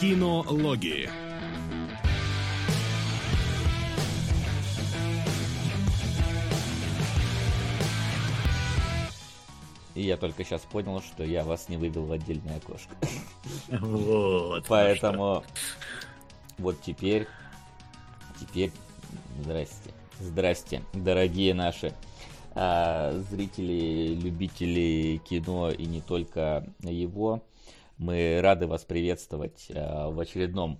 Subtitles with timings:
[0.00, 1.08] Кинологии.
[9.94, 12.94] И я только сейчас понял, что я вас не вывел в отдельное окошко.
[13.70, 14.66] Вот.
[14.68, 15.42] Поэтому
[16.58, 17.26] вот теперь,
[18.38, 18.72] теперь,
[19.40, 19.90] здрасте,
[20.20, 21.94] здрасте, дорогие наши
[22.54, 27.42] а, зрители, любители кино и не только его.
[27.98, 30.78] Мы рады вас приветствовать а, в очередном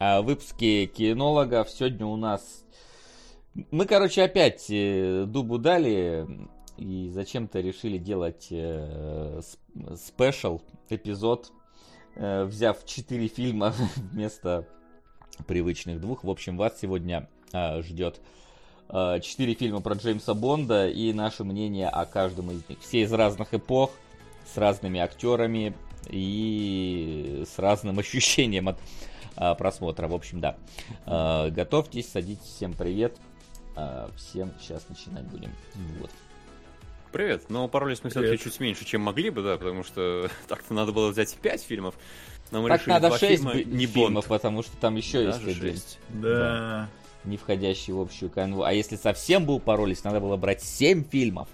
[0.00, 1.70] а, выпуске кинологов.
[1.70, 2.64] Сегодня у нас...
[3.70, 6.26] Мы, короче, опять э, дубу дали
[6.76, 9.40] и зачем-то решили делать э,
[9.96, 11.52] спешл эпизод,
[12.16, 13.72] э, взяв 4 фильма
[14.12, 14.66] вместо
[15.46, 16.24] привычных двух.
[16.24, 18.20] В общем, вас сегодня э, ждет
[18.88, 22.80] э, 4 фильма про Джеймса Бонда и наше мнение о каждом из них.
[22.80, 23.92] Все из разных эпох,
[24.52, 25.76] с разными актерами
[26.08, 28.78] и с разным ощущением от
[29.36, 30.08] э, просмотра.
[30.08, 30.56] В общем, да.
[31.06, 33.16] Э, готовьтесь, садитесь, всем привет.
[33.76, 35.50] Э, всем сейчас начинать будем.
[36.00, 36.10] Вот.
[37.12, 40.92] Привет, но боролись мы все-таки чуть меньше, чем могли бы, да, потому что так-то надо
[40.92, 41.94] было взять 5 фильмов.
[42.52, 45.98] Но мы так решили надо 6 фильма, не фильмов, потому что там еще Даже есть
[46.08, 46.22] один.
[46.22, 46.28] Да.
[46.28, 46.88] да.
[47.24, 48.62] Не входящий в общую канву.
[48.62, 51.48] А если совсем был поролись, надо было брать 7 фильмов.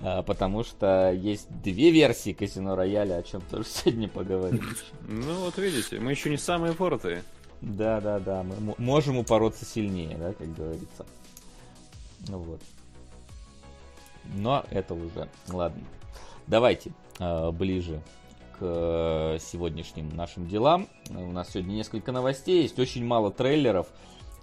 [0.00, 4.64] А, потому что есть две версии Казино Рояля, о чем тоже сегодня поговорим.
[5.06, 7.22] Ну вот видите, мы еще не самые упоротые.
[7.60, 8.42] Да, да, да.
[8.42, 11.06] Мы можем упороться сильнее, да, как говорится.
[12.28, 12.60] Ну вот.
[14.34, 15.82] Но это уже, ладно.
[16.46, 18.00] Давайте э, ближе
[18.58, 20.88] к сегодняшним нашим делам.
[21.10, 23.88] У нас сегодня несколько новостей, есть очень мало трейлеров,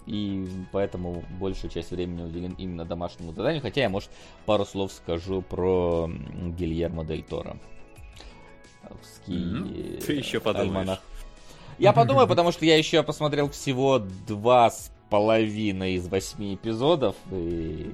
[0.06, 3.62] и поэтому большую часть времени уделен именно домашнему заданию.
[3.62, 4.10] Хотя я, может,
[4.46, 6.10] пару слов скажу про
[6.58, 7.56] Гильермо Дель Торо.
[9.26, 10.04] Mm-hmm.
[10.04, 10.98] Ты еще подумаешь.
[11.78, 17.90] Я подумаю, потому что я еще посмотрел всего два с половиной из восьми эпизодов, и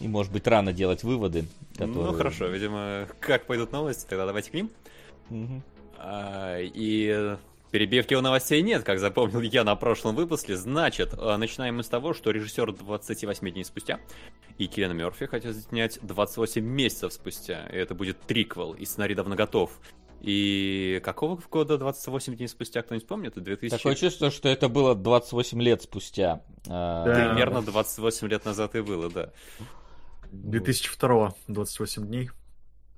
[0.00, 1.46] и, может быть, рано делать выводы.
[1.72, 2.10] Которые...
[2.10, 4.70] Ну, хорошо, видимо, как пойдут новости, тогда давайте к ним.
[5.30, 5.62] Угу.
[5.98, 7.36] А, и
[7.74, 10.54] перебивки у новостей нет, как запомнил я на прошлом выпуске.
[10.54, 13.98] Значит, а, начинаем мы с того, что режиссер 28 дней спустя
[14.58, 17.66] и Киллиан Мерфи хотят снять 28 месяцев спустя.
[17.72, 19.72] И это будет триквел, и сценарий давно готов.
[20.20, 23.34] И какого года 28 дней спустя, кто-нибудь помнит?
[23.34, 23.76] 2000...
[23.76, 26.44] Такое чувство, что это было 28 лет спустя.
[26.68, 27.28] А, да.
[27.28, 29.32] Примерно 28 лет назад и было, да.
[30.30, 32.30] 2002 28 дней.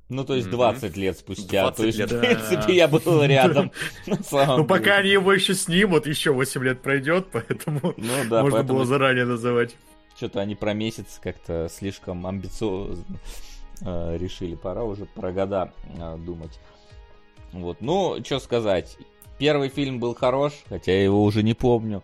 [0.09, 1.63] Ну, то есть 20 лет спустя.
[1.63, 2.13] 20 то есть, лет.
[2.13, 3.73] в принципе, я был рядом.
[4.07, 9.25] Ну, пока они его еще снимут, еще 8 лет пройдет, поэтому ну, можно было заранее
[9.25, 9.75] называть.
[10.17, 13.05] Что-то они про месяц как-то слишком амбициозно
[13.83, 14.55] э, решили.
[14.55, 16.59] Пора уже про года э, думать.
[17.53, 17.81] Вот.
[17.81, 18.97] Ну, что сказать.
[19.39, 22.03] Первый фильм был хорош, хотя я его уже не помню.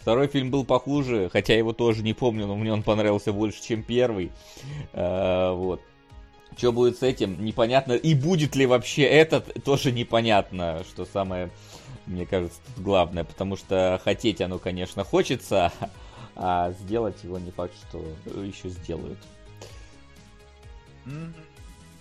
[0.00, 3.82] Второй фильм был похуже, хотя его тоже не помню, но мне он понравился больше, чем
[3.82, 4.32] первый.
[4.92, 5.80] А, вот.
[6.56, 7.92] Что будет с этим, непонятно.
[7.92, 11.50] И будет ли вообще этот, тоже непонятно, что самое,
[12.06, 13.24] мне кажется, тут главное.
[13.24, 15.72] Потому что хотеть оно, конечно, хочется,
[16.36, 18.04] а сделать его не факт, что
[18.42, 19.18] еще сделают.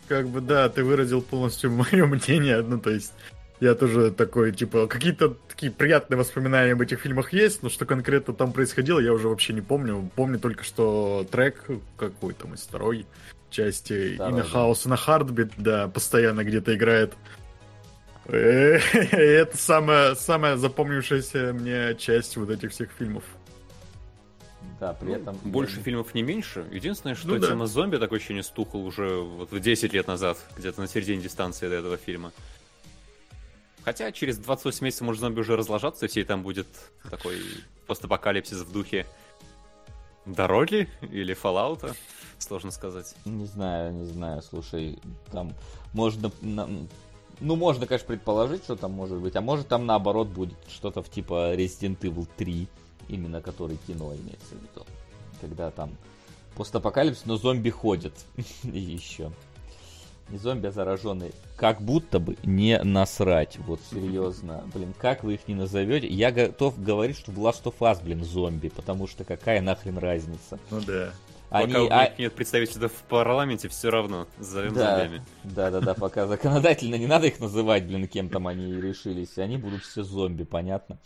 [0.08, 2.62] Как бы, да, ты выразил полностью мое мнение.
[2.62, 3.13] Ну, то есть,
[3.59, 8.34] я тоже такой, типа, какие-то такие приятные воспоминания об этих фильмах есть, но что конкретно
[8.34, 10.09] там происходило, я уже вообще не помню.
[10.16, 11.66] Помню только, что трек
[11.97, 13.06] какой там из второй
[13.53, 17.14] части Второй, и на хаос, на хардбит, да, постоянно где-то играет.
[18.25, 23.24] Это самая, самая запомнившаяся мне часть вот этих всех фильмов.
[24.80, 25.38] Да, при ну, этом...
[25.44, 26.66] Больше фильмов не меньше.
[26.72, 27.68] Единственное, что ну, тема да.
[27.68, 31.75] зомби такое ощущение стухал уже вот в 10 лет назад, где-то на середине дистанции до
[31.75, 32.31] этого фильма.
[33.84, 36.68] Хотя через 28 месяцев может зомби уже разложаться, и все там будет
[37.09, 37.38] такой
[37.88, 39.06] постапокалипсис в духе
[40.25, 41.96] дороги или Fallout,
[42.44, 43.16] сложно сказать.
[43.26, 45.00] Не знаю, не знаю, слушай,
[45.31, 45.54] там
[45.94, 46.31] можно...
[47.40, 51.10] Ну, можно, конечно, предположить, что там может быть, а может там наоборот будет что-то в
[51.10, 52.68] типа Resident Evil 3,
[53.10, 54.86] именно который кино имеется в виду.
[55.42, 55.98] Когда там
[56.56, 58.13] постапокалипсис, но зомби ходят.
[58.63, 59.31] И еще
[60.30, 63.57] не зомби, а зараженные, как будто бы не насрать.
[63.60, 64.63] Вот серьезно.
[64.74, 66.07] Блин, как вы их не назовете?
[66.07, 70.60] Я готов говорить, что в Last of Us, блин, зомби, потому что какая нахрен разница?
[70.72, 71.13] Ну да.
[71.54, 72.10] Они, пока у а...
[72.10, 75.24] них нет представителей в парламенте, все равно зовем да, зомбями.
[75.44, 79.38] Да, да, да, пока законодательно не надо их называть, блин, кем там они решились.
[79.38, 81.00] Они будут все зомби, понятно.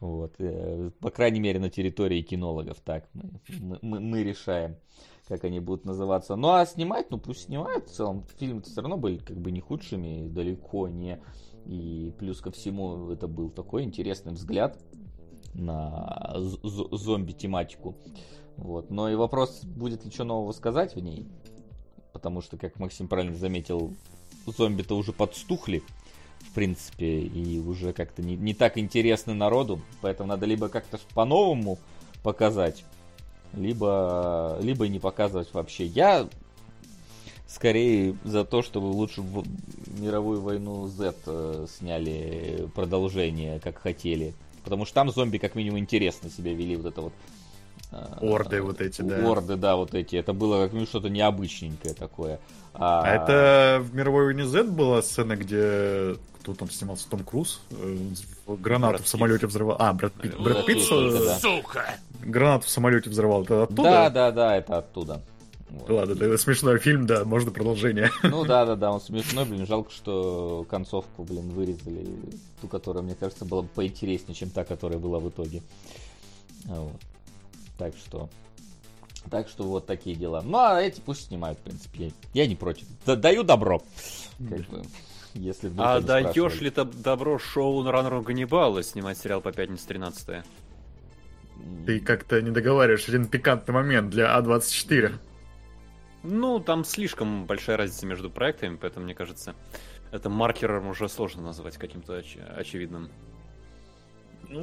[0.00, 0.34] Вот.
[0.38, 2.78] Э, по крайней мере, на территории кинологов.
[2.80, 4.76] Так, мы, мы, мы решаем
[5.28, 6.36] как они будут называться.
[6.36, 8.24] Ну а снимать, ну пусть снимают в целом.
[8.38, 11.20] Фильмы все равно были как бы не худшими, далеко не
[11.64, 14.78] И плюс ко всему, это был такой интересный взгляд
[15.54, 17.96] на зомби-тематику.
[18.56, 18.90] Вот.
[18.90, 21.26] Но и вопрос, будет ли что нового сказать в ней.
[22.12, 23.94] Потому что, как Максим правильно заметил,
[24.46, 25.82] зомби-то уже подстухли,
[26.40, 29.80] в принципе, и уже как-то не, не так интересны народу.
[30.00, 31.78] Поэтому надо либо как-то по-новому
[32.22, 32.84] показать,
[33.52, 35.84] либо, либо не показывать вообще.
[35.86, 36.28] Я
[37.46, 39.44] скорее за то, чтобы лучше в
[40.00, 44.34] мировую войну Z э, сняли продолжение, как хотели.
[44.64, 47.12] Потому что там зомби как минимум интересно себя вели, вот это вот
[48.20, 49.30] Орды вот эти, да.
[49.30, 50.16] Орды, да, вот эти.
[50.16, 52.40] Это было как минимум что-то необычненькое такое.
[52.74, 53.02] А...
[53.02, 56.16] а это в мировой войне Z была сцена, где
[56.46, 57.08] кто там снимался?
[57.08, 57.60] Том Круз?
[57.72, 57.96] Э,
[58.46, 59.76] гранату Брэд в самолете взрывал.
[59.80, 60.38] А, Брэд Питт.
[60.38, 61.96] Брэд Питт, Сука!
[62.20, 63.42] Гранату в самолете взрывал.
[63.42, 63.82] Это оттуда?
[63.82, 65.20] Да, да, да, это оттуда.
[65.70, 65.90] Вот.
[65.90, 68.10] Ладно, это смешной фильм, да, можно продолжение.
[68.22, 72.06] Ну да, да, да, он смешной, блин, жалко, что концовку, блин, вырезали,
[72.60, 75.62] ту, которая, мне кажется, была поинтереснее, чем та, которая была в итоге.
[76.66, 77.00] Вот.
[77.78, 78.28] Так что,
[79.30, 80.42] так что вот такие дела.
[80.42, 82.86] Ну, а эти пусть снимают, в принципе, я, я не против.
[83.04, 83.82] Да, даю добро.
[84.38, 84.82] Как бы,
[85.34, 90.44] если а даешь ли добро шоу на раннеру Ганнибала снимать сериал по пятнице 13
[91.84, 95.14] Ты как-то не договариваешь один пикантный момент для А24.
[96.22, 99.54] Ну, там слишком большая разница между проектами, поэтому, мне кажется,
[100.10, 103.10] это маркером уже сложно назвать каким-то оч- очевидным.
[104.48, 104.60] Ну,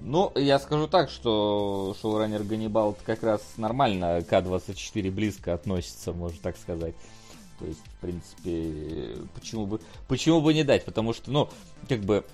[0.00, 6.38] ну, я скажу так, что шоураннер Ганнибал как раз нормально к А24 близко относится, можно
[6.42, 6.94] так сказать.
[7.58, 10.84] То есть, в принципе, почему бы, почему бы не дать?
[10.84, 11.48] Потому что, ну,
[11.88, 12.24] как бы,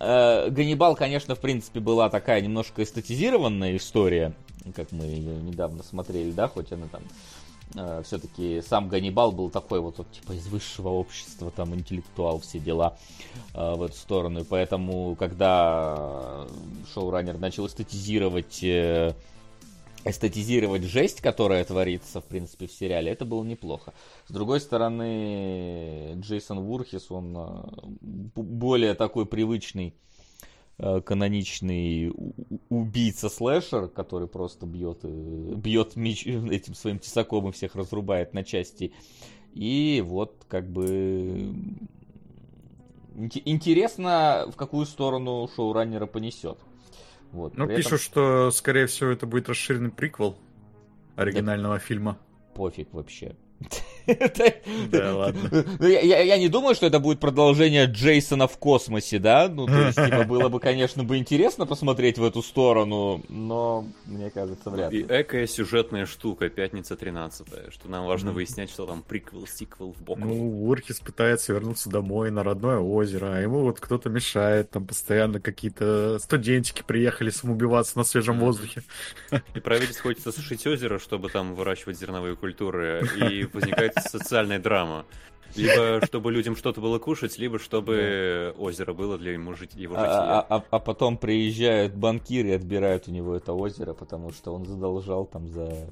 [0.00, 4.34] э, Ганнибал, конечно, в принципе, была такая немножко эстетизированная история,
[4.74, 7.02] как мы ее недавно смотрели, да, хоть она там
[7.74, 12.58] э, все-таки сам Ганнибал был такой вот, вот типа из высшего общества, там интеллектуал, все
[12.58, 12.96] дела
[13.54, 14.40] э, в эту сторону.
[14.40, 16.46] И поэтому, когда
[16.92, 19.14] шоураннер начал эстетизировать э,
[20.04, 23.94] эстетизировать жесть, которая творится, в принципе, в сериале, это было неплохо.
[24.26, 27.62] С другой стороны, Джейсон Вурхис, он э,
[28.00, 30.11] более такой привычный Э,
[30.78, 32.12] каноничный
[32.68, 38.92] убийца-слэшер, который просто бьет, э, бьет меч, этим своим тесаком и всех разрубает на части.
[39.54, 41.54] И вот как бы
[43.14, 46.58] интересно, в какую сторону шоураннера понесет.
[47.32, 47.98] Вот, ну, пишут, этом...
[47.98, 50.36] что, скорее всего, это будет расширенный приквел
[51.16, 51.84] оригинального это...
[51.84, 52.18] фильма.
[52.54, 53.36] Пофиг вообще.
[54.90, 55.64] Да, ладно.
[55.78, 59.48] Ну, я не думаю, что это будет продолжение Джейсона в космосе, да?
[59.48, 64.30] Ну, то есть, типа, было бы, конечно, бы интересно посмотреть в эту сторону, но, мне
[64.30, 65.00] кажется, вряд ли.
[65.00, 70.02] И экая сюжетная штука, пятница 13 что нам важно выяснять, что там приквел, сиквел в
[70.02, 70.18] бок.
[70.18, 75.40] Ну, Урхис пытается вернуться домой на родное озеро, а ему вот кто-то мешает, там постоянно
[75.40, 78.82] какие-то студентики приехали самоубиваться на свежем воздухе.
[79.54, 85.04] И правительство хочет осушить озеро, чтобы там выращивать зерновые культуры, и возникает социальная драма.
[85.54, 88.62] Либо чтобы людям что-то было кушать, либо чтобы да.
[88.62, 89.96] озеро было для ему жить, его.
[89.98, 94.54] А, а, а, а потом приезжают банкиры и отбирают у него это озеро, потому что
[94.54, 95.90] он задолжал там за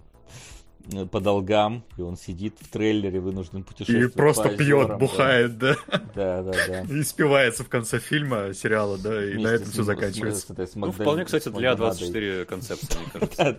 [1.10, 4.12] по долгам, и он сидит в трейлере, вынужден путешествовать.
[4.12, 5.76] И просто пьет, бухает, да.
[6.14, 6.80] Да, да, да.
[6.94, 10.54] И спивается в конце фильма, сериала, да, и на этом все заканчивается.
[10.74, 13.58] Ну, вполне, кстати, для 24 концепции, мне кажется.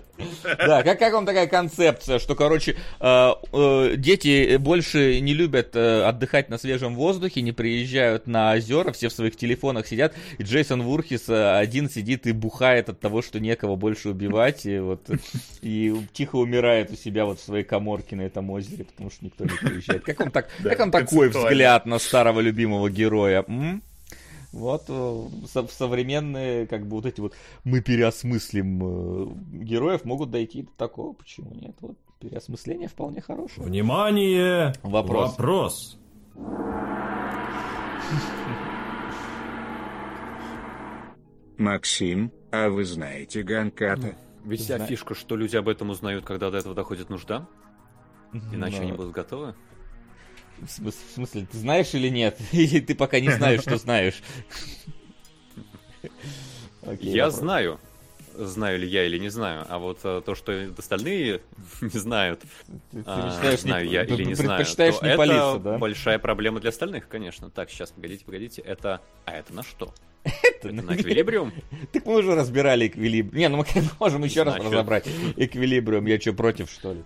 [0.57, 6.49] Да, как, как вам такая концепция, что, короче, э, э, дети больше не любят отдыхать
[6.49, 11.29] на свежем воздухе, не приезжают на озера, все в своих телефонах сидят, и Джейсон Вурхис
[11.29, 15.09] один сидит и бухает от того, что некого больше убивать, и вот
[15.61, 19.25] и тихо умирает у себя себя вот в своей коморке на этом озере, потому что
[19.25, 20.03] никто не приезжает.
[20.03, 23.43] Как вам, так, как вам такой взгляд на старого любимого героя?
[23.47, 23.83] М?
[24.51, 30.63] Вот э, в современные, как бы вот эти вот мы переосмыслим э, героев могут дойти
[30.63, 31.75] до такого, почему нет?
[31.79, 33.65] Вот переосмысление вполне хорошее.
[33.65, 34.73] Внимание!
[34.83, 35.31] Вопрос.
[35.31, 35.97] Вопрос.
[41.57, 44.15] Максим, а вы знаете Ганката?
[44.43, 47.47] Ведь вся фишка, что люди об этом узнают, когда до этого доходит нужда.
[48.33, 48.83] Иначе Но...
[48.83, 49.55] они будут готовы.
[50.59, 52.39] В смысле, ты знаешь или нет?
[52.51, 54.21] Или ты пока не знаешь, что знаешь?
[56.99, 57.79] Я знаю.
[58.33, 59.65] Знаю ли я или не знаю.
[59.67, 61.41] А вот а, то, что остальные
[61.81, 62.41] не знают,
[63.05, 67.49] а, знаю я или не знаю, то это большая проблема для остальных, конечно.
[67.49, 68.61] Так, сейчас, погодите, погодите.
[68.61, 69.01] Это...
[69.25, 69.93] А это на что?
[70.23, 71.51] Это на эквилибриум?
[71.91, 73.37] Так мы уже разбирали эквилибриум.
[73.37, 73.65] Не, ну мы
[73.99, 76.05] можем еще раз разобрать эквилибриум.
[76.05, 77.03] Я что, против, что ли?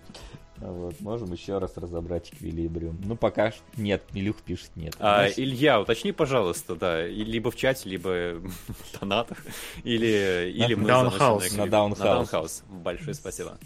[0.58, 2.98] Вот, можем еще раз разобрать эквилибриум.
[3.04, 4.96] Ну, пока нет, Илюх пишет нет.
[4.98, 5.28] А.
[5.28, 9.38] Илья, уточни, пожалуйста, да, либо в чате, либо в донатах,
[9.84, 11.52] или, или мы Даунхаус.
[11.56, 11.98] На Даунхаус.
[11.98, 12.64] На Даунхаус.
[12.68, 13.58] Большое спасибо.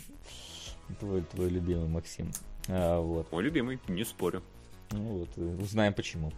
[0.98, 2.32] Твой, твой любимый Максим.
[2.68, 3.30] А, вот.
[3.30, 4.42] Мой любимый, не спорю.
[4.90, 6.32] Ну вот, э, узнаем почему.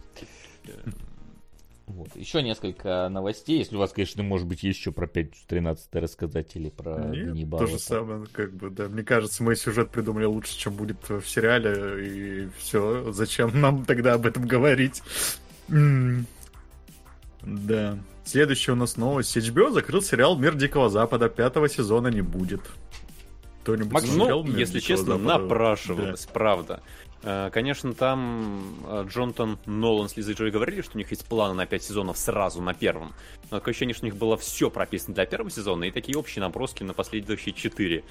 [1.85, 2.15] Вот.
[2.15, 6.69] Еще несколько новостей, если у вас, конечно, может быть, есть еще про 5.13 рассказать или
[6.69, 7.65] про Нет, Ганнибала.
[7.65, 8.87] То же самое, как бы, да.
[8.87, 13.11] Мне кажется, мы сюжет придумали лучше, чем будет в сериале, и все.
[13.11, 15.03] Зачем нам тогда об этом говорить?
[17.41, 17.99] Да.
[18.23, 19.35] Следующая у нас новость.
[19.35, 21.27] HBO закрыл сериал «Мир Дикого Запада».
[21.27, 22.61] Пятого сезона не будет.
[23.63, 25.39] Кто-нибудь ну, если честно, Запада?
[25.39, 26.31] напрашивалось, да.
[26.33, 26.83] правда.
[27.23, 31.53] Э, конечно, там э, Джонтон Нолан с Лизой Джой говорили, что у них есть планы
[31.53, 33.13] на 5 сезонов сразу на первом.
[33.49, 36.41] Но такое ощущение, что у них было все прописано для первого сезона и такие общие
[36.41, 38.03] наброски на последующие 4.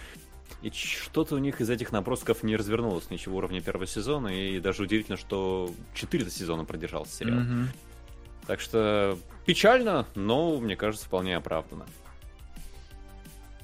[0.62, 4.84] И что-то у них из этих набросков не развернулось ничего уровня первого сезона, и даже
[4.84, 7.40] удивительно, что 4 сезона продержался сериал.
[7.40, 7.66] Mm-hmm.
[8.46, 11.84] Так что печально, но, мне кажется, вполне оправданно.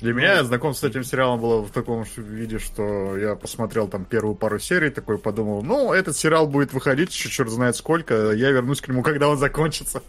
[0.00, 4.05] Для меня ну, знакомство с этим сериалом было в таком виде, что я посмотрел там
[4.05, 8.50] первую пару серий, такой подумал, ну, этот сериал будет выходить еще черт знает сколько, я
[8.50, 10.02] вернусь к нему, когда он закончится.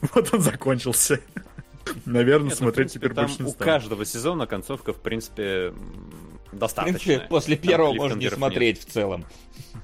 [0.14, 1.20] Вот он закончился.
[2.04, 5.72] Наверное, Нет, ну, смотреть принципе, теперь там больше не У каждого сезона концовка, в принципе,
[6.52, 6.98] достаточно.
[6.98, 8.88] В принципе, после первого можно не смотреть нет.
[8.88, 9.24] в целом.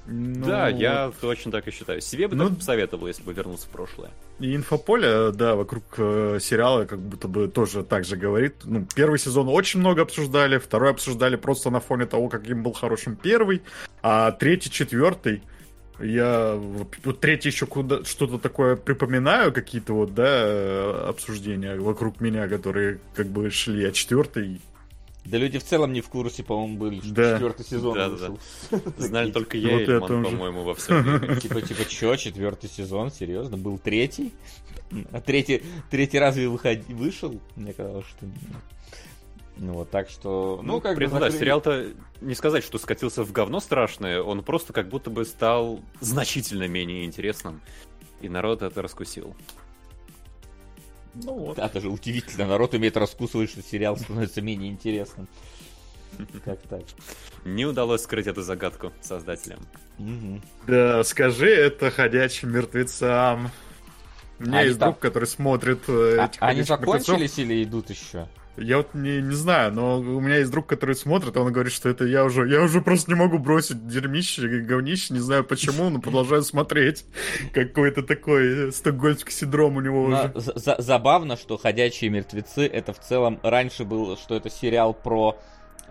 [0.07, 0.45] Ну...
[0.45, 2.01] Да, я точно так и считаю.
[2.01, 2.49] Себе бы ну...
[2.49, 4.09] так посоветовал, если бы вернулся в прошлое.
[4.39, 8.55] И инфополе, да, вокруг э, сериала как будто бы тоже так же говорит.
[8.63, 13.15] Ну, первый сезон очень много обсуждали, второй обсуждали просто на фоне того, каким был хорошим
[13.15, 13.61] первый,
[14.01, 15.43] а третий, четвертый
[16.03, 22.99] я вот третий еще куда что-то такое припоминаю, какие-то вот, да, обсуждения вокруг меня, которые
[23.13, 24.61] как бы шли, а четвертый
[25.25, 27.33] да люди в целом не в курсе, по-моему, были, что да.
[27.33, 28.39] четвертый сезон да, вышел.
[28.71, 28.79] Да.
[28.97, 33.57] Знали только я вот и Эльман, по-моему, во всем Типа, типа, чё, четвертый сезон, серьезно?
[33.57, 34.33] Был третий?
[35.11, 36.85] А третий, третий разве выход...
[36.89, 37.39] вышел?
[37.55, 38.25] Мне казалось, что
[39.57, 41.07] ну вот, так что, ну, ну как бы...
[41.07, 41.89] Да, сериал-то
[42.21, 47.05] не сказать, что скатился в говно страшное, он просто как будто бы стал значительно менее
[47.05, 47.61] интересным,
[48.21, 49.35] и народ это раскусил.
[51.13, 51.57] Ну вот.
[51.57, 52.47] Да, это же удивительно.
[52.47, 55.27] Народ умеет раскусывать, что сериал становится менее интересным.
[56.43, 56.81] Как так?
[57.45, 59.59] Не удалось скрыть эту загадку создателям.
[60.67, 63.51] Да, скажи это ходячим мертвецам.
[64.39, 68.27] У меня есть друг, который смотрит э, а, Они закончились или идут еще?
[68.61, 71.73] Я вот не, не знаю, но у меня есть друг, который смотрит, и он говорит,
[71.73, 75.89] что это я уже, я уже просто не могу бросить дерьмище, говнище, не знаю почему,
[75.89, 77.05] но продолжаю смотреть.
[77.53, 80.33] Какой-то такой стокгольмский синдром у него уже.
[80.35, 85.37] Забавно, что «Ходячие мертвецы» это в целом раньше был, что это сериал про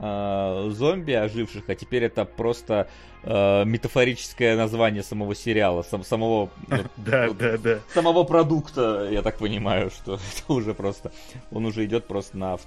[0.01, 2.89] э, зомби оживших, а теперь это просто
[3.23, 6.51] э, метафорическое название самого сериала, сам, самого
[6.97, 7.79] да, да, да.
[7.95, 11.13] самого продукта, я так понимаю, что это уже просто
[11.53, 12.59] он уже идет просто на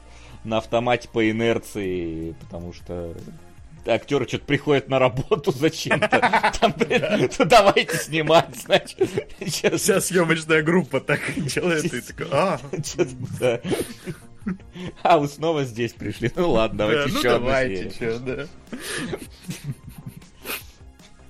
[0.44, 3.14] на автомате по инерции, потому что
[3.86, 6.54] актеры что-то приходят на работу зачем-то.
[6.60, 8.98] Там, блин, ну давайте снимать, значит.
[9.40, 9.82] Сейчас...
[9.82, 12.60] Вся съемочная группа так делает, и такой, а.
[15.04, 16.32] А, вы снова здесь пришли.
[16.36, 18.48] Ну ладно, давайте да, еще ну, давайте, что, да.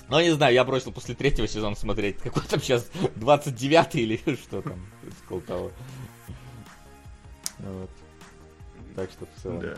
[0.10, 2.18] Ну, не знаю, я бросил после третьего сезона смотреть.
[2.20, 4.86] Какой там сейчас 29 или что там?
[5.26, 5.72] Сколько того.
[7.60, 7.90] Вот.
[8.96, 9.60] Так что в целом.
[9.62, 9.76] Да.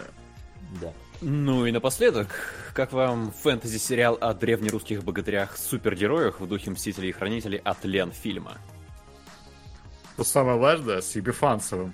[0.82, 0.94] Да.
[1.22, 2.28] Ну и напоследок,
[2.74, 8.58] как вам фэнтези-сериал о древнерусских богатырях-супергероях в духе Мстителей и Хранителей от Лен фильма?
[10.16, 11.94] Что самое важное, с Ебифанцевым.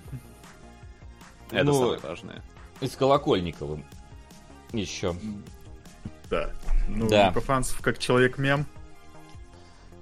[1.52, 2.42] Это ну, самое важное.
[2.80, 3.84] И с Колокольниковым.
[4.72, 5.14] Еще.
[6.30, 6.50] Да.
[6.88, 7.28] Ну, да.
[7.28, 8.66] Епифанцев как человек-мем.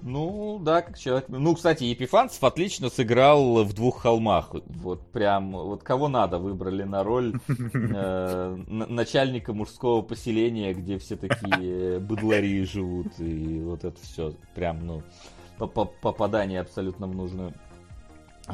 [0.03, 1.27] Ну, да, как человек.
[1.29, 4.55] Ну, кстати, Епифанцев отлично сыграл в двух холмах.
[4.65, 11.99] Вот прям, вот кого надо выбрали на роль э, начальника мужского поселения, где все такие
[11.99, 13.19] быдлари живут.
[13.19, 15.03] И вот это все прям, ну,
[15.59, 17.53] попадание абсолютно в нужную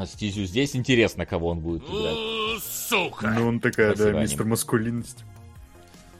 [0.04, 0.44] стезю.
[0.44, 2.62] Здесь интересно, кого он будет играть.
[2.62, 3.28] Сука!
[3.30, 5.24] Ну, он такая, Спасибо, да, мистер маскулинность.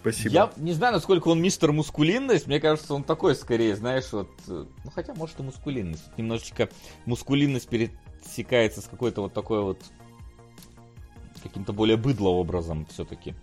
[0.00, 0.35] Спасибо.
[0.35, 2.47] Я не знаю, насколько он мистер мускулинность.
[2.47, 4.30] Мне кажется, он такой скорее, знаешь, вот...
[4.47, 6.16] Э, ну, хотя, может, и мускулинность.
[6.16, 6.68] Немножечко
[7.06, 9.80] мускулинность пересекается с какой-то вот такой вот...
[11.42, 13.35] Каким-то более быдло образом все-таки.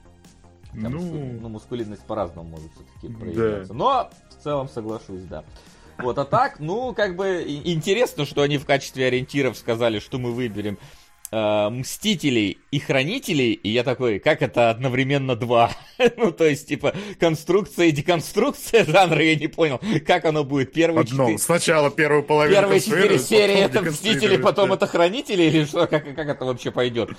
[0.73, 0.89] Ну...
[0.89, 3.73] ну, мускулинность по-разному может все-таки проявляться.
[3.73, 3.77] Да.
[3.77, 5.43] Но в целом соглашусь, да.
[5.97, 10.33] Вот, а так, ну, как бы интересно, что они в качестве ориентиров сказали, что мы
[10.33, 10.77] выберем
[11.33, 15.71] э, Мстителей и Хранителей, и я такой, как это одновременно два?
[16.17, 20.71] ну, то есть, типа, конструкция и деконструкция жанра, я не понял, как оно будет.
[20.73, 21.23] Первые Одно.
[21.25, 21.37] четыре...
[21.39, 24.75] Сначала первую половину Первые четыре серии это Мстители, потом да.
[24.75, 25.87] это Хранители, или что?
[25.87, 27.09] Как, как это вообще пойдет?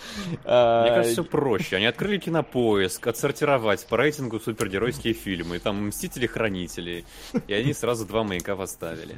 [0.45, 1.77] А, Мне кажется, все проще.
[1.77, 5.59] Они открыли кинопоиск, отсортировать по рейтингу супергеройские фильмы.
[5.59, 7.05] Там Мстители-Хранители.
[7.49, 9.17] И они сразу два маяка поставили.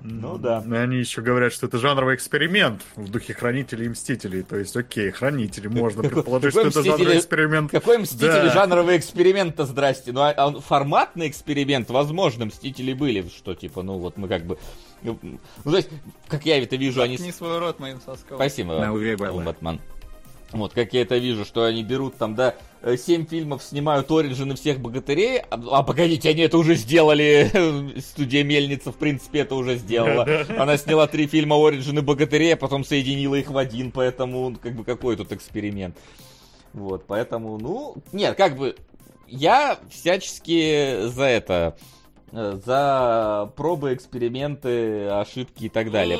[0.00, 0.64] Ну да.
[0.66, 4.42] И они еще говорят, что это жанровый эксперимент в духе Хранителей и Мстителей.
[4.42, 7.70] То есть, окей, Хранители, можно предположить, что это жанровый эксперимент.
[7.70, 10.12] Какой Мстители жанровый эксперимент-то, здрасте.
[10.12, 14.58] Ну, а, он форматный эксперимент, возможно, Мстители были, что, типа, ну, вот мы как бы...
[15.02, 15.88] Ну, ну, то есть,
[16.26, 17.16] как я это вижу, они...
[17.16, 18.36] Не свой рот моим соском.
[18.36, 18.78] Спасибо.
[19.44, 19.80] Батман.
[20.50, 24.54] Вот, как я это вижу, что они берут там, да, э, семь фильмов снимают Ориджины
[24.54, 29.76] всех богатырей, а, а погодите, они это уже сделали, студия Мельница, в принципе, это уже
[29.76, 30.26] сделала.
[30.58, 34.74] Она сняла три фильма Ориджины богатырей, а потом соединила их в один, поэтому, ну, как
[34.74, 35.96] бы, какой тут эксперимент.
[36.72, 38.76] Вот, поэтому, ну, нет, как бы,
[39.32, 41.76] я всячески за это,
[42.32, 46.18] э, за пробы, эксперименты, ошибки и так далее.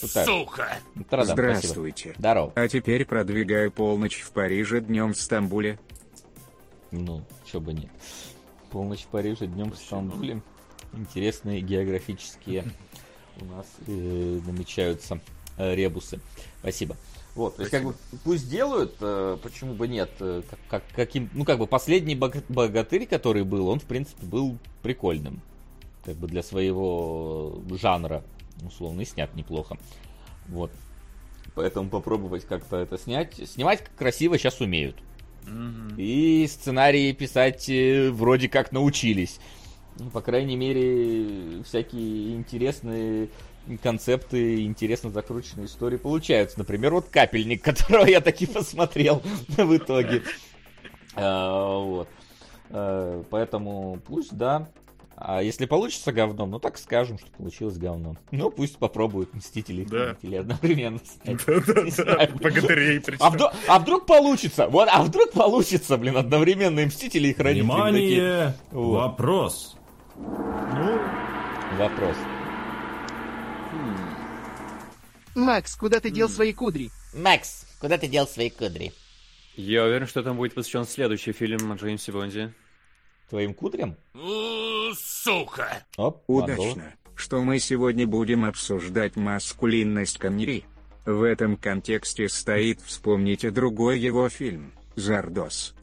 [0.00, 0.24] Пускай.
[0.24, 0.78] Сука!
[1.06, 1.32] Спасибо.
[1.32, 2.14] Здравствуйте.
[2.18, 2.52] Здорово.
[2.54, 5.78] А теперь продвигаю полночь в Париже, днем в Стамбуле.
[6.92, 7.90] Ну, чё бы нет.
[8.70, 10.42] Полночь в Париже, днем в Стамбуле.
[10.92, 12.64] Интересные географические
[13.40, 15.20] у нас э, намечаются
[15.56, 16.20] э, ребусы.
[16.60, 16.96] Спасибо.
[17.34, 17.94] Вот, то есть, как бы,
[18.24, 22.42] пусть делают, э, почему бы нет, э, как, как- каким, ну, как бы, последний бога-
[22.50, 25.40] богатырь, который был, он, в принципе, был прикольным,
[26.04, 28.22] как бы, для своего жанра,
[28.62, 29.78] условно, и снят неплохо,
[30.48, 30.70] вот,
[31.54, 34.96] поэтому попробовать как-то это снять, снимать красиво сейчас умеют,
[35.96, 39.40] и сценарии писать э, вроде как научились.
[39.98, 43.28] Ну, по крайней мере, всякие интересные
[43.82, 46.58] концепты, интересно закрученные истории получаются.
[46.58, 50.22] Например, вот капельник, которого я таки посмотрел в итоге.
[51.14, 52.08] А, Вот.
[52.70, 54.68] Э, Поэтому пусть, да.
[55.24, 58.18] А если получится говном, ну так скажем, что получилось говном.
[58.32, 60.16] Ну пусть попробуют Мстители Да.
[60.16, 63.30] Хранители одновременно богатырей А причем.
[63.30, 64.66] вдруг, а вдруг получится?
[64.66, 67.62] Вот, а вдруг получится, блин, одновременно и Мстители и Хранители.
[67.62, 68.54] Внимание!
[68.72, 69.76] Вопрос.
[71.78, 72.16] Вопрос.
[75.36, 76.90] Макс, куда ты дел свои кудри?
[77.14, 78.92] Макс, куда ты дел свои кудри?
[79.54, 82.52] Я уверен, что там будет посвящен следующий фильм о Джеймсе Бонде.
[83.32, 83.96] Твоим кудрям?
[84.94, 85.86] Сука!
[85.96, 86.22] Оп.
[86.26, 90.66] Удачно, что мы сегодня будем обсуждать маскулинность Коннери.
[91.06, 95.74] В этом контексте стоит вспомните другой его фильм «Зардос».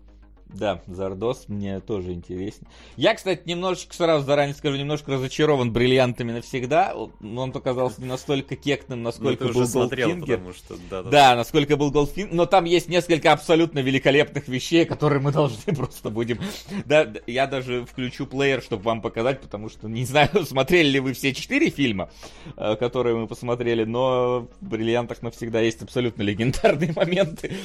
[0.49, 2.67] Да, Зардос мне тоже интересен.
[2.97, 6.93] Я, кстати, немножечко, сразу заранее скажу, немножко разочарован бриллиантами навсегда.
[6.95, 10.37] Он оказался не настолько кектным, Ну, насколько был Голдфингер.
[10.37, 10.75] потому что...
[10.89, 15.31] Да, да, Да, насколько был Голдфингер, но там есть несколько абсолютно великолепных вещей, которые мы
[15.31, 16.39] должны просто будем...
[16.85, 20.99] Да, да, я даже включу плеер, чтобы вам показать, потому что не знаю, смотрели ли
[20.99, 22.09] вы все четыре фильма,
[22.57, 27.55] э, которые мы посмотрели, но в «Бриллиантах навсегда» есть абсолютно легендарные моменты,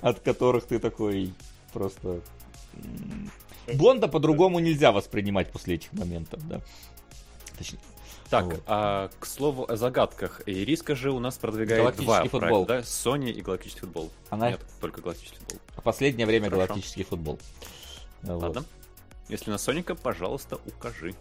[0.00, 1.32] от которых ты такой
[1.72, 2.20] просто...
[2.74, 3.30] м,
[3.74, 6.60] Бонда по-другому нельзя воспринимать после этих моментов, да.
[7.58, 7.80] Точнее,
[8.30, 8.62] Так, Вот.
[8.66, 10.42] а, к слову о загадках.
[10.46, 12.64] Ириска же у нас продвигает Галактический два футбол.
[12.66, 12.80] проекта, да?
[13.10, 14.10] Sony и Галактический футбол.
[14.30, 15.58] Она- Нет, только Галактический футбол.
[15.76, 16.66] в последнее время Хорошо.
[16.66, 17.38] галактический футбол.
[18.22, 18.42] Вот.
[18.42, 18.64] Ладно.
[19.28, 21.14] Если на Соника, пожалуйста, укажи.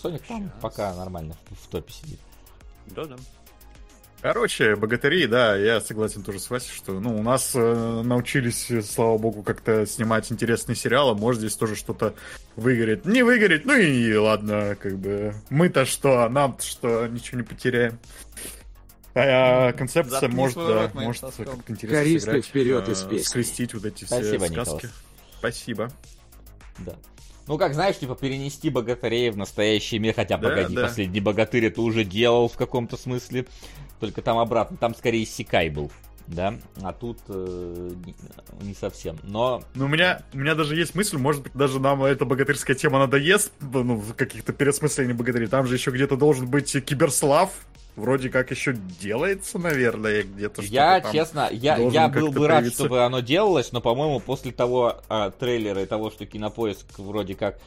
[0.00, 2.18] Соник там пока нормально в, в топе сидит.
[2.86, 3.16] Да-да.
[4.22, 8.82] Короче, богатыри, да, я согласен тоже с Васей, что ну, у нас э, научились, э,
[8.82, 12.14] слава богу, как-то снимать интересные сериалы, может здесь тоже что-то
[12.56, 13.04] выгорит.
[13.04, 15.34] Не выгорит, ну и ладно, как бы.
[15.50, 17.98] Мы-то что, нам-то что, ничего не потеряем.
[19.14, 23.24] А концепция Заткни может, да, рот может как-то интересно сыграть, вперед э, из песни.
[23.24, 24.52] скрестить вот эти все Спасибо, сказки.
[24.52, 24.92] Николас.
[25.38, 25.90] Спасибо.
[26.78, 26.96] Да.
[27.46, 30.82] Ну, как знаешь, типа перенести богатырей в настоящий мир, хотя, Да, погоди, да.
[30.82, 33.46] последний богатырь это уже делал в каком-то смысле,
[34.00, 35.90] только там обратно, там скорее Сикай был,
[36.26, 37.90] да, а тут э,
[38.60, 39.62] не, совсем, но...
[39.74, 42.98] Ну, у меня, у меня даже есть мысль, может быть, даже нам эта богатырская тема
[42.98, 45.46] надоест, ну, в каких-то переосмыслениях богатырей.
[45.48, 47.50] Там же еще где-то должен быть киберслав,
[47.96, 52.82] вроде как еще делается, наверное, где-то Я, честно, я, я был бы рад, появиться.
[52.82, 57.58] чтобы оно делалось, но, по-моему, после того а, трейлера и того, что Кинопоиск вроде как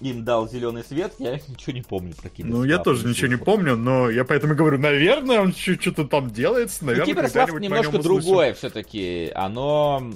[0.00, 2.60] им дал зеленый свет, я ничего не помню про Киберслав.
[2.60, 6.78] Ну, я тоже ничего не помню, но я поэтому говорю, наверное, он что-то там делается,
[6.82, 9.30] Ну, наверное, Киберслав когда-нибудь немножко другое все-таки.
[9.34, 10.12] Оно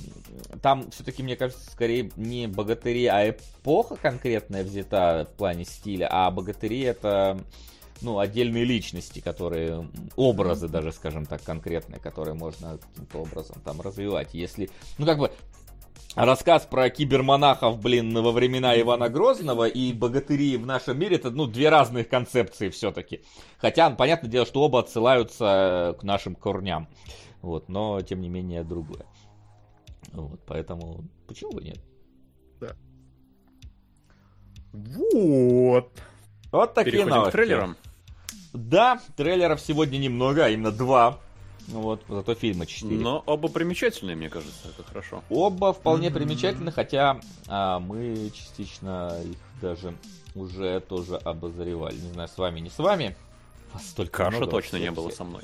[0.63, 6.31] там все-таки, мне кажется, скорее не богатыри, а эпоха конкретная взята в плане стиля, а
[6.31, 7.39] богатыри это
[8.03, 14.33] ну, отдельные личности, которые, образы даже, скажем так, конкретные, которые можно каким-то образом там развивать.
[14.33, 15.31] Если, ну, как бы,
[16.15, 21.47] рассказ про кибермонахов, блин, во времена Ивана Грозного и богатыри в нашем мире, это, ну,
[21.47, 23.23] две разных концепции все-таки.
[23.59, 26.89] Хотя, понятное дело, что оба отсылаются к нашим корням.
[27.43, 29.07] Вот, но, тем не менее, другое.
[30.13, 31.79] Вот, поэтому, почему бы нет?
[32.61, 32.77] Да.
[34.73, 35.93] Вот.
[36.53, 37.31] Вот такие Переходим новости.
[37.31, 37.77] к трейлерам.
[38.53, 41.21] Да, трейлеров сегодня немного, а именно два.
[41.71, 42.99] Вот, зато фильма четыре.
[42.99, 45.23] Но оба примечательные, мне кажется, это хорошо.
[45.31, 49.95] Оба вполне примечательны, хотя а, мы частично их даже
[50.35, 51.97] уже тоже обозревали.
[51.97, 53.17] Не знаю, с вами, не с вами.
[53.73, 55.43] Вас столько Каша много точно вообще не было со мной.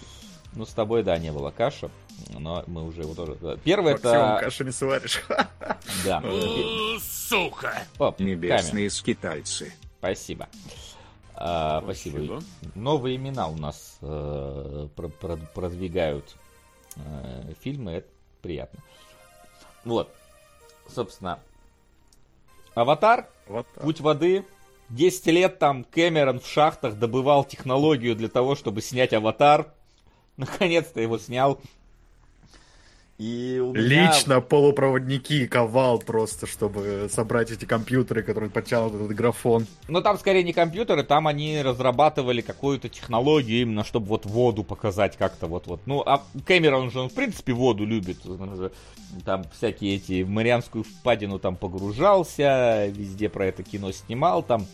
[0.54, 1.90] Ну, с тобой, да, не было каша,
[2.30, 3.36] но мы уже его тоже...
[3.62, 4.40] Первый Максимум это...
[4.40, 5.22] каши не сваришь.
[6.04, 6.22] Да.
[7.00, 7.82] Сука!
[8.18, 9.74] Небесные скитальцы.
[9.98, 10.48] Спасибо.
[11.37, 12.40] А, спасибо.
[12.40, 12.42] Спасибо.
[12.75, 16.37] Новые имена у нас э, про- про- продвигают
[16.96, 18.09] э, фильмы, это
[18.42, 18.81] приятно.
[19.85, 20.12] Вот,
[20.88, 21.38] собственно,
[22.75, 23.29] Аватар,
[23.75, 23.85] так.
[23.85, 24.44] Путь воды.
[24.88, 29.72] 10 лет там Кэмерон в шахтах добывал технологию для того, чтобы снять Аватар.
[30.37, 31.61] Наконец-то его снял.
[33.18, 39.66] И у меня- Лично полупроводники ковал просто, чтобы собрать эти компьютеры, которые подтянут этот графон.
[39.88, 45.16] Но там скорее не компьютеры, там они разрабатывали какую-то технологию именно, чтобы вот воду показать
[45.16, 45.81] как-то вот-вот.
[45.87, 48.18] Ну, а Кэмерон же, он в принципе воду любит.
[48.26, 48.72] Он же
[49.24, 54.66] там всякие эти, в Марианскую впадину там погружался, везде про это кино снимал там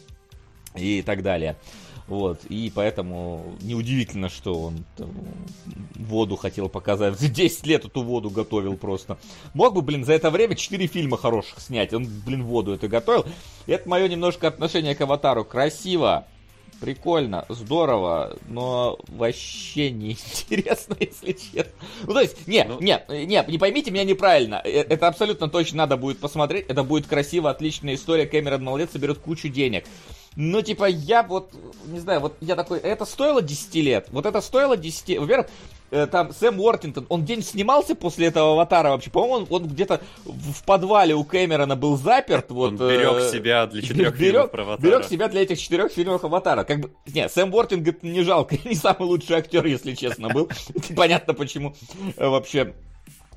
[0.74, 1.56] и так далее.
[2.12, 5.08] Вот, и поэтому неудивительно, что он там,
[5.94, 7.18] воду хотел показать.
[7.18, 9.16] 10 лет эту воду готовил просто.
[9.54, 11.94] Мог бы, блин, за это время 4 фильма хороших снять.
[11.94, 13.24] Он, блин, воду это готовил.
[13.66, 15.42] И это мое немножко отношение к аватару.
[15.42, 16.26] Красиво,
[16.82, 21.72] прикольно, здорово, но вообще неинтересно, если честно.
[22.06, 24.60] Ну, то есть, не, Ну- не, не, не поймите меня неправильно.
[24.62, 26.66] Э, Это абсолютно точно надо будет посмотреть.
[26.68, 28.26] Это будет красиво, отличная история.
[28.26, 29.86] Кэмерон молодец, соберет кучу денег.
[30.36, 31.52] Ну, типа, я вот,
[31.86, 34.06] не знаю, вот я такой, это стоило 10 лет?
[34.10, 35.18] Вот это стоило 10...
[35.18, 35.48] Во-первых,
[35.90, 39.10] э, там Сэм Уортингтон, он день снимался после этого аватара вообще?
[39.10, 42.50] По-моему, он, он где-то в подвале у Кэмерона был заперт.
[42.50, 44.90] Вот, Он берег э, себя для четырех берег- фильмов про Аватара.
[44.90, 46.64] Берег себя для этих четырех фильмов Аватара.
[46.64, 50.48] Как бы, не, Сэм Уортингтон не жалко, не самый лучший актер, если честно, был.
[50.96, 51.74] Понятно, почему
[52.16, 52.74] э, вообще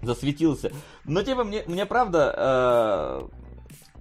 [0.02, 0.72] засветился.
[1.04, 3.28] Но типа мне, мне правда, э,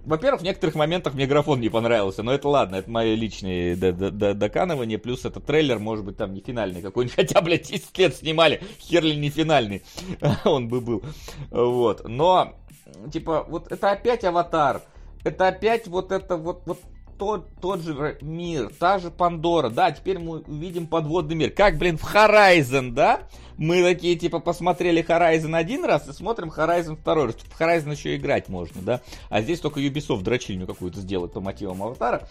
[0.05, 3.91] во-первых, в некоторых моментах мне графон не понравился, но это ладно, это мои личные д-
[3.91, 7.97] д- д- доканывания, плюс это трейлер, может быть, там не финальный какой-нибудь, хотя, блядь, 10
[7.97, 9.83] лет снимали, хер ли не финальный
[10.45, 11.03] он бы был,
[11.51, 12.55] вот, но,
[13.11, 14.81] типа, вот это опять аватар,
[15.23, 16.79] это опять вот это вот, вот
[17.17, 21.51] тот, тот же мир, та же Пандора, да, теперь мы увидим подводный мир.
[21.51, 23.21] Как, блин, в Horizon, да?
[23.57, 27.35] Мы такие, типа, посмотрели Horizon один раз и смотрим Horizon второй раз.
[27.35, 29.01] В Horizon еще играть можно, да?
[29.29, 32.27] А здесь только Ubisoft дрочильню какую-то сделает по мотивам Аватара.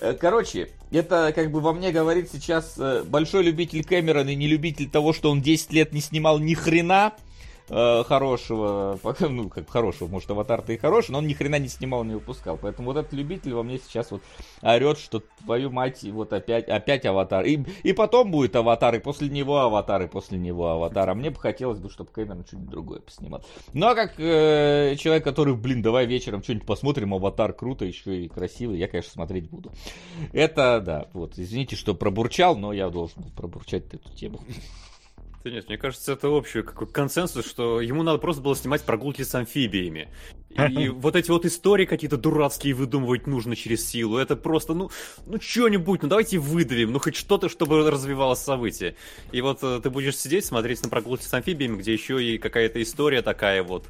[0.00, 4.46] Э, Короче, это как бы во мне говорит сейчас э, большой любитель Кэмерона и не
[4.46, 7.14] любитель того, что он 10 лет не снимал ни хрена
[7.68, 12.04] э, хорошего, ну, как хорошего, может, аватар-то и хороший, но он ни хрена не снимал,
[12.04, 12.58] не выпускал.
[12.60, 14.22] Поэтому вот этот любитель во мне сейчас вот
[14.62, 17.44] орет, что твою мать, вот опять, опять аватар.
[17.44, 21.10] И, и потом будет аватар, и после него аватар, и после него аватар.
[21.10, 23.42] А мне бы хотелось бы, чтобы Кэмерон что-нибудь другое поснимал.
[23.72, 28.28] Ну, а как э, человек, который, блин, давай вечером что-нибудь посмотрим, аватар круто, еще и
[28.28, 29.72] красивый, я, конечно, смотреть буду.
[30.32, 34.40] Это, да, вот, извините, что пробурчал, но я должен был пробурчать эту тему.
[35.44, 39.22] Да нет, мне кажется, это общий какой консенсус, что ему надо просто было снимать прогулки
[39.22, 40.08] с амфибиями.
[40.50, 44.18] И вот эти вот истории какие-то дурацкие выдумывать нужно через силу.
[44.18, 44.90] Это просто, ну,
[45.26, 48.96] ну что-нибудь, ну давайте выдавим, ну хоть что-то, чтобы развивалось событие.
[49.30, 52.82] И вот э, ты будешь сидеть, смотреть на прогулки с амфибиями, где еще и какая-то
[52.82, 53.86] история такая вот.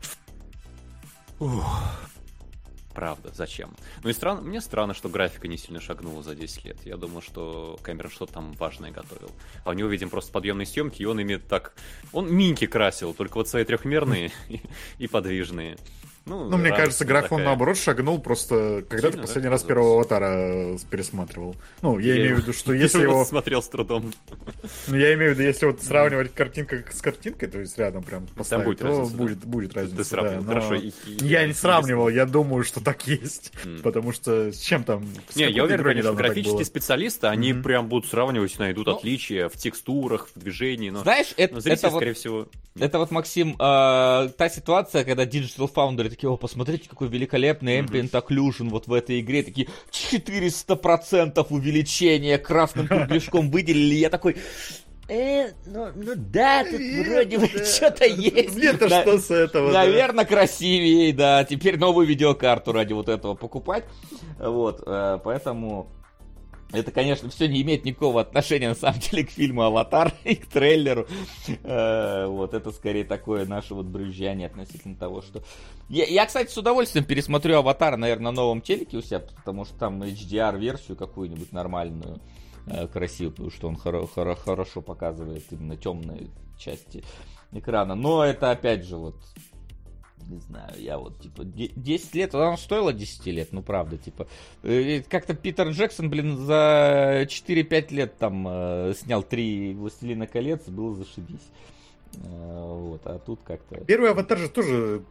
[1.41, 2.08] Ух.
[2.95, 3.75] Правда, зачем?
[4.03, 6.79] Ну и странно, мне странно, что графика не сильно шагнула за 10 лет.
[6.85, 9.31] Я думал, что Кэмерон что-то там важное готовил.
[9.65, 11.75] А у него, видим, просто подъемные съемки, и он ими так...
[12.13, 14.33] Он миньки красил, только вот свои трехмерные
[14.99, 15.77] и подвижные.
[16.29, 17.47] Ну, Ну, мне кажется, графон такая.
[17.47, 20.27] наоборот шагнул просто, когда ты Сильно, последний да, раз первого аватара
[20.75, 21.57] э, пересматривал.
[21.83, 23.25] Ну, я, Я имею в виду, что если его...
[23.25, 24.13] смотрел с трудом.
[24.87, 28.27] Ну, я имею в виду, если вот сравнивать картинка с картинкой, то есть рядом прям
[28.27, 29.17] поставить, будет то разница, да?
[29.17, 29.97] будет, будет разница.
[29.97, 30.75] Ты сравнивал, да, но хорошо.
[30.75, 33.53] и- и- Я не сравнивал, я думаю, что так есть.
[33.83, 35.07] Потому что с чем там...
[35.29, 39.57] с Не, я уверен, конечно, графические специалисты, они прям будут сравнивать, найдут Ну, отличия в
[39.57, 43.51] текстурах, в движении, но, Знаешь, это, но зритель, это вот скорее всего, это вот, Максим,
[43.55, 48.93] э, та ситуация, когда Digital Foundry такие, о, посмотрите, какой великолепный Ambient Occlusion вот в
[48.93, 54.37] этой игре, такие 400% увеличения красным кругляшком выделили, я такой,
[55.09, 58.57] э, ну, ну да, тут вроде бы что-то есть.
[58.57, 59.71] Мне-то Да, что с этого?
[59.71, 59.85] да?
[59.85, 61.45] Наверное, красивее, да.
[61.45, 63.85] Теперь новую видеокарту ради вот этого покупать.
[64.41, 65.93] Вот, э, поэтому...
[66.71, 70.47] Это, конечно, все не имеет никакого отношения, на самом деле, к фильму «Аватар» и к
[70.47, 71.07] трейлеру.
[71.65, 75.43] Э, Вот, это скорее такое наше вот брюзжание относительно того, что...
[75.89, 79.79] Я, я, кстати, с удовольствием пересмотрю «Аватар», наверное, на новом телеке у себя, потому что
[79.79, 82.21] там HDR-версию какую-нибудь нормальную,
[82.67, 86.29] э, красивую, потому что он хоро- хоро- хорошо показывает именно темные
[86.59, 87.03] части
[87.53, 87.95] экрана.
[87.95, 89.17] Но это, опять же, вот
[90.29, 94.27] не знаю, я вот, типа, де- 10 лет, оно стоило 10 лет, ну, правда, типа.
[94.63, 100.95] Э, Как-то Питер Джексон, блин, за 4-5 лет там э, снял три «Властелина колец», было
[100.95, 101.41] зашибись.
[102.15, 103.85] Э, Вот, а тут как-то...
[103.85, 105.03] Первый аватар же тоже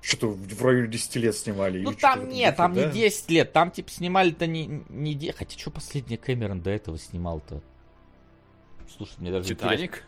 [0.00, 1.80] что-то в районе 10 лет снимали.
[1.82, 2.86] Ну там нет, там да?
[2.86, 5.14] не 10 лет, там типа снимали-то не, не...
[5.14, 7.60] де- Хотя что последний Кэмерон до этого снимал-то?
[8.96, 9.98] Слушай, мне даже интересно.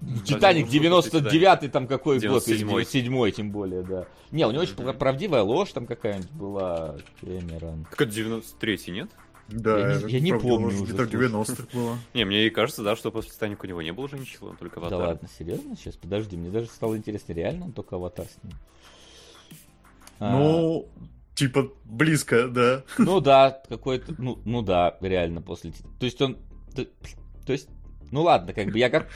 [0.00, 0.24] Титаник?
[0.26, 3.02] Титаник Разве можно сказать 99-й там какой год, или 97-й.
[3.02, 4.06] 97-й тем более, да.
[4.30, 7.86] Не, у него очень правдивая ложь там какая-нибудь была, Кэмерон.
[7.90, 9.10] Так это 93-й, нет?
[9.48, 11.30] Да, Я это я не помню может, уже, Где-то в слушай.
[11.30, 11.98] 90-х было.
[12.14, 14.80] Не, мне и кажется, да, что после Титаника у него не было уже ничего, только
[14.80, 15.06] Да Аватар.
[15.06, 15.76] ладно, серьезно?
[15.76, 18.54] Сейчас, подожди, мне даже стало интересно, реально он только аватар с ним?
[20.18, 20.88] А, Ну,
[21.36, 22.82] типа, близко, да.
[22.98, 25.70] Ну да, какой-то, ну, ну да, реально после...
[26.00, 26.38] То есть он...
[26.74, 26.84] То,
[27.46, 27.68] то есть,
[28.10, 29.08] ну ладно, как бы я как...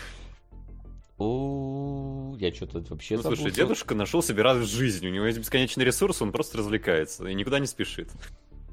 [1.22, 5.06] О, я что-то вообще Ну, слушай, забыл, дедушка нашел себе радость в жизни.
[5.06, 8.09] У него есть бесконечный ресурс, он просто развлекается и никуда не спешит.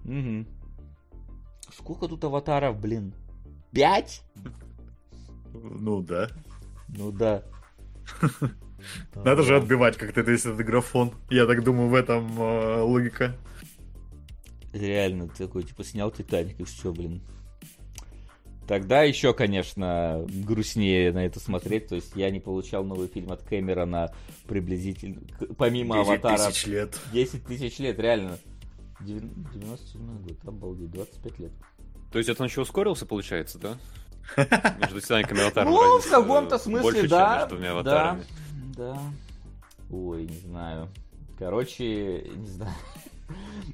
[0.05, 0.47] Мгм.
[1.77, 3.13] Сколько тут аватаров, блин?
[3.73, 4.23] Пять?
[5.53, 6.29] Ну да.
[6.88, 7.43] Ну да.
[9.13, 11.12] Надо же отбивать как-то весь этот графон.
[11.29, 13.36] Я так думаю, в этом э, логика.
[14.71, 17.21] Реально, ты такой, типа, снял Титаник и все, блин.
[18.67, 21.88] Тогда еще, конечно, грустнее на это смотреть.
[21.88, 24.13] То есть я не получал новый фильм от Кэмерона
[24.45, 25.21] приблизительно,
[25.58, 26.49] помимо 10 Аватара.
[26.51, 26.99] тысяч лет.
[27.13, 28.38] 10 тысяч лет, реально.
[28.99, 31.51] Девян- 97 год, обалдеть, 25 лет.
[32.12, 33.77] То есть это он еще ускорился, получается, да?
[34.82, 37.38] Между Титаником и Аватаром Ну, в каком-то смысле, больше, чем да.
[37.39, 38.19] между двумя да,
[38.75, 38.99] да.
[39.89, 40.89] Ой, не знаю.
[41.39, 42.73] Короче, не знаю.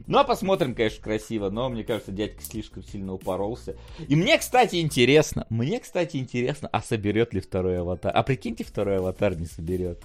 [0.08, 3.76] Ну, а посмотрим, конечно, красиво, но мне кажется, дядька слишком сильно упоролся.
[4.08, 8.12] И мне, кстати, интересно, мне, кстати, интересно, а соберет ли второй аватар?
[8.14, 10.04] А прикиньте, второй аватар не соберет.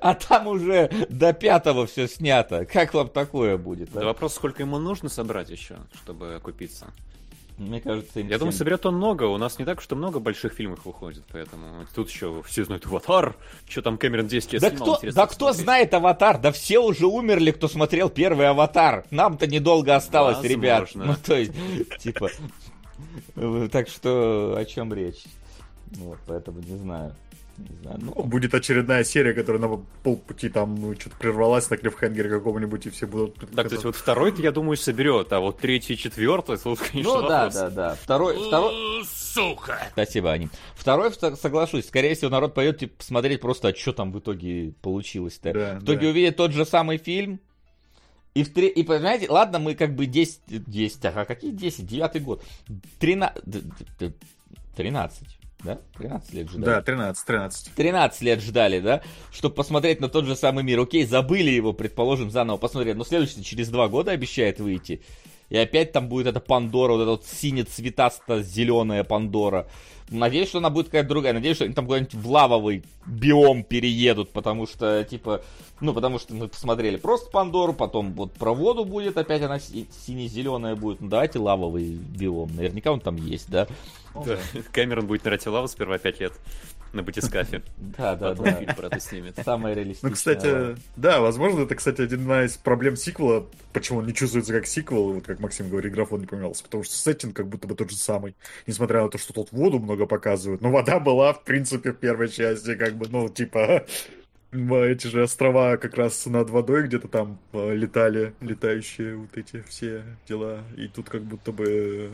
[0.00, 2.64] А там уже до пятого все снято.
[2.64, 3.90] Как вам такое будет?
[3.96, 4.00] а?
[4.00, 6.92] Да вопрос, сколько ему нужно собрать еще, чтобы окупиться.
[7.58, 9.24] Мне кажется, им Я думаю, соберет он много.
[9.24, 13.36] У нас не так, что много больших фильмов выходит, поэтому тут еще все знают Аватар.
[13.68, 16.38] Что там Кэмерон 10 лет Да снимал, кто, да кто знает Аватар?
[16.38, 19.04] Да все уже умерли, кто смотрел первый Аватар.
[19.10, 20.54] Нам-то недолго осталось, Возможно.
[20.54, 20.90] ребят.
[20.94, 21.52] Ну, то есть,
[21.98, 22.30] типа...
[23.70, 25.24] Так что, о чем речь?
[25.96, 27.14] Вот, поэтому не знаю.
[27.58, 27.98] Не знаю.
[28.00, 32.90] Ну, Будет очередная серия, которая на полпути там ну, что-то прервалась на клиффхенгере каком-нибудь, и
[32.90, 33.36] все будут...
[33.54, 37.28] Так, то есть вот второй, я думаю, соберет, а вот третий, четвертый, тут, конечно, ну
[37.28, 37.54] да, вопрос.
[37.54, 37.94] да, да.
[37.94, 39.00] Второй, второй...
[39.00, 39.78] Э, Сука!
[39.92, 40.50] Спасибо, Аним.
[40.74, 44.72] Второй, вто- соглашусь, скорее всего, народ пойдет типа, посмотреть просто, а что там в итоге
[44.82, 45.52] получилось-то.
[45.52, 46.08] Да, в итоге да.
[46.08, 47.40] увидит тот же самый фильм.
[48.34, 48.68] И, в тре...
[48.68, 52.42] и понимаете, ладно, мы как бы 10, 10, а какие 10, девятый год,
[52.98, 53.42] 13,
[54.74, 55.78] 13, да?
[55.98, 56.64] 13 лет ждали.
[56.64, 57.74] Да, 13, 13.
[57.74, 60.80] 13 лет ждали, да, чтобы посмотреть на тот же самый мир.
[60.80, 62.96] Окей, забыли его, предположим, заново посмотреть.
[62.96, 65.02] Но следующий через два года обещает выйти.
[65.50, 69.66] И опять там будет эта Пандора, вот эта вот сине-цветасто-зеленая Пандора.
[70.08, 71.32] Надеюсь, что она будет какая-то другая.
[71.32, 75.42] Надеюсь, что они там куда-нибудь в лавовый биом переедут, потому что, типа,
[75.80, 79.88] ну, потому что мы посмотрели просто Пандору, потом вот про воду будет, опять она си-
[80.06, 81.00] сине-зеленая будет.
[81.00, 82.54] Ну, давайте лавовый биом.
[82.54, 83.66] Наверняка он там есть, да?
[84.14, 84.38] Да.
[84.72, 86.32] Кэмерон будет нырять в лаву сперва 5 лет
[86.92, 87.62] на батискафе.
[87.98, 88.52] Да, да, да.
[88.52, 89.38] фильм про это снимет.
[89.44, 90.10] Самое реалистичное.
[90.10, 94.66] Ну, кстати, да, возможно, это, кстати, одна из проблем сиквела, почему он не чувствуется как
[94.66, 97.90] сиквел, вот как Максим говорит, графон не поменялся, потому что сеттинг как будто бы тот
[97.90, 98.34] же самый,
[98.66, 102.28] несмотря на то, что тут воду много показывают, но вода была, в принципе, в первой
[102.28, 103.84] части, как бы, ну, типа,
[104.52, 110.04] эти же острова как раз над водой где-то там э, летали, летающие вот эти все
[110.28, 112.10] дела, и тут как будто бы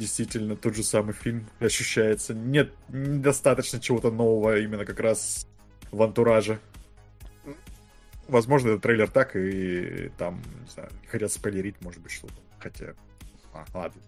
[0.00, 2.34] действительно тот же самый фильм ощущается.
[2.34, 5.46] Нет, недостаточно чего-то нового именно как раз
[5.92, 6.58] в антураже.
[8.26, 12.34] Возможно, это трейлер так, и там, не знаю, хотят спойлерить, может быть, что-то.
[12.58, 12.94] Хотя,
[13.52, 14.00] а, ладно.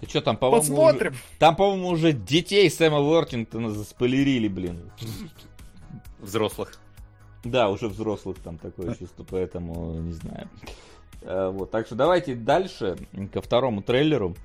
[0.00, 1.12] Ты что там, по-моему, Посмотрим.
[1.12, 4.90] Уже, там, по-моему, уже детей Сэма Уортингтона заспойлерили, блин.
[6.18, 6.78] Взрослых.
[7.44, 10.48] Да, уже взрослых там такое чувство, поэтому не знаю.
[11.22, 12.96] Э, вот, так что давайте дальше
[13.32, 14.36] ко второму трейлеру.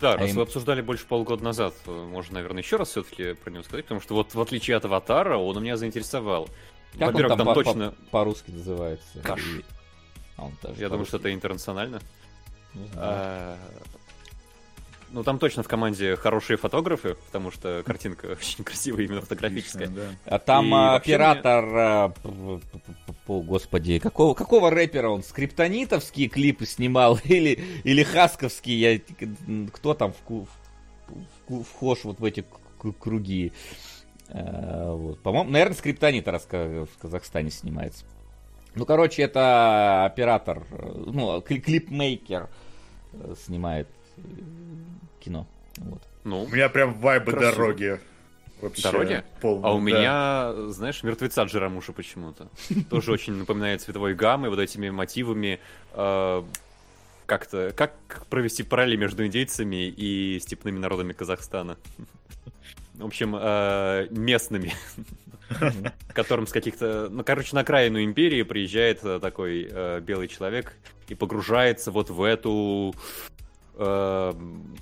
[0.00, 3.32] Да, А раз им- вы обсуждали больше полгода назад, э, можно, наверное, еще раз все-таки
[3.34, 6.48] про него сказать, потому что вот в отличие от Аватара, он меня заинтересовал.
[6.98, 7.94] Как он Во-первых, там, там по- точно...
[8.10, 9.20] по-русски называется?
[9.22, 9.40] Каш.
[9.40, 9.64] И-
[10.36, 12.00] А, он Я думаю, что это интернационально.
[12.74, 12.98] Не знаю.
[12.98, 13.58] А,
[15.10, 19.88] Ну, там точно в команде хорошие фотографы, потому что картинка очень красивая, именно фотографическая.
[19.88, 20.02] Да.
[20.24, 22.60] А там И а, оператор, а, п-
[23.26, 25.22] п- господи, какого, какого рэпера он?
[25.22, 29.02] Скриптонитовские клипы снимал или, или хасковские?
[29.18, 30.46] Я, кто там в-
[31.48, 32.44] в- вхож вот в эти
[33.00, 33.52] круги?
[34.28, 35.20] А, вот.
[35.22, 38.04] По-моему, наверное, скриптонит раз в Казахстане снимается.
[38.74, 42.48] Ну, короче, это оператор, э, ну, кли- клипмейкер
[43.14, 44.05] э, снимает э,
[45.20, 45.46] кино.
[45.78, 46.02] Вот.
[46.24, 47.52] Ну, У меня прям вайбы Красиво.
[47.52, 48.00] дороги.
[48.60, 49.22] Вообще Дороги?
[49.42, 49.84] полные, а у да.
[49.84, 52.48] меня, знаешь, мертвеца Джерамуша почему-то.
[52.88, 55.60] Тоже очень напоминает цветовой гаммой, вот этими мотивами.
[55.92, 56.42] э,
[57.26, 57.92] Как-то, как
[58.30, 61.76] провести параллели между индейцами и степными народами Казахстана?
[62.94, 64.72] В общем, э, местными,
[66.14, 67.08] которым с каких-то...
[67.10, 70.72] Ну, короче, на окраину империи приезжает э, такой белый человек
[71.08, 72.94] и погружается вот в эту
[73.76, 74.32] э,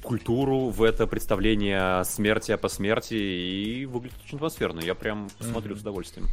[0.03, 4.81] культуру, в это представление смерти, о посмерти, и выглядит очень атмосферно.
[4.81, 6.27] Я прям посмотрю с удовольствием.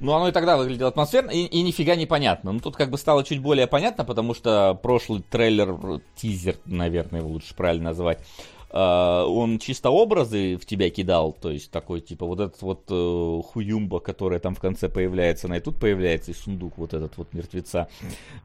[0.00, 2.52] Ну, оно и тогда выглядело атмосферно, и, и нифига не понятно.
[2.52, 7.30] Ну, тут как бы стало чуть более понятно, потому что прошлый трейлер, тизер, наверное, его
[7.30, 8.18] лучше правильно назвать,
[8.72, 14.00] он чисто образы в тебя кидал, то есть такой, типа, вот этот вот э, хуюмба,
[14.00, 17.88] которая там в конце появляется, она и тут появляется, и сундук вот этот вот мертвеца,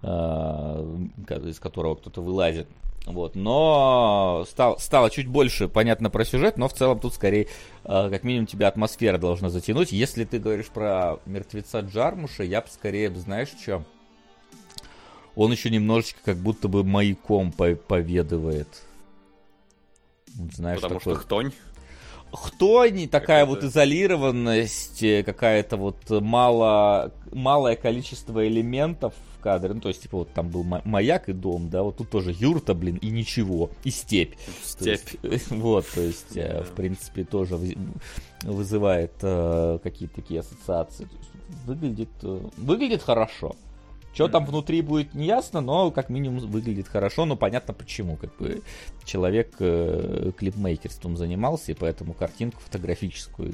[0.02, 0.98] э,
[1.46, 2.68] из которого кто-то вылазит.
[3.06, 7.48] Вот, но стал, стало чуть больше понятно про сюжет, но в целом тут скорее,
[7.86, 9.94] э, как минимум, тебя атмосфера должна затянуть.
[9.94, 13.86] Если ты говоришь про мертвеца Джармуша, я бы скорее, знаешь, что?
[15.38, 18.68] Он еще немножечко как будто бы маяком по- поведывает.
[20.54, 21.52] Знаешь, Потому такой- что хтонь.
[22.32, 29.74] кто не такая Какая-то- вот изолированность, э, какая-то вот мало, малое количество элементов в кадре.
[29.74, 32.36] Ну, то есть, типа, вот там был ма- маяк и дом, да, вот тут тоже
[32.38, 34.36] юрта, блин, и ничего, и степь.
[34.36, 35.00] То Степь.
[35.24, 37.78] есть, вот, то есть, э, в принципе, тоже вы-
[38.44, 41.08] вызывает э, какие-то такие ассоциации.
[41.66, 42.10] Выглядит,
[42.58, 43.56] выглядит хорошо.
[44.18, 48.18] Что там внутри будет не ясно, но как минимум выглядит хорошо, но понятно почему.
[48.18, 48.64] Как бы
[49.06, 53.54] человек э, клипмейкерством занимался, и поэтому картинку фотографическую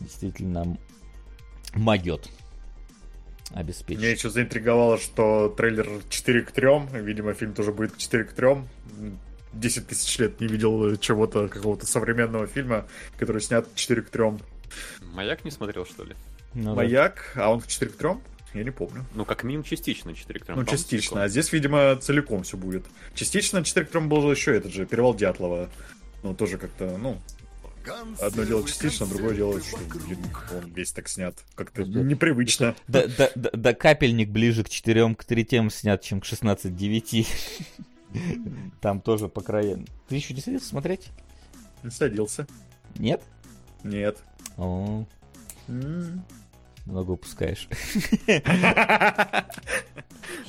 [0.00, 0.76] действительно
[1.72, 2.28] могет
[3.52, 4.02] обеспечить.
[4.02, 6.68] Меня еще заинтриговало, что трейлер 4 к 3.
[7.02, 8.56] Видимо, фильм тоже будет 4 к 3.
[9.52, 14.24] 10 тысяч лет не видел чего-то, какого-то современного фильма, который снят 4 к 3.
[15.12, 16.16] Маяк не смотрел, что ли?
[16.54, 16.74] Ну да.
[16.74, 18.10] Маяк, а он в 4 к 3?
[18.54, 19.04] Я не помню.
[19.14, 20.54] Ну, как минимум частично 4 к 3.
[20.54, 21.24] Ну, частично.
[21.24, 22.84] А здесь, видимо, целиком все будет.
[23.14, 25.68] Частично 4 к 3 был еще этот же, Перевал Дятлова.
[26.22, 27.20] Ну, тоже как-то, ну,
[28.20, 30.18] одно дело частично, другое дело, что, блин,
[30.52, 31.34] он весь так снят.
[31.54, 32.74] Как-то непривычно.
[32.88, 37.28] Да, да, да, да капельник ближе к 4 к 3 снят, чем к 16 9.
[38.80, 39.86] Там тоже по краям.
[40.08, 41.08] Ты еще не садился смотреть?
[41.82, 42.46] Не садился.
[42.96, 43.20] Нет?
[43.82, 44.18] Нет.
[44.56, 45.04] О.
[46.86, 47.68] много упускаешь.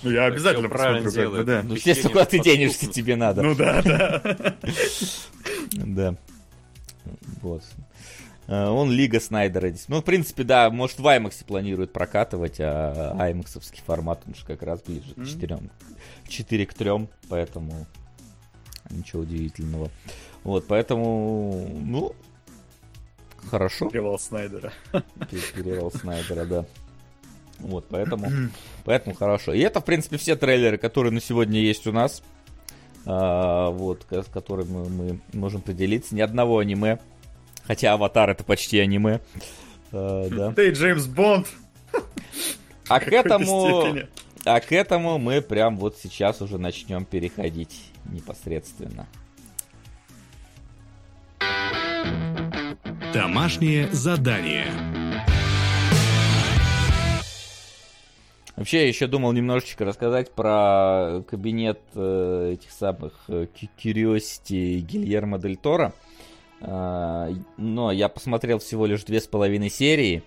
[0.03, 1.61] Ну, я обязательно правильно посмотрю, как бы, да.
[1.63, 3.41] Ну, естественно, куда ты денешься, тебе надо.
[3.41, 4.55] Ну да, да.
[5.71, 6.15] Да.
[7.41, 7.63] Вот.
[8.47, 9.69] Э, Он Лига Снайдера.
[9.69, 9.87] здесь.
[9.89, 14.61] Ну, в принципе, да, может, в IMAX планирует прокатывать, а IMAX формат, он же как
[14.63, 15.25] раз ближе к.
[15.25, 15.59] 4,
[16.27, 16.91] 4 к 3,
[17.29, 17.85] поэтому
[18.89, 19.89] ничего удивительного.
[20.43, 22.15] Вот, поэтому, ну,
[23.49, 23.89] хорошо.
[23.89, 24.73] Перевал Снайдера.
[25.55, 26.65] Перевал Снайдера, да.
[27.59, 28.29] Вот, поэтому,
[28.83, 29.53] поэтому хорошо.
[29.53, 32.21] И это, в принципе, все трейлеры, которые на сегодня есть у нас.
[33.05, 36.15] А, вот, с которыми мы, мы можем поделиться.
[36.15, 36.99] Ни одного аниме.
[37.63, 39.21] Хотя Аватар это почти аниме.
[39.91, 40.53] А, да.
[40.63, 41.47] И Джеймс Бонд.
[42.87, 44.07] А к этому, степени.
[44.43, 49.07] а к этому мы прям вот сейчас уже начнем переходить непосредственно.
[53.15, 54.67] Домашнее задание.
[58.57, 63.47] Вообще, я еще думал немножечко рассказать про кабинет э, этих самых э,
[63.81, 65.93] Curiosity Гильермо Дель Торо.
[66.59, 70.21] А, но я посмотрел всего лишь две с половиной серии,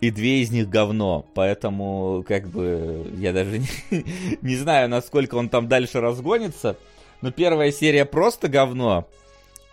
[0.00, 1.24] и две из них говно.
[1.34, 3.68] Поэтому, как бы, я даже не,
[4.42, 6.76] не знаю, насколько он там дальше разгонится.
[7.22, 9.06] но первая серия просто говно,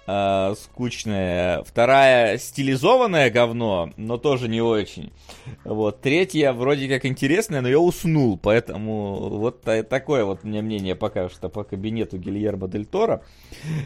[0.08, 1.64] э, скучная.
[1.64, 5.12] Вторая стилизованное говно, но тоже не очень.
[5.64, 6.02] Вот.
[6.02, 11.30] Третья вроде как интересная, но я уснул, поэтому вот такое вот у меня мнение пока
[11.30, 13.24] что по кабинету Гильермо Дель Торо.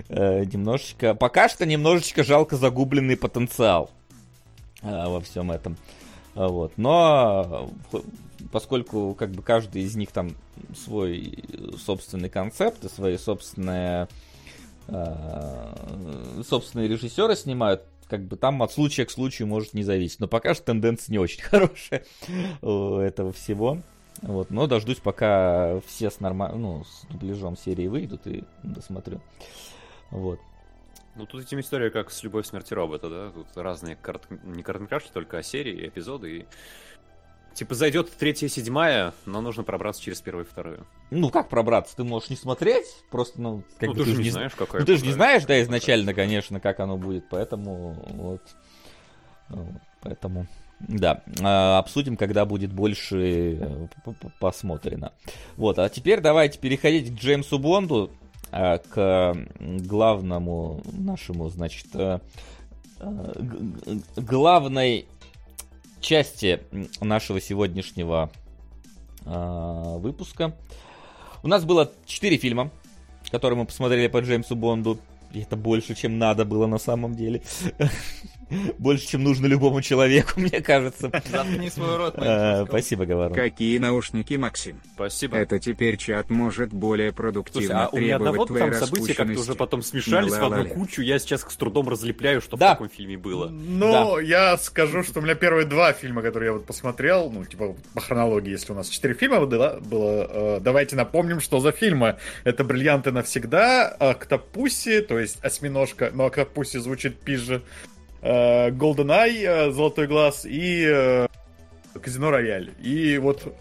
[0.10, 3.92] Э, немножечко, пока что немножечко жалко загубленный потенциал
[4.82, 5.78] э, во всем этом.
[6.36, 6.74] Вот.
[6.78, 7.70] Но
[8.52, 10.36] поскольку как бы каждый из них там
[10.76, 11.44] свой
[11.78, 14.29] собственный концепт и свои собственные э,
[16.44, 20.20] собственные режиссеры снимают, как бы там от случая к случаю может не зависеть.
[20.20, 22.06] Но пока что тенденция не очень хорошая
[22.62, 23.80] у этого всего.
[24.22, 26.52] Вот, но дождусь, пока все с норма...
[26.54, 29.22] ну, с дубляжом серии выйдут и досмотрю.
[30.12, 30.40] Вот.
[31.16, 33.32] Ну, тут этим история как с «Любовь, смерти робота», да?
[33.32, 34.28] Тут разные, корот...
[34.44, 36.46] не короткометражки, только серии, эпизоды, и
[37.54, 40.86] Типа зайдет третья, седьмая, но нужно пробраться через первую и вторую.
[41.12, 41.96] Ну, как пробраться?
[41.96, 44.80] Ты можешь не смотреть, просто, ну, как ну, бы ты, ты же не знаешь, какая.
[44.82, 48.42] Ну, ты же не знаешь, да, изначально, конечно, как оно будет, поэтому вот.
[50.02, 50.48] Поэтому,
[50.80, 53.88] да, а, обсудим, когда будет больше э,
[54.40, 55.12] посмотрено.
[55.58, 58.12] Вот, а теперь давайте переходить к Джеймсу Бонду,
[58.52, 62.20] а, к главному нашему, значит, э,
[63.00, 63.34] э,
[64.16, 65.08] главной
[66.00, 66.62] части
[67.02, 68.32] нашего сегодняшнего
[69.26, 70.56] э, выпуска.
[71.44, 72.72] У нас было 4 фильма,
[73.32, 75.00] которые мы посмотрели по Джеймсу Бонду.
[75.32, 77.42] И это больше, чем надо было на самом деле.
[78.78, 81.12] Больше, чем нужно любому человеку, мне кажется.
[81.32, 83.36] Заткни свой рот, а, Спасибо, Говорон.
[83.36, 84.80] Какие наушники, Максим?
[84.96, 85.38] Спасибо.
[85.38, 89.56] Это теперь чат может более продуктивно Слушай, а у меня одного там события как-то уже
[89.56, 91.02] потом смешались в одну кучу.
[91.02, 92.70] Я сейчас с трудом разлепляю, что да.
[92.70, 93.50] в каком фильме было.
[93.50, 94.22] Ну, да.
[94.22, 98.02] я скажу, что у меня первые два фильма, которые я вот посмотрел, ну, типа по
[98.02, 102.18] хронологии, если у нас четыре фильма было, э, давайте напомним, что за фильмы.
[102.44, 107.64] Это «Бриллианты навсегда», «Октопусси», то есть «Осьминожка», но «Октопусси» звучит пизже,
[108.22, 111.28] Э, GoldenEye, э, Золотой глаз и э,
[112.02, 112.72] Казино Рояль.
[112.82, 113.54] И вот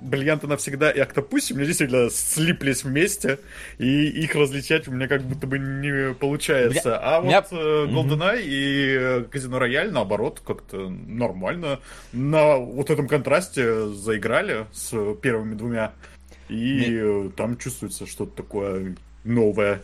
[0.00, 3.38] Бриллианты навсегда и Октопуси у меня действительно слиплись вместе,
[3.76, 6.88] и их различать у меня как будто бы не получается.
[6.88, 6.98] Меня...
[6.98, 7.40] А вот меня...
[7.92, 9.26] GoldenEye угу.
[9.26, 11.80] и Казино Рояль, наоборот, как-то нормально.
[12.12, 15.92] На вот этом контрасте заиграли с первыми двумя.
[16.48, 17.30] И Мне...
[17.30, 19.82] там чувствуется что-то такое новое.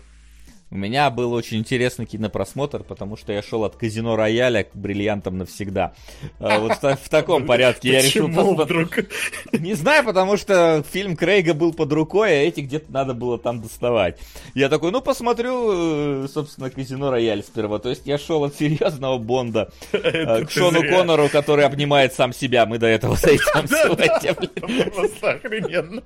[0.72, 5.36] У меня был очень интересный кинопросмотр, потому что я шел от казино рояля к бриллиантам
[5.36, 5.92] навсегда.
[6.40, 9.06] А, вот в, таком порядке я решил посмотреть.
[9.52, 13.60] Не знаю, потому что фильм Крейга был под рукой, а эти где-то надо было там
[13.60, 14.18] доставать.
[14.54, 17.78] Я такой, ну посмотрю, э, собственно, казино рояль сперва.
[17.78, 22.64] То есть я шел от серьезного Бонда э, к Шону Коннору, который обнимает сам себя.
[22.64, 24.90] Мы до этого зайдем сегодня.
[24.90, 26.02] Просто охрененно.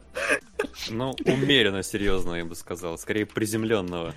[0.90, 2.98] Ну, умеренно серьезно, я бы сказал.
[2.98, 4.12] Скорее приземленного.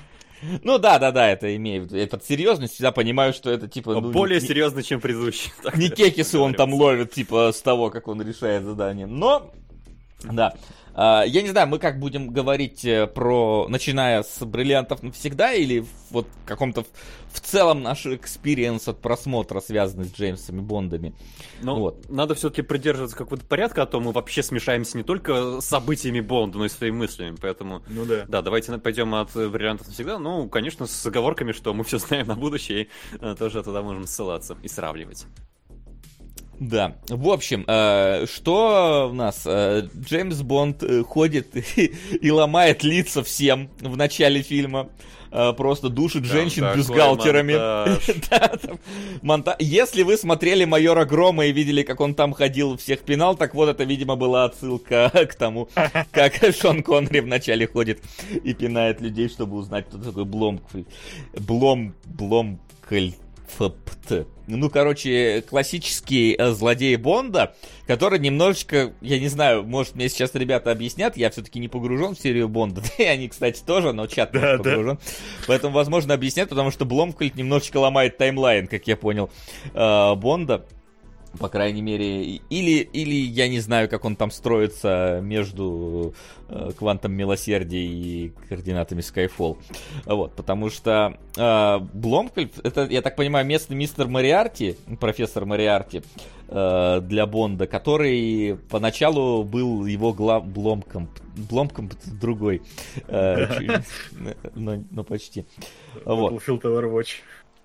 [0.63, 1.91] Ну да, да, да, это имеет.
[1.91, 3.93] Я под серьезность всегда понимаю, что это типа.
[3.93, 5.51] Ну, Более не, серьезно, чем предыдущий.
[5.75, 9.05] Не кекисы он там ловит, типа, с того, как он решает задание.
[9.05, 9.51] Но,
[10.23, 10.53] да.
[11.01, 15.85] А, я не знаю, мы как будем говорить э, про, начиная с бриллиантов навсегда, или
[16.09, 16.83] вот в каком-то
[17.31, 21.15] в целом наш experience от просмотра, связанный с Джеймсами Бондами.
[21.61, 22.09] Ну, вот.
[22.09, 26.57] надо все-таки придерживаться какого-то порядка, а то мы вообще смешаемся не только с событиями Бонда,
[26.57, 27.37] но и своими мыслями.
[27.39, 28.25] Поэтому, ну да.
[28.27, 30.19] Да, давайте пойдем от бриллиантов навсегда.
[30.19, 32.89] Ну, конечно, с оговорками, что мы все знаем на будущее, и
[33.21, 35.27] э, тоже туда можем ссылаться и сравнивать.
[36.59, 36.95] Да.
[37.07, 39.43] В общем, э, что у нас?
[39.45, 41.85] Э, Джеймс Бонд э, ходит и,
[42.21, 44.89] и ломает лица всем в начале фильма.
[45.31, 47.53] Э, просто душит Там женщин бюстгальтерами.
[48.29, 48.51] да,
[49.21, 49.55] монта...
[49.59, 53.69] Если вы смотрели Майора Грома и видели, как он там ходил, всех пинал, так вот
[53.69, 55.69] это, видимо, была отсылка к тому,
[56.11, 58.01] как Шон Коннери вначале ходит
[58.43, 60.61] и пинает людей, чтобы узнать, кто такой Блом...
[61.37, 61.93] Блом...
[62.05, 63.15] Бломкель
[63.57, 64.27] ФПТ.
[64.47, 70.71] Ну, короче, классический э, злодей Бонда, который немножечко, я не знаю, может, мне сейчас ребята
[70.71, 74.57] объяснят, я все-таки не погружен в серию Бонда, и они, кстати, тоже, но чат да,
[74.57, 74.95] погружен.
[74.95, 75.11] Да.
[75.47, 79.29] Поэтому, возможно, объяснят, потому что Бломкольт немножечко ломает таймлайн, как я понял,
[79.73, 80.65] э, Бонда
[81.37, 86.13] по крайней мере, или, или я не знаю, как он там строится между
[86.47, 89.57] э, квантом милосердия и координатами Skyfall.
[90.05, 96.01] Вот, потому что э, Бломкольф, это, я так понимаю, местный мистер Мариарти, профессор Мариарти
[96.47, 100.45] э, для Бонда, который поначалу был его глав...
[100.45, 102.61] Бломком, Бломком другой,
[103.07, 103.81] э,
[104.55, 105.45] но, но почти.
[106.05, 106.33] Вот.
[106.33, 107.09] Battlefield Overwatch.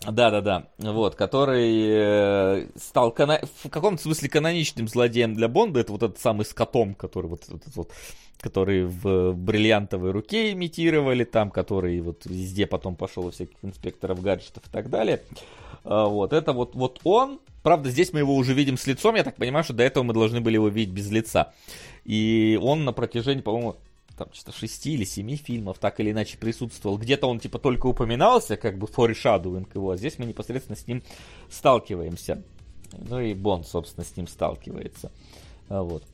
[0.02, 3.40] Да-да-да, вот, который э, стал кана...
[3.62, 7.62] в каком-то смысле каноничным злодеем для Бонда, это вот этот самый скотом, который вот, вот,
[7.74, 7.90] вот
[8.38, 14.66] который в бриллиантовой руке имитировали, там, который вот везде потом пошел у всяких инспекторов гаджетов
[14.66, 15.22] и так далее.
[15.84, 19.24] А, вот, это вот, вот он, правда, здесь мы его уже видим с лицом, я
[19.24, 21.54] так понимаю, что до этого мы должны были его видеть без лица.
[22.04, 23.76] И он на протяжении, по-моему,
[24.16, 26.98] там что-то шести или семи фильмов так или иначе присутствовал.
[26.98, 31.02] Где-то он типа только упоминался, как бы foreshadowing его, а здесь мы непосредственно с ним
[31.50, 32.42] сталкиваемся.
[32.92, 35.10] Ну и Бонд, собственно, с ним сталкивается.
[35.68, 36.04] А, вот.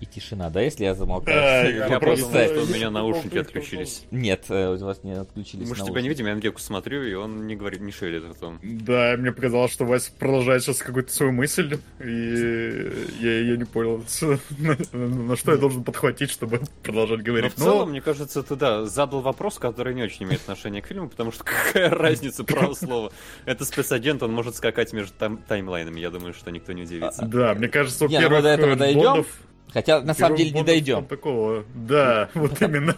[0.00, 0.48] И тишина.
[0.50, 1.36] Да, если я замолкаю?
[1.36, 4.04] Да, Я я просто- что у меня наушники отключились.
[4.10, 7.02] Нет, э, у вас не отключились Мы же тебя не видим, я на Геку смотрю,
[7.02, 8.58] и он не говорит, не шевелит ртом.
[8.62, 12.90] Да, мне показалось, что Вася продолжает сейчас какую-то свою мысль, и
[13.20, 14.02] я ее не понял,
[14.50, 17.52] на, что я должен подхватить, чтобы продолжать Но говорить.
[17.54, 21.08] в целом, мне кажется, ты, да, задал вопрос, который не очень имеет отношения к фильму,
[21.08, 23.12] потому что какая разница, право слово.
[23.44, 27.22] Это спецагент, он может скакать между тайм- таймлайнами, я думаю, что никто не удивится.
[27.26, 28.94] да, мне кажется, у ну первых э.
[28.94, 29.26] Бондов-
[29.72, 31.06] Хотя на самом деле не дойдем.
[31.06, 32.96] Такого, да, вот именно.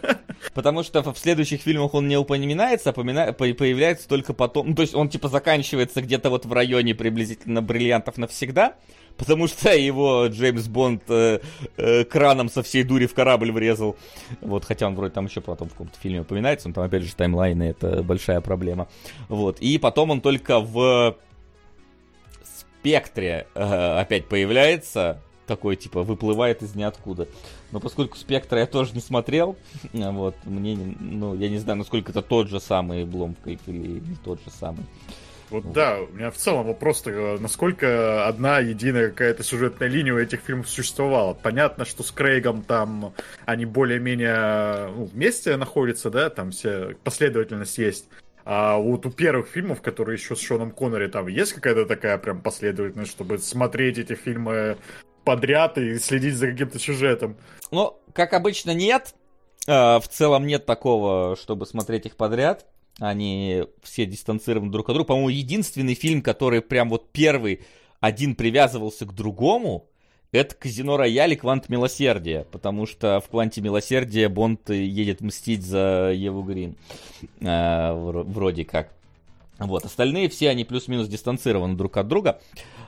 [0.55, 4.71] Потому что в следующих фильмах он не упоминается, а появляется только потом.
[4.71, 8.77] Ну, то есть он типа заканчивается где-то вот в районе приблизительно бриллиантов навсегда.
[9.17, 11.41] Потому что его Джеймс Бонд э,
[11.77, 13.97] э, краном со всей дури в корабль врезал.
[14.41, 17.15] Вот, хотя он вроде там еще потом в каком-то фильме упоминается, но там опять же
[17.15, 18.89] таймлайны, это большая проблема.
[19.29, 21.17] Вот, и потом он только в
[22.45, 25.21] спектре э, опять появляется,
[25.53, 27.29] такой типа выплывает из ниоткуда.
[27.73, 29.57] Но поскольку спектра я тоже не смотрел,
[29.93, 34.17] вот, мне, не- ну, я не знаю, насколько это тот же самый Бломкайп или не
[34.25, 34.85] тот же самый.
[35.51, 40.41] Вот да, у меня в целом вопрос, насколько одна единая какая-то сюжетная линия у этих
[40.41, 41.35] фильмов существовала.
[41.35, 43.13] Понятно, что с Крейгом там
[43.45, 48.09] они более-менее ну, вместе находятся, да, там все последовательность есть.
[48.45, 52.41] А вот у первых фильмов, которые еще с Шоном Коннери, там есть какая-то такая прям
[52.41, 54.79] последовательность, чтобы смотреть эти фильмы
[55.25, 57.37] подряд и следить за каким-то сюжетом.
[57.71, 59.15] Ну, как обычно, нет.
[59.67, 62.67] Э, В целом нет такого, чтобы смотреть их подряд.
[63.01, 65.09] Они все дистанцированы друг от друга.
[65.09, 67.65] По-моему, единственный фильм, который прям вот первый
[68.01, 69.87] один привязывался к другому,
[70.33, 76.11] это «Казино Рояль» и «Квант Милосердия», потому что в «Кванте Милосердия» Бонд едет мстить за
[76.15, 76.75] Еву Грин,
[77.41, 78.93] э, вро- вроде как.
[79.59, 82.41] Вот, остальные все, они плюс-минус дистанцированы друг от друга,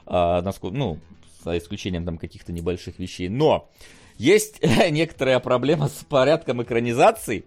[0.06, 0.98] а, насколько, ну,
[1.44, 3.28] за исключением там каких-то небольших вещей.
[3.28, 3.68] Но
[4.16, 7.44] есть некоторая проблема с порядком экранизаций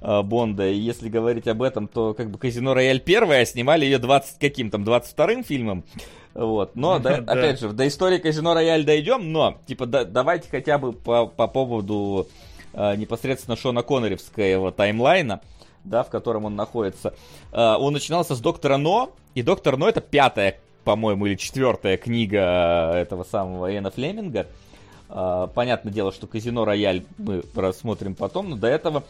[0.00, 0.68] а, Бонда.
[0.68, 4.70] И если говорить об этом, то как бы Казино Рояль первая, снимали ее 20 каким
[4.70, 5.84] там, 22-м фильмом.
[6.34, 6.76] Вот.
[6.76, 10.92] Но, да, опять же, до истории Казино Рояль дойдем, но, типа, да- давайте хотя бы
[10.92, 12.28] по, по поводу
[12.72, 15.40] а, непосредственно Шона Конноревского таймлайна,
[15.84, 17.14] да, в котором он находится.
[17.52, 22.92] А, он начинался с Доктора Но, и Доктор Но это пятая, по-моему, или четвертая книга
[22.94, 24.46] этого самого Иэна Флеминга.
[25.08, 29.04] А, Понятное дело, что Казино Рояль мы рассмотрим потом, но до этого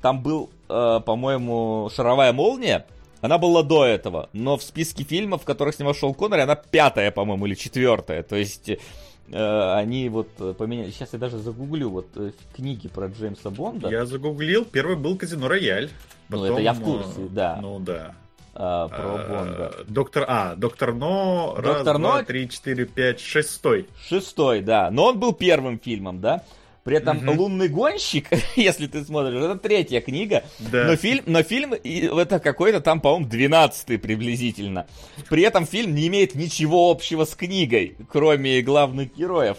[0.00, 2.86] там был, э, по-моему, Шаровая молния.
[3.20, 7.10] Она была до этого, но в списке фильмов, в которых снимал Шон Коннери, она пятая,
[7.10, 8.22] по-моему, или четвертая.
[8.22, 10.90] То есть э, они вот э, поменяли.
[10.92, 13.88] Сейчас я даже загуглю вот э, книги про Джеймса Бонда.
[13.90, 15.90] Я загуглил, первый был Казино Рояль.
[16.28, 17.58] Ну, это я в курсе, э, да.
[17.60, 18.14] Ну да.
[18.54, 19.72] А, про А, Бонда.
[19.86, 23.86] Доктор А, Доктор Но, раз, Доктор два, Но- три, четыре, пять, шестой.
[24.08, 24.90] Шестой, да.
[24.90, 26.42] Но он был первым фильмом, да.
[26.88, 27.38] При этом Мгм.
[27.38, 30.44] «Лунный гонщик», если ты смотришь, это третья книга.
[30.58, 30.86] Да.
[30.86, 34.86] Но фильм, но фильм это какой-то там, по-моему, 12 приблизительно.
[35.28, 39.58] При этом фильм не имеет ничего общего с книгой, кроме главных героев.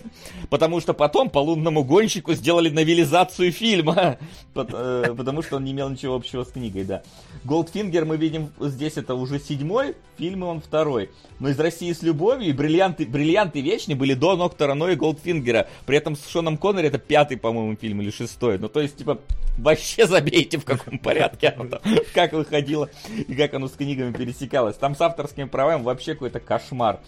[0.49, 4.17] Потому что потом по лунному гонщику сделали новелизацию фильма.
[4.55, 7.01] Э, Потому что он не имел ничего общего с книгой, да.
[7.45, 11.11] Голдфингер мы видим здесь это уже седьмой, фильм и он второй.
[11.39, 15.67] Но из России с любовью и бриллианты, бриллианты вечные были до Доктора Но и Голдфингера.
[15.85, 18.57] При этом с Шоном Коннери это пятый, по-моему, фильм или шестой.
[18.57, 19.19] Ну, то есть, типа,
[19.57, 21.81] вообще забейте, в каком порядке оно там,
[22.13, 24.75] как выходило и как оно с книгами пересекалось.
[24.75, 26.99] Там с авторскими правами вообще какой-то кошмар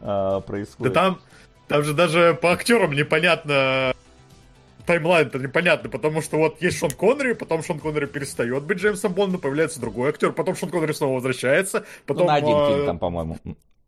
[0.00, 0.94] э, Да происходит.
[0.94, 1.20] там,
[1.68, 3.94] там же даже по актерам непонятно.
[4.86, 9.40] Таймлайн-то непонятно, потому что вот есть Шон Коннери, потом Шон Коннери перестает быть Джеймсом Бондом,
[9.40, 12.26] появляется другой актер, потом Шон Коннери снова возвращается, Ну, потом...
[12.26, 13.36] на один э, фильм там, по-моему.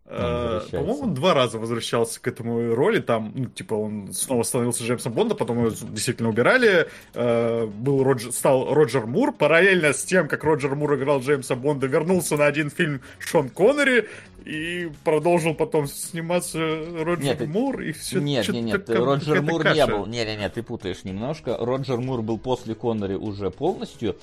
[0.05, 3.01] Э, по-моему, два раза возвращался к этому роли.
[3.01, 6.89] Там, ну, типа, он снова становился Джеймсом Бонда, потом его действительно убирали.
[7.15, 9.33] Э, был Роджер, стал Роджер Мур.
[9.33, 14.09] Параллельно с тем, как Роджер Мур играл Джеймса Бонда, вернулся на один фильм Шон Коннери
[14.45, 18.19] и продолжил потом сниматься Роджер нет, Мур и все.
[18.19, 19.75] Нет, нет, нет, как, Роджер Мур каша.
[19.77, 20.07] не был.
[20.07, 21.57] Не, не, не, ты путаешь немножко.
[21.59, 24.17] Роджер Мур был после Коннери уже полностью.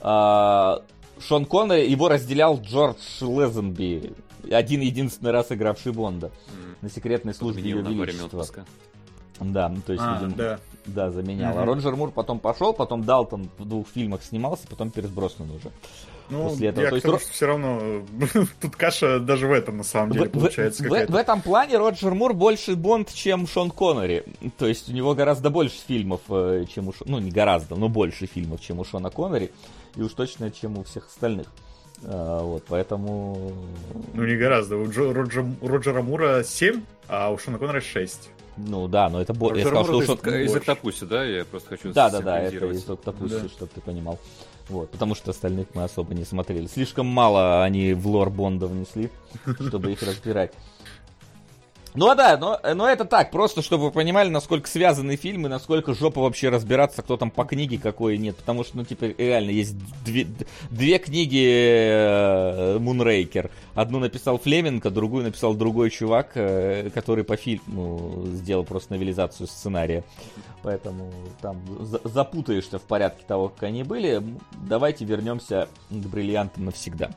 [0.00, 0.82] А,
[1.20, 4.14] Шон Коннери его разделял Джордж Лезенби
[4.50, 6.76] один единственный раз игравший Бонда mm.
[6.82, 8.46] на секретной службе Ее Величества.
[9.40, 10.60] Да, ну то есть, а, видимо, да.
[10.86, 11.54] да, заменял.
[11.54, 11.62] Mm-hmm.
[11.62, 15.70] А Роджер Мур потом пошел, потом Далтон в двух фильмах снимался, потом Пирс Броснан уже.
[16.28, 16.84] Ну, после этого.
[16.84, 18.02] Я то есть, тому, что все равно
[18.60, 21.78] тут каша даже в этом на самом деле в, получается в, в, в этом плане
[21.78, 24.24] Роджер Мур больше Бонд, чем Шон Коннери.
[24.58, 27.10] То есть у него гораздо больше фильмов, э, чем у Шона...
[27.10, 29.50] Ну, не гораздо, но больше фильмов, чем у Шона Коннери.
[29.96, 31.48] И уж точно, чем у всех остальных.
[32.04, 33.52] А, вот, поэтому...
[34.14, 34.76] Ну, не гораздо.
[34.76, 38.30] У Джо, Роджер, Роджера Мура 7, а у Шона Коннора 6.
[38.56, 39.60] Ну да, но это больше.
[39.60, 40.42] Я сказал, что у Шона...
[40.42, 41.24] Из Октопуси, да?
[41.24, 43.48] Я просто хочу Да, да, да, это из Октопуси, да.
[43.48, 44.18] чтобы ты понимал.
[44.68, 46.66] Вот, потому что остальных мы особо не смотрели.
[46.66, 49.10] Слишком мало они в лор Бонда внесли,
[49.68, 50.52] чтобы их разбирать.
[51.94, 55.92] Ну а да, но, но это так, просто чтобы вы понимали, насколько связаны фильмы, насколько
[55.92, 58.36] жопа вообще разбираться, кто там по книге какой нет.
[58.36, 59.74] Потому что, ну, типа, реально есть
[60.04, 60.26] две,
[60.70, 63.46] две книги Мунрейкер.
[63.46, 69.48] Э, Одну написал Флеменко, другую написал другой чувак, э, который по фильму сделал просто новелизацию
[69.48, 70.04] сценария.
[70.62, 71.60] Поэтому там
[72.04, 74.22] запутаешься в порядке того, как они были.
[74.68, 77.10] Давайте вернемся к бриллиантам навсегда.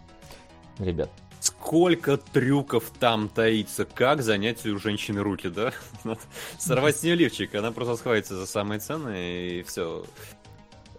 [0.79, 1.11] Ребят,
[1.43, 5.73] сколько трюков там таится, как занять у женщины руки, да?
[6.57, 10.05] Сорвать с нее лифчик, она просто схватится за самые ценные, и все.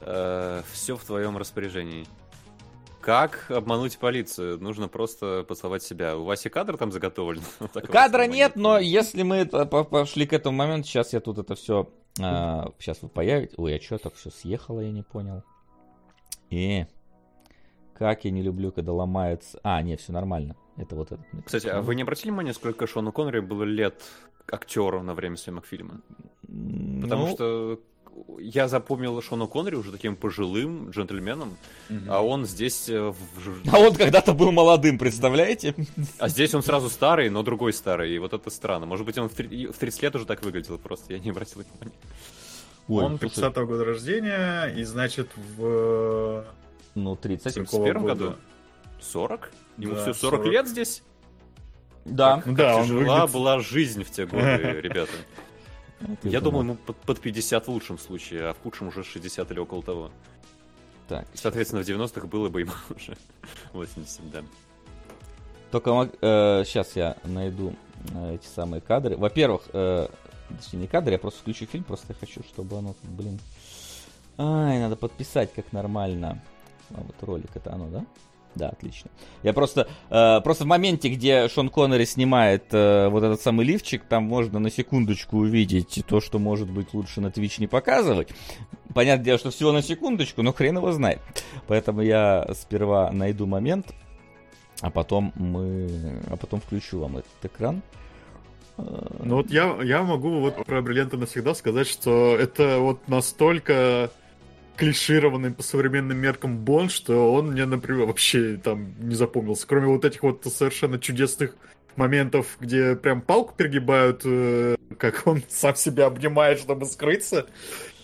[0.00, 2.06] Э, все в твоем распоряжении.
[3.00, 4.58] Как обмануть полицию?
[4.60, 6.16] Нужно просто поцеловать себя.
[6.16, 7.42] У Васи кадр там заготовлен?
[7.72, 11.88] Кадра нет, но если мы пошли к этому моменту, сейчас я тут это все...
[12.20, 13.54] А, сейчас вы появитесь.
[13.56, 15.42] Ой, а что так все съехало, я не понял.
[16.50, 16.86] И
[17.96, 19.58] как я не люблю, когда ломаются...
[19.62, 20.56] А, нет, все нормально.
[20.76, 21.24] Это вот этот.
[21.44, 24.02] Кстати, а вы не обратили внимание, сколько Шону Коннери было лет
[24.50, 26.00] актеру на время съемок фильма?
[26.42, 27.34] Потому ну...
[27.34, 27.80] что
[28.38, 31.56] я запомнил Шону Коннери уже таким пожилым джентльменом,
[31.90, 31.98] угу.
[32.08, 32.88] а он здесь...
[32.88, 33.16] Э, в...
[33.72, 35.74] А он когда-то был молодым, представляете?
[36.18, 38.86] А здесь он сразу старый, но другой старый, и вот это странно.
[38.86, 41.98] Может быть, он в 30 лет уже так выглядел просто, я не обратил внимания.
[42.88, 46.44] Ой, он 30-го года рождения, и значит в
[46.94, 47.52] ну, 30.
[47.52, 48.34] В 31 году?
[49.00, 49.50] 40?
[49.78, 51.02] Ему да, все 40, 40 лет здесь?
[52.04, 52.40] Да.
[52.40, 53.32] Как, да, как тяжела выглядит...
[53.32, 54.42] была жизнь в те годы,
[54.82, 55.12] ребята.
[56.22, 59.82] Я думал, ему под 50 в лучшем случае, а в худшем уже 60 или около
[59.82, 60.10] того.
[61.08, 61.26] Так.
[61.34, 63.16] Соответственно, в 90-х было бы ему уже
[63.72, 64.42] 80, да.
[65.70, 67.74] Только э, сейчас я найду
[68.12, 69.16] э, эти самые кадры.
[69.16, 70.08] Во-первых, э,
[70.56, 73.40] точнее, не кадры, я просто включу фильм, просто я хочу, чтобы оно, блин...
[74.36, 76.42] Ай, надо подписать как нормально.
[76.90, 78.04] А вот ролик это оно, да?
[78.54, 79.10] Да, отлично.
[79.42, 84.04] Я просто, э, просто в моменте, где Шон Коннери снимает э, вот этот самый лифчик,
[84.04, 88.28] там можно на секундочку увидеть то, что, может быть, лучше на Twitch не показывать.
[88.94, 91.20] Понятное дело, что всего на секундочку, но хрен его знает.
[91.66, 93.92] Поэтому я сперва найду момент,
[94.80, 97.82] а потом мы, а потом включу вам этот экран.
[98.76, 104.10] Ну вот я, я могу вот про бриллианты навсегда сказать, что это вот настолько
[104.76, 109.66] клишированный по современным меркам Бонд, что он мне, например, вообще там не запомнился.
[109.66, 111.56] Кроме вот этих вот совершенно чудесных
[111.96, 117.46] моментов, где прям палку перегибают, э, как он сам себя обнимает, чтобы скрыться.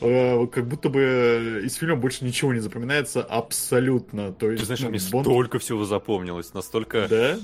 [0.00, 4.32] Э, как будто бы из фильма больше ничего не запоминается абсолютно.
[4.32, 5.26] То есть, Ты знаешь, ну, мне Бонд...
[5.26, 7.06] столько всего запомнилось, настолько...
[7.08, 7.38] Да?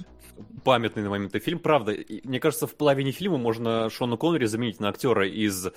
[0.65, 1.59] памятный на моменты фильм.
[1.59, 5.69] Правда, мне кажется, в половине фильма можно Шона Коннери заменить на актера из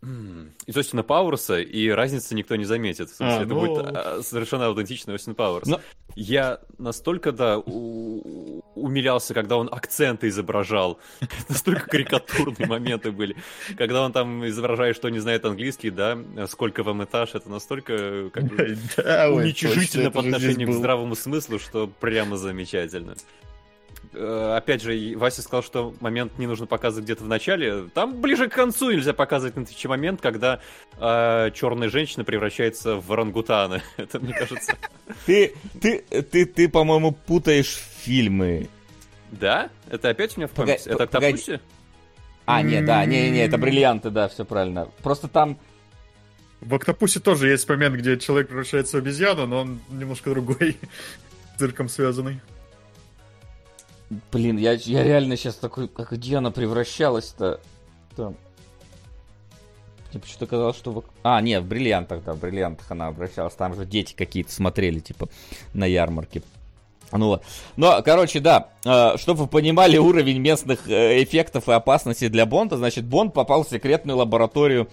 [0.00, 3.10] из Остина Пауэрса, и разницы никто не заметит.
[3.10, 3.60] В смысле, а, это ну...
[3.60, 5.66] будет а, совершенно аутентичный Остин Пауэрс.
[5.66, 5.80] Но...
[6.14, 8.62] Я настолько, да, у...
[8.76, 11.00] умилялся, когда он акценты изображал.
[11.48, 13.36] Настолько карикатурные моменты были.
[13.76, 18.44] Когда он там изображает, что не знает английский, да, сколько вам этаж, это настолько как
[18.44, 18.56] бы,
[19.32, 23.16] уничижительно по отношению к здравому смыслу, что прямо замечательно.
[24.12, 27.88] Э, опять же, Вася сказал, что момент не нужно показывать где-то в начале.
[27.94, 30.60] Там ближе к концу нельзя показывать на Твиче момент, когда
[30.98, 33.82] э, черная женщина превращается в орангутана.
[33.96, 34.74] Это, мне кажется...
[35.26, 38.68] Ты, ты, ты, ты, по-моему, путаешь фильмы.
[39.30, 39.70] Да?
[39.90, 40.88] Это опять у меня в памяти?
[40.88, 41.60] Это Октопуси?
[42.46, 44.88] А, нет, да, не-не-не, это бриллианты, да, все правильно.
[45.02, 45.58] Просто там...
[46.60, 50.76] В Октопусе тоже есть момент, где человек превращается в обезьяну, но он немножко другой,
[51.58, 52.40] цирком связанный.
[54.32, 57.60] Блин, я, я реально сейчас такой, как где она превращалась-то?
[58.16, 58.36] Там.
[60.10, 60.92] Мне почему-то казалось, что...
[60.92, 61.04] В...
[61.22, 63.54] А, нет, в бриллиантах, да, в бриллиантах она обращалась.
[63.54, 65.28] Там же дети какие-то смотрели, типа,
[65.74, 66.42] на ярмарке.
[67.12, 67.42] Ну вот.
[67.76, 72.76] Но, короче, да, э, чтобы вы понимали уровень местных э, эффектов и опасности для Бонда,
[72.76, 74.88] значит, Бонд попал в секретную лабораторию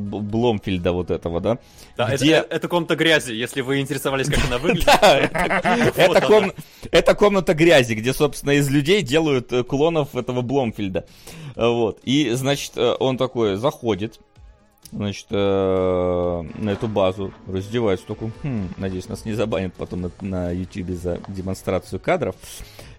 [0.00, 1.58] Бломфильда вот этого, да?
[1.96, 4.88] Да, Где- это, это комната грязи, если вы интересовались, как она выглядит.
[4.88, 6.52] Это- это ком-
[6.90, 11.04] это комната грязи, где, собственно, из людей делают э, клонов этого Бломфильда.
[11.56, 12.00] Э, Вот.
[12.04, 14.18] И, значит, э, он такой заходит,
[14.90, 20.90] значит, на эту базу, раздевается, такой, «Хм, надеюсь, нас не забанят потом на, на YouTube
[20.90, 22.34] за демонстрацию кадров.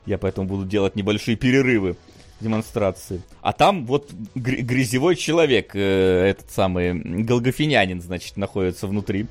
[0.07, 1.95] Я поэтому буду делать небольшие перерывы
[2.43, 3.21] демонстрации.
[3.41, 9.25] А там вот гр- грязевой человек, э, этот самый Голгофинянин, значит, находится внутри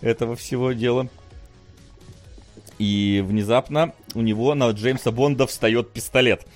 [0.00, 1.08] этого всего дела.
[2.78, 6.46] И внезапно у него на Джеймса Бонда встает пистолет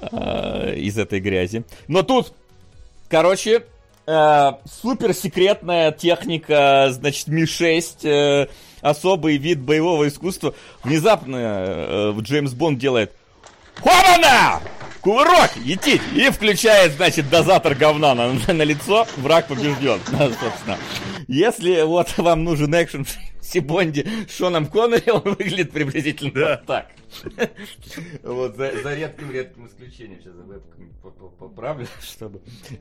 [0.00, 1.64] э, из этой грязи.
[1.86, 2.32] Но тут,
[3.10, 3.64] короче,
[4.06, 8.46] э, суперсекретная техника, значит, Ми-6, э,
[8.80, 10.54] особый вид боевого искусства.
[10.82, 13.12] Внезапно э, Джеймс Бонд делает
[13.76, 14.60] Хобана!
[15.00, 15.50] Кувырок!
[15.64, 16.02] Етить!
[16.14, 19.06] И включает, значит, дозатор говна на, на лицо.
[19.16, 20.78] Враг побежден, Да, собственно.
[21.28, 26.50] Если вот вам нужен экшен в Сибонде с Шоном Коннери, он выглядит приблизительно Да.
[26.50, 26.90] вот так.
[28.22, 30.20] Вот, за, за редким-редким исключением.
[30.20, 30.34] Сейчас
[31.38, 32.40] поправлю, чтобы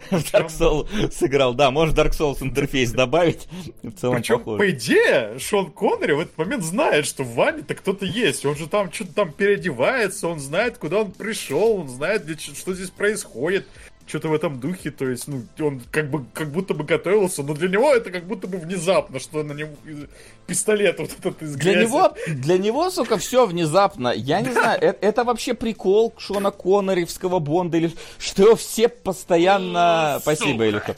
[0.10, 1.54] в Dark Souls сыграл.
[1.54, 3.48] Да, может Dark Souls интерфейс добавить.
[3.84, 4.58] В целом Причем, похоже.
[4.58, 8.46] по идее, Шон Коннери в этот момент знает, что в ванне-то кто-то есть.
[8.46, 12.90] Он же там что-то там переодевается, он знает, куда он пришел, он знает, что здесь
[12.90, 13.66] происходит.
[14.08, 17.56] Что-то в этом духе, то есть, ну, он как бы, как будто бы готовился, но
[17.56, 20.06] для него это как будто бы внезапно, что на него из-
[20.46, 21.88] пистолет вот этот из Для грязи.
[21.88, 24.10] него, для него, сука, все внезапно.
[24.10, 30.20] Я не знаю, это, это вообще прикол Шона Конноревского Бонда или что все постоянно...
[30.22, 30.96] Спасибо, или что?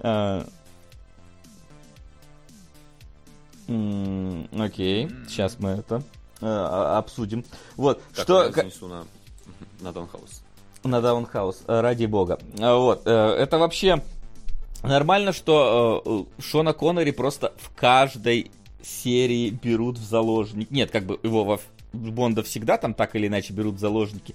[0.00, 0.46] А,
[3.68, 6.02] м, Окей, сейчас мы это
[6.42, 7.42] а, обсудим.
[7.76, 8.24] Вот, Так,
[8.68, 9.06] что...
[9.84, 10.42] на, Даунхаус.
[10.82, 12.38] на Даунхаус, э, ради бога.
[12.58, 14.02] А, Вот, э, это вообще
[14.82, 16.02] нормально, что
[16.38, 18.50] э, Шона Коннери просто в каждой
[18.82, 20.70] серии берут в заложник.
[20.70, 21.60] Нет, как бы его во
[21.94, 24.34] Бонда всегда там так или иначе берут в заложники.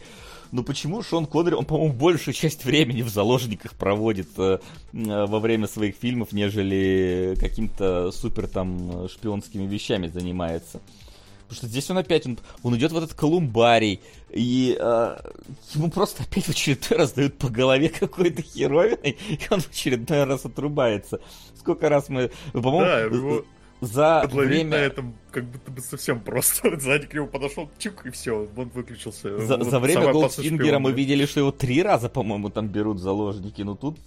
[0.52, 4.60] Но почему Шон Коннери, он, по-моему, большую часть времени в заложниках проводит э,
[4.94, 10.82] э, во время своих фильмов, нежели каким-то супер там э, шпионскими вещами занимается.
[11.50, 15.18] Потому что здесь он опять, он, он идет в этот колумбарий, и э,
[15.74, 20.26] ему просто опять в очередной раз дают по голове какой-то херовиной, и он в очередной
[20.26, 21.20] раз отрубается.
[21.58, 23.46] Сколько раз мы, по-моему, Да, его
[23.82, 24.70] за подловить время...
[24.70, 26.78] на этом как будто бы совсем просто.
[26.80, 29.40] Сзади к нему подошел, чук, и все, он выключился.
[29.40, 33.62] За, Вот за время Голдфингера мы видели, что его три раза, по-моему, там берут заложники.
[33.64, 33.98] Ну тут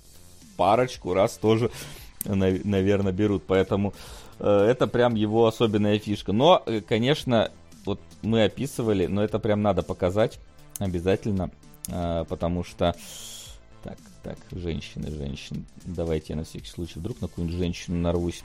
[0.56, 1.70] парочку раз тоже,
[2.24, 3.44] наверное, берут.
[3.46, 3.94] Поэтому
[4.46, 6.32] это прям его особенная фишка.
[6.32, 7.50] Но, э, конечно,
[7.84, 10.38] вот мы описывали, но это прям надо показать
[10.78, 11.50] обязательно.
[11.88, 12.94] э, потому что...
[13.82, 15.64] Так, так, женщины, женщины.
[15.84, 18.44] Давайте я на всякий случай вдруг на какую-нибудь женщину нарвусь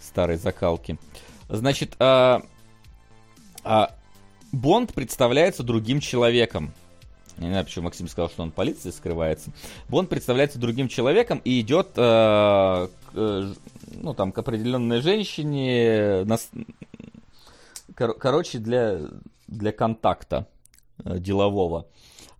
[0.00, 0.96] старой закалки.
[1.48, 2.42] Значит, а,
[3.64, 3.92] а,
[4.52, 6.72] Бонд представляется другим человеком.
[7.38, 9.50] Не знаю, почему Максим сказал, что он полиции скрывается.
[9.88, 13.52] Бонд представляется другим человеком и идет э, к, э,
[14.00, 16.24] ну, там, к определенной женщине.
[16.24, 16.38] на
[17.94, 19.00] кор- короче, для,
[19.48, 20.46] для контакта
[21.04, 21.86] э, делового.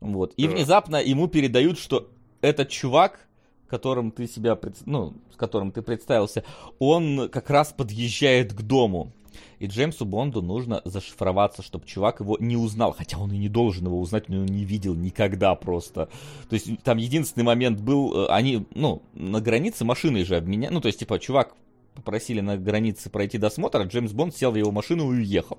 [0.01, 0.33] Вот.
[0.37, 0.55] И Так.
[0.57, 2.09] внезапно ему передают, что
[2.41, 3.21] этот чувак,
[3.69, 6.45] которым ты себя, ну, с которым ты представился,
[6.79, 9.13] он как раз подъезжает к дому.
[9.59, 12.93] И Джеймсу Бонду нужно зашифроваться, чтобы чувак его не узнал.
[12.93, 16.09] Хотя он и не должен его узнать, но он не видел никогда просто.
[16.49, 20.73] То есть там единственный момент был, э, они, ну, на границе машиной же обменяли.
[20.73, 21.55] Ну, то есть, типа, чувак
[21.95, 25.59] попросили на границе пройти досмотр, а Джеймс Бонд сел в его машину и уехал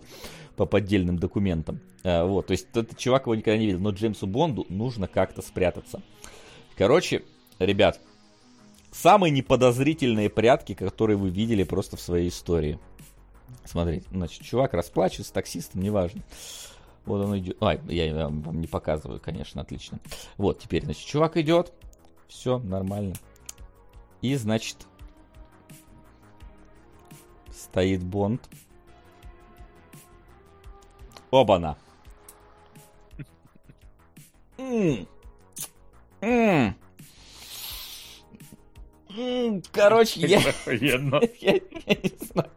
[0.56, 1.80] по поддельным документам.
[2.04, 3.80] Э, Вот, то есть этот чувак его никогда не видел.
[3.80, 6.02] Но Джеймсу Бонду нужно как-то спрятаться.
[6.78, 7.24] Короче,
[7.58, 8.00] ребят,
[8.92, 12.80] самые неподозрительные прятки, которые вы видели просто в своей истории.
[13.66, 16.22] Смотрите, значит, чувак расплачивается с таксистом, неважно.
[17.06, 17.62] Вот он идет.
[17.62, 20.00] Ай, я вам не показываю, конечно, отлично.
[20.38, 21.74] Вот, теперь, значит, чувак идет.
[22.28, 23.16] Все нормально.
[24.22, 24.78] И, значит,
[27.52, 28.50] стоит Бонд.
[31.32, 31.78] Оба-на.
[39.72, 42.52] Короче, я, я не знаю.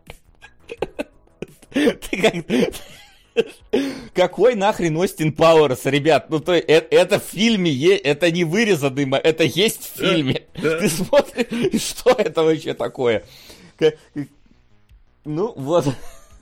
[1.73, 3.45] Ты как...
[4.15, 6.31] какой нахрен Остин Пауэрс, ребят?
[6.31, 10.47] Ну, то есть, это, это в фильме, это не вырезанный, это есть в фильме.
[10.55, 13.25] Ты смотришь, что это вообще такое?
[15.25, 15.87] Ну, вот.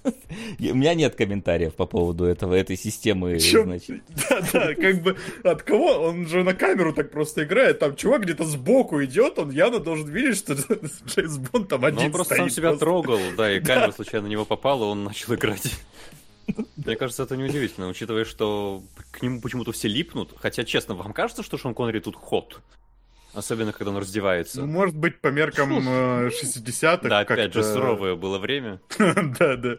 [0.58, 3.64] У меня нет комментариев по поводу этого, этой системы, Чё?
[3.64, 4.02] значит.
[4.28, 6.08] Да, да, как бы от кого?
[6.08, 7.78] Он же на камеру так просто играет.
[7.78, 10.54] Там чувак где-то сбоку идет, он явно должен видеть, что
[11.06, 14.44] Джеймс Бонд там один он просто сам себя трогал, да, и камера случайно на него
[14.44, 15.72] попала, он начал играть.
[16.76, 20.34] Мне кажется, это неудивительно, учитывая, что к нему почему-то все липнут.
[20.38, 22.60] Хотя, честно, вам кажется, что Шон Коннери тут ход?
[23.38, 24.60] Особенно, когда он раздевается.
[24.62, 27.06] Ну, может быть, по меркам 60-х.
[27.06, 28.80] Э, да, опять же, суровое было время.
[29.38, 29.76] Да, да.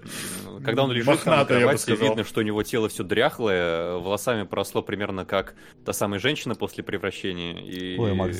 [0.64, 5.26] Когда он лежит на кровати, видно, что у него тело все дряхлое, волосами просло примерно
[5.26, 5.56] как
[5.86, 8.00] та самая женщина после превращения.
[8.00, 8.38] Ой, Макс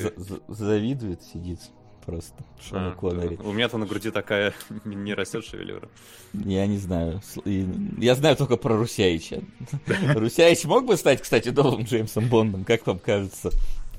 [0.48, 1.60] завидует, сидит
[2.04, 2.44] просто.
[2.72, 2.94] А.
[3.00, 4.54] У меня-то на груди такая
[4.84, 5.88] не растет шевелюра.
[6.32, 7.20] Я не знаю.
[7.44, 9.42] Я знаю только про Русяича.
[10.14, 13.50] Русяич мог бы стать, кстати, новым Джеймсом Бондом, как вам кажется?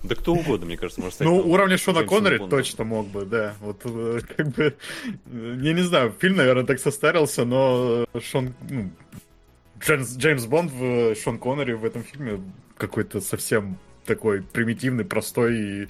[0.04, 1.28] Да кто угодно, мне кажется, может стать.
[1.28, 3.56] Ну, уровня Шона Коннери точно мог бы, да.
[3.60, 4.76] Вот э, как бы.
[5.26, 8.54] Я не знаю, фильм, наверное, так состарился, но Шон.
[8.70, 8.92] Ну,
[9.80, 12.42] Джеймс, Джеймс Бонд в Шон Коннери в этом фильме
[12.78, 15.88] какой-то совсем такой примитивный, простой и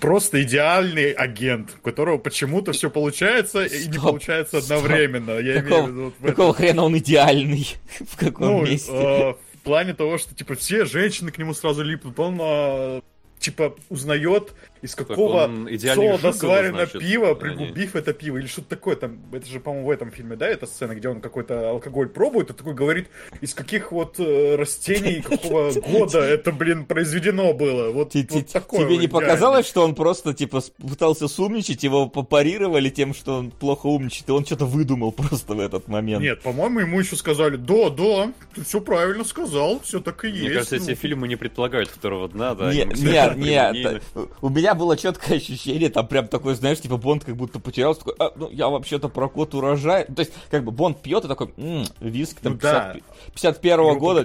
[0.00, 5.34] просто идеальный агент, у которого почему-то все получается Стоп, и не получается одновременно.
[5.34, 5.44] Стоп.
[5.44, 7.76] Я какого, имею в виду, какого хрена он идеальный?
[8.00, 8.92] в каком ну, месте?
[8.92, 12.18] Э, в плане того, что типа все женщины к нему сразу липнут.
[12.18, 13.00] Он э,
[13.38, 18.96] типа узнает, из какого солода сварено пиво, пригубив это пиво, или что-то такое.
[18.96, 22.50] Там, это же, по-моему, в этом фильме, да, эта сцена, где он какой-то алкоголь пробует,
[22.50, 23.08] и такой говорит,
[23.40, 27.90] из каких вот э, растений, какого года это, блин, произведено было.
[27.90, 28.86] Вот, вот такое.
[28.86, 33.86] Тебе не показалось, что он просто, типа, пытался сумничать, его попарировали тем, что он плохо
[33.86, 36.22] умничает, и он что-то выдумал просто в этот момент.
[36.22, 40.42] Нет, по-моему, ему еще сказали, да, да, ты все правильно сказал, все так и есть.
[40.42, 40.96] Мне кажется, эти ну».
[40.96, 42.72] фильмы не предполагают второго дна, да?
[42.72, 44.02] Нет, нет, нет.
[44.40, 48.14] У меня было четкое ощущение, там прям такое, знаешь, типа Бонд как будто потерялся, такой,
[48.18, 50.04] а, ну я вообще-то про кот урожай.
[50.04, 52.96] То есть, как бы Бонд пьет и такой, м-м, виск там ну, 50, да.
[53.34, 54.24] 51 года.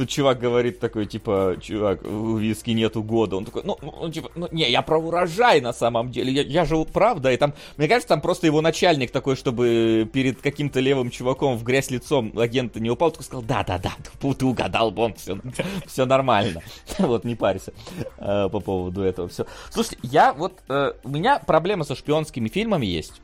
[0.00, 3.36] Тут чувак говорит такой, типа, чувак, у виски нету года.
[3.36, 6.32] Он такой, ну, ну типа, ну, не, я про урожай на самом деле.
[6.32, 7.30] Я, я же правда.
[7.30, 11.64] И там, мне кажется, там просто его начальник такой, чтобы перед каким-то левым чуваком в
[11.64, 13.92] грязь лицом агента не упал, такой сказал, да-да-да,
[14.32, 15.38] ты угадал, Бонд, все,
[15.86, 16.62] все нормально.
[16.98, 17.74] Вот, не парься
[18.16, 19.28] э, по поводу этого.
[19.28, 19.44] Все.
[19.68, 23.20] Слушайте, я вот, э, у меня проблема со шпионскими фильмами есть.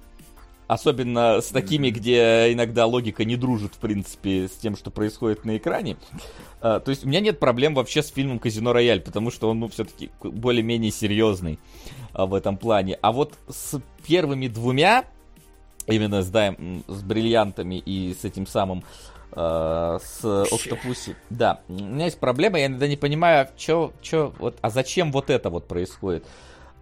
[0.69, 5.57] Особенно с такими, где иногда логика не дружит, в принципе, с тем, что происходит на
[5.57, 5.97] экране.
[6.61, 9.61] А, то есть у меня нет проблем вообще с фильмом «Казино Рояль», потому что он,
[9.61, 11.61] ну, все-таки более-менее серьезный
[12.13, 12.99] а, в этом плане.
[13.01, 15.05] А вот с первыми двумя,
[15.87, 16.57] именно с, да,
[16.89, 18.83] с бриллиантами и с этим самым
[19.33, 21.15] э, с Октопуси.
[21.31, 25.31] Да, у меня есть проблема, я иногда не понимаю, чё, чё, вот, а зачем вот
[25.31, 26.27] это вот происходит.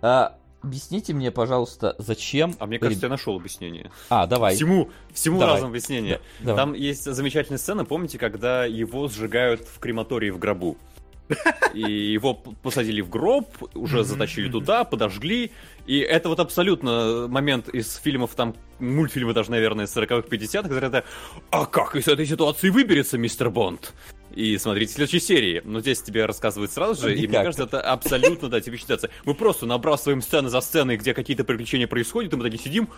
[0.01, 2.54] А, Объясните мне, пожалуйста, зачем...
[2.58, 3.90] А мне кажется, я нашел объяснение.
[4.08, 4.54] А, давай.
[4.54, 5.56] Всему, всему давай.
[5.56, 6.22] разом объяснение.
[6.40, 10.78] Да, Там есть замечательная сцена, помните, когда его сжигают в крематории в гробу?
[11.74, 15.52] И его посадили в гроб, уже затащили туда, подожгли.
[15.84, 21.04] И это вот абсолютно момент из фильмов, там, мультфильмы даже, наверное, 40-х, 50-х, когда это
[21.50, 23.92] «А как из этой ситуации выберется мистер Бонд?»
[24.35, 25.62] И смотрите следующей серии.
[25.64, 27.24] Но здесь тебе рассказывают сразу же, Никак.
[27.24, 29.11] и мне кажется, это абсолютно, да, типичная ситуация.
[29.24, 32.89] Мы просто набрасываем сцены за сценой, где какие-то приключения происходят, и мы такие сидим,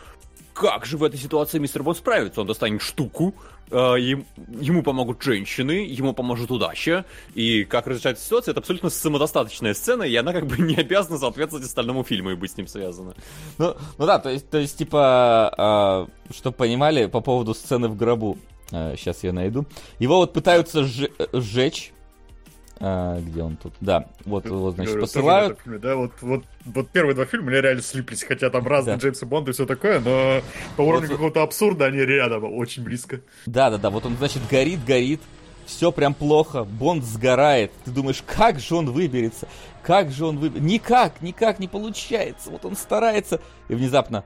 [0.56, 2.40] как же в этой ситуации мистер Бонд справится?
[2.40, 3.34] Он достанет штуку,
[3.70, 10.04] э, ему помогут женщины, ему поможет удача, и как разрешается ситуация, это абсолютно самодостаточная сцена,
[10.04, 13.14] и она как бы не обязана соответствовать остальному фильму и быть с ним связана.
[13.58, 17.96] Ну, ну да, то есть, то есть типа, э, чтобы понимали по поводу сцены в
[17.96, 18.38] гробу,
[18.70, 19.66] Сейчас а, я найду.
[19.98, 20.84] Его вот пытаются
[21.32, 21.92] сжечь.
[22.78, 23.72] А, где он тут?
[23.80, 25.58] Да, вот, вот значит, Говорю, посылают.
[25.64, 29.02] Фильме, да, вот, вот, вот первые два фильма мне реально слиплись, хотя там разные да.
[29.02, 30.42] Джеймса Бонда и все такое, но
[30.76, 33.22] по уровню вот, какого-то абсурда они рядом, очень близко.
[33.46, 35.22] Да, да, да, вот он, значит, горит, горит,
[35.64, 37.72] все прям плохо, Бонд сгорает.
[37.86, 39.48] Ты думаешь, как же он выберется?
[39.82, 40.68] Как же он выберется?
[40.68, 42.50] Никак, никак не получается.
[42.50, 44.24] Вот он старается, и внезапно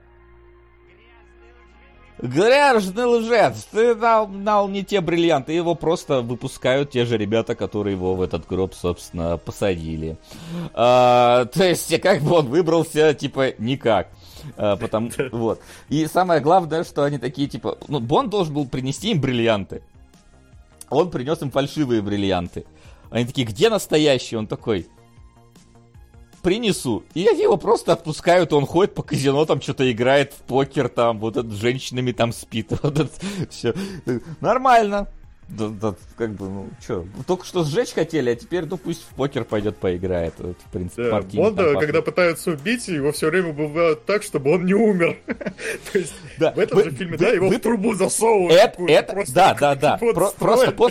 [2.22, 7.94] Грязный лжец, ты дал, дал не те бриллианты, его просто выпускают те же ребята, которые
[7.94, 10.18] его в этот гроб, собственно, посадили.
[10.74, 14.08] А, то есть, как бы он выбрался, типа, никак.
[14.56, 15.60] А, потому, вот.
[15.88, 19.82] И самое главное, что они такие, типа, ну, Бон должен был принести им бриллианты.
[20.90, 22.66] Он принес им фальшивые бриллианты.
[23.10, 24.38] Они такие, где настоящие?
[24.38, 24.88] Он такой,
[26.40, 27.04] принесу.
[27.14, 31.18] И они его просто отпускают, он ходит по казино, там что-то играет в покер, там,
[31.18, 33.10] вот это с женщинами там спит, вот это
[33.50, 33.74] все.
[34.40, 35.08] Нормально.
[35.48, 39.14] да, да, как бы, ну, что, только что сжечь хотели, а теперь, ну, пусть в
[39.16, 40.34] покер пойдет поиграет.
[40.38, 44.22] Вот, в принципе, Да, партийный Бонда, там когда пытаются убить, его все время бывает так,
[44.22, 45.18] чтобы он не умер.
[45.92, 48.52] То есть Да, в этом вы- же фильме, вы- да, его вы- в трубу засовывают.
[48.52, 49.96] Это, это, да, да, да.
[49.98, 50.88] Про- просто по-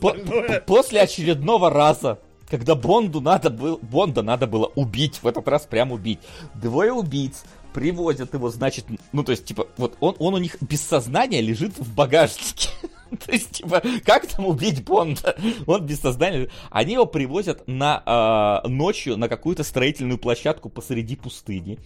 [0.00, 2.18] по- после очередного раза,
[2.50, 6.18] когда Бонду надо было, Бонда надо было убить, в этот раз прям убить.
[6.54, 10.82] Двое убийц привозят его, значит, ну, то есть, типа, вот он, он у них без
[10.82, 12.70] сознания лежит в багажнике.
[13.26, 15.36] То есть, типа, как там убить Бонда?
[15.66, 16.48] Он без сознания.
[16.70, 21.78] Они его привозят на а, ночью на какую-то строительную площадку посреди пустыни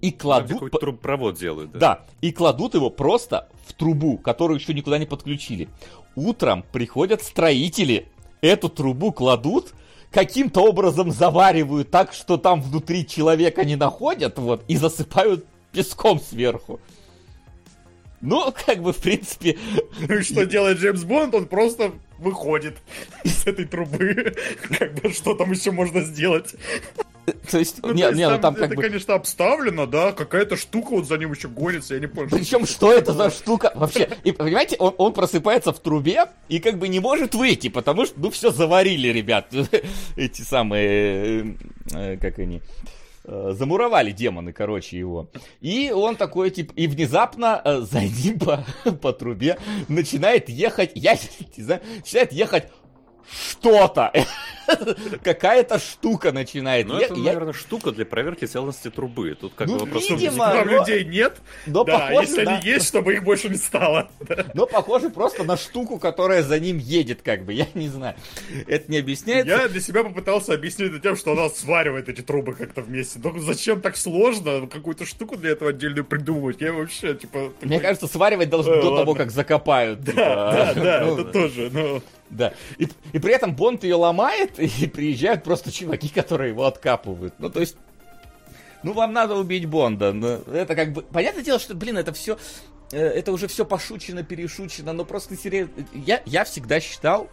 [0.00, 0.52] и кладут...
[0.52, 1.72] какой-то трубопровод делают.
[1.72, 5.68] да, и кладут его просто в трубу, которую еще никуда не подключили.
[6.16, 8.08] Утром приходят строители,
[8.40, 9.74] эту трубу кладут,
[10.10, 16.80] каким-то образом заваривают так, что там внутри человека не находят, вот, и засыпают песком сверху.
[18.20, 19.58] Ну, как бы, в принципе,
[20.00, 21.34] Ну и что делает Джеймс Бонд?
[21.34, 22.76] Он просто выходит
[23.24, 24.34] из этой трубы.
[24.78, 26.54] Как бы, что там еще можно сделать?
[27.50, 28.82] То есть, Ну, не, то есть не, ну там как это, бы...
[28.82, 32.28] конечно, обставлено, да, какая-то штука вот за ним еще гонится, я не понял.
[32.30, 34.08] Причем, что это за штука вообще?
[34.24, 38.18] И, понимаете, он, он просыпается в трубе и как бы не может выйти, потому что,
[38.18, 39.52] ну, все заварили, ребят.
[40.16, 41.54] Эти самые, э,
[41.94, 42.60] э, как они,
[43.24, 45.30] э, замуровали демоны, короче, его.
[45.60, 49.58] И он такой, типа, и внезапно э, за ним по, по трубе
[49.88, 51.14] начинает ехать, я
[51.56, 52.64] не знаю, начинает ехать
[53.30, 54.12] что-то.
[55.24, 56.86] Какая-то штука начинает.
[56.86, 59.36] Ну, это, я- наверное, штука для проверки целостности трубы.
[59.40, 60.08] Тут как Ну, бы вопрос...
[60.10, 63.48] видимо, Там но- людей нет, но да, похоже если на- они есть, чтобы их больше
[63.48, 64.10] не стало.
[64.54, 67.52] Но похоже просто на штуку, которая за ним едет, как бы.
[67.52, 68.14] Я не знаю.
[68.66, 69.50] Это не объясняется.
[69.50, 73.18] Я для себя попытался объяснить это тем, что она сваривает эти трубы как-то вместе.
[73.22, 76.60] Но зачем так сложно какую-то штуку для этого отдельную придумывать?
[76.60, 77.52] Я вообще, типа...
[77.62, 78.98] Мне кажется, сваривать должны Э, до ладно.
[79.00, 80.00] того, как закопают.
[80.00, 82.00] Да, типа, да, да, ну, это тоже, но...
[82.30, 82.54] да.
[82.78, 87.34] И, и при этом Бонд ее ломает, и приезжают просто чуваки, которые его откапывают.
[87.38, 87.76] Ну, то есть,
[88.82, 90.12] ну, вам надо убить Бонда.
[90.12, 91.02] но это как бы...
[91.02, 92.38] Понятное дело, что, блин, это все...
[92.90, 95.72] Это уже все пошучено, перешучено, но просто серьезно...
[95.92, 97.30] Я, я всегда считал,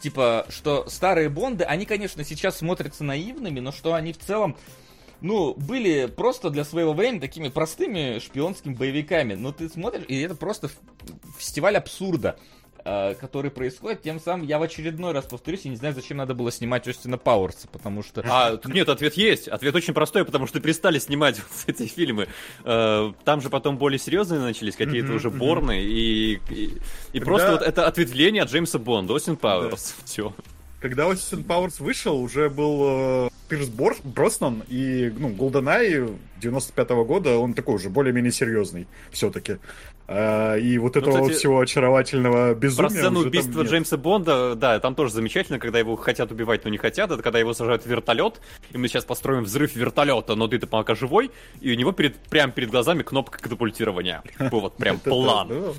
[0.00, 4.56] типа, что старые Бонды, они, конечно, сейчас смотрятся наивными, но что они в целом
[5.20, 9.34] ну, были просто для своего времени такими простыми шпионскими боевиками.
[9.34, 10.70] Но ты смотришь, и это просто
[11.38, 14.02] фестиваль абсурда, э, который происходит.
[14.02, 17.16] Тем самым я в очередной раз повторюсь, я не знаю, зачем надо было снимать Остина
[17.18, 18.22] Пауэрса, потому что...
[18.28, 19.48] А, нет, ответ есть.
[19.48, 22.28] Ответ очень простой, потому что перестали снимать вот эти фильмы.
[22.64, 25.30] Э, Там же потом более серьезные начались, какие-то Мгм, уже.
[25.30, 26.70] Борны, и, и, и
[27.12, 29.94] Когда- просто вот это ответвление от Джеймса Бонда, Остин Пауэрс.
[30.04, 30.34] Все.
[30.80, 37.38] Когда Austin Powers вышел, уже был э, Пирс Бор- Броснан и, ну, GoldenEye 95-го года,
[37.38, 39.56] он такой уже более-менее серьезный все-таки.
[40.06, 43.62] И вот этого Ну, кстати, всего очаровательного Про безумия сцену уже там убийства.
[43.62, 47.10] Джеймса Бонда, да, там тоже замечательно, когда его хотят убивать, но не хотят.
[47.10, 48.40] Это когда его сажают в вертолет,
[48.72, 51.30] и мы сейчас построим взрыв вертолета, но ты-то пока живой,
[51.60, 54.22] и у него перед, прямо перед глазами кнопка катапультирования.
[54.38, 55.74] Вот прям план.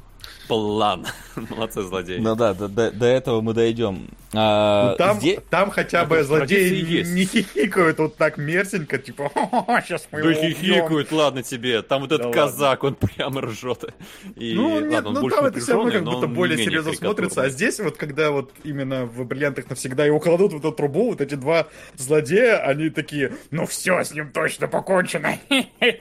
[0.47, 1.05] План.
[1.35, 2.17] Молодцы, злодеи.
[2.17, 4.09] Ну да, до, до- до этого мы дойдем.
[4.33, 7.11] А, Ну, Там, здесь- там хотя бы злодеи традиции есть.
[7.11, 9.29] не хихикают вот так мерзенько, типа,
[9.85, 10.53] сейчас мы Да его убьем».
[10.55, 11.81] хихикают, ладно тебе.
[11.83, 13.93] Там вот этот Да казак, он прямо ржет.
[14.35, 16.93] И, Ну, нет, ладно, он ну больше там это все равно как будто более серьезно
[16.93, 17.41] смотрится.
[17.43, 21.21] А здесь вот, когда вот именно в «Бриллиантах навсегда» его кладут в эту трубу, вот
[21.21, 25.37] эти два злодея, они такие, ну все, с ним точно покончено.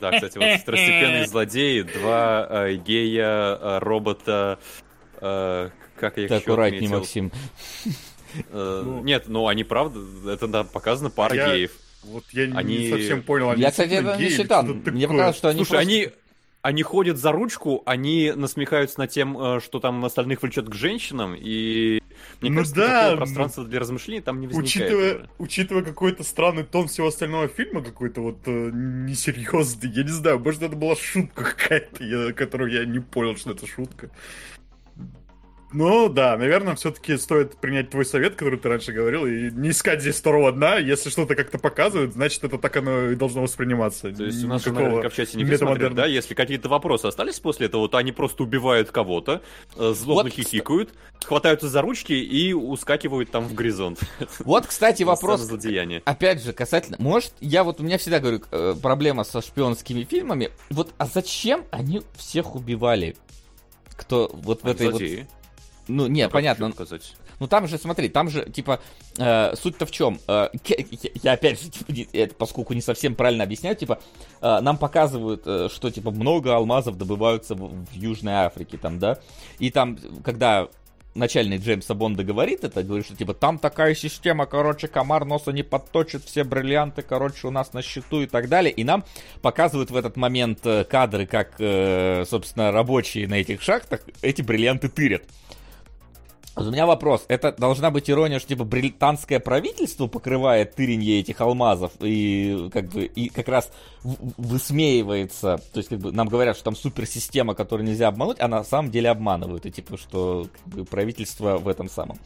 [0.00, 4.58] Да, кстати, вот второстепенные злодеи, два э, гея, э, робота,
[5.20, 6.98] э, как я их Ты еще аккуратней, отметил?
[6.98, 7.32] Максим.
[8.50, 11.70] Э, Нет, ну они правда, это да, показано пара Я- геев.
[12.04, 14.62] Вот я Они- не совсем понял, они Я, кстати, это не считал.
[14.64, 16.08] Мне показалось, что они Слушай, просто- они,
[16.64, 21.34] они ходят за ручку, они насмехаются над тем, э, что там остальных влечет к женщинам,
[21.38, 22.00] и
[22.40, 24.66] мне Ну кажется, да, ну, пространства для размышлений там не возникает.
[24.90, 25.28] Учитывая, уже.
[25.38, 30.62] учитывая какой-то странный тон всего остального фильма, какой-то вот э, несерьезный, я не знаю, может
[30.62, 34.08] это была шутка какая-то, я- которую я не понял, что это шутка.
[35.74, 40.00] Ну да, наверное, все-таки стоит принять твой совет, который ты раньше говорил, и не искать
[40.00, 40.76] здесь второго дна.
[40.76, 44.12] Если что-то как-то показывают, значит это так оно и должно восприниматься.
[44.12, 45.96] То есть у нас наверняка в чате не метамодерна.
[45.96, 46.06] да?
[46.06, 49.42] Если какие-то вопросы остались после этого, то они просто убивают кого-то,
[49.76, 50.94] э, злобно Вот, хихикают,
[51.24, 53.98] хватаются за ручки и ускакивают там в горизонт.
[54.38, 55.40] Вот, кстати, вопрос.
[56.04, 56.98] Опять же, касательно...
[57.00, 57.80] Может, я вот...
[57.80, 60.50] У меня всегда, говорю, э, проблема со шпионскими фильмами.
[60.70, 63.16] Вот, а зачем они всех убивали?
[63.96, 65.02] Кто вот в этой вот...
[65.88, 66.72] Ну, не, Как понятно.
[66.72, 67.14] сказать?
[67.40, 68.80] Ну там же, смотри, там же, типа,
[69.18, 70.18] э, суть-то в чем?
[70.28, 70.76] Э, я,
[71.22, 74.00] я опять же, типа, не- это, поскольку не совсем правильно объясняю, типа,
[74.40, 79.18] э, нам показывают, э, что, типа, много алмазов добываются в, в Южной Африке, там, да,
[79.58, 80.68] и там, когда
[81.14, 85.62] начальник Джеймса Бонда говорит это, говорит, что типа там такая система, короче, комар носа не
[85.62, 88.72] подточит, все бриллианты, короче, у нас на счету и так далее.
[88.72, 89.04] И нам
[89.40, 94.88] показывают в этот момент э, кадры, как, э, собственно, рабочие на этих шахтах эти бриллианты
[94.88, 95.22] тырят.
[96.56, 97.24] У меня вопрос.
[97.26, 103.06] Это должна быть ирония, что типа британское правительство покрывает тыренье этих алмазов и как бы
[103.06, 103.70] и как раз
[104.02, 105.60] высмеивается.
[105.72, 108.92] То есть как бы нам говорят, что там суперсистема, которую нельзя обмануть, а на самом
[108.92, 109.66] деле обманывают.
[109.66, 112.18] И типа что как бы, правительство в этом самом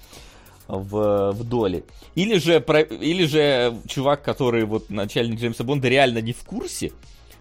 [0.69, 1.85] в, в доле.
[2.15, 2.63] Или же,
[3.01, 6.93] или же чувак, который вот начальник Джеймса Бонда реально не в курсе,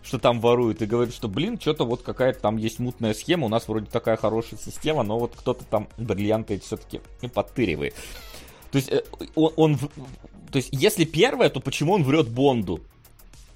[0.08, 3.49] что там воруют, и говорит, что, блин, что-то вот какая-то там есть мутная схема, у
[3.49, 7.01] нас вроде такая хорошая система, но вот кто-то там бриллианты все-таки
[7.34, 7.93] подтыривает.
[8.72, 9.03] То есть, э,
[9.36, 12.80] он, он, то есть, если первое, то почему он врет Бонду?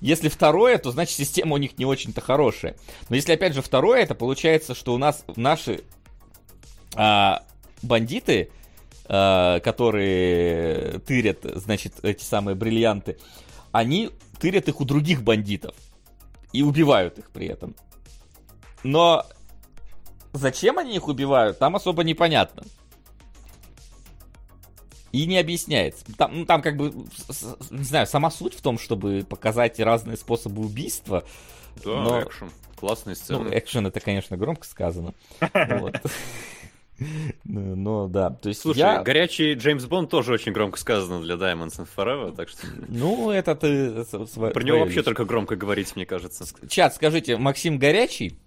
[0.02, 2.76] Если второе, то значит система у них не очень-то хорошая.
[3.08, 5.84] Но если опять же второе, это получается, что у нас наши
[6.96, 7.44] а,
[7.84, 8.50] бандиты,
[9.06, 13.20] а, которые тырят, значит, эти самые бриллианты,
[13.72, 15.76] они тырят их у других бандитов
[16.54, 17.76] и убивают их при этом.
[18.84, 19.26] Но
[20.34, 22.64] зачем они их убивают, там особо непонятно.
[25.12, 26.06] И не объясняется.
[26.18, 26.94] Там, ну, там как бы,
[27.70, 31.26] не знаю, сама суть в том, чтобы показать разные способы убийства.
[31.84, 32.22] Да, но...
[32.22, 32.50] экшен.
[32.78, 33.44] Классные сцены.
[33.44, 35.14] Ну, экшен это, конечно, громко сказано.
[37.44, 39.02] Но да, то есть Слушай, я...
[39.02, 42.68] горячий Джеймс Бонд тоже очень громко сказано для Diamonds and Forever, так что...
[42.88, 44.06] Ну, это ты...
[44.52, 46.46] Про него вообще только громко говорить, мне кажется.
[46.68, 48.38] Чат, скажите, Максим горячий?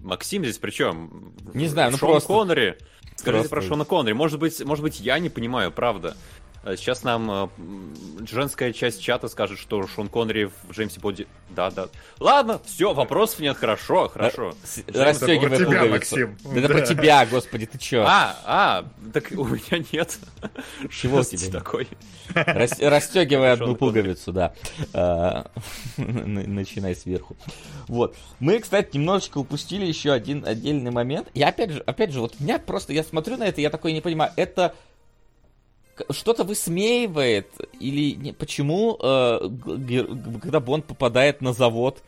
[0.00, 1.34] Максим здесь при чем?
[1.54, 2.28] Не знаю, ну Шон просто...
[2.32, 2.78] Коннери.
[3.16, 3.50] Скажите просто...
[3.50, 4.12] про Шона Коннери.
[4.12, 6.16] Может быть, может быть, я не понимаю, правда.
[6.66, 7.48] А сейчас нам э,
[8.28, 11.28] женская часть чата скажет, что Шон Коннери в Джеймсе Боди...
[11.48, 11.86] Да, да.
[12.18, 14.52] Ладно, все, вопросов нет, хорошо, хорошо.
[14.88, 15.90] Расстегивай пуговицу.
[15.90, 16.38] Максим.
[16.42, 18.02] Да, это про тебя, господи, ты чё?
[18.04, 20.18] А, а, так у меня нет.
[20.90, 21.52] Чего тебе?
[21.52, 21.86] такой?
[22.34, 24.52] Расстегивай одну пуговицу, да.
[24.92, 25.48] А,
[25.96, 27.36] начинай сверху.
[27.86, 28.16] Вот.
[28.40, 31.28] Мы, кстати, немножечко упустили еще один отдельный момент.
[31.32, 34.00] Я опять же, опять же, вот меня просто, я смотрю на это, я такой не
[34.00, 34.74] понимаю, это
[36.10, 37.48] что-то высмеивает
[37.80, 39.48] или не, почему, э,
[40.42, 42.02] когда Бонд попадает на завод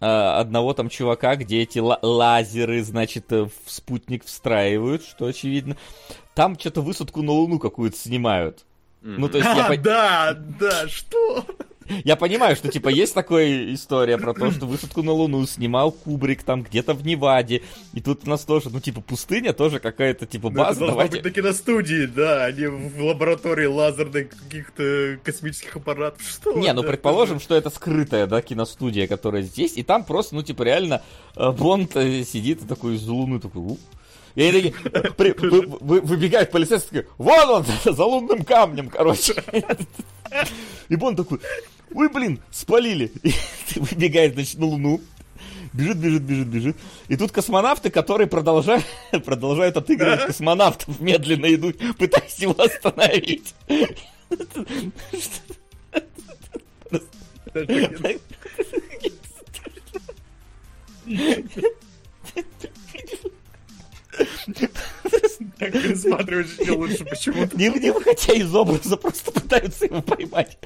[0.00, 5.76] э, одного там чувака, где эти лазеры, значит, э, в спутник встраивают, что очевидно,
[6.34, 8.64] там что-то высадку на Луну какую-то снимают.
[9.02, 9.14] Mm-hmm.
[9.18, 9.76] Ну, то есть я...
[9.76, 11.44] Да, да, что?
[12.04, 16.42] Я понимаю, что, типа, есть такая история про то, что высадку на Луну снимал Кубрик
[16.42, 17.62] там где-то в Неваде,
[17.92, 20.80] и тут у нас тоже, ну, типа, пустыня тоже какая-то, типа, база.
[20.80, 21.16] Ну, давайте...
[21.16, 26.22] быть на киностудии, да, а не в лаборатории лазерных каких-то космических аппаратов.
[26.22, 26.52] Что?
[26.54, 30.62] Не, ну, предположим, что это скрытая, да, киностудия, которая здесь, и там просто, ну, типа,
[30.62, 31.02] реально
[31.36, 33.76] э, Бонд э, сидит и такой из Луны такой,
[34.36, 34.74] и они
[35.16, 39.34] при, вы, вы, выбегают полицейские, вон он, за лунным камнем, короче.
[40.88, 41.40] И Бонд такой,
[41.92, 43.10] ой, блин, спалили.
[43.22, 43.32] И
[43.80, 45.00] выбегает, значит, на Луну.
[45.72, 46.76] Бежит, бежит, бежит, бежит.
[47.08, 48.84] И тут космонавты, которые продолжают,
[49.24, 53.54] продолжают отыгрывать космонавтов, медленно идут, пытаясь его остановить.
[65.58, 67.56] Так пересматриваешь еще лучше почему-то.
[67.56, 70.58] Не, не хотя из образа просто пытаются его поймать.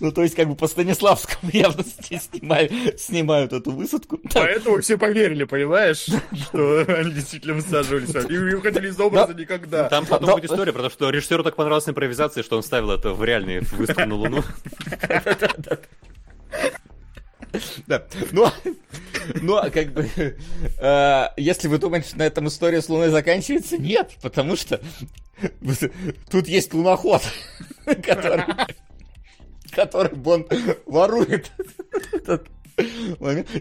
[0.00, 4.18] Ну, то есть, как бы по Станиславскому явно снимают, снимают эту высадку.
[4.32, 6.06] Поэтому все поверили, понимаешь,
[6.46, 8.14] что они действительно высаживались.
[8.14, 9.88] И не выходили из образа никогда.
[9.88, 13.22] Там потом будет история, потому что режиссеру так понравилась импровизация, что он ставил это в
[13.24, 14.44] реальный высадку на Луну.
[17.86, 18.04] Да.
[18.32, 18.46] Ну,
[19.40, 24.12] ну, как бы, э, если вы думаете, что на этом история с Луной заканчивается, нет,
[24.22, 24.80] потому что
[26.30, 27.22] тут есть луноход,
[27.84, 28.44] который,
[29.72, 30.46] который Бон
[30.86, 31.50] ворует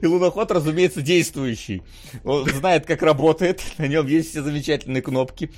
[0.01, 1.83] И луноход, разумеется, действующий.
[2.23, 5.51] Он знает, как работает, на нем есть все замечательные кнопки.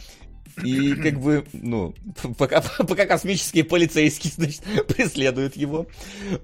[0.64, 1.93] И как бы, ну,
[2.38, 5.88] пока, пока космические полицейские, значит, преследуют его,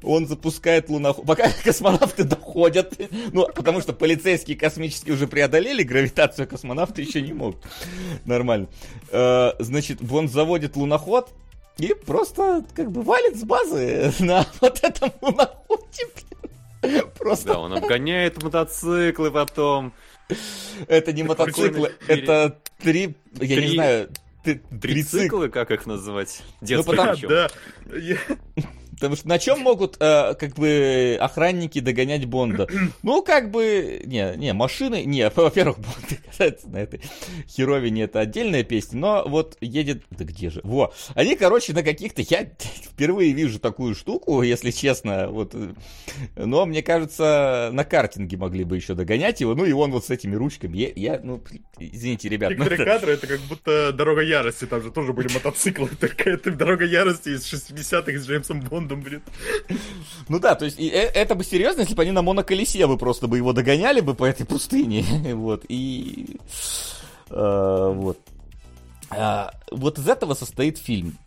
[0.03, 1.25] он запускает луноход.
[1.25, 2.99] Пока космонавты доходят,
[3.31, 7.63] ну, потому что полицейские космические уже преодолели гравитацию, космонавты еще не могут.
[8.25, 8.67] Нормально.
[9.11, 11.31] Э, значит, он заводит луноход,
[11.77, 16.07] и просто как бы валит с базы на вот этом луноходе.
[17.17, 17.53] Просто...
[17.53, 19.93] Да, он обгоняет мотоциклы потом.
[20.87, 24.09] Это не мотоциклы, это три, я не знаю,
[24.43, 26.41] Трициклы, как их называть?
[26.61, 27.27] Детские ну, потому...
[27.27, 27.49] Да.
[29.01, 32.67] Потому что на чем могут, э, как бы, охранники догонять Бонда?
[33.03, 37.01] Ну, как бы, не, не, машины, не, во-первых, Бонд катается на этой
[37.47, 42.21] херовине, это отдельная песня, но вот едет, да где же, во, они, короче, на каких-то,
[42.21, 45.55] я впервые вижу такую штуку, если честно, вот,
[46.35, 50.11] но мне кажется, на картинге могли бы еще догонять его, ну, и он вот с
[50.11, 51.41] этими ручками, я, я ну,
[51.79, 52.51] извините, ребят.
[52.51, 56.51] Некоторые ну, кадры, это как будто Дорога Ярости, там же тоже были мотоциклы, только это
[56.51, 59.21] Дорога Ярости из 60-х с Джеймсом Бондом, блин.
[60.27, 62.97] Ну да, то есть и, э, это бы серьезно, если бы они на моноколесе бы
[62.97, 66.37] просто бы его догоняли бы по этой пустыне, вот, и...
[67.29, 68.19] Э, вот.
[69.09, 71.17] А, вот из этого состоит фильм.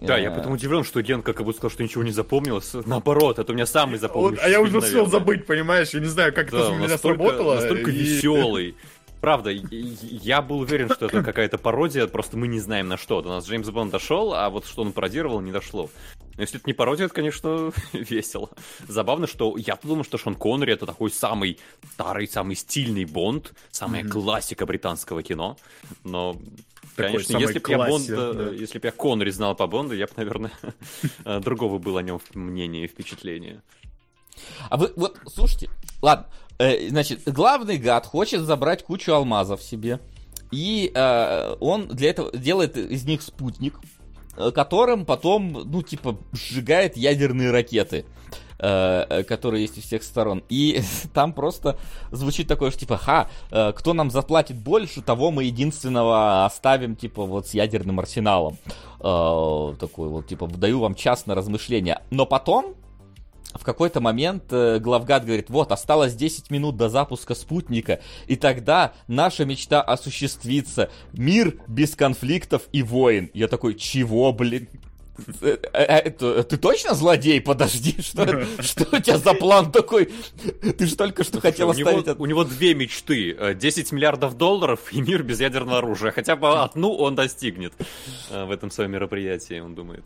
[0.00, 2.72] Да, я потом удивлен, что Ген как будто сказал, что ничего не запомнилось.
[2.86, 4.42] Наоборот, это у меня самый запомнился.
[4.42, 5.90] Вот, а я уже успел забыть, понимаешь?
[5.90, 7.54] Я не знаю, как да, это у меня сработало.
[7.54, 7.94] Настолько и...
[7.94, 8.74] веселый.
[9.22, 13.22] Правда, я был уверен, что это какая-то пародия, просто мы не знаем на что.
[13.22, 15.90] До нас Джеймс Бонд дошел, а вот что он пародировал, не дошло.
[16.36, 18.50] Но если это не пародия, это, конечно, весело.
[18.88, 21.58] Забавно, что я подумал, что Шон Коннери это такой самый
[21.92, 24.08] старый, самый стильный Бонд, самая mm-hmm.
[24.08, 25.56] классика британского кино.
[26.04, 26.36] Но
[26.96, 28.50] такой Конечно, если бы я Бонд, да.
[28.50, 30.52] если бы я Коннери знал по Бонду, я бы, наверное,
[31.40, 33.62] другого было о нем мнение и впечатление.
[34.68, 35.68] А вы, вот, слушайте,
[36.00, 36.26] ладно,
[36.58, 40.00] э, значит, главный гад хочет забрать кучу алмазов себе,
[40.50, 44.01] и э, он для этого делает из них спутник, э,
[44.54, 48.04] которым потом, ну, типа, сжигает ядерные ракеты
[48.58, 50.42] э, которые есть у всех сторон.
[50.48, 50.80] И
[51.14, 51.76] там просто
[52.10, 57.24] звучит такое, что типа, ха, э, кто нам заплатит больше, того мы единственного оставим, типа,
[57.24, 58.58] вот с ядерным арсеналом.
[58.98, 62.02] Такой вот, типа, даю вам час на размышления.
[62.10, 62.76] Но потом
[63.54, 68.92] в какой-то момент э, главгад говорит, вот, осталось 10 минут до запуска спутника, и тогда
[69.08, 70.90] наша мечта осуществится.
[71.12, 73.30] Мир без конфликтов и войн.
[73.34, 74.68] Я такой, чего, блин?
[75.42, 77.40] Э, э, это, ты точно злодей?
[77.40, 80.10] Подожди, что, что у тебя за план такой?
[80.78, 82.18] Ты же только что хотел оставить...
[82.18, 83.54] У него две мечты.
[83.54, 86.10] 10 миллиардов долларов и мир без ядерного оружия.
[86.10, 87.74] Хотя бы одну он достигнет
[88.30, 90.04] в этом своем мероприятии, он думает.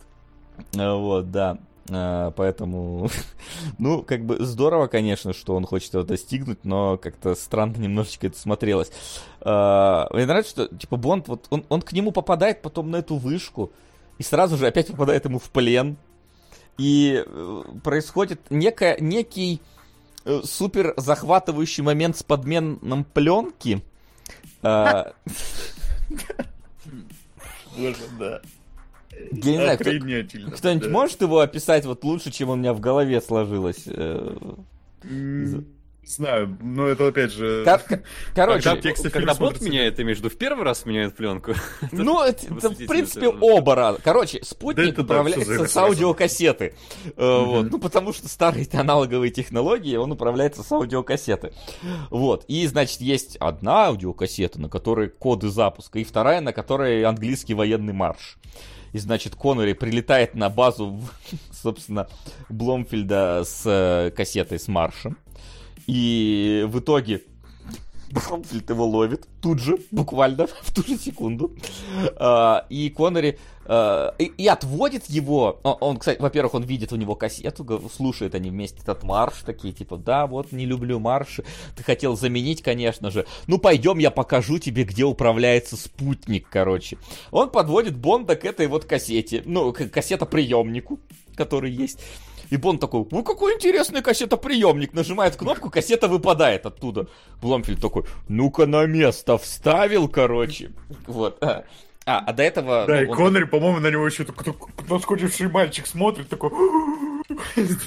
[0.72, 1.58] Вот, да.
[1.90, 3.08] А, поэтому,
[3.78, 8.38] ну, как бы здорово, конечно, что он хочет этого достигнуть, но как-то странно немножечко это
[8.38, 8.90] смотрелось.
[9.40, 13.16] А, мне нравится, что, типа, Бонд, вот он, он к нему попадает потом на эту
[13.16, 13.72] вышку,
[14.18, 15.96] и сразу же опять попадает ему в плен.
[16.78, 19.62] И э, происходит некая, некий
[20.26, 23.82] э, супер захватывающий момент с подменом пленки.
[24.62, 25.14] А,
[27.76, 28.40] Боже, да.
[29.32, 30.92] Я не знаю, кто, кто-нибудь да.
[30.92, 33.84] может его описать вот лучше, чем у меня в голове сложилось?
[33.86, 34.36] Э,
[36.06, 37.64] знаю, но это опять же...
[37.64, 38.00] Кор-
[38.34, 41.54] короче, когда, тексты когда бот меняет, ты между в первый раз меняет пленку?
[41.92, 44.00] Ну, это, это в принципе оба раза.
[44.02, 46.74] Короче, спутник да управляется да, с аудиокассеты.
[47.04, 47.44] Mm-hmm.
[47.44, 47.70] Вот.
[47.70, 51.52] Ну, потому что старые аналоговые технологии, он управляется с аудиокассеты.
[52.10, 52.44] Вот.
[52.46, 57.92] И, значит, есть одна аудиокассета, на которой коды запуска, и вторая, на которой английский военный
[57.92, 58.38] марш.
[58.96, 60.98] И, значит, Коннери прилетает на базу,
[61.52, 62.08] собственно,
[62.48, 65.18] Бломфильда с э, кассетой с маршем.
[65.86, 67.20] И в итоге
[68.28, 71.52] Бромфильд его ловит тут же, буквально в ту же секунду.
[72.16, 75.60] А, и Коннери а, и, отводит его.
[75.62, 79.96] Он, кстати, во-первых, он видит у него кассету, слушает они вместе этот марш, такие типа,
[79.96, 81.44] да, вот не люблю марши.
[81.76, 83.26] Ты хотел заменить, конечно же.
[83.46, 86.98] Ну пойдем, я покажу тебе, где управляется спутник, короче.
[87.30, 91.00] Он подводит Бонда к этой вот кассете, ну, к кассета-приемнику,
[91.34, 92.00] который есть.
[92.50, 94.92] И Бонд такой, ну какой интересный кассетоприемник.
[94.92, 97.08] Нажимает кнопку, кассета выпадает оттуда.
[97.40, 100.72] Бломфильд такой, ну-ка на место вставил, короче.
[101.06, 101.42] Вот.
[102.08, 102.86] А, а до этого...
[102.86, 103.16] Да, ну, и он...
[103.16, 104.24] Коннери, по-моему, на него еще
[104.88, 106.50] наскучивший мальчик смотрит, такой...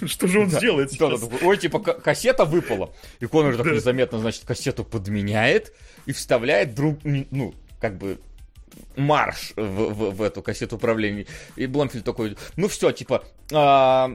[0.06, 2.94] Что же он сделает да, да, Ой, типа, кассета выпала.
[3.22, 5.74] И Коннор так незаметно, значит, кассету подменяет
[6.06, 8.20] и вставляет друг, ну, как бы
[8.96, 11.26] марш в, в, в эту кассету управления.
[11.56, 14.12] И Бломфильд такой, ну все, типа, а,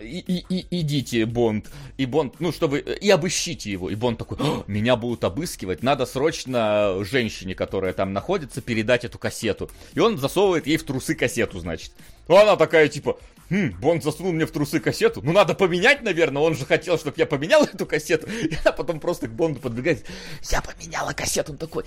[0.00, 1.70] и, и, идите, Бонд.
[1.96, 2.78] И Бонд, ну, чтобы...
[2.78, 3.90] И обыщите его.
[3.90, 9.70] И Бонд такой, меня будут обыскивать, надо срочно женщине, которая там находится, передать эту кассету.
[9.94, 11.92] И он засовывает ей в трусы кассету, значит.
[12.28, 13.18] Она такая, типа,
[13.50, 15.20] хм, Бонд засунул мне в трусы кассету.
[15.22, 16.42] Ну, надо поменять, наверное.
[16.42, 18.26] Он же хотел, чтобы я поменял эту кассету.
[18.42, 20.06] И она потом просто к Бонду подбегает.
[20.50, 21.52] Я поменяла кассету.
[21.52, 21.84] Он такой,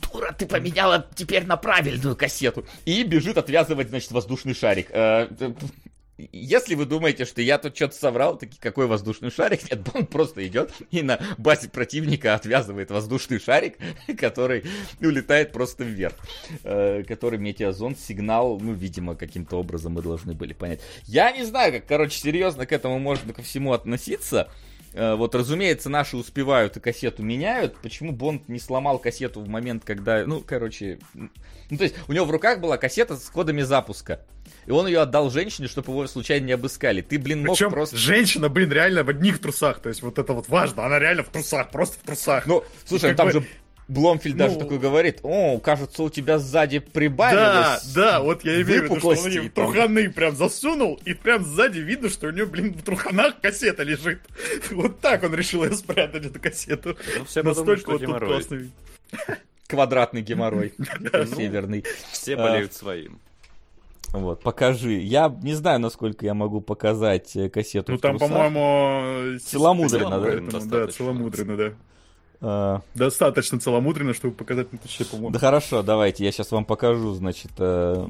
[0.00, 2.66] дура, ты поменяла теперь на правильную кассету.
[2.84, 4.88] И бежит отвязывать, значит, воздушный шарик.
[4.90, 5.28] Э,
[6.18, 9.70] если вы думаете, что я тут что-то соврал, таки какой воздушный шарик?
[9.70, 13.76] Нет, он просто идет и на базе противника отвязывает воздушный шарик,
[14.18, 14.64] который
[15.00, 16.14] улетает просто вверх.
[16.64, 20.80] Э, который метеозон сигнал, ну, видимо, каким-то образом мы должны были понять.
[21.04, 24.48] Я не знаю, как, короче, серьезно к этому можно ко всему относиться.
[24.96, 27.76] Э, вот, разумеется, наши успевают и кассету меняют.
[27.82, 30.24] Почему Бонд не сломал кассету в момент, когда...
[30.24, 30.98] Ну, короче...
[31.12, 34.20] Ну, то есть, у него в руках была кассета с кодами запуска.
[34.64, 37.02] И он ее отдал женщине, чтобы его случайно не обыскали.
[37.02, 37.96] Ты, блин, мог Причем просто...
[37.96, 39.80] женщина, блин, реально в одних трусах.
[39.80, 40.86] То есть вот это вот важно.
[40.86, 42.46] Она реально в трусах, просто в трусах.
[42.46, 43.46] Ну, слушай, Как там бы- же
[43.88, 47.92] Бломфильд даже Ну- такой говорит, о, кажется, у тебя сзади Да, прибавилось.
[47.94, 51.78] да, вот я имею в виду, что он ей труханы прям засунул, и прям сзади
[51.78, 54.20] видно, что у него, блин, в труханах кассета лежит.
[54.72, 56.96] Вот так он решил ее спрятать, эту кассету.
[57.18, 58.70] Ну, все подумают, Настолько что вот тут классный.
[59.68, 60.74] Квадратный геморрой.
[61.36, 61.84] Северный.
[62.10, 62.38] Все А.
[62.38, 63.20] болеют своим.
[64.12, 64.94] Вот, покажи.
[64.94, 69.38] Я не знаю, насколько я могу показать э, кассету Ну там, по-моему...
[69.40, 70.26] Целомудренно, да?
[70.28, 71.72] Поэтому, Да, целомудренно, да.
[72.40, 75.30] А, Достаточно целомудренно, чтобы показать, ну, точнее, по-моему.
[75.30, 78.06] Да хорошо, давайте, я сейчас вам покажу, значит, э,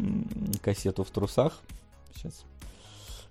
[0.63, 1.61] кассету в трусах.
[2.15, 2.45] Сейчас.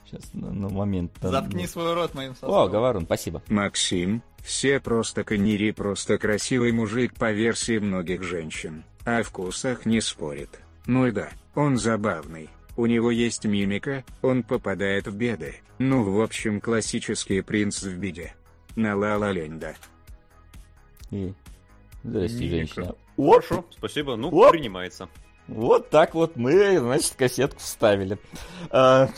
[0.05, 1.11] Сейчас, на, на момент.
[1.21, 1.67] Заткни ну.
[1.67, 2.71] свой рот моим О, составом.
[2.71, 3.41] Говорун, спасибо.
[3.47, 8.83] Максим, все просто канири, просто красивый мужик по версии многих женщин.
[9.03, 10.59] О вкусах не спорит.
[10.85, 12.49] Ну и да, он забавный.
[12.77, 15.55] У него есть мимика, он попадает в беды.
[15.79, 18.35] Ну в общем классический принц в беде.
[18.75, 19.75] На ла ла ленда.
[21.11, 21.33] И...
[22.03, 22.55] Здрасте, Мимика.
[22.55, 22.95] женщина.
[23.17, 24.15] Оп, Хорошо, спасибо.
[24.15, 24.51] Ну, Оп.
[24.51, 25.09] принимается.
[25.47, 28.17] Вот так вот мы, значит, кассетку вставили.
[28.69, 29.09] А,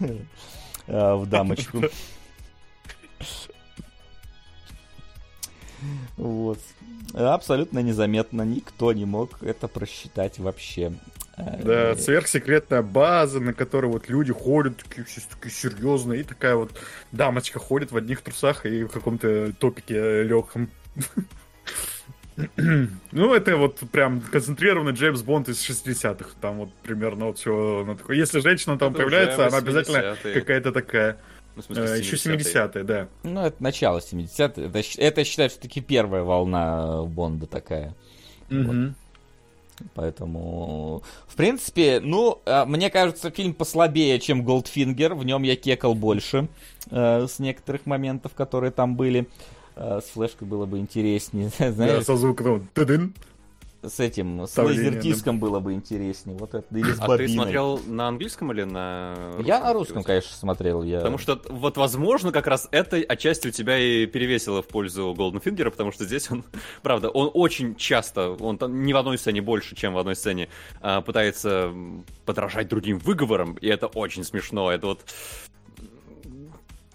[0.88, 1.82] а, В дамочку.
[6.16, 6.58] Вот.
[7.14, 10.92] Абсолютно незаметно, никто не мог это просчитать вообще.
[11.36, 16.56] Э, Да, сверхсекретная база, на которой вот люди ходят, такие все такие серьезные, и такая
[16.56, 16.72] вот
[17.12, 20.70] дамочка ходит в одних трусах и в каком-то топике легком.
[23.12, 26.30] Ну, это вот прям концентрированный Джеймс Бонд из 60-х.
[26.40, 28.16] Там вот примерно вот все такое.
[28.16, 30.34] Если женщина там Это появляется, она обязательно 80-е.
[30.34, 31.18] какая-то такая.
[31.54, 32.36] Ну, в смысле, Э, Еще 70-е.
[32.38, 33.08] 70-е, да.
[33.22, 34.60] Ну, это начало 70-х.
[34.60, 37.94] Это, это считаю, все-таки первая волна Бонда такая.
[38.50, 38.94] Мгм.
[39.94, 45.14] Поэтому, в принципе, ну, э, мне кажется, фильм послабее, чем Голдфингер.
[45.14, 46.48] В нем я кекал больше
[46.90, 49.26] э, с некоторых моментов, которые там были.
[49.76, 51.50] Э, с флешкой было бы интереснее.
[51.58, 53.14] Да, Знаешь, со звуком тыдын.
[53.82, 56.36] с этим, с лазердиском было бы интереснее.
[56.38, 57.34] Вот это, или с А ты бобиной.
[57.34, 60.82] смотрел на английском или на Я на русском, конечно, смотрел.
[60.82, 60.98] Я...
[60.98, 65.40] Потому что, вот, возможно, как раз это отчасти у тебя и перевесило в пользу Голден
[65.40, 66.42] Фингера, потому что здесь он,
[66.82, 70.48] правда, он очень часто, он там не в одной сцене больше, чем в одной сцене,
[70.80, 71.70] а, пытается
[72.24, 74.72] подражать другим выговорам, и это очень смешно.
[74.72, 75.04] Это вот...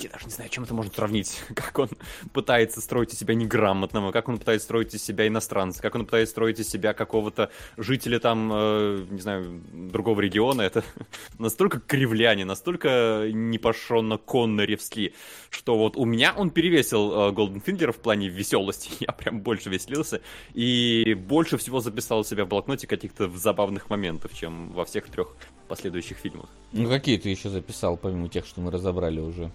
[0.03, 1.39] Я даже не знаю, чем это можно сравнить.
[1.55, 1.89] Как он
[2.33, 6.31] пытается строить из себя неграмотного, как он пытается строить из себя иностранца, как он пытается
[6.31, 10.61] строить из себя какого-то жителя там, э, не знаю, другого региона.
[10.61, 10.83] Это
[11.39, 15.13] настолько кривляне, настолько непошенно конноревски,
[15.49, 18.91] что вот у меня он перевесил Голден Фингера в плане веселости.
[18.99, 20.21] Я прям больше веселился
[20.53, 25.35] и больше всего записал у себя в блокноте каких-то забавных моментов, чем во всех трех
[25.67, 26.49] последующих фильмах.
[26.73, 29.51] Ну, какие ты еще записал, помимо тех, что мы разобрали уже?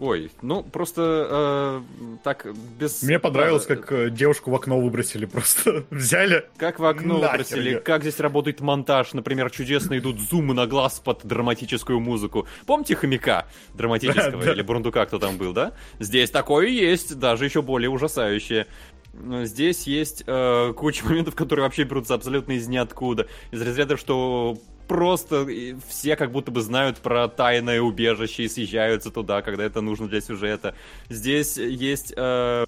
[0.00, 2.46] Ой, ну просто э, так
[2.78, 3.02] без...
[3.02, 5.84] Мне понравилось, как э, девушку в окно выбросили просто.
[5.90, 6.44] Взяли.
[6.56, 7.80] Как в окно Нахер выбросили, её.
[7.80, 12.46] как здесь работает монтаж, например, чудесно идут зумы на глаз под драматическую музыку.
[12.66, 14.52] Помните хомяка драматического Да, да.
[14.52, 15.72] или бурундука, кто там был, да?
[16.00, 18.66] Здесь такое есть, даже еще более ужасающее.
[19.12, 23.28] Но Здесь есть э, куча моментов, которые вообще берутся абсолютно из ниоткуда.
[23.52, 25.46] Из разряда, что просто
[25.88, 30.20] все как будто бы знают про тайное убежище и съезжаются туда, когда это нужно для
[30.20, 30.74] сюжета.
[31.08, 32.66] Здесь есть э,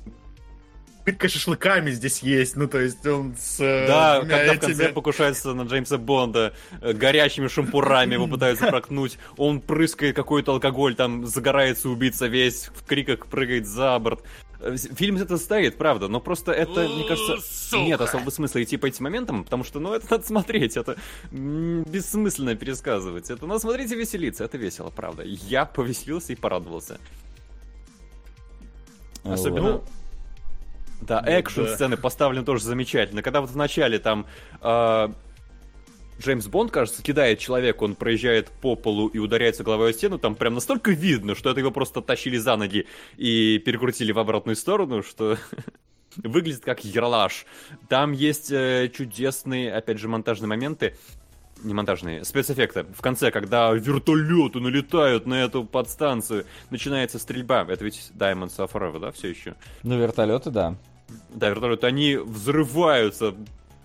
[1.06, 2.56] Пытка шашлыками здесь есть.
[2.56, 3.60] Ну, то есть он с...
[3.60, 6.52] э, Да, когда в этими- конце покушаются на Джеймса Бонда,
[6.82, 12.84] э, горящими шампурами его пытаются проткнуть, он прыскает какой-то алкоголь, там загорается убийца весь, в
[12.84, 14.24] криках прыгает за борт.
[14.74, 19.04] Фильм это стоит, правда, но просто это, мне кажется, нет особого смысла идти по этим
[19.04, 20.96] моментам, потому что, ну, это надо смотреть, это
[21.30, 23.30] бессмысленно пересказывать.
[23.30, 25.22] Это надо смотреть и веселиться, это весело, правда.
[25.24, 26.98] Я повеселился и порадовался.
[29.24, 29.82] Особенно...
[31.02, 33.22] Да, Ну, экшн-сцены поставлены тоже замечательно.
[33.22, 34.26] Когда вот в начале там
[34.62, 35.08] э,
[36.20, 40.34] Джеймс Бонд, кажется, кидает человека, он проезжает по полу и ударяется головой о стену, там
[40.34, 42.86] прям настолько видно, что это его просто тащили за ноги
[43.16, 45.36] и перекрутили в обратную сторону, что
[46.16, 47.44] выглядит как ярлаш.
[47.88, 50.96] Там есть э, чудесные, опять же, монтажные моменты.
[51.62, 52.84] не монтажные, спецэффекты.
[52.94, 57.66] В конце, когда вертолеты налетают на эту подстанцию, начинается стрельба.
[57.68, 59.54] Это ведь Diamonds of Forever, да, все еще?
[59.82, 60.76] Ну, вертолеты, да.
[61.30, 63.34] Да, вертолеты, они взрываются.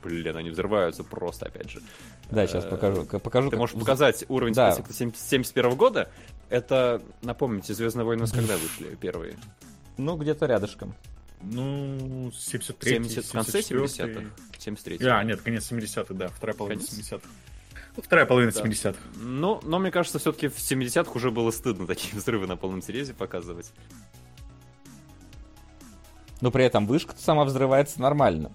[0.03, 1.81] Блин, они взрываются просто, опять же.
[2.31, 3.05] Да, сейчас покажу.
[3.05, 4.71] покажу Ты как можешь показать уровень Да.
[4.71, 6.09] спецэффектов 71 года.
[6.49, 9.37] Это, напомните, Звездные войны с когда вышли первые?
[9.97, 10.95] Ну, где-то рядышком.
[11.43, 14.21] Ну, 73 70, в конце 70-х?
[14.59, 17.11] 73 А, нет, конец 70-х, да, вторая половина Конец?
[17.11, 17.27] 70-х.
[17.97, 18.61] Ну, Вторая половина Да.
[18.61, 18.97] 70-х.
[19.15, 23.13] Ну, но мне кажется, все-таки в 70-х уже было стыдно такие взрывы на полном серьезе
[23.13, 23.71] показывать.
[26.41, 28.51] Но при этом вышка сама взрывается нормально.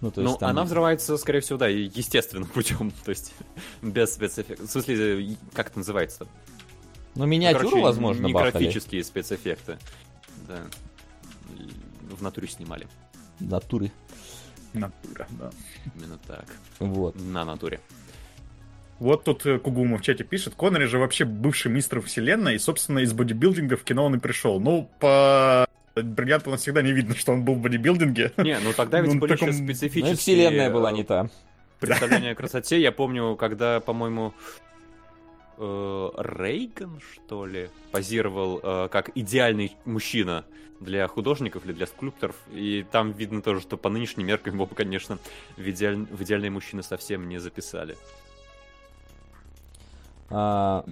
[0.00, 3.34] Ну, то есть Ну, там- она взрывается, скорее всего, да, естественным путем, то есть
[3.82, 4.68] без спецэффектов.
[4.68, 6.26] В смысле, как это называется-то?
[7.16, 8.50] Ну, миниатюру, Короче, возможно, не бахали.
[8.52, 9.78] графические спецэффекты.
[10.48, 10.60] Да.
[12.08, 12.86] В натуре снимали.
[13.40, 13.90] Натуры.
[14.72, 15.50] Натура, да.
[15.96, 16.44] Именно так.
[16.78, 17.16] Вот.
[17.20, 17.80] На натуре.
[19.00, 22.98] Вот тут э, Кугума в чате пишет, Коннери же вообще бывший мистер вселенной, и, собственно,
[23.00, 24.60] из бодибилдинга в кино он и пришел.
[24.60, 28.32] Ну, по бриллианту навсегда не видно, что он был в бодибилдинге.
[28.38, 30.16] Не, ну тогда ведь Ну, были таком- еще Ну, специфические...
[30.16, 31.28] вселенная была э, не та.
[31.80, 32.80] представление о красоте.
[32.80, 34.32] Я помню, когда, по-моему,
[35.58, 40.44] э, Рейган, что ли, позировал э, как идеальный мужчина
[40.80, 42.36] для художников или для скульпторов.
[42.52, 45.18] И там видно тоже, что по нынешним меркам его, конечно,
[45.56, 45.96] в, идеаль...
[46.10, 47.96] в идеальные мужчины совсем не записали.
[50.30, 50.84] А,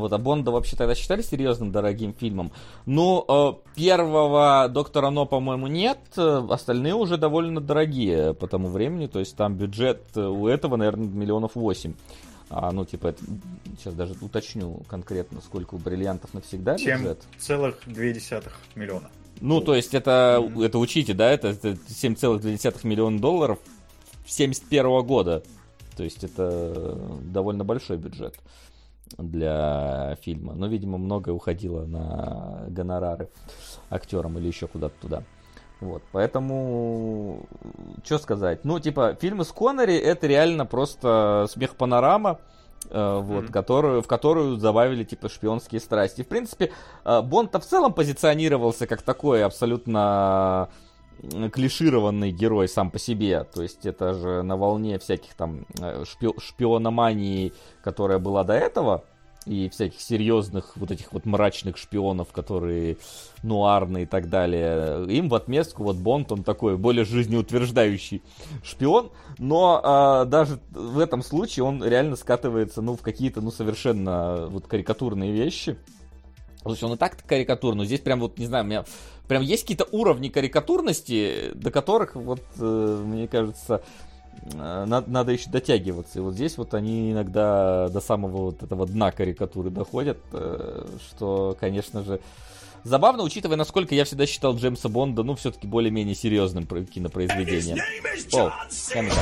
[0.00, 2.52] Вот, а Бонда вообще тогда считали серьезным, дорогим фильмом.
[2.84, 5.98] Ну, э, первого Доктора Но, по-моему, нет.
[6.16, 9.06] э, Остальные уже довольно дорогие по тому времени.
[9.06, 11.94] То есть там бюджет э, у этого, наверное, миллионов восемь.
[12.48, 13.24] А, ну, типа, это-
[13.78, 17.24] сейчас даже уточню конкретно, сколько у бриллиантов навсегда бюджет.
[17.38, 19.10] 7,2 миллиона.
[19.40, 23.58] Ну, то есть это, это учите, да, это, это 7,2 миллиона долларов
[24.26, 25.42] 71 года.
[25.96, 28.34] То есть это довольно большой бюджет
[29.18, 30.54] для фильма.
[30.54, 33.28] Но, видимо, многое уходило на гонорары
[33.90, 35.22] актерам или еще куда-то туда.
[35.80, 37.40] Вот, поэтому,
[38.02, 38.64] что сказать?
[38.64, 42.38] Ну, типа, фильмы с Коннери это реально просто смех-панорама,
[42.90, 43.52] э, вот, Мгм.
[43.52, 46.22] которую, в которую добавили, типа, шпионские страсти.
[46.22, 46.72] В принципе,
[47.04, 50.68] э, Бонд-то в целом позиционировался как такой абсолютно
[51.52, 53.44] клишированный герой сам по себе.
[53.44, 57.52] То есть это же на волне всяких там э, шпи- шпиономании,
[57.82, 59.04] которая была до этого,
[59.46, 62.98] и всяких серьезных вот этих вот мрачных шпионов, которые
[63.42, 65.06] нуарные и так далее.
[65.08, 68.22] Им в отместку вот Бонд, он такой более жизнеутверждающий
[68.64, 74.48] шпион, но а, даже в этом случае он реально скатывается, ну, в какие-то, ну, совершенно
[74.48, 75.76] вот карикатурные вещи.
[76.64, 78.84] Есть он и так карикатур, но здесь прям вот, не знаю, у меня
[79.28, 83.82] прям есть какие-то уровни карикатурности, до которых, вот, э, мне кажется,
[84.52, 86.18] э, надо, надо еще дотягиваться.
[86.18, 91.56] И вот здесь вот они иногда до самого вот этого дна карикатуры доходят, э, что,
[91.58, 92.20] конечно же,
[92.84, 97.78] забавно, учитывая, насколько я всегда считал Джеймса Бонда, ну, все-таки более-менее серьезным про- кинопроизведением.
[98.34, 98.52] О,
[98.92, 99.14] камера,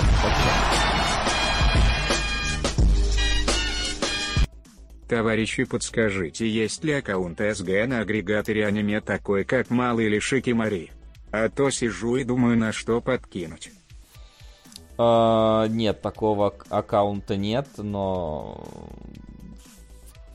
[5.08, 10.92] Товарищи, подскажите, есть ли аккаунт СГ на агрегаторе аниме такой, как Малый или Шикимари?
[11.30, 13.70] А то сижу и думаю, на что подкинуть.
[14.96, 18.64] А, нет, такого ак- аккаунта нет, но...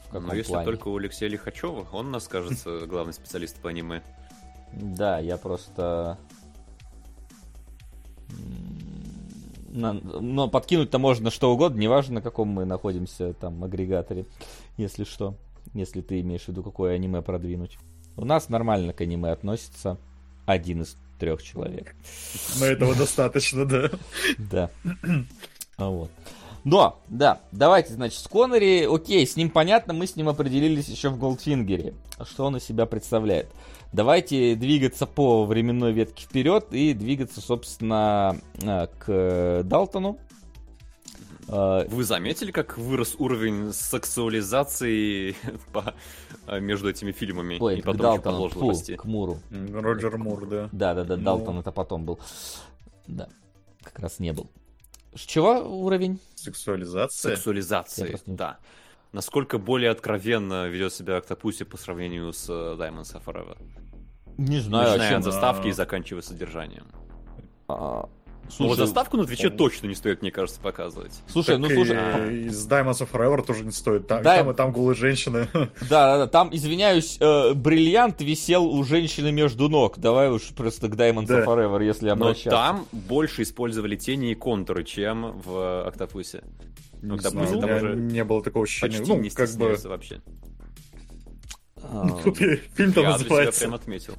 [0.03, 0.65] В каком Но если плане?
[0.65, 4.03] только у Алексея Лихачева, он нас, кажется, главный специалист по аниме.
[4.73, 6.17] Да, я просто...
[9.71, 14.25] Но подкинуть-то можно что угодно, неважно, на каком мы находимся там агрегаторе,
[14.77, 15.35] если что.
[15.73, 17.77] Если ты имеешь в виду, какое аниме продвинуть.
[18.17, 19.97] У нас нормально к аниме относится
[20.45, 21.95] один из трех человек.
[22.59, 23.91] Но этого достаточно, да.
[24.37, 24.69] Да.
[25.77, 26.09] А Вот.
[26.65, 31.09] Но, да, давайте, значит, с Коннери, окей, с ним понятно, мы с ним определились еще
[31.09, 31.93] в Голдфингере.
[32.25, 33.47] Что он из себя представляет?
[33.91, 40.19] Давайте двигаться по временной ветке вперед и двигаться, собственно, а, к Далтону.
[41.47, 45.35] А, Вы заметили, как вырос уровень сексуализации
[45.73, 45.95] по-
[46.45, 48.95] а, между этими фильмами Ой, и к потом Далтону, продолжило фу, расти?
[48.95, 49.39] к Муру.
[49.49, 50.69] Роджер Мур, да.
[50.71, 51.23] Да-да-да, Ну.
[51.23, 52.19] Далтон это потом был.
[53.07, 53.27] Да,
[53.81, 54.51] как раз не был.
[55.15, 55.53] С чего
[55.83, 56.19] уровень?
[56.35, 57.35] Сексуализация.
[57.35, 58.59] Сексуализации, не- да.
[59.11, 63.57] Насколько более откровенно ведет себя Октопуси по сравнению с э, Diamonds of Forever.
[64.37, 66.85] Не знаю, Начиная от заставки и заканчивая содержанием.
[67.67, 68.07] А,
[68.59, 71.11] Ну, вот заставку на Твиче точно не стоит, мне кажется, показывать.
[71.27, 71.97] Слушай, так ну слушай...
[72.33, 74.07] И, из Diamonds of Forever тоже не стоит.
[74.07, 74.39] Там, Дай...
[74.39, 75.47] там и там голые женщины.
[75.53, 76.27] Да, да, да.
[76.27, 79.97] Там, извиняюсь, э, бриллиант висел у женщины между ног.
[79.97, 81.41] Давай уж просто к Diamonds да.
[81.41, 82.49] of Forever, если обращаться.
[82.49, 86.43] Но там больше использовали тени и контуры, чем в Октопусе.
[87.01, 88.97] Не, знаю, там уже не было такого ощущения.
[88.97, 89.77] Почти ну, не как бы...
[89.85, 90.21] вообще.
[92.75, 93.61] Фильм-то называется.
[93.61, 94.15] прям отметил.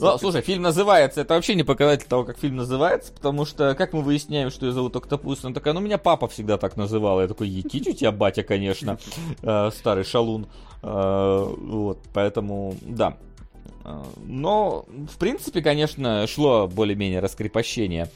[0.00, 3.92] Ну, слушай, фильм называется, это вообще не показатель того, как фильм называется, потому что, как
[3.92, 7.20] мы выясняем, что ее зовут Октопус, она такая, ну, меня папа всегда так называл.
[7.20, 8.98] Я такой, етить у тебя батя, конечно,
[9.42, 10.46] э, старый шалун.
[10.82, 13.18] Э, вот, поэтому, да.
[13.84, 18.08] Э, но, в принципе, конечно, шло более-менее раскрепощение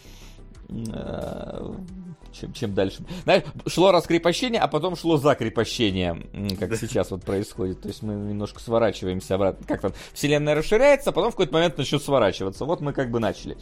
[2.34, 3.02] чем, чем дальше.
[3.24, 6.22] Знаешь, шло раскрепощение, а потом шло закрепощение,
[6.58, 7.80] как сейчас вот происходит.
[7.80, 9.66] То есть мы немножко сворачиваемся обратно.
[9.66, 12.64] Как там, вселенная расширяется, а потом в какой-то момент начнет сворачиваться.
[12.64, 13.56] Вот мы как бы начали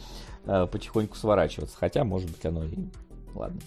[0.45, 1.77] э, потихоньку сворачиваться.
[1.77, 2.77] Хотя, может быть, оно и...
[3.35, 3.59] Ладно,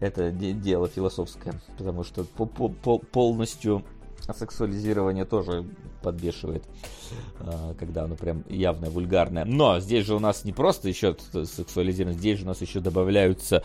[0.00, 3.82] это дело философское, потому что по -по полностью
[4.32, 5.64] сексуализирование тоже
[6.02, 6.64] подбешивает,
[7.40, 9.44] э, когда оно прям явное, вульгарное.
[9.44, 13.64] Но здесь же у нас не просто еще сексуализирование, здесь же у нас еще добавляются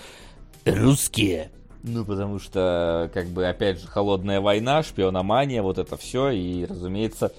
[0.65, 1.51] русские.
[1.83, 7.31] Ну, потому что, как бы, опять же, холодная война, шпиономания, вот это все, и, разумеется,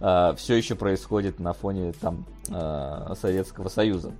[0.00, 4.12] э, все еще происходит на фоне там э, Советского Союза.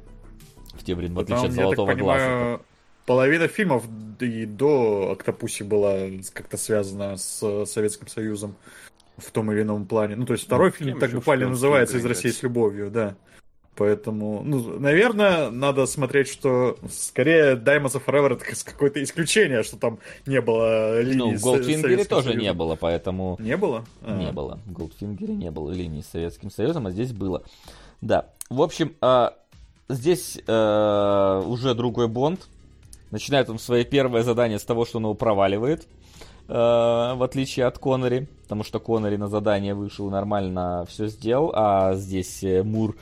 [0.74, 2.62] В те времена, в отличие от Золотого я так понимаю, глаза.
[3.06, 3.84] Половина фильмов
[4.20, 5.96] и до Октопуси была
[6.32, 8.56] как-то связана с Советским Союзом
[9.16, 10.16] в том или ином плане.
[10.16, 13.16] Ну, то есть второй ну, фильм так буквально называется «Из России с любовью», да.
[13.76, 19.98] Поэтому, ну, наверное, надо смотреть, что скорее Diamonds of Forever это какое-то исключение, что там
[20.24, 22.42] не было линии Ну, в Goldfingerе тоже Союзом.
[22.42, 23.36] не было, поэтому...
[23.38, 23.84] Не было?
[24.02, 24.16] А.
[24.16, 24.58] Не было.
[24.66, 27.42] В Goldfingerе не было линии с Советским Союзом, а здесь было.
[28.00, 28.30] Да.
[28.48, 29.30] В общем, э,
[29.90, 32.48] здесь э, уже другой Бонд.
[33.10, 35.86] Начинает он свое первое задание с того, что он его проваливает.
[36.48, 41.94] Э, в отличие от Коннери, потому что Коннери на задание вышел нормально все сделал, а
[41.94, 42.96] здесь э, Мур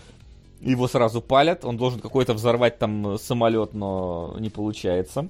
[0.70, 5.28] его сразу палят, он должен какой-то взорвать там самолет, но не получается.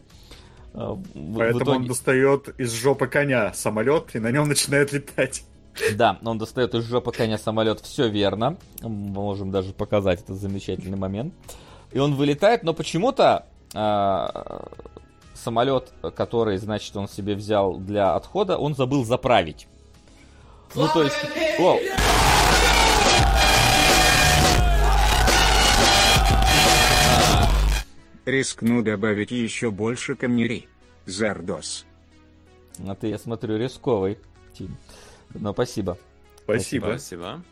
[0.72, 1.02] В,
[1.36, 1.78] Поэтому в итоге...
[1.78, 5.44] он достает из жопы коня самолет и на нем начинает летать.
[5.94, 8.56] Да, он достает из жопы коня самолет, все верно.
[8.80, 11.34] Мы можем даже показать этот замечательный момент.
[11.92, 14.26] И он вылетает, но почему-то э,
[15.34, 19.68] самолет, который, значит, он себе взял для отхода, он забыл заправить.
[20.74, 21.16] Ну, то есть...
[21.60, 21.78] О!
[28.24, 30.68] Рискну добавить еще больше камнери.
[31.06, 31.84] Зардос.
[32.86, 34.18] А ты, я смотрю, рисковый,
[34.56, 34.76] Тим.
[35.34, 35.98] Но спасибо.
[36.44, 36.86] Спасибо.
[36.86, 37.42] Спасибо.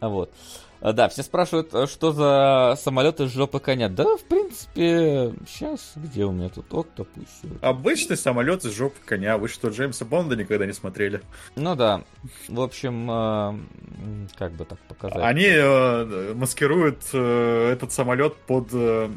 [0.00, 0.32] А вот.
[0.80, 3.88] А, да, все спрашивают, а что за самолет из жопы коня.
[3.88, 7.24] Да, в принципе, сейчас, где у меня тут октопус?
[7.60, 9.38] Обычный самолет из жопы коня.
[9.38, 11.22] Вы что, Джеймса Бонда никогда не смотрели?
[11.54, 12.02] Ну да.
[12.48, 15.22] В общем, э, как бы так показать.
[15.22, 19.08] Они э, маскируют э, этот самолет под э,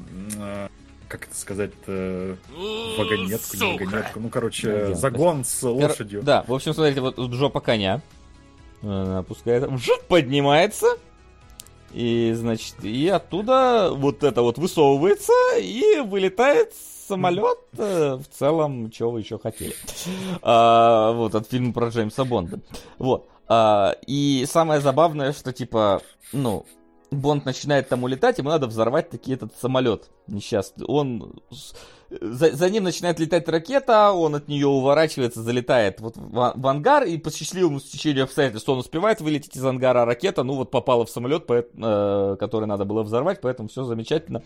[1.07, 2.35] как это сказать, э,
[2.97, 4.95] вагонетку, не вагонетку, ну, короче, Вагон.
[4.95, 6.23] загон с лошадью.
[6.23, 8.01] Да, в общем, смотрите, вот жопа коня
[8.81, 10.97] э, опускает, вжух, поднимается,
[11.91, 16.73] и, значит, и оттуда вот это вот высовывается и вылетает
[17.07, 17.59] самолет.
[17.77, 19.73] Э, в целом, чего вы еще хотели.
[20.41, 22.59] А, вот, от фильма про Джеймса Бонда.
[22.97, 23.29] Вот.
[23.47, 26.01] А, и самое забавное, что, типа,
[26.33, 26.65] ну,
[27.15, 30.85] Бонд начинает там улетать, ему надо взорвать таки этот самолет несчастный.
[30.85, 31.33] Он
[32.09, 37.03] за, за ним начинает летать ракета, он от нее уворачивается, залетает вот в, в ангар,
[37.03, 41.05] и по счастливому стечению обстоятельств он успевает вылететь из ангара, а ракета, ну вот попала
[41.05, 44.43] в самолет, по, э, который надо было взорвать, поэтому все замечательно.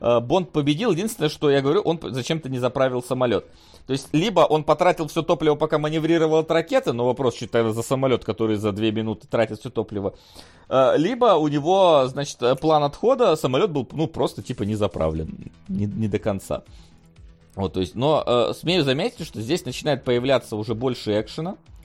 [0.00, 3.46] Э, Бонд победил, единственное, что я говорю, он зачем-то не заправил самолет.
[3.86, 7.82] То есть, либо он потратил все топливо, пока маневрировал от ракеты, но вопрос, считаю, за
[7.82, 10.14] самолет, который за 2 минуты тратит все топливо,
[10.68, 15.86] э, либо у него, значит, план отхода, самолет был, ну, просто, типа, не заправлен, не,
[15.86, 16.64] не до конца.
[17.54, 21.52] Вот, то есть, но э, смею заметить, что здесь начинает появляться уже больше экшена.
[21.52, 21.75] Э,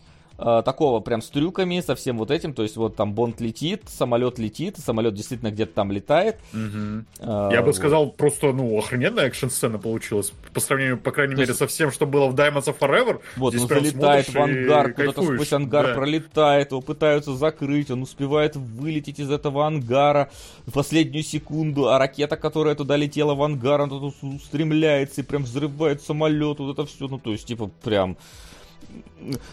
[0.42, 2.54] такого прям с трюками, со всем вот этим.
[2.54, 6.38] То есть, вот там Бонд летит, самолет летит, самолет действительно где-то там летает.
[6.54, 7.06] Угу.
[7.20, 7.76] Э, Я бы вот.
[7.76, 10.32] сказал, просто, ну, охрененная экшн-сцена получилась.
[10.54, 13.22] По сравнению, по крайней то мере, со всем, что было в Diamonds of Forever.
[13.38, 15.94] Вот, он залетает в ангар, куда-то сквозь ангар да.
[15.94, 20.30] пролетает, его пытаются закрыть, он успевает вылететь из этого ангара
[20.66, 25.44] в последнюю секунду, а ракета, которая туда летела в ангар, она тут устремляется и прям
[25.44, 27.08] взрывает самолет, вот это все.
[27.08, 28.18] Ну, то есть, типа, прям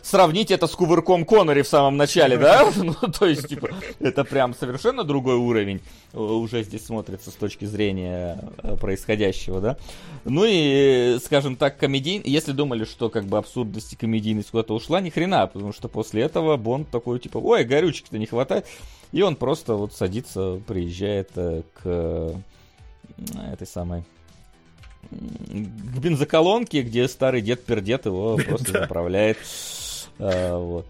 [0.02, 2.70] сравнить это с кувырком Коннори в самом начале, да?
[2.77, 5.81] Ну, то есть, типа, это прям совершенно другой уровень
[6.12, 9.77] э, уже здесь смотрится с точки зрения э, происходящего, да?
[10.24, 12.20] Ну и, скажем так, комедий...
[12.24, 16.23] Если думали, что как бы абсурдность и комедийность куда-то ушла, ни хрена, потому что после
[16.23, 18.66] этого Бонд такой, типа, ой, горючек-то не хватает.
[19.12, 22.35] И он просто вот садится, приезжает э, к
[23.52, 24.05] этой самой
[25.10, 29.38] к бензоколонке, где старый дед-пердед его просто заправляет.
[30.18, 30.86] А, вот.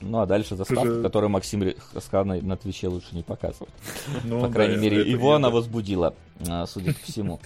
[0.00, 3.72] Ну а дальше заставка, которую Максим сказал на Твиче лучше не показывать.
[4.24, 6.14] Ну, по крайней мере, его она возбудила,
[6.48, 7.40] а, судя по всему.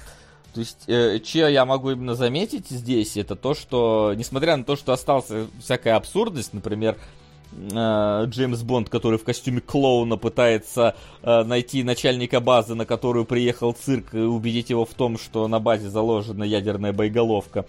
[0.54, 4.76] То есть, э, что я могу именно заметить здесь, это то, что, несмотря на то,
[4.76, 5.26] что осталась
[5.60, 6.96] всякая абсурдность, например,
[7.56, 13.72] э, Джеймс Бонд, который в костюме клоуна пытается э, найти начальника базы, на которую приехал
[13.72, 17.66] цирк, и убедить его в том, что на базе заложена ядерная боеголовка.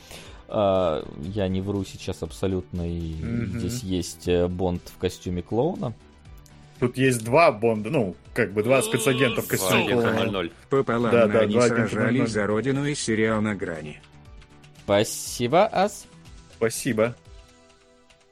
[0.48, 3.58] Э, я не вру сейчас абсолютно, и mm-hmm.
[3.58, 5.94] здесь есть э, Бонд в костюме клоуна.
[6.80, 10.50] Тут есть два Бонда, ну, как бы два спецагента в костюме клоуна.
[10.70, 14.02] Пополам да, да, они сражались за родину и сериал на грани.
[14.84, 16.06] Спасибо, Ас.
[16.58, 17.16] Спасибо.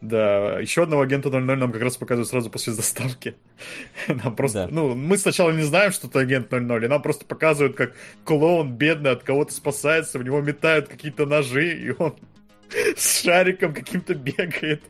[0.03, 3.35] Да, еще одного агента 00 нам как раз показывают сразу после заставки.
[4.09, 4.67] Нам просто, да.
[4.69, 7.93] ну, мы сначала не знаем, что это агент 00, и нам просто показывают, как
[8.25, 12.15] клоун бедный от кого-то спасается, в него метают какие-то ножи, и он
[12.97, 14.83] с шариком каким-то бегает.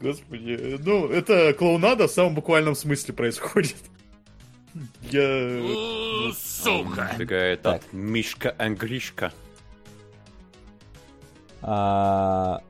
[0.00, 3.78] Господи, ну, это клоунада в самом буквальном смысле происходит.
[5.10, 5.60] Я...
[6.38, 7.16] Сука!
[7.18, 9.32] Бегает от Мишка Ангришка.
[11.62, 12.62] А,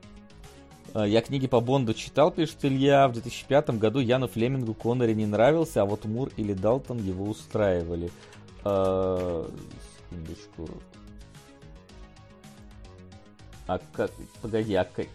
[0.93, 3.07] я книги по Бонду читал, пишет Илья.
[3.07, 8.11] В 2005 году Яну Флемингу Коннери не нравился, а вот Мур или Далтон его устраивали.
[8.63, 9.49] А,
[10.09, 10.69] секундочку.
[13.67, 14.11] А как...
[14.41, 15.07] Погоди, а как...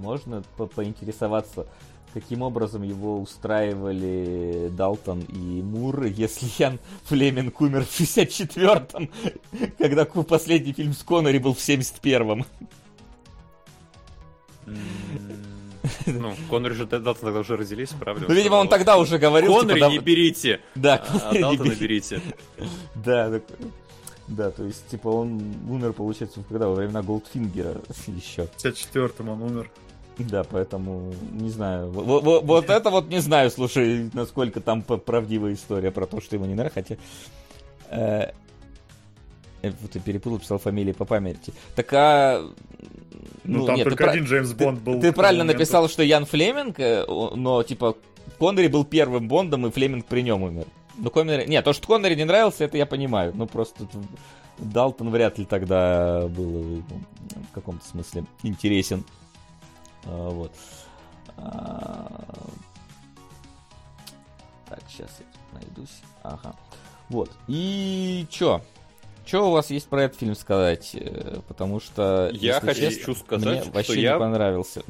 [0.00, 1.66] Можно по поинтересоваться,
[2.12, 9.08] каким образом его устраивали Далтон и Мур, если Ян Флеминг умер в 64-м,
[9.78, 12.44] когда последний фильм с Коннери был в 71-м?
[16.06, 18.26] Ну, Коннор же тогда тогда уже родились, правда?
[18.28, 19.54] Ну, видимо, он тогда уже говорил.
[19.54, 20.60] Коннори типа, не берите.
[20.74, 22.20] Да, а Далтона берите.
[22.94, 23.40] Да,
[24.28, 26.68] да, то есть, типа, он умер, получается, когда?
[26.68, 28.46] Во времена Голдфингера еще.
[28.46, 29.70] В 54-м он умер.
[30.18, 31.90] Да, поэтому не знаю.
[31.90, 36.36] Вот, вот, вот это вот не знаю, слушай, насколько там правдивая история про то, что
[36.36, 36.80] ему не нравится.
[36.80, 36.96] Хотя
[37.90, 38.32] э,
[39.70, 41.52] вот и перепутал, писал фамилии по памяти.
[41.74, 42.42] Так а...
[43.44, 45.00] Ну, ну там нет, только один Джеймс Бонд был.
[45.00, 45.58] Ты правильно момента.
[45.58, 47.96] написал, что Ян Флеминг, э, но типа
[48.38, 50.66] Коннери был первым Бондом, и Флеминг при нем умер.
[50.96, 51.46] Ну, Коннери...
[51.46, 53.32] Нет, то, что Коннери не нравился, это я понимаю.
[53.34, 53.86] Ну, просто
[54.58, 56.82] Далтон вряд ли тогда был э,
[57.50, 59.04] в каком-то смысле интересен.
[60.04, 60.52] А, вот.
[61.36, 62.24] А...
[64.68, 66.00] Так, сейчас я найдусь.
[66.22, 66.54] Ага.
[67.08, 67.30] Вот.
[67.46, 68.62] И чё?
[69.32, 70.90] Что у вас есть про этот фильм сказать?
[70.92, 74.12] Э, потому что, я хочу честно, сказать, мне вообще я...
[74.12, 74.82] не понравился.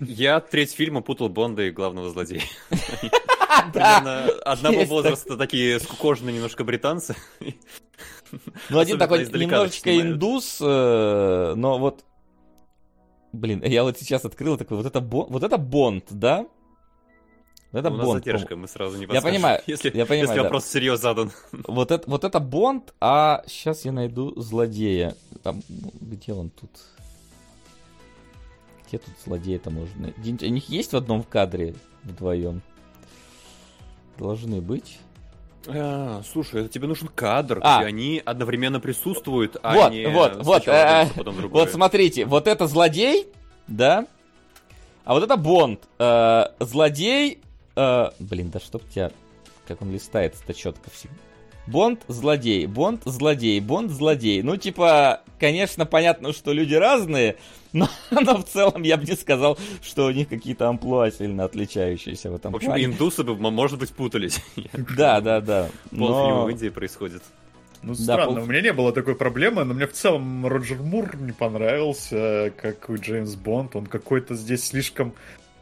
[0.00, 2.42] Я треть фильма путал Бонда и главного злодея.
[3.72, 7.14] Примерно одного возраста такие скукоженные немножко британцы.
[8.70, 12.04] Ну, один такой немножечко индус, э, но вот...
[13.32, 16.44] Блин, я вот сейчас открыл такой, вот это, вот это Бонд, да?
[17.72, 18.24] Это У нас Бонд.
[18.24, 20.42] задержка, мы сразу не Я понимаю, если, я понимаю, если да.
[20.42, 21.32] вопрос серьезно задан.
[21.68, 25.14] Вот это, вот это Бонд, а сейчас я найду злодея.
[25.44, 25.54] А,
[26.00, 26.70] где он тут?
[28.88, 30.12] Где тут злодея-то можно?
[30.18, 32.60] У них есть в одном кадре вдвоем?
[34.18, 34.98] Должны быть.
[35.68, 37.78] А, слушай, это тебе нужен кадр, а.
[37.78, 41.06] где они одновременно присутствуют, а вот, не вот, вот, э,
[41.48, 43.28] вот смотрите, вот это злодей,
[43.68, 44.06] да,
[45.04, 45.80] а вот это Бонд.
[45.98, 47.40] Э, злодей
[47.80, 49.10] Э, блин, да чтоб тебя...
[49.66, 51.16] Как он листается-то четко всегда.
[51.66, 54.42] Бонд злодей, Бонд злодей, Бонд злодей.
[54.42, 57.36] Ну, типа, конечно, понятно, что люди разные,
[57.72, 62.30] но, но в целом я бы не сказал, что у них какие-то амплуа сильно отличающиеся
[62.30, 62.84] в этом В общем, плане.
[62.86, 64.42] индусы бы, может быть, путались.
[64.96, 65.68] Да, да, да.
[65.90, 67.22] Полфильма в Индии происходит.
[67.82, 68.42] Ну, странно, да, пол...
[68.42, 72.90] у меня не было такой проблемы, но мне в целом Роджер Мур не понравился, как
[72.90, 73.76] у Джеймс Бонд.
[73.76, 75.14] Он какой-то здесь слишком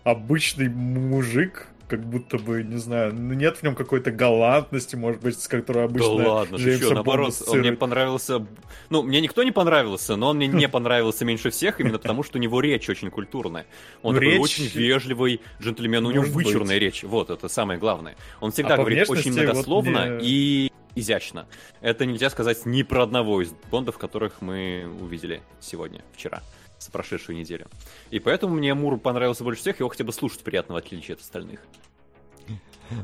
[0.04, 5.40] обычный мужик, как будто бы, не знаю, ну, нет в нем какой-то галантности, может быть,
[5.40, 8.46] с которой обычно Да ладно, Джеймса что, наоборот, он мне понравился...
[8.90, 12.38] Ну, мне никто не понравился, но он мне не понравился меньше всех, именно потому, что
[12.38, 13.66] у него речь очень культурная.
[14.02, 14.40] Он ну, такой речь...
[14.40, 16.82] очень вежливый джентльмен, у него вычурная быть.
[16.82, 18.16] речь, вот, это самое главное.
[18.40, 20.18] Он всегда а говорит очень многословно вот мне...
[20.22, 21.46] и изящно.
[21.80, 26.42] Это нельзя сказать ни про одного из бондов, которых мы увидели сегодня, вчера.
[26.78, 27.66] За прошедшую неделю.
[28.10, 31.20] И поэтому мне Мур понравился больше всех, его хотя бы слушать приятно, в отличие от
[31.20, 31.60] остальных.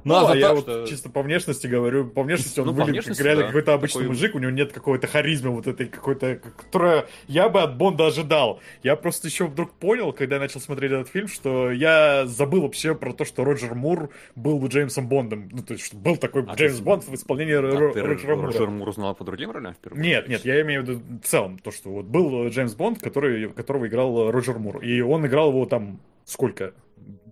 [0.05, 0.87] Ну, а, а я вот что...
[0.87, 3.47] чисто по внешности говорю, по внешности он ну, выглядит как реально да.
[3.49, 4.09] какой-то обычный Такой...
[4.09, 8.61] мужик, у него нет какой-то харизмы вот этой какой-то, которая я бы от Бонда ожидал.
[8.83, 12.95] Я просто еще вдруг понял, когда я начал смотреть этот фильм, что я забыл вообще
[12.95, 15.49] про то, что Роджер Мур был бы Джеймсом Бондом.
[15.53, 16.83] Ну, то есть, что был такой а Джеймс ты...
[16.83, 18.47] Бонд в исполнении а Ро- ты Роджера Мура.
[18.49, 20.03] Роджер Мур узнал по другим ролям впервые?
[20.03, 23.49] Нет, нет, я имею в виду в целом, то, что вот был Джеймс Бонд, который,
[23.51, 24.83] которого играл Роджер Мур.
[24.83, 26.73] И он играл его там сколько?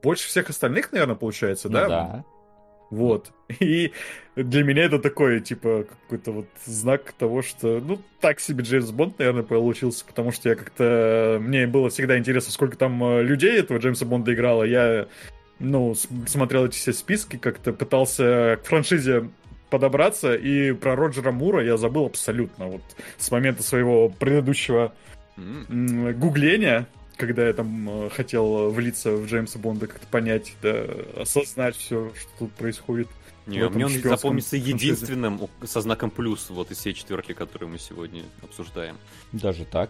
[0.02, 1.88] Больше всех остальных, наверное, получается, ну, да?
[1.88, 2.24] Да.
[2.93, 3.32] Вот.
[3.59, 3.90] И
[4.36, 9.19] для меня это такой, типа, какой-то вот знак того, что, ну, так себе Джеймс Бонд,
[9.19, 11.39] наверное, получился, потому что я как-то...
[11.40, 14.64] Мне было всегда интересно, сколько там э, людей этого Джеймса Бонда играло.
[14.64, 15.09] Я,
[15.59, 15.94] ну,
[16.27, 19.31] смотрел эти все списки, как-то пытался к франшизе
[19.70, 22.66] подобраться, и про Роджера Мура я забыл абсолютно.
[22.66, 22.82] Вот
[23.16, 24.93] с момента своего предыдущего
[25.39, 26.86] гугления,
[27.27, 30.86] когда я там э, хотел влиться в Джеймса Бонда, как-то понять, да,
[31.16, 33.07] осознать все, что тут происходит.
[33.47, 38.24] Не, мне он запомнится единственным со знаком плюс вот из всей четверки, которые мы сегодня
[38.43, 38.99] обсуждаем.
[39.31, 39.89] Даже так?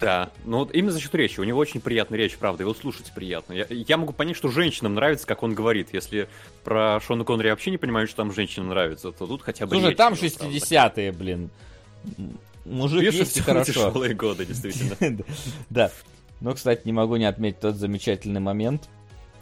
[0.00, 1.38] Да, но вот именно за счет речи.
[1.38, 3.52] У него очень приятная речь, правда, его слушать приятно.
[3.52, 5.90] Я, я могу понять, что женщинам нравится, как он говорит.
[5.92, 6.28] Если
[6.64, 9.94] про Шона Коннери вообще не понимаю, что там женщинам нравится, то тут хотя бы Слушай,
[9.94, 11.50] там 60-е, блин
[12.64, 13.72] мужик Пишет есть хорошо.
[13.72, 14.96] тяжелые годы, действительно.
[15.70, 15.90] Да.
[16.40, 18.88] Но, кстати, не могу не отметить тот замечательный момент,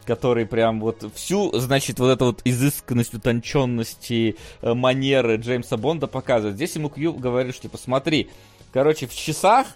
[0.04, 6.06] который прям вот всю, значит, вот эту вот изысканность, утонченность и э, манеры Джеймса Бонда
[6.06, 6.56] показывает.
[6.56, 8.30] Здесь ему Кью говорит, что, типа, смотри,
[8.72, 9.66] короче, в часах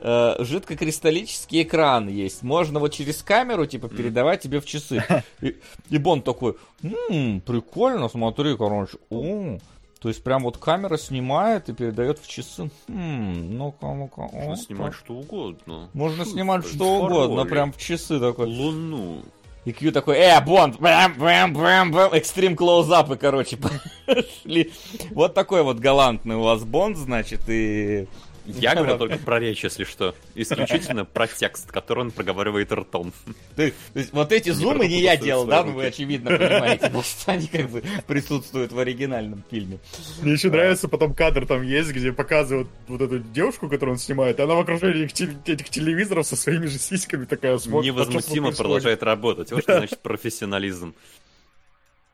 [0.00, 2.42] э, жидкокристаллический экран есть.
[2.42, 5.04] Можно вот через камеру, типа, передавать тебе в часы.
[5.40, 5.56] И,
[5.90, 9.58] и Бонд такой, м-м, прикольно, смотри, короче, о,
[10.04, 12.68] то есть прям вот камера снимает и передает в часы.
[12.88, 14.28] Хм, ну-ка, ну-ка.
[14.30, 15.88] Можно снимать что угодно.
[15.94, 18.48] Можно снимать что угодно, прям в часы такой.
[18.48, 19.22] Луну.
[19.64, 23.56] И Кью такой, э, Бонд, бэм, бэм, бэм, бэм, экстрим клоузапы, короче,
[24.06, 24.74] пошли.
[25.12, 28.06] Вот такой вот галантный у вас Бонд, значит, и
[28.46, 30.14] я говорю только про речь, если что.
[30.34, 33.12] Исключительно про текст, который он проговаривает ртом.
[33.56, 35.64] То есть, вот эти зумы не я делал, да?
[35.64, 39.78] Ну вы очевидно понимаете, что они как бы присутствуют в оригинальном фильме.
[40.22, 44.38] Мне еще нравится потом кадр там есть, где показывают вот эту девушку, которую он снимает,
[44.38, 47.92] и она в окружении этих телевизоров со своими же сиськами такая смотрит.
[47.92, 49.52] Невозмутимо продолжает работать.
[49.52, 50.94] Вот что значит профессионализм.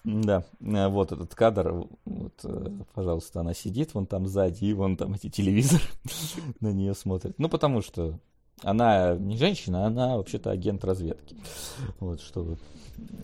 [0.05, 4.97] Да, э, вот этот кадр, вот, э, пожалуйста, она сидит вон там сзади, и вон
[4.97, 5.83] там эти телевизоры
[6.61, 7.39] на нее смотрят.
[7.39, 8.19] Ну, потому что
[8.63, 11.37] она не женщина, она вообще-то агент разведки.
[11.99, 12.59] Вот, что вы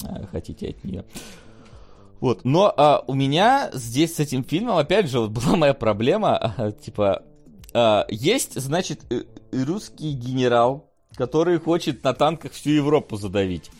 [0.04, 1.04] э, хотите от нее.
[2.20, 6.36] Вот, но а, у меня здесь с этим фильмом, опять же, вот была моя проблема,
[6.56, 7.22] а, типа,
[7.74, 9.02] а, есть, значит,
[9.52, 13.70] русский генерал, который хочет на танках всю Европу задавить.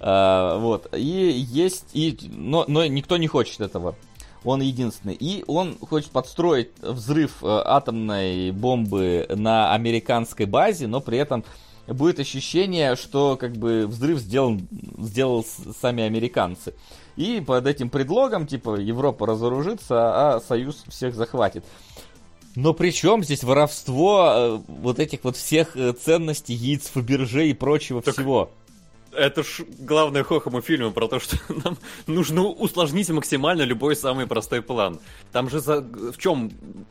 [0.00, 0.88] А, вот.
[0.96, 1.86] И есть...
[1.92, 3.94] И, но, но никто не хочет этого.
[4.42, 5.14] Он единственный.
[5.14, 11.44] И он хочет подстроить взрыв э, атомной бомбы на американской базе, но при этом
[11.86, 14.66] будет ощущение, что как бы взрыв сделан,
[14.98, 15.44] сделал
[15.80, 16.74] сами американцы.
[17.16, 21.64] И под этим предлогом, типа, Европа разоружится, а Союз всех захватит.
[22.56, 27.52] Но при чем здесь воровство э, вот этих вот всех э, ценностей, яиц Фаберже и
[27.54, 28.50] прочего так всего?
[29.12, 31.76] Это ж главное хохому фильма про то, что нам
[32.06, 35.00] нужно усложнить максимально любой самый простой план.
[35.32, 35.80] Там же за...
[35.80, 36.50] в чем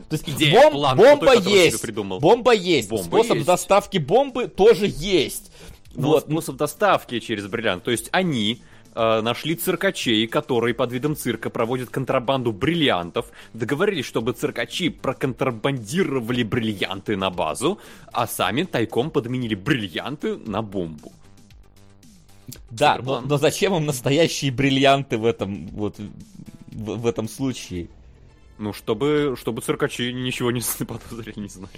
[0.09, 0.73] то есть идея, бом...
[0.73, 2.19] план, бомба крутой, есть, придумал?
[2.19, 3.47] Бомба есть, бомба способ есть.
[3.47, 5.51] доставки бомбы тоже есть.
[5.95, 6.23] Но вот.
[6.23, 7.83] способ доставки через бриллиант.
[7.83, 8.61] То есть они
[8.95, 17.15] э, нашли циркачей, которые под видом цирка проводят контрабанду бриллиантов, договорились, чтобы циркачи проконтрабандировали бриллианты
[17.15, 17.79] на базу,
[18.11, 21.13] а сами тайком подменили бриллианты на бомбу.
[22.69, 25.97] Да, но, но зачем им настоящие бриллианты в этом вот
[26.71, 27.87] в, в этом случае?
[28.59, 31.69] Ну, чтобы, чтобы циркачи ничего не заподозрили, не знаю.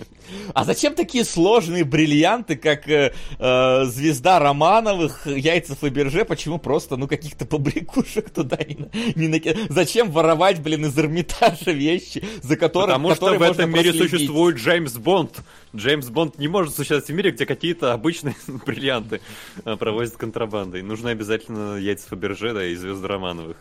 [0.56, 6.26] А зачем такие сложные бриллианты, как э, э, звезда Романовых, яйца Фаберже?
[6.26, 9.70] Почему просто, ну, каких-то побрякушек туда не, не накидать?
[9.70, 14.94] Зачем воровать, блин, из Эрмитажа вещи, за которые Потому что в этом мире существует Джеймс
[14.94, 15.44] Бонд.
[15.76, 18.36] Джеймс Бонд не может существовать в мире, где какие-то обычные
[18.66, 19.22] бриллианты
[19.64, 20.82] э, провозят контрабандой.
[20.82, 23.58] Нужно обязательно яйца Фаберже, да, и звезды Романовых.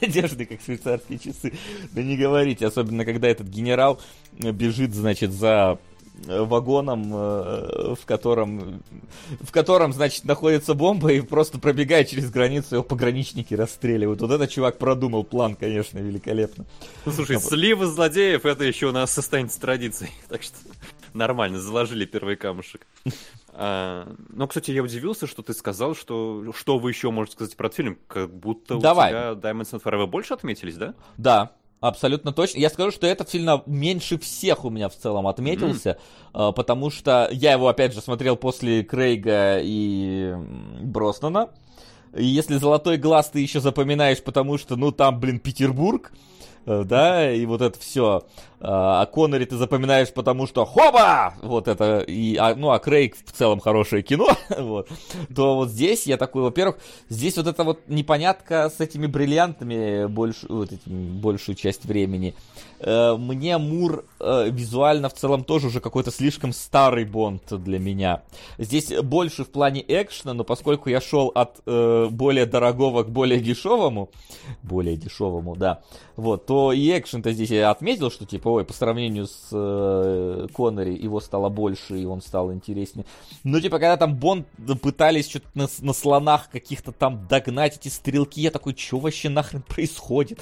[0.00, 1.52] Надежды, как швейцарские часы.
[1.92, 4.00] Да не говорите, особенно когда этот генерал
[4.32, 5.78] бежит, значит, за
[6.26, 8.82] вагоном, в котором,
[9.40, 14.20] в котором, значит, находится бомба и просто пробегает через границу, его пограничники расстреливают.
[14.20, 16.64] Вот этот чувак продумал план, конечно, великолепно.
[17.04, 20.56] Ну, слушай, сливы злодеев, это еще у нас останется традицией, так что
[21.12, 22.86] нормально, заложили первый камушек.
[23.58, 27.70] А, но, кстати, я удивился, что ты сказал, что что вы еще можете сказать про
[27.70, 29.08] фильм, как будто Давай.
[29.08, 30.94] у тебя Diamonds and Forever больше отметились, да?
[31.16, 32.58] Да, Абсолютно точно.
[32.58, 35.98] Я скажу, что этот фильм меньше всех у меня в целом отметился,
[36.32, 36.52] mm.
[36.54, 40.34] потому что я его, опять же, смотрел после Крейга и
[40.82, 41.50] Броснана.
[42.14, 46.12] И если «Золотой глаз» ты еще запоминаешь, потому что, ну, там, блин, Петербург,
[46.66, 48.24] да, и вот это все.
[48.60, 51.34] А Коннери ты запоминаешь, потому что хоба!
[51.42, 54.28] Вот это, и, а, ну, а Крейг в целом хорошее кино,
[54.58, 54.88] вот.
[55.34, 56.78] То вот здесь я такой, во-первых,
[57.08, 62.34] здесь вот эта вот непонятка с этими бриллиантами больш, вот этим, большую часть времени.
[62.80, 68.22] Э, мне Мур э, визуально в целом тоже уже какой-то слишком старый Бонд для меня.
[68.58, 73.40] Здесь больше в плане экшена, но поскольку я шел от э, более дорогого к более
[73.40, 74.10] дешевому,
[74.62, 75.82] более дешевому, да,
[76.16, 80.94] вот, то и экшен-то здесь я отметил, что типа, ой, по сравнению с э, Коннери
[80.94, 83.06] его стало больше, и он стал интереснее.
[83.44, 84.46] Но типа, когда там Бонд
[84.82, 89.62] пытались что-то на, на слонах каких-то там догнать эти стрелки, я такой, что вообще нахрен
[89.62, 90.40] происходит?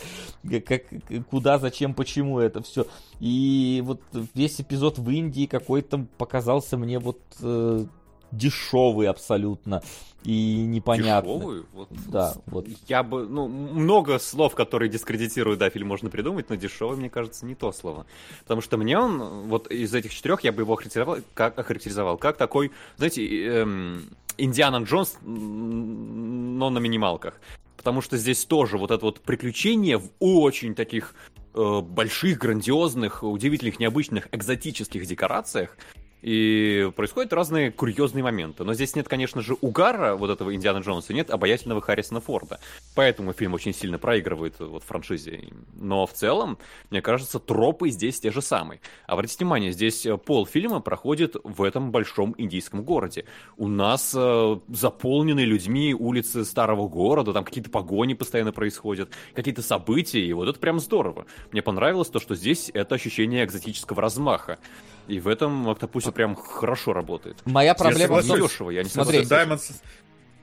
[0.67, 0.83] Как,
[1.31, 2.24] куда, зачем, почему?
[2.25, 2.87] Почему это все.
[3.21, 4.01] И вот
[4.35, 7.85] весь эпизод в Индии какой-то показался мне вот э,
[8.33, 9.83] дешевый абсолютно
[10.25, 11.35] и непонятный.
[11.35, 11.63] Дешевый?
[11.73, 12.67] Вот, да, вот.
[12.89, 17.47] Я бы, ну, много слов, которые дискредитируют, да, фильм можно придумать, но дешевый, мне кажется,
[17.47, 18.07] не то слово.
[18.43, 22.37] Потому что мне он, вот из этих четырех, я бы его охарактеризовал как, охарактеризовал, как
[22.37, 27.41] такой, знаете, эм, Индиана Джонс, но на минималках.
[27.77, 31.15] Потому что здесь тоже вот это вот приключение в очень таких
[31.55, 35.77] больших, грандиозных, удивительных, необычных, экзотических декорациях,
[36.25, 38.65] и происходят разные курьезные моменты.
[38.65, 42.61] Но здесь нет, конечно же, угара вот этого Индиана Джонса, нет обаятельного Харрисона Форда.
[42.95, 45.51] Поэтому фильм очень сильно проигрывает вот франшизе.
[45.75, 46.57] Но в целом,
[46.89, 48.81] мне кажется, тропы здесь те же самые.
[49.07, 53.27] Обратите внимание, здесь э, пол фильма проходит в этом большом индийском городе.
[53.59, 60.25] У нас э, заполнены людьми улицы старого города, там какие-то погони постоянно происходят, какие-то события,
[60.25, 61.27] и вот это прям здорово.
[61.53, 64.59] Мне понравилось то, что здесь это ощущение экзотического размаха.
[65.07, 67.43] И в этом Octopus прям хорошо работает.
[67.45, 68.21] Моя проблема...
[68.21, 69.73] Я дешево, я не Смотри, после Diamonds...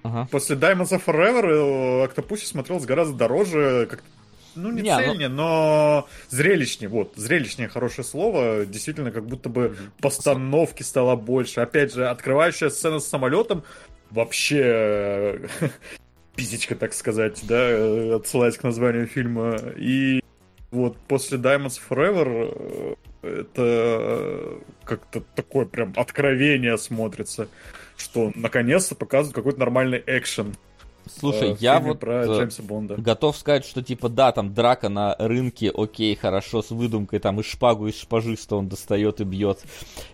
[0.04, 0.28] Ага.
[0.32, 4.04] После Diamonds of Forever Octopus смотрелся гораздо дороже, как
[4.56, 5.36] ну, не, не цельнее, ну...
[5.36, 6.90] но зрелищнее.
[6.90, 8.66] Вот, зрелищнее хорошее слово.
[8.66, 11.62] Действительно, как будто бы постановки стало больше.
[11.62, 13.64] Опять же, открывающая сцена с самолетом
[14.10, 15.42] вообще
[16.36, 19.56] писечка, так сказать, да, отсылаясь к названию фильма.
[19.78, 20.22] И
[20.72, 27.48] вот после Diamonds Forever это э, как-то такое прям откровение смотрится,
[27.98, 30.56] что наконец-то показывают какой-то нормальный экшен.
[31.20, 32.96] Слушай, э, я вот про э, Джеймса Бонда.
[32.96, 37.44] готов сказать, что типа да, там драка на рынке, окей, хорошо, с выдумкой, там и
[37.44, 39.60] шпагу из шпажиста он достает и бьет,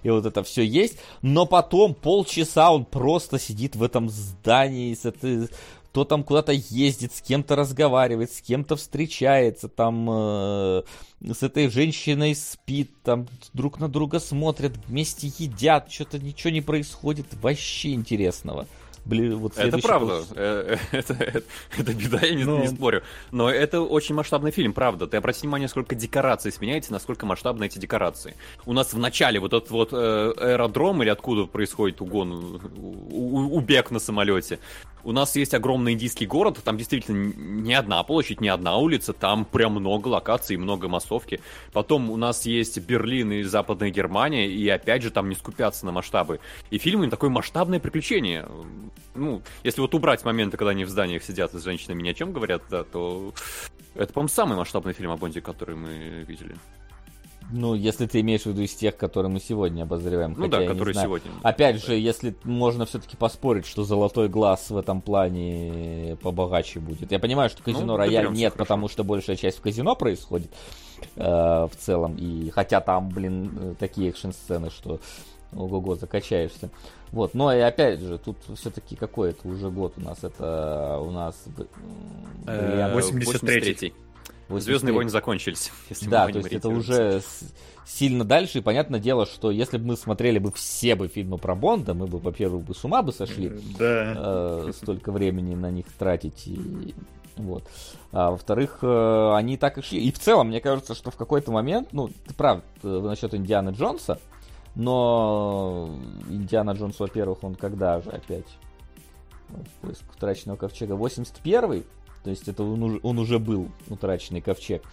[0.03, 5.05] и вот это все есть, но потом полчаса он просто сидит в этом здании с
[5.05, 5.49] этой
[5.97, 10.83] кто там куда-то ездит, с кем-то разговаривает, с кем-то встречается, там э,
[11.33, 17.25] с этой женщиной спит, там друг на друга смотрят, вместе едят, что-то ничего не происходит,
[17.41, 18.67] вообще интересного.
[19.07, 20.23] Блин, вот это правда.
[20.35, 21.43] Э, э, это, это,
[21.77, 22.59] это беда, я не, Но...
[22.59, 23.03] не спорю.
[23.31, 25.07] Но это очень масштабный фильм, правда.
[25.07, 28.35] Ты обрати внимание, сколько декораций сменяется, насколько масштабны эти декорации.
[28.65, 33.91] У нас в начале вот этот вот э, аэродром, или откуда происходит угон, у, убег
[33.91, 34.59] на самолете,
[35.03, 39.45] у нас есть огромный индийский город, там действительно не одна площадь, не одна улица, там
[39.45, 41.39] прям много локаций, много массовки.
[41.71, 45.91] Потом у нас есть Берлин и Западная Германия, и опять же там не скупятся на
[45.91, 46.39] масштабы.
[46.69, 48.47] И фильм такое масштабное приключение.
[49.15, 52.33] Ну, если вот убрать моменты, когда они в зданиях сидят с женщинами ни о чем
[52.33, 53.33] говорят, да, то
[53.95, 56.55] это, по-моему, самый масштабный фильм о Бонде, который мы видели.
[57.51, 60.35] Ну, если ты имеешь в виду из тех, которые мы сегодня обозреваем.
[60.37, 61.31] Ну да, которые сегодня.
[61.43, 67.11] Опять же, если можно все-таки поспорить, что золотой глаз в этом плане побогаче будет.
[67.11, 68.57] Я понимаю, что казино ну, рояль нет, хорошо.
[68.57, 70.51] потому что большая часть в казино происходит
[71.15, 72.15] э, в целом.
[72.15, 74.99] И хотя там, блин, э, такие экшн-сцены, что
[75.53, 76.69] ого-го, закачаешься.
[77.11, 80.23] Вот, но и опять же, тут все-таки какой это уже год у нас?
[80.23, 81.45] Это у нас...
[82.45, 83.93] 83-й.
[84.49, 85.71] Звездные войны закончились.
[85.89, 87.21] Если да, то есть это уже
[87.85, 88.59] сильно дальше.
[88.59, 92.07] И понятное дело, что если бы мы смотрели бы все бы фильмы про Бонда, мы
[92.07, 93.49] бы, во-первых, бы с ума бы сошли.
[93.79, 94.13] Да.
[94.17, 96.47] Э, столько времени на них тратить.
[96.47, 96.93] И,
[97.37, 97.63] вот.
[98.11, 99.99] А во-вторых, э, они так и шли.
[100.05, 103.69] И в целом, мне кажется, что в какой-то момент, ну, ты прав э, насчет Индианы
[103.69, 104.19] Джонса,
[104.75, 105.89] Но
[106.29, 108.47] Индиана Джонс, во-первых, он когда же опять?
[109.81, 110.93] Поиск утраченного ковчега.
[110.95, 111.85] 81-й?
[112.27, 114.83] То есть это он уже, он уже был утраченный ковчег.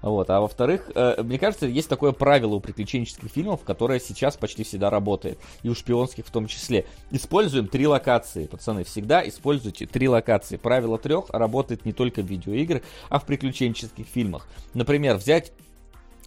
[0.00, 0.28] Вот.
[0.30, 4.90] А во-вторых, э, мне кажется, есть такое правило у приключенческих фильмов, которое сейчас почти всегда
[4.90, 5.38] работает.
[5.62, 6.86] И у шпионских в том числе.
[7.12, 8.46] Используем три локации.
[8.46, 10.56] Пацаны, всегда используйте три локации.
[10.56, 14.48] Правило трех работает не только в видеоиграх, а в приключенческих фильмах.
[14.74, 15.52] Например, взять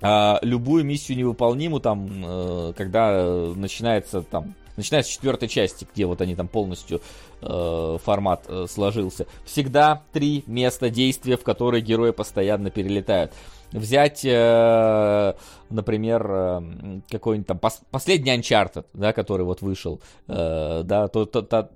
[0.02, 3.28] а, любую миссию невыполнимую, там, э, когда
[3.58, 7.02] начинается там начиная с четвертой части, где вот они там полностью
[7.42, 9.28] э, формат э, сложился.
[9.46, 13.32] Всегда три места действия, в которые герои постоянно перелетают
[13.72, 15.34] взять, э,
[15.70, 16.62] например, э,
[17.10, 21.70] какой-нибудь там пос- последний Uncharted, да, который вот вышел, э, да, то, то, то,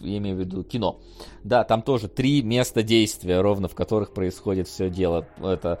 [0.00, 1.00] я имею в виду кино,
[1.44, 5.26] да, там тоже три места действия, ровно в которых происходит все дело.
[5.42, 5.80] Это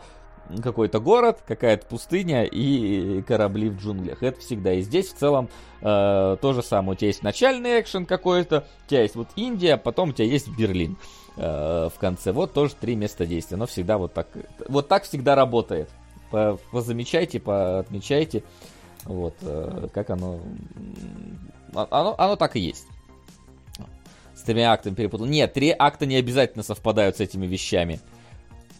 [0.60, 4.22] какой-то город, какая-то пустыня и корабли в джунглях.
[4.22, 4.74] Это всегда.
[4.74, 5.48] И здесь в целом
[5.80, 6.92] э, то же самое.
[6.92, 10.48] У тебя есть начальный экшен какой-то, у тебя есть вот Индия, потом у тебя есть
[10.48, 10.96] Берлин
[11.36, 12.32] э, в конце.
[12.32, 13.56] Вот тоже три места действия.
[13.56, 14.28] Но всегда вот так.
[14.68, 15.88] Вот так всегда работает.
[16.30, 18.42] По, позамечайте, поотмечайте.
[19.04, 20.40] Вот, э, как оно,
[21.74, 22.14] оно...
[22.18, 22.86] Оно так и есть.
[24.34, 25.26] С тремя актами перепутал.
[25.26, 28.00] Нет, три акта не обязательно совпадают с этими вещами.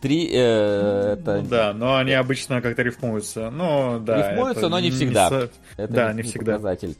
[0.02, 1.42] Три э, это...
[1.42, 3.50] Ну, да, но они обычно как-то рифмуются.
[3.50, 4.32] Ну, да.
[4.32, 5.30] Рифмуются, но не всегда.
[5.30, 5.82] Не...
[5.82, 6.54] Это да, не, не, всегда.
[6.54, 6.96] показатель.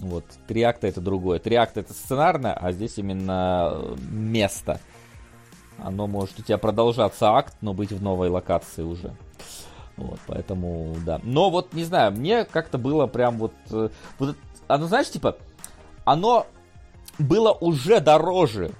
[0.00, 0.24] Вот.
[0.46, 1.40] Три акта это другое.
[1.40, 3.76] Три акта это сценарное, а здесь именно
[4.10, 4.80] место.
[5.76, 9.12] Оно может у тебя продолжаться акт, но быть в новой локации уже.
[9.98, 11.20] Вот, поэтому, да.
[11.24, 13.52] Но вот, не знаю, мне как-то было прям вот...
[13.70, 14.36] э, вот
[14.68, 15.36] оно, знаешь, типа,
[16.06, 16.46] оно
[17.18, 18.70] было уже дороже,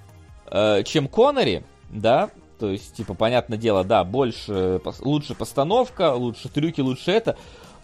[0.47, 6.81] э, чем Коннери, да, то есть, типа, понятное дело, да, больше, лучше постановка, лучше трюки,
[6.81, 7.37] лучше это.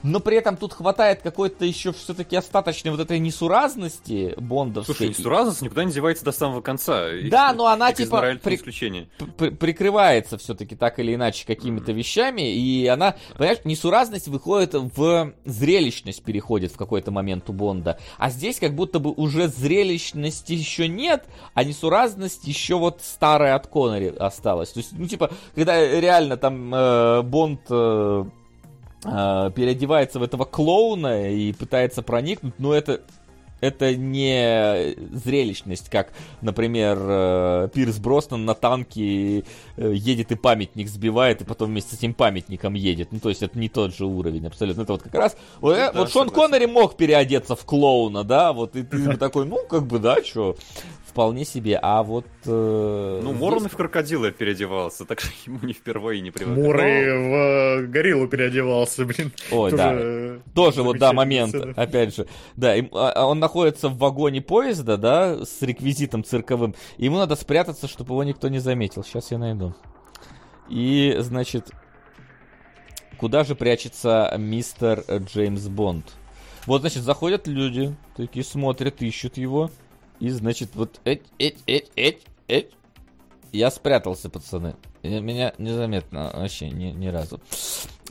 [0.06, 4.96] Но при этом тут хватает какой-то еще все-таки остаточной вот этой несуразности бондовской.
[4.96, 7.08] Слушай, несуразность никуда не девается до самого конца.
[7.28, 8.56] Да, но она типа при...
[8.56, 9.10] исключение.
[9.36, 9.50] При...
[9.50, 16.72] прикрывается все-таки так или иначе какими-то вещами, и она, понимаешь, несуразность выходит в зрелищность, переходит
[16.72, 17.98] в какой-то момент у Бонда.
[18.20, 21.26] А здесь как будто бы уже зрелищности еще нет,
[21.56, 24.70] а несуразность еще вот старая от Коннери осталась.
[24.70, 27.62] То есть, ну типа, когда реально там э, Бонд...
[27.72, 28.26] Э,
[29.06, 33.02] переодевается в этого клоуна и пытается проникнуть, но это
[33.62, 36.12] это не зрелищность, как,
[36.42, 39.44] например, Пирс Броснан на танке
[39.78, 43.12] едет и памятник сбивает, и потом вместе с этим памятником едет.
[43.12, 44.82] Ну, то есть это не тот же уровень абсолютно.
[44.82, 45.38] Это вот как раз...
[45.60, 49.60] Вот, да, вот Шон Коннери мог переодеться в клоуна, да, вот, и ты такой, ну,
[49.68, 50.56] как бы, да, что
[51.16, 52.26] вполне себе, а вот...
[52.44, 53.72] Э, ну, Морон здесь...
[53.72, 56.62] в крокодила переодевался, так что ему не впервые не привыкли.
[56.62, 59.32] Мурray в э, гориллу переодевался, блин.
[59.50, 60.52] Ой, Тоже, да.
[60.54, 61.72] Тоже вот, да, момент, сцена.
[61.78, 62.28] опять же.
[62.58, 66.76] Да, им, а, он находится в вагоне поезда, да, с реквизитом цирковым.
[66.98, 69.06] Ему надо спрятаться, чтобы его никто не заметил.
[69.06, 69.74] Сейчас я найду.
[70.68, 71.72] И, значит,
[73.18, 76.12] куда же прячется мистер Джеймс Бонд?
[76.66, 79.70] Вот, значит, заходят люди, такие смотрят, ищут его.
[80.20, 82.72] И, значит, вот эть, эть, эть, эть, эть.
[83.52, 84.76] Я спрятался, пацаны.
[85.04, 87.40] Меня незаметно вообще ни, ни разу.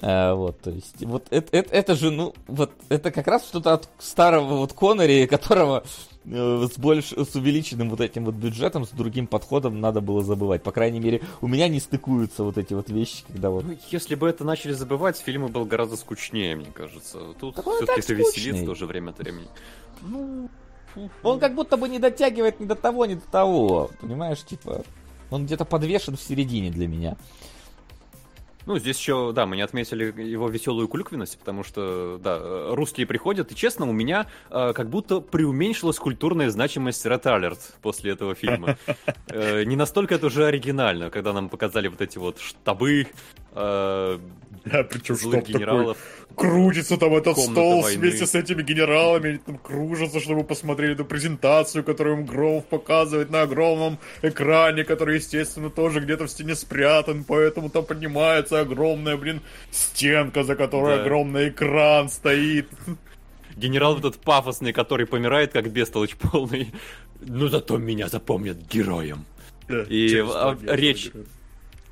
[0.01, 3.75] А, вот, то есть, вот это, это, это же, ну, вот, это как раз что-то
[3.75, 5.85] от старого вот Коннери, которого
[6.25, 10.63] э, с, больш, с увеличенным вот этим вот бюджетом, с другим подходом надо было забывать.
[10.63, 13.65] По крайней мере, у меня не стыкуются вот эти вот вещи, когда вот...
[13.65, 17.21] Ну, если бы это начали забывать, фильм был гораздо скучнее, мне кажется.
[17.39, 19.49] Тут все-таки это веселит тоже время от времени.
[20.03, 20.49] Ну,
[21.23, 23.91] он как будто бы не дотягивает ни до того, ни до того.
[24.01, 24.85] Понимаешь, типа,
[25.31, 27.17] он где-то подвешен в середине для меня.
[28.67, 33.53] Ну, здесь еще, да, мы не отметили его веселую клюквенность, потому что, да, русские приходят,
[33.53, 38.79] и честно, у меня э, как будто преуменьшилась культурная значимость Red Alert после этого фильма.
[39.27, 43.09] Э, не настолько это уже оригинально, когда нам показали вот эти вот штабы,
[43.55, 44.19] э,
[44.65, 45.99] да, причем злых генералов.
[46.35, 48.01] Крутится там этот стол войны.
[48.01, 53.31] вместе с этими генералами, они там кружатся, чтобы посмотреть эту презентацию, которую им Громов показывает
[53.31, 59.43] на огромном экране, который, естественно, тоже где-то в стене спрятан, поэтому там поднимается огромная, блин,
[59.71, 61.03] стенка, за которой да.
[61.03, 62.69] огромный экран стоит.
[63.57, 66.73] Генерал этот пафосный, который помирает как бестолочь полный.
[67.21, 69.25] Ну зато меня запомнят героем.
[69.69, 71.11] Да, И а, речь,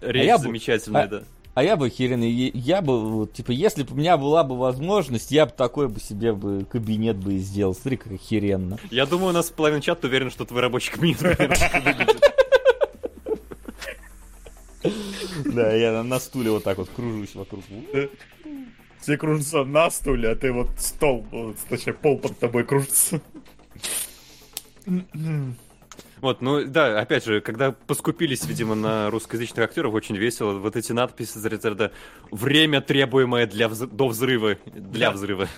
[0.00, 1.18] речь а замечательная, бы...
[1.18, 1.24] да.
[1.54, 5.30] А я бы херен, я бы, вот, типа, если бы у меня была бы возможность,
[5.30, 7.74] я бы такой бы себе бы кабинет бы сделал.
[7.74, 8.78] Смотри, как охеренно.
[8.90, 11.20] Я думаю, у нас половина чата уверен, что твой рабочий кабинет
[15.44, 17.62] Да, я на стуле вот так вот кружусь вокруг.
[19.00, 21.26] все кружатся на стуле, а ты вот стол,
[21.68, 23.20] точнее, пол под тобой кружится.
[26.22, 30.52] Вот, ну да, опять же, когда поскупились, видимо, на русскоязычных актеров, очень весело.
[30.52, 31.90] Вот эти надписи из разряда
[32.30, 33.80] «Время, требуемое для вз...
[33.80, 35.14] до взрыва», для Да.
[35.16, 35.48] взрыва.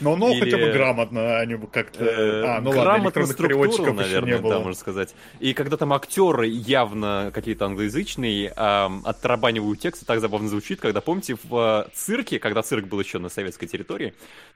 [0.00, 2.04] Но ну Или- хотя бы грамотно они бы как-то...
[2.04, 4.54] Э, А, ну ладно, грамотно структуру, переводчиков наверное, не было.
[4.54, 5.14] да, можно сказать.
[5.38, 11.36] И когда там актеры явно какие-то англоязычные ам, отрабанивают текст, так забавно звучит, когда, помните,
[11.44, 14.14] в э, цирке, когда цирк был еще на советской территории,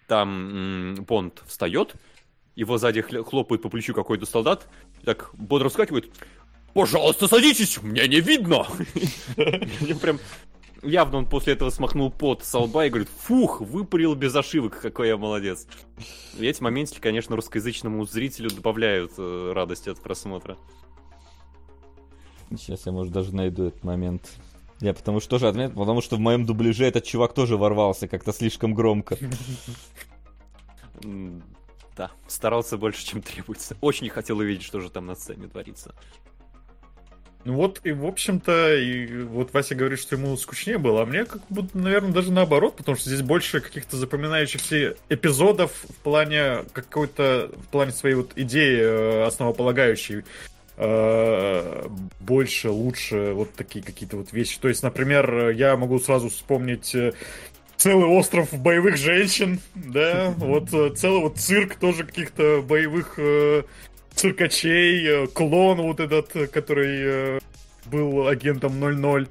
[0.08, 1.94] там м, Бонд встает,
[2.54, 4.68] его сзади хлопает по плечу какой-то солдат,
[5.04, 6.10] так бодро вскакивает,
[6.74, 8.66] «Пожалуйста, садитесь, мне не видно!»
[10.00, 10.18] Прям
[10.82, 15.08] Явно он после этого смахнул пот со лба и говорит, фух, выпарил без ошибок, какой
[15.08, 15.68] я молодец.
[16.36, 20.58] И эти моментики, конечно, русскоязычному зрителю добавляют э, радости от просмотра.
[22.50, 24.28] Сейчас я, может, даже найду этот момент.
[24.80, 28.32] Я потому что тоже отметил, потому что в моем дубляже этот чувак тоже ворвался как-то
[28.32, 29.16] слишком громко.
[31.96, 33.76] Да, старался больше, чем требуется.
[33.80, 35.94] Очень хотел увидеть, что же там на сцене творится.
[37.44, 41.24] Ну вот, и в общем-то, и вот Вася говорит, что ему скучнее было, а мне
[41.24, 47.50] как будто, наверное, даже наоборот, потому что здесь больше каких-то запоминающихся эпизодов в плане какой-то,
[47.52, 50.22] в плане своей вот идеи э, основополагающей.
[50.76, 51.88] Э,
[52.20, 54.58] больше, лучше, вот такие какие-то вот вещи.
[54.60, 57.12] То есть, например, я могу сразу вспомнить э,
[57.82, 63.64] целый остров боевых женщин, да, вот э, целый вот цирк тоже каких-то боевых э,
[64.14, 67.38] циркачей, э, клон вот этот, э, который э,
[67.86, 69.26] был агентом 00.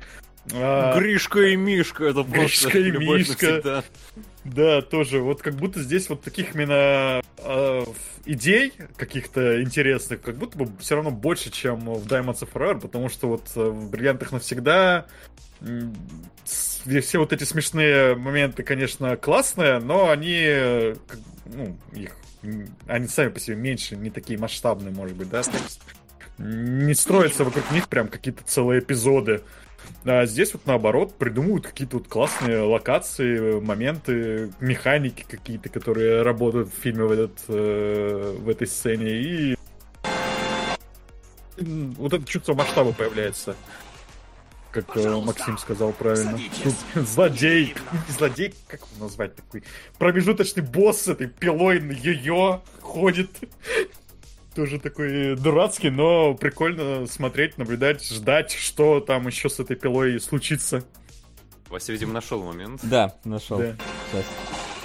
[0.54, 3.46] А, Гришка и Мишка, это просто Гришка и Мишка.
[3.48, 3.84] навсегда.
[4.44, 5.20] Да, тоже.
[5.20, 7.86] Вот как будто здесь вот таких именно э,
[8.26, 13.10] идей каких-то интересных, как будто бы все равно больше, чем в Diamonds of Forever, потому
[13.10, 15.06] что вот э, в Бриллиантах навсегда
[16.44, 20.96] все вот эти смешные моменты, конечно, классные, но они,
[21.46, 22.16] ну, их,
[22.88, 25.44] они сами по себе меньше, не такие масштабные, может быть, да,
[26.40, 29.42] не строятся вокруг них прям какие-то целые эпизоды.
[30.04, 36.82] А здесь вот наоборот придумывают какие-то вот классные локации, моменты, механики какие-то, которые работают в
[36.82, 39.12] фильме в, этот, э, в этой сцене.
[39.12, 39.56] И
[41.60, 43.56] вот это чувство масштаба появляется.
[44.72, 46.40] Как э, Максим сказал правильно.
[46.64, 46.74] Тут
[47.08, 47.76] злодей,
[48.08, 49.64] злодей, как его назвать такой?
[49.98, 53.30] Промежуточный босс с этой пилой на йо-йо ходит.
[54.56, 60.84] Тоже такой дурацкий, но прикольно смотреть, наблюдать, ждать, что там еще с этой пилой случится.
[61.70, 62.82] Вася, видимо, нашел момент.
[62.84, 63.60] Да, нашел.
[63.60, 63.76] Да.
[64.12, 64.26] Сейчас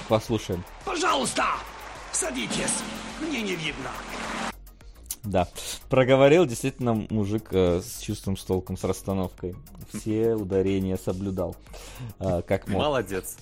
[0.08, 0.62] послушаем.
[0.84, 1.44] Пожалуйста,
[2.12, 2.82] садитесь.
[3.20, 3.90] Мне не видно.
[5.24, 5.48] Да.
[5.88, 9.56] Проговорил действительно мужик э, с чувством, с толком, с расстановкой.
[9.92, 11.56] Все ударения соблюдал.
[12.20, 12.80] А, как мог.
[12.82, 13.36] Молодец.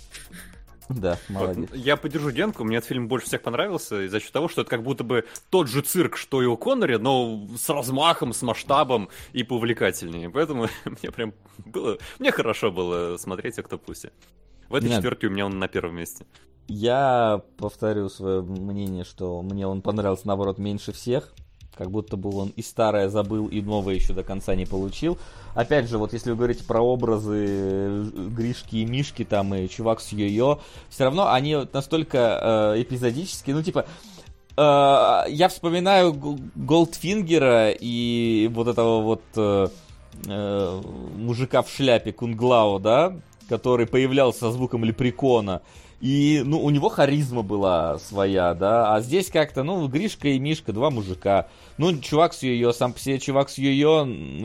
[0.89, 1.71] Да, Вот, молодец.
[1.75, 4.83] Я поддержу Денку, мне этот фильм больше всех понравился из-за счет того, что это как
[4.83, 9.43] будто бы тот же цирк, что и у Коннери, но с размахом, с масштабом и
[9.43, 10.31] поувлекательнее.
[10.31, 11.35] Поэтому мне прям
[11.65, 11.99] было...
[12.19, 14.13] Мне хорошо было смотреть «Октопусе».
[14.69, 14.97] В этой Нет.
[14.97, 16.27] четверке у меня он на первом месте.
[16.67, 21.35] Я повторю свое мнение, что мне он понравился, наоборот, меньше всех.
[21.77, 25.19] Как будто бы он и старое забыл, и новое еще до конца не получил.
[25.55, 30.01] Опять же, вот если вы говорите про образы э, Гришки и Мишки, там, и чувак
[30.01, 33.87] с Йо-Йо, все равно они настолько э, эпизодические, ну, типа,
[34.57, 34.61] э,
[35.29, 36.13] я вспоминаю
[36.55, 39.69] Голдфингера и вот этого вот э,
[40.27, 40.81] э,
[41.17, 43.17] мужика в шляпе Кунглау, да,
[43.49, 45.63] который появлялся со звуком лепрекона.
[46.01, 50.73] И, ну, у него харизма была своя, да, а здесь как-то, ну, Гришка и Мишка,
[50.73, 51.49] два мужика.
[51.77, 53.65] Ну, чувак с Йо-Йо, сам по себе чувак с ну,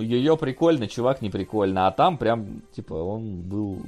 [0.02, 3.80] Йо-Йо прикольно, чувак не прикольно, а там прям, типа, он был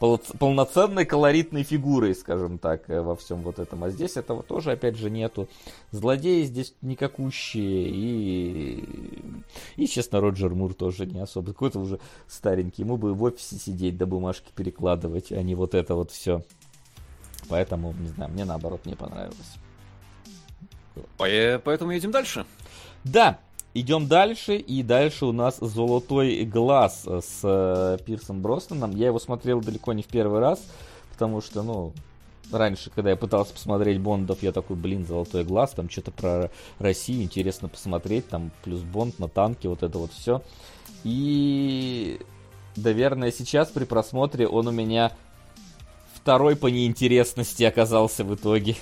[0.00, 3.84] пол- полноценной колоритной фигурой, скажем так, э, во всем вот этом.
[3.84, 5.48] А здесь этого тоже, опять же, нету.
[5.90, 8.84] Злодеи здесь никакущие, и,
[9.76, 11.52] и, честно, Роджер Мур тоже не особо.
[11.52, 11.98] Какой-то уже
[12.28, 16.42] старенький, ему бы в офисе сидеть, да бумажки перекладывать, а не вот это вот все.
[17.48, 19.54] Поэтому, не знаю, мне наоборот не понравилось.
[21.16, 22.46] По- Поэтому едем дальше.
[23.04, 23.38] Да,
[23.74, 28.90] идем дальше, и дальше у нас «Золотой глаз» с э, Пирсом Броснаном.
[28.92, 30.62] Я его смотрел далеко не в первый раз,
[31.12, 31.92] потому что, ну,
[32.50, 37.22] раньше, когда я пытался посмотреть Бондов, я такой, блин, «Золотой глаз», там что-то про Россию
[37.22, 40.42] интересно посмотреть, там плюс Бонд на танке, вот это вот все.
[41.04, 42.20] И,
[42.76, 45.12] наверное, сейчас при просмотре он у меня
[46.26, 48.74] второй по неинтересности оказался в итоге.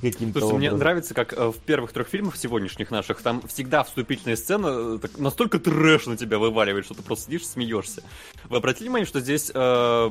[0.00, 4.36] Каким-то Слушай, мне нравится, как э, в первых трех фильмах сегодняшних наших, там всегда вступительная
[4.36, 8.04] сцена э, так настолько трэш на тебя вываливает, что ты просто сидишь и смеешься.
[8.44, 10.10] Вы обратили внимание, что здесь э,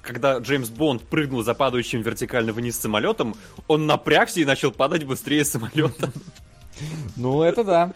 [0.00, 3.36] когда Джеймс Бонд прыгнул за падающим вертикально вниз самолетом,
[3.66, 6.10] он напрягся и начал падать быстрее самолета.
[7.16, 7.92] Ну, это да.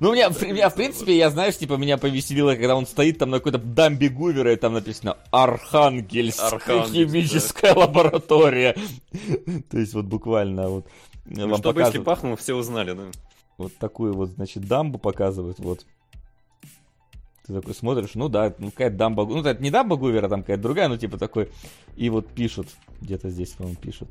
[0.00, 3.38] Ну, меня, меня, в принципе, я, знаешь, типа, меня повеселило, когда он стоит там на
[3.38, 8.76] какой-то дамбе Гувера, и там написано Архангельск, Архангельск, химическая лаборатория.
[9.70, 10.86] То есть, вот буквально вот.
[11.24, 13.04] Ну, вам чтобы если показывают пахнул, все узнали, да.
[13.58, 15.86] вот такую вот, значит, дамбу показывают, вот.
[17.46, 20.62] Ты такой смотришь, ну да, ну какая-то дамба, ну это не дамба Гувера, там какая-то
[20.62, 21.50] другая, ну типа такой,
[21.96, 22.68] и вот пишут,
[23.00, 24.08] где-то здесь, по-моему, пишут.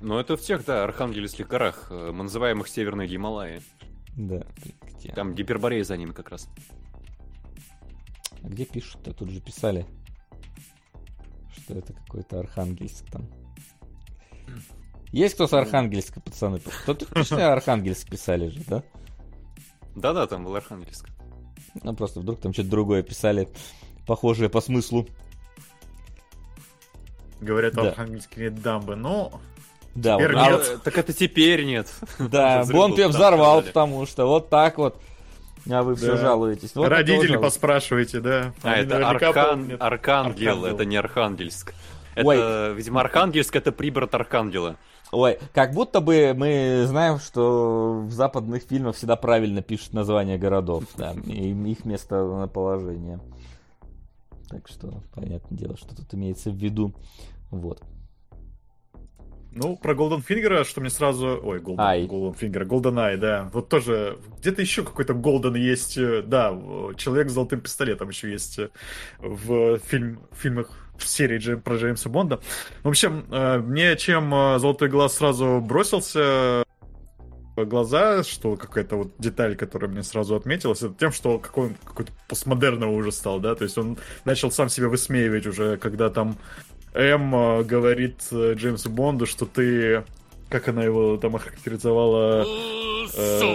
[0.00, 3.62] Но это в тех, да, Архангельских горах, э, мы называем их Северные Гималаи.
[4.16, 4.46] Да,
[4.82, 5.12] где?
[5.12, 6.48] Там Гиперборея за ними как раз.
[8.42, 9.12] А где пишут-то?
[9.12, 9.86] Тут же писали,
[11.52, 13.28] что это какой-то Архангельск там.
[15.12, 16.60] Есть кто с Архангельска, пацаны?
[16.60, 18.82] Кто-то точно Архангельск писали же, да?
[19.94, 21.08] Да-да, там был Архангельск.
[21.82, 23.48] Ну, просто вдруг там что-то другое писали,
[24.06, 25.06] похожее по смыслу.
[27.40, 27.88] Говорят, в Да.
[27.90, 29.40] Архангельске нет дамбы, но...
[29.96, 30.60] Да, Теперь вот, а нет.
[30.74, 31.88] Э, Так это теперь нет.
[32.18, 35.00] да, Бонд ее взорвал, потому что вот так вот.
[35.68, 36.16] А вы все Да.
[36.18, 36.74] жалуетесь.
[36.76, 38.52] Вот Родители поспрашивайте, да.
[38.62, 39.32] А, Они это Аркан...
[39.60, 39.82] помнят.
[39.82, 40.64] Аркангел, Архангел.
[40.66, 41.74] это не Архангельск.
[42.14, 42.74] Это, Ой.
[42.74, 44.76] видимо, Архангельск это приборот Архангела.
[45.12, 50.84] Ой, как будто бы мы знаем, что в западных фильмах всегда правильно пишут названия городов,
[50.96, 53.20] да, и их местоположение.
[54.48, 56.92] Так что, понятное дело, что тут имеется в виду.
[57.50, 57.82] Вот.
[59.56, 61.40] Ну, про Golden Finger, что мне сразу...
[61.42, 62.06] Ой, Golden, Ай.
[62.06, 63.48] Golden Finger, Golden Eye, да.
[63.52, 64.18] Вот тоже...
[64.40, 65.96] Где-то еще какой-то Golden есть.
[65.96, 68.68] э, Да, в- Человек с золотым пистолетом еще есть э,
[69.18, 72.40] в фильм, фильмах в серии Джейм- про Джеймса Бонда.
[72.82, 76.62] В общем, э, мне чем Золотой Глаз сразу бросился
[77.56, 81.74] в глаза, что какая-то вот деталь, которая мне сразу отметилась, это тем, что какой он
[81.82, 83.96] какой-то постмодерного уже стал, да, то есть он
[84.26, 86.36] начал сам себя высмеивать уже, когда там
[86.96, 90.04] М э, говорит э, Джеймсу Бонду, что ты,
[90.48, 92.44] как она его там охарактеризовала...
[93.16, 93.46] э,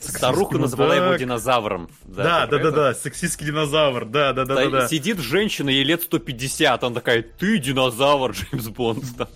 [0.00, 1.88] Старуха ну назвала его динозавром.
[2.04, 2.70] Да, да, да, это?
[2.70, 4.88] да, сексистский динозавр, да, да, да, да, Да, да.
[4.88, 9.04] Сидит женщина, ей лет 150, он такая, ты динозавр, Джеймс Бонд.
[9.16, 9.26] Да,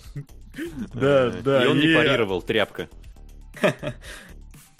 [0.93, 2.87] Да, да, И он не и- парировал, тряпка.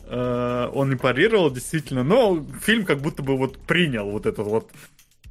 [0.06, 4.70] Э, он не парировал, действительно, но фильм как будто бы вот принял вот этот вот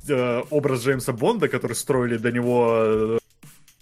[0.08, 3.18] э, образ Джеймса Бонда, который строили до него э,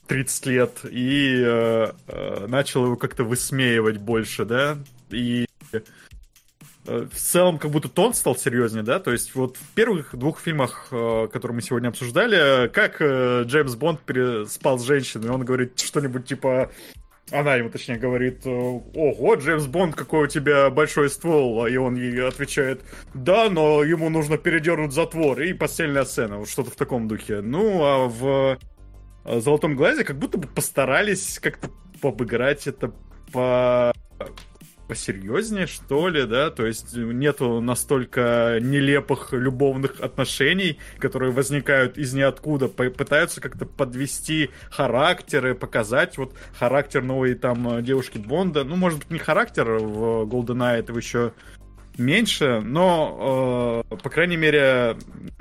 [0.06, 4.78] 30 лет, и э, э, начал его как-то высмеивать больше, да,
[5.10, 5.80] и э,
[6.84, 10.88] в целом как будто тон стал серьезнее, да, то есть вот в первых двух фильмах,
[10.90, 16.26] э, которые мы сегодня обсуждали, как э, Джеймс Бонд переспал с женщиной, он говорит что-нибудь
[16.26, 16.70] типа
[17.32, 22.26] она ему, точнее, говорит, ого, Джеймс Бонд, какой у тебя большой ствол, и он ей
[22.26, 22.82] отвечает,
[23.14, 27.40] да, но ему нужно передернуть затвор, и постельная сцена, вот что-то в таком духе.
[27.40, 28.58] Ну, а в
[29.24, 31.70] э, «Золотом глазе» как будто бы постарались как-то
[32.02, 32.92] обыграть это
[33.32, 33.92] по
[34.90, 42.66] посерьезнее, что ли, да, то есть нету настолько нелепых любовных отношений, которые возникают из ниоткуда,
[42.66, 49.10] пытаются как-то подвести характеры, показать вот характер новой там э, девушки Бонда, ну, может быть,
[49.12, 51.34] не характер в GoldenEye, этого еще
[51.96, 54.96] меньше, но, э, по крайней мере,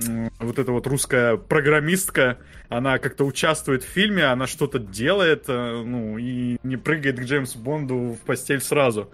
[0.07, 5.83] м, вот эта вот русская программистка, она как-то участвует в фильме, она что-то делает, э,
[5.83, 9.11] ну, и не прыгает к Джеймсу Бонду в постель сразу.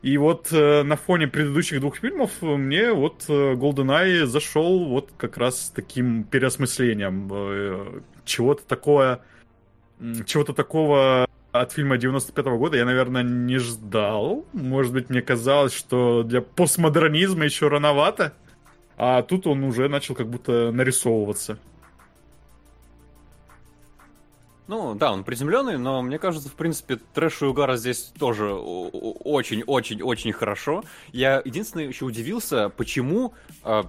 [0.00, 5.36] И вот э, на фоне предыдущих двух фильмов мне вот э, GoldenEye зашел вот как
[5.36, 9.20] раз таким переосмыслением э, чего-то такое,
[10.24, 14.44] чего-то такого от фильма 95-го года я, наверное, не ждал.
[14.52, 18.34] Может быть, мне казалось, что для постмодернизма еще рановато,
[18.96, 21.58] а тут он уже начал как будто нарисовываться.
[24.68, 30.32] Ну, да, он приземленный, но мне кажется, в принципе, трэш и угар здесь тоже очень-очень-очень
[30.32, 30.84] хорошо.
[31.10, 33.32] Я единственное еще удивился, почему
[33.64, 33.84] э,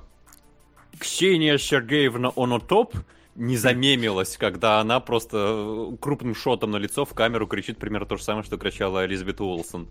[0.98, 2.96] Ксения Сергеевна Онотоп
[3.36, 8.16] не замемилась, когда она просто э, крупным шотом на лицо в камеру кричит примерно то
[8.16, 9.90] же самое, что кричала Элизабет Уолсон.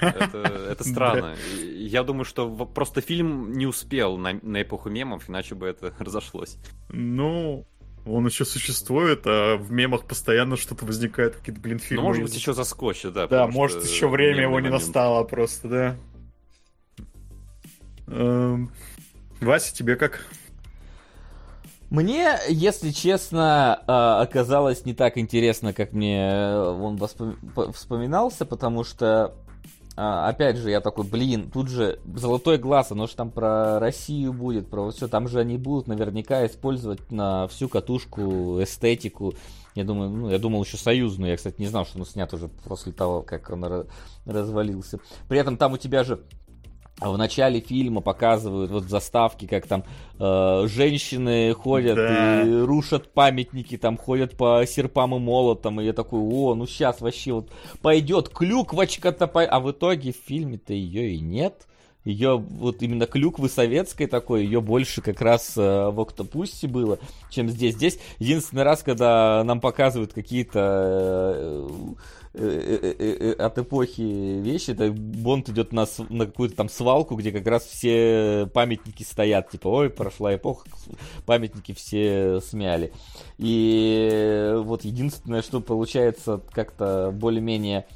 [0.00, 1.34] Это, это странно.
[1.58, 6.56] Я думаю, что просто фильм не успел на, на эпоху мемов, иначе бы это разошлось.
[6.88, 7.66] Ну,
[8.06, 12.02] он еще существует, а в мемах постоянно что-то возникает, какие-то, блин, фильмы.
[12.02, 13.26] Ну, может быть, еще заскочит, да.
[13.26, 14.84] Да, может, еще время его не момент.
[14.84, 15.96] настало просто, да.
[18.06, 18.70] Эм,
[19.40, 20.26] Вася, тебе как?
[21.90, 26.98] Мне, если честно, э, оказалось не так интересно, как мне э, он
[27.72, 29.34] вспоминался, потому что
[30.02, 34.32] а, опять же, я такой, блин, тут же золотой глаз, оно же там про Россию
[34.32, 39.34] будет, про все, там же они будут наверняка использовать на всю катушку эстетику.
[39.74, 42.48] Я думаю, ну, я думал еще союзную, я, кстати, не знал, что он снят уже
[42.48, 43.84] после того, как он
[44.24, 45.00] развалился.
[45.28, 46.22] При этом там у тебя же
[47.00, 49.84] в начале фильма показывают вот заставки, как там
[50.18, 52.42] э, женщины ходят да.
[52.42, 57.00] и рушат памятники, там ходят по серпам и молотам, и я такой, о, ну сейчас
[57.00, 57.50] вообще вот
[57.80, 59.42] пойдет клюквочка-то, по...
[59.44, 61.66] а в итоге в фильме-то ее и нет.
[62.02, 66.98] Ее вот именно клюквы советской такой, ее больше как раз э, в Октопусте было,
[67.28, 67.74] чем здесь.
[67.74, 71.68] Здесь единственный раз, когда нам показывают какие-то э,
[72.32, 78.48] от эпохи вещи, это Бонд идет на, на какую-то там свалку, где как раз все
[78.54, 80.68] памятники стоят, типа, ой, прошла эпоха,
[81.26, 82.92] памятники все смяли.
[83.38, 87.86] И вот единственное, что получается как-то более-менее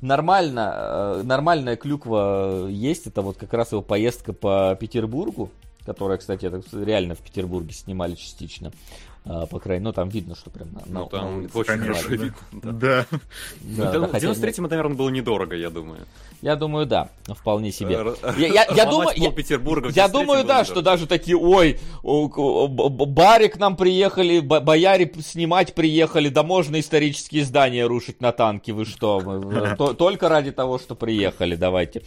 [0.00, 5.50] нормально, нормальная клюква есть, это вот как раз его поездка по Петербургу,
[5.84, 8.72] которая, кстати, это реально в Петербурге снимали частично.
[9.24, 11.58] А, по крайней мере, ну там видно, что прям на, ну, там на улице.
[11.58, 12.34] Очень хорошо видно.
[12.52, 12.72] Да.
[12.72, 13.06] да.
[13.60, 16.00] да, да в 93-м, наверное, было недорого, я думаю.
[16.42, 18.04] Я думаю, да, вполне себе.
[18.36, 19.32] Я, я, я думаю, я,
[19.94, 26.42] я думаю, да, что даже такие, ой, баре к нам приехали, бояре снимать приехали, да
[26.42, 29.94] можно исторические здания рушить на танки, вы что?
[29.98, 32.02] Только ради того, что приехали, давайте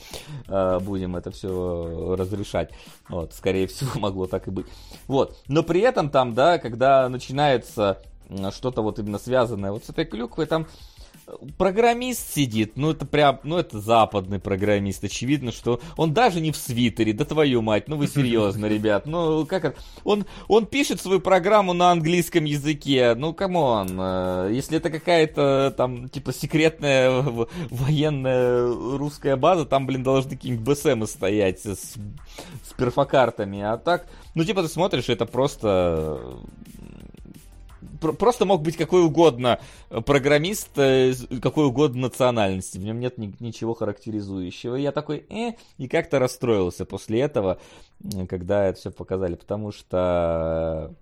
[0.50, 2.72] э, будем это все разрешать.
[3.08, 4.66] Вот, скорее всего, могло так и быть.
[5.08, 8.02] Вот, но при этом там, да, когда начинается
[8.52, 10.68] что-то вот именно связанное вот с этой клюквой, там
[11.58, 16.58] программист сидит, ну это прям, ну это западный программист, очевидно, что он даже не в
[16.58, 21.20] свитере, да твою мать, ну вы серьезно, ребят, ну как это, он, он пишет свою
[21.20, 27.24] программу на английском языке, ну come on, э, если это какая-то там типа секретная
[27.70, 28.68] военная
[28.98, 34.62] русская база, там, блин, должны какие-нибудь БСМы стоять с, с перфокартами, а так, ну типа
[34.62, 36.38] ты смотришь, это просто
[38.00, 39.60] просто мог быть какой угодно
[40.06, 42.78] программист, э, какой угодно национальности.
[42.78, 44.76] В нем нет ни, ничего характеризующего.
[44.76, 47.60] я такой, э, и как-то расстроился после этого,
[48.30, 50.94] когда это все показали, потому что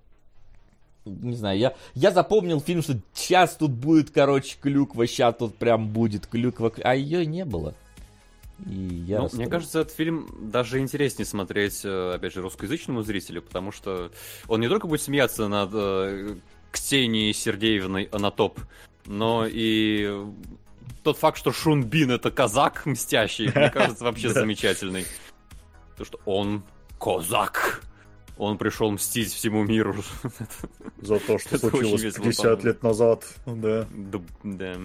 [1.06, 5.90] не знаю, я, я запомнил фильм, что сейчас тут будет, короче, клюква, сейчас тут прям
[5.90, 7.74] будет клюква, а ее не было.
[8.66, 13.42] И я ну, мне кажется, этот фильм даже интереснее смотреть, э, опять же, русскоязычному зрителю,
[13.42, 14.12] потому что
[14.48, 16.36] он не только будет смеяться над э,
[16.74, 18.60] Ксении Сергеевной Анатоп,
[19.06, 20.26] но и
[21.04, 25.06] тот факт, что Шунбин это казак мстящий, мне кажется, вообще замечательный.
[25.98, 26.64] То, что он
[27.00, 27.84] казак.
[28.38, 29.96] Он пришел мстить всему миру.
[31.02, 33.24] За то, что случилось 50 лет назад.
[33.46, 33.88] Да.
[34.44, 34.76] Да.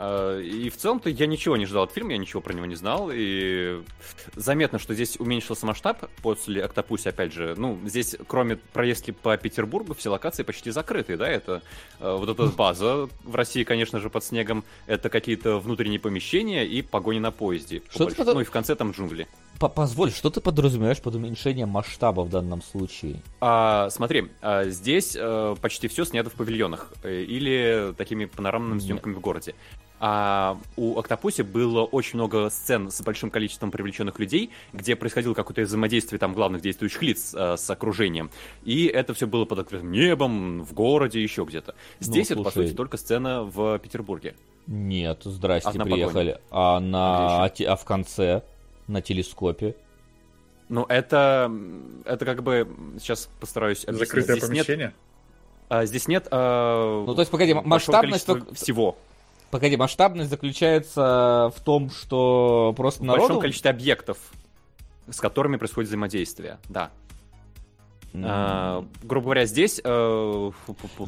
[0.00, 2.76] А, и в целом-то я ничего не ждал от фильма, я ничего про него не
[2.76, 3.10] знал.
[3.12, 3.82] И
[4.36, 7.54] заметно, что здесь уменьшился масштаб после Октопуси, опять же.
[7.56, 11.62] Ну, здесь, кроме проездки по Петербургу, все локации почти закрыты, да, это
[11.98, 16.80] э, вот эта база в России, конечно же, под снегом, это какие-то внутренние помещения и
[16.80, 17.82] погони на поезде.
[17.90, 18.14] Что больш...
[18.14, 18.26] под...
[18.28, 19.26] Ну и в конце там джунгли.
[19.58, 23.20] Позволь, что ты подразумеваешь под уменьшением масштаба в данном случае?
[23.40, 29.14] А, смотри, а, здесь а, почти все снято в павильонах э, или такими панорамными съемками
[29.14, 29.56] в городе.
[30.00, 35.62] А у Октопуси было очень много сцен с большим количеством привлеченных людей, где происходило какое-то
[35.62, 38.30] взаимодействие там главных действующих лиц а, с окружением.
[38.64, 41.74] И это все было под открытым небом, в городе, еще где-то.
[42.00, 44.34] Ну, Здесь ну, это, по сути, только сцена в Петербурге.
[44.66, 46.38] Нет, здрасте, а приехали.
[46.50, 48.42] А на а, а в конце
[48.86, 49.74] на телескопе.
[50.68, 51.50] Ну, это,
[52.04, 52.68] это как бы,
[53.00, 54.08] сейчас постараюсь объяснить.
[54.08, 54.86] Закрытое здесь помещение?
[54.86, 54.94] Нет,
[55.70, 58.26] а, здесь нет а, Ну, то есть, погоди, масштабность...
[58.26, 58.54] Только...
[58.54, 58.96] Всего.
[59.50, 63.24] Погоди, масштабность заключается в том, что просто народу...
[63.24, 64.18] В большом количестве объектов,
[65.10, 66.90] с которыми происходит взаимодействие, да.
[68.12, 68.24] Mm.
[68.26, 69.80] А, грубо говоря, здесь...
[69.84, 70.50] Э,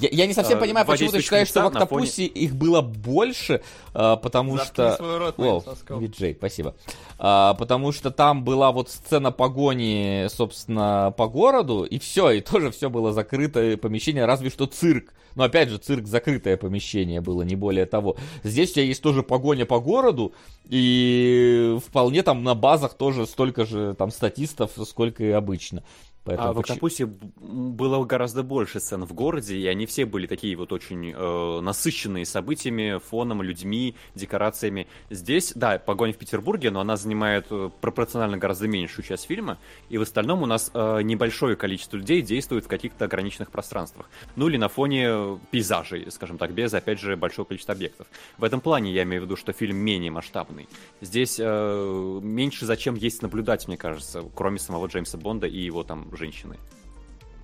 [0.00, 2.44] я, я не совсем э, понимаю, почему ты считаешь, что в Октопусе фоне...
[2.44, 3.62] их было больше,
[3.94, 5.18] э, потому Заткни что...
[5.18, 6.74] Рот, О, Виджей, спасибо.
[7.18, 12.70] А, потому что там была вот сцена погони, собственно, по городу, и все, и тоже
[12.70, 15.14] все было закрытое помещение, разве что цирк.
[15.34, 18.16] Но опять же, цирк закрытое помещение было, не более того.
[18.42, 20.34] Здесь у тебя есть тоже погоня по городу,
[20.68, 25.82] и вполне там на базах тоже столько же там статистов, сколько и обычно.
[26.24, 30.54] Поэтому а в «Октопусе» было гораздо больше сцен в городе, и они все были такие
[30.54, 34.86] вот очень э, насыщенные событиями, фоном, людьми, декорациями.
[35.08, 39.96] Здесь, да, погоня в Петербурге, но она занимает э, пропорционально гораздо меньшую часть фильма, и
[39.96, 44.10] в остальном у нас э, небольшое количество людей действует в каких-то ограниченных пространствах.
[44.36, 48.06] Ну или на фоне пейзажей, скажем так, без, опять же, большого количества объектов.
[48.36, 50.68] В этом плане я имею в виду, что фильм менее масштабный.
[51.00, 56.09] Здесь э, меньше зачем есть наблюдать, мне кажется, кроме самого Джеймса Бонда и его там
[56.16, 56.56] женщины.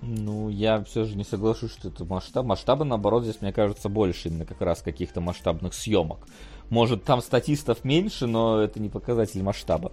[0.02, 2.44] Ну, я все же не соглашусь, что это масштаб.
[2.44, 6.26] Масштаба, наоборот, здесь, мне кажется, больше именно как раз каких-то масштабных съемок.
[6.68, 9.92] Может, там статистов меньше, но это не показатель масштаба,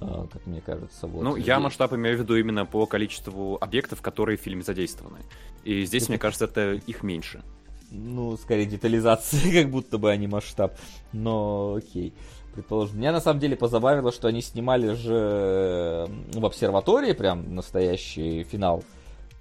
[0.00, 1.06] а, как мне кажется.
[1.06, 1.22] Вот.
[1.22, 5.18] Ну, я масштаб имею в виду именно по количеству объектов, которые в фильме задействованы.
[5.64, 7.42] И здесь, мне кажется, это их меньше.
[7.90, 10.78] Ну, скорее детализация, как будто бы, а не масштаб.
[11.12, 12.14] Но окей
[12.60, 12.98] предположим.
[12.98, 18.84] Меня на самом деле позабавило, что они снимали же в обсерватории прям настоящий финал,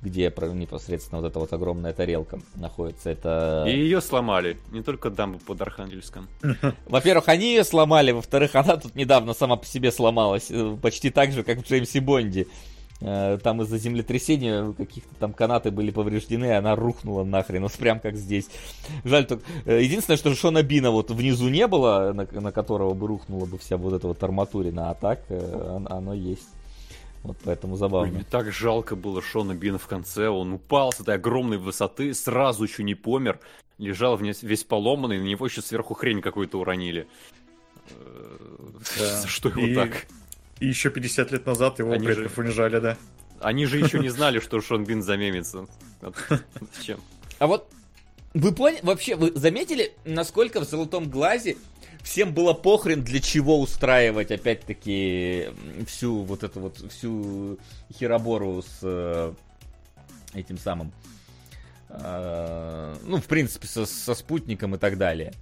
[0.02, 3.10] где непосредственно вот эта вот огромная тарелка находится.
[3.10, 3.66] Это...
[3.68, 6.28] И ее сломали, не только дамбу под Архангельском.
[6.88, 11.32] Во-первых, они ее сломали, во-вторых, она тут недавно сама по себе сломалась, э, почти так
[11.32, 12.48] же, как в Джеймсе Бонде.
[13.02, 18.00] Э, там из-за землетрясения каких-то там канаты были повреждены, и она рухнула нахрен, вот прям
[18.00, 18.50] как здесь.
[19.06, 19.44] Жаль только...
[19.66, 23.58] Э, единственное, что Шона Бина вот внизу не было, на, на которого бы рухнула бы
[23.58, 26.50] вся вот эта вот арматурина, а так э, оно есть.
[27.24, 28.14] Вот поэтому забавно.
[28.14, 30.28] Мне так жалко было Шона Бина в конце.
[30.28, 33.40] Он упал с этой огромной высоты, сразу еще не помер.
[33.78, 37.08] Лежал весь, весь поломанный, на него еще сверху хрень какую-то уронили.
[38.98, 39.24] Да.
[39.28, 39.76] Что его и...
[39.76, 40.06] так?
[40.60, 42.42] И еще 50 лет назад его Они предков же...
[42.42, 42.98] унижали, да.
[43.40, 45.68] Они же еще не знали, что Шон Бин замемится.
[46.76, 47.00] Зачем?
[47.40, 47.72] А вот
[48.34, 51.58] вы поняли, вообще, вы заметили, насколько в «Золотом глазе»
[52.04, 55.50] всем было похрен, для чего устраивать, опять-таки,
[55.88, 57.58] всю вот эту вот, всю
[57.94, 59.34] херобору с э,
[60.34, 60.92] этим самым,
[61.90, 65.34] э, ну, в принципе, со, со спутником и так далее.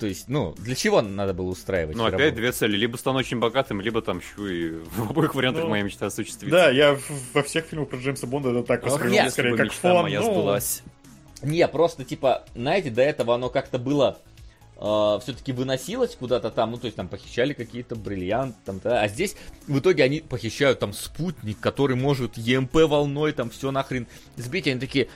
[0.00, 1.94] То есть, ну, для чего надо было устраивать?
[1.94, 2.74] Ну, опять две цели.
[2.74, 6.50] Либо стану очень богатым, либо там еще и в обоих вариантах ну, моя мечта осуществится.
[6.50, 6.98] Да, я
[7.34, 10.02] во всех фильмах про Джеймса Бонда это так воспринимал, скорее как фон.
[10.02, 10.32] моя ну...
[10.32, 10.82] сбылась.
[11.42, 14.18] Не, просто, типа, знаете, до этого оно как-то было
[14.76, 19.08] э, все-таки выносилось куда-то там, ну, то есть там похищали какие-то бриллианты, там, да, а
[19.08, 19.36] здесь
[19.66, 24.06] в итоге они похищают там спутник, который может ЕМП волной там все нахрен
[24.36, 25.08] сбить, они такие,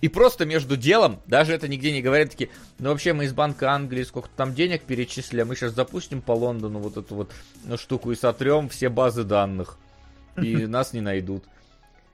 [0.00, 3.72] и просто между делом, даже это нигде не говорят, такие, ну вообще мы из Банка
[3.72, 7.32] Англии сколько там денег перечислили, а мы сейчас запустим по Лондону вот эту вот
[7.64, 9.78] ну, штуку и сотрем все базы данных.
[10.36, 11.44] И нас не найдут.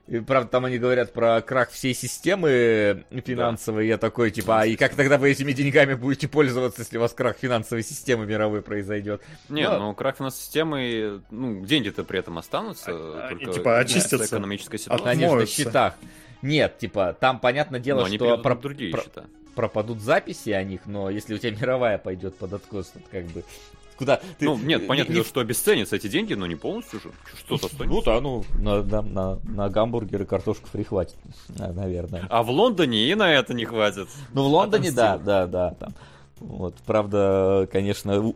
[0.07, 3.85] И, правда, там они говорят про крах всей системы финансовой.
[3.85, 3.89] Да.
[3.89, 7.13] Я такой, типа, а и как тогда вы этими деньгами будете пользоваться, если у вас
[7.13, 9.21] крах финансовой системы мировой произойдет?
[9.47, 9.79] Не, Но...
[9.79, 12.91] ну крах финансовой системы, ну, деньги-то при этом останутся.
[12.91, 14.25] А, только и, типа очистятся.
[14.25, 15.05] экономическая ситуация.
[15.05, 15.95] Конечно, в счетах.
[16.43, 18.55] Нет, типа, там понятное дело, но что про...
[18.55, 19.01] другие про...
[19.01, 19.25] счета.
[19.55, 23.43] пропадут записи о них, но если у тебя мировая пойдет под откос, то как бы
[23.95, 24.45] куда ты...
[24.45, 25.23] Ну, нет, понятно, не...
[25.23, 27.11] что обесценятся эти деньги, но не полностью же.
[27.37, 27.95] Что-то останется.
[27.95, 31.15] Ну да, ну, на, на, на, на гамбургеры картошку фри хватит,
[31.47, 32.27] наверное.
[32.29, 34.09] А в Лондоне и на это не хватит.
[34.33, 35.93] Ну, в Лондоне, да, да, да, там.
[36.43, 38.33] Вот, правда, конечно,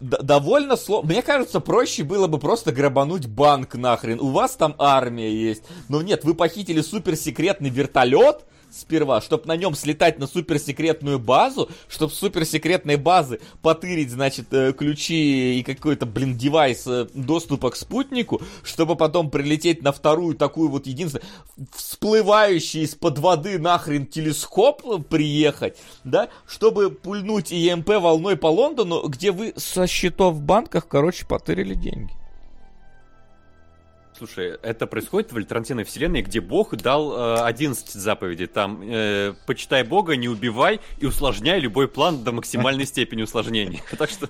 [0.00, 1.10] довольно сложно.
[1.10, 4.20] Мне кажется, проще было бы просто грабануть банк нахрен.
[4.20, 5.64] У вас там армия есть.
[5.88, 12.12] Но нет, вы похитили суперсекретный вертолет, сперва, чтобы на нем слетать на суперсекретную базу, чтобы
[12.12, 18.40] с суперсекретной базы потырить, значит, э, ключи и какой-то, блин, девайс э, доступа к спутнику,
[18.62, 21.28] чтобы потом прилететь на вторую такую вот единственную,
[21.74, 29.52] всплывающий из-под воды нахрен телескоп приехать, да, чтобы пульнуть ЕМП волной по Лондону, где вы
[29.56, 32.19] со счетов в банках, короче, потырили деньги.
[34.20, 38.48] Слушай, это происходит в альтернативной вселенной, где Бог дал э, 11 заповедей.
[38.48, 43.80] Там э, почитай Бога, не убивай и усложняй любой план до максимальной степени усложнения.
[43.96, 44.28] Так что,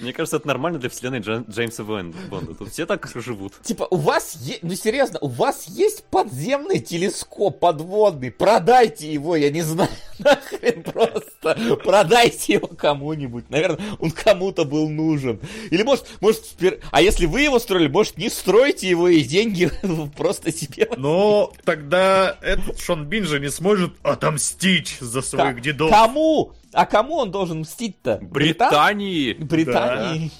[0.00, 2.54] мне кажется, это нормально для вселенной Джа- Джеймса Бонда.
[2.58, 3.54] Тут все так живут.
[3.62, 9.50] Типа, у вас есть, ну серьезно, у вас есть подземный телескоп подводный, продайте его, я
[9.50, 9.88] не знаю,
[10.18, 11.56] нахрен просто.
[11.82, 13.48] Продайте его кому-нибудь.
[13.48, 15.40] Наверное, он кому-то был нужен.
[15.70, 16.44] Или может, может,
[16.90, 19.70] а если вы его строили, может, не стройте его и деньги
[20.16, 20.88] просто себе.
[20.96, 25.90] Но тогда этот Шон Бин же не сможет отомстить за своих К- дедов.
[25.90, 26.52] Кому?
[26.72, 28.18] А кому он должен мстить-то?
[28.22, 29.34] Британии.
[29.34, 30.30] Британии.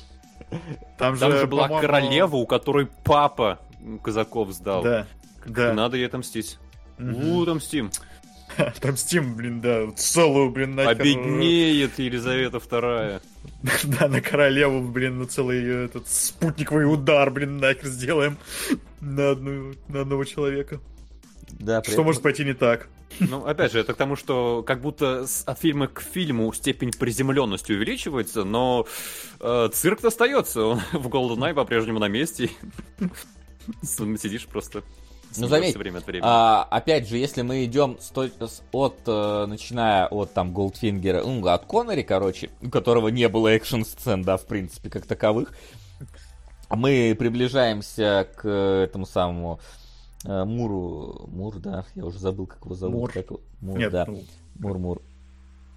[0.50, 0.58] Да.
[0.98, 3.60] Там, Там же, же была королева, у которой папа
[4.02, 4.82] казаков сдал.
[4.82, 5.06] Да.
[5.46, 5.72] да.
[5.72, 6.58] Надо ей отомстить.
[6.98, 7.38] Угу.
[7.38, 7.90] У, отомстим.
[8.56, 10.90] Отомстим, блин, да, целую, блин, нахер.
[10.90, 13.22] Обеднеет Елизавета вторая.
[13.84, 18.38] Да, на королеву, блин, на целый этот спутниковый удар, блин, нахер сделаем.
[19.00, 20.80] на, одну, на одного человека.
[21.50, 22.88] Да, Что может пойти не так?
[23.20, 26.90] Ну, опять же, это к тому, что как будто с- от фильма к фильму степень
[26.92, 28.86] приземленности увеличивается, но
[29.38, 30.64] э, цирк остается.
[30.64, 32.50] Он в GoldenEye по-прежнему на месте.
[33.82, 34.82] Сидишь просто.
[35.36, 36.28] Ну, заметь, время от времени.
[36.28, 41.22] А, опять же, если мы идем с той- с- от, э, начиная от там Голдфингера,
[41.24, 45.52] ну, от Коннери, короче, у которого не было экшн-сцен, да, в принципе, как таковых,
[46.70, 49.60] мы приближаемся к этому самому
[50.24, 52.94] э, Муру, Мур, да, я уже забыл, как его зовут.
[52.96, 53.12] Мур.
[53.12, 53.30] как
[53.60, 54.04] Мур, Нет, да.
[54.06, 54.22] ну,
[54.58, 55.02] Мур-Мур.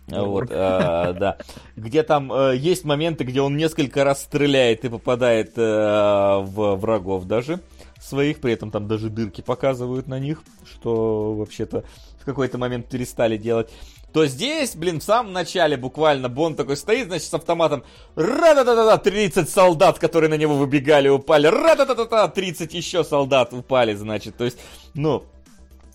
[0.08, 0.42] Мур-Мур.
[0.44, 1.38] Вот, э, да.
[1.76, 7.26] Где там э, есть моменты, где он несколько раз стреляет и попадает э, в врагов
[7.26, 7.60] даже
[8.06, 11.84] своих, при этом там даже дырки показывают на них, что вообще-то
[12.20, 13.70] в какой-то момент перестали делать.
[14.14, 17.84] То здесь, блин, в самом начале буквально Бонд такой стоит, значит, с автоматом.
[18.16, 21.48] Ра-да-да-да, 30 солдат, которые на него выбегали, упали.
[21.48, 24.38] Ра-да-да-да, 30 еще солдат упали, значит.
[24.38, 24.58] То есть,
[24.94, 25.24] ну,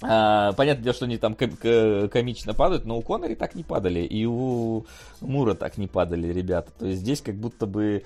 [0.03, 4.01] а, понятное дело, что они там ком- комично падают, но у Коннери так не падали,
[4.01, 4.85] и у
[5.21, 6.73] Мура так не падали, ребята.
[6.79, 8.05] То есть здесь как будто бы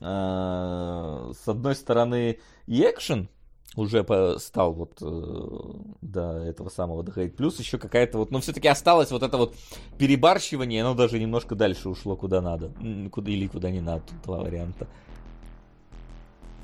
[0.00, 3.28] с одной стороны и экшен
[3.76, 4.04] уже
[4.38, 5.60] стал вот э,
[6.00, 7.36] до этого самого доходить.
[7.36, 9.54] Плюс еще какая-то вот, ну все-таки осталось вот это вот
[9.98, 12.72] перебарщивание, оно даже немножко дальше ушло куда надо.
[13.10, 14.88] Куда, или куда не надо, тут два варианта.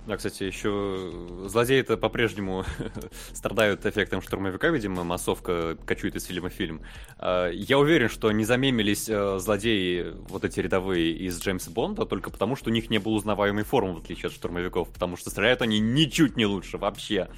[0.06, 1.10] Да, кстати, еще
[1.46, 2.64] злодеи-то по-прежнему
[3.32, 6.82] страдают эффектом штурмовика, видимо, массовка кочует из фильма в фильм.
[7.18, 12.28] А, Я уверен, что не замемились э, злодеи, вот эти рядовые из Джеймса Бонда, только
[12.28, 15.62] потому, что у них не было узнаваемой формы, в отличие от штурмовиков, потому что стреляют
[15.62, 17.28] они ничуть не лучше вообще.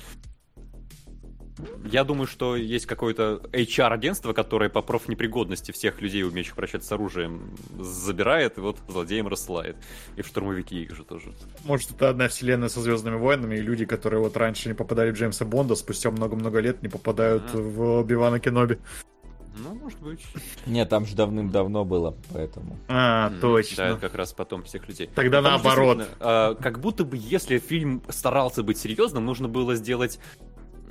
[1.85, 7.57] Я думаю, что есть какое-то HR-агентство, которое по профнепригодности всех людей, умеющих обращаться с оружием,
[7.78, 9.77] забирает и вот злодеям рассылает.
[10.16, 11.33] И в штурмовики их же тоже.
[11.65, 15.15] Может, это одна вселенная со Звездными войнами, и люди, которые вот раньше не попадали в
[15.15, 17.59] Джеймса Бонда, спустя много-много лет не попадают Ага.
[17.62, 18.78] в Бивана Кеноби.
[19.59, 20.23] Ну, может быть.
[20.66, 22.78] Нет, там же давным-давно было, поэтому.
[22.89, 23.77] А, точно.
[23.77, 25.09] Да, это как раз потом всех людей.
[25.15, 26.09] Тогда Потому наоборот.
[26.20, 30.19] а, как будто бы, если фильм старался быть серьезным, нужно было сделать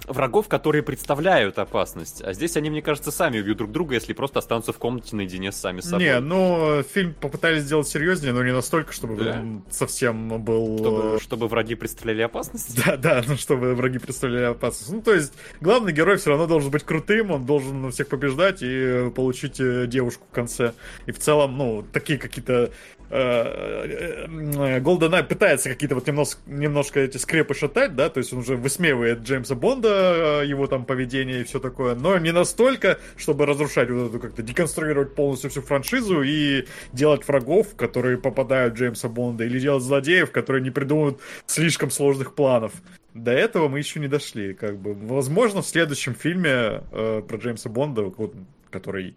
[0.08, 2.22] врагов, которые представляют опасность.
[2.22, 5.52] А здесь они, мне кажется, сами убьют друг друга, если просто останутся в комнате наедине
[5.52, 6.06] с сами собой.
[6.06, 9.44] Не, ну, фильм попытались сделать серьезнее, но не настолько, чтобы Да?
[9.70, 10.78] совсем был...
[10.78, 12.76] Чтобы, э, чтобы враги представляли опасность.
[12.86, 14.92] Да, да, ну чтобы враги представляли опасность.
[14.92, 18.70] Ну, то есть, главный герой все равно должен быть крутым, он должен всех побеждать и
[18.70, 20.74] э, получить э, девушку в конце.
[21.06, 22.72] И в целом, ну, такие какие-то...
[23.12, 29.20] GoldenEye пытается какие-то вот немножко, немножко эти скрепы шатать, да, то есть он уже высмеивает
[29.20, 34.10] Джеймса Бонда, э, его там поведение и все такое, но не настолько, чтобы разрушать вот
[34.10, 39.60] эту как-то, деконструировать полностью всю франшизу и делать врагов, которые попадают в Джеймса Бонда, или
[39.60, 42.74] делать злодеев, которые не придумывают слишком сложных планов.
[43.14, 44.94] До этого мы еще не дошли, как бы.
[44.94, 48.36] Возможно, в следующем фильме э, про Джеймса Бонда, вот,
[48.70, 49.16] который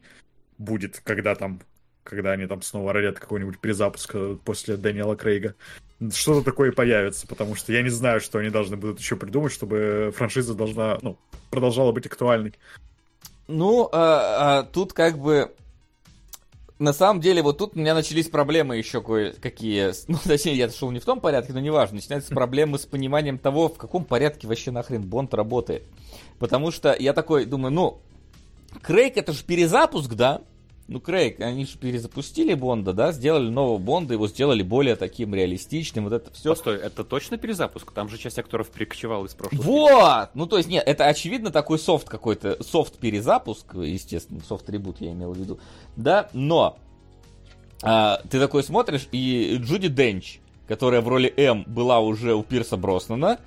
[0.59, 1.61] будет, когда там,
[2.05, 5.55] когда они там снова родят какой-нибудь перезапуск э, после Дэниела Крейга,
[6.13, 10.13] что-то такое появится, потому что я не знаю, что они должны будут еще придумать, чтобы
[10.17, 11.19] франшиза должна, ну,
[11.51, 12.55] продолжала быть актуальной.
[13.49, 15.55] Ну, а, а, тут как бы...
[16.79, 19.93] На самом деле, вот тут у меня начались проблемы еще кое-какие.
[20.09, 21.97] Ну, точнее, я шел не в том порядке, но неважно.
[21.97, 25.83] Начинаются проблемы с пониманием того, в каком порядке вообще нахрен Бонд работает.
[26.39, 28.01] Потому что я такой думаю, ну,
[28.83, 30.43] Крейг это же перезапуск, да?
[30.89, 33.13] Ну, Крейг, они же перезапустили Бонда, да?
[33.13, 36.51] Сделали нового Бонда, его сделали более таким реалистичным, вот это все.
[36.51, 37.93] Постой, это точно перезапуск?
[37.93, 39.63] Там же часть актеров перекочевала из прошлого.
[39.63, 40.31] Вот!
[40.33, 45.37] Ну, то есть, нет, это очевидно такой софт какой-то, софт-перезапуск, естественно, софт-ребут я имел в
[45.37, 45.61] виду,
[45.97, 46.79] да, но
[47.83, 52.79] а, ты такой смотришь, и Джуди Денч, которая в роли М была уже у Пирса
[52.79, 53.39] Броснана,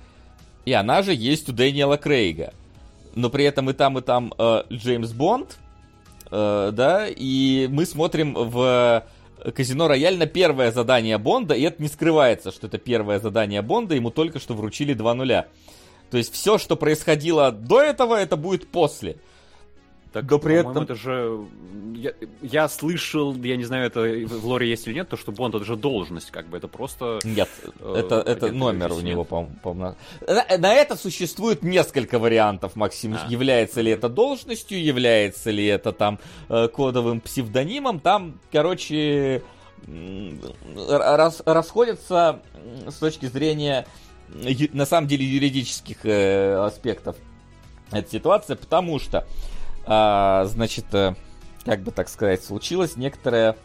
[0.64, 2.54] и она же есть у Дэниела Крейга.
[3.16, 5.58] Но при этом и там, и там э, Джеймс Бонд,
[6.32, 9.04] э, да, и мы смотрим в
[9.54, 13.94] Казино Рояль на первое задание Бонда, и это не скрывается, что это первое задание Бонда,
[13.94, 15.46] ему только что вручили 2 нуля.
[16.10, 19.16] То есть все, что происходило до этого, это будет после.
[20.12, 21.40] Так, Да при этом- это же...
[21.94, 22.12] Я,
[22.42, 25.64] я слышал, я не знаю, это в лоре есть или нет, то, что Бонд это
[25.64, 27.20] же должность, как бы, это просто...
[27.24, 27.48] Нет,
[27.80, 29.94] Э, это, это номер у него, по- по-моему.
[30.26, 33.14] На, на это существует несколько вариантов, Максим.
[33.14, 33.26] А.
[33.30, 36.18] Является ли это должностью, является ли это там
[36.48, 38.00] э, кодовым псевдонимом.
[38.00, 39.42] Там, короче,
[40.86, 42.40] рас- расходятся
[42.88, 43.86] с точки зрения,
[44.72, 47.16] на самом деле, юридических э, аспектов
[47.90, 49.26] эта ситуация, потому что,
[49.86, 51.14] а, значит, э,
[51.64, 53.56] как бы так сказать, случилась некоторая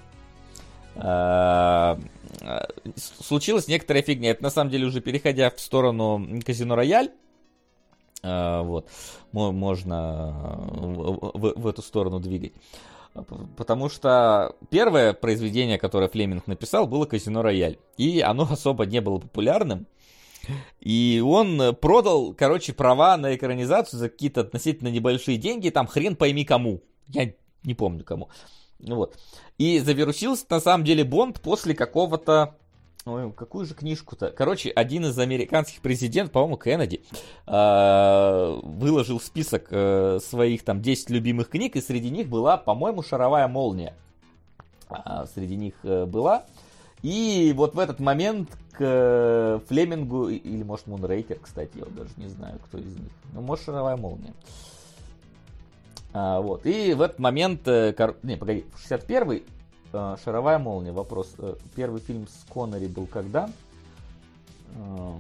[0.96, 2.00] а,
[2.42, 4.32] а, с- случилась некоторая фигня.
[4.32, 7.12] Это на самом деле уже переходя в сторону Казино Рояль.
[8.24, 8.90] э, вот,
[9.32, 12.54] можно в, в эту сторону двигать.
[13.56, 17.78] Потому что первое произведение, которое Флеминг написал, было «Казино Рояль».
[17.98, 19.88] И оно особо не было популярным.
[20.80, 26.46] И он продал, короче, права на экранизацию за какие-то относительно небольшие деньги, там хрен пойми
[26.46, 26.82] кому.
[27.08, 27.32] Я
[27.64, 28.30] не помню кому.
[28.80, 29.18] Вот.
[29.58, 32.56] И завирусился, на самом деле, Бонд после какого-то
[33.08, 34.32] Ой, какую же книжку-то?
[34.32, 37.02] Короче, один из американских президентов, по-моему, Кеннеди,
[37.46, 43.48] э, выложил список э, своих там 10 любимых книг, и среди них была, по-моему, «Шаровая
[43.48, 43.94] молния».
[44.90, 46.44] А, среди них э, была.
[47.02, 52.60] И вот в этот момент к Флемингу, или может Мунрейкер, кстати, я даже не знаю,
[52.66, 53.12] кто из них.
[53.34, 54.34] Ну, может, «Шаровая молния».
[56.14, 56.66] А, вот.
[56.66, 58.16] И в этот момент, кор...
[58.24, 59.44] не, погоди, 61-й
[59.94, 60.92] Э, Шаровая молния.
[60.92, 61.34] Вопрос.
[61.38, 63.50] Э, первый фильм с Коннери был когда?
[64.76, 65.14] Э,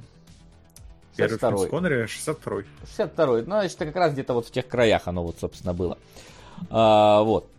[1.15, 2.65] Первый фильм с Коннери 62-й.
[2.83, 3.45] 62-й.
[3.45, 5.97] Ну, это как раз где-то вот в тех краях оно вот, собственно, было.
[6.69, 7.49] А, вот.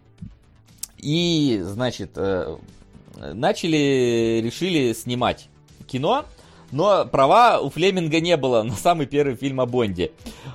[0.99, 2.17] И, значит,
[3.19, 5.49] начали, решили снимать
[5.87, 6.25] кино,
[6.71, 10.13] но права у Флеминга не было на самый первый фильм о Бонде.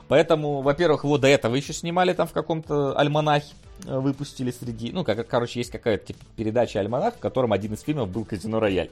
[0.08, 3.54] Поэтому, во-первых, его до этого еще снимали там в каком-то альманахе.
[3.86, 4.92] Э, выпустили среди...
[4.92, 8.60] Ну, как, короче, есть какая-то типа, передача «Альманах», в котором один из фильмов был «Казино
[8.60, 8.90] Рояль».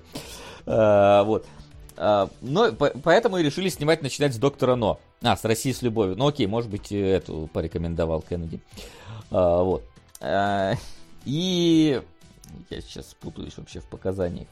[0.66, 1.46] А, вот.
[1.98, 5.00] А, но по, поэтому и решили снимать, начинать с «Доктора Но».
[5.22, 6.18] А, с «России с любовью».
[6.18, 8.60] Ну, окей, может быть, эту порекомендовал Кеннеди.
[9.30, 9.84] Вот.
[11.26, 12.02] И...
[12.70, 14.48] Я сейчас путаюсь вообще в показаниях.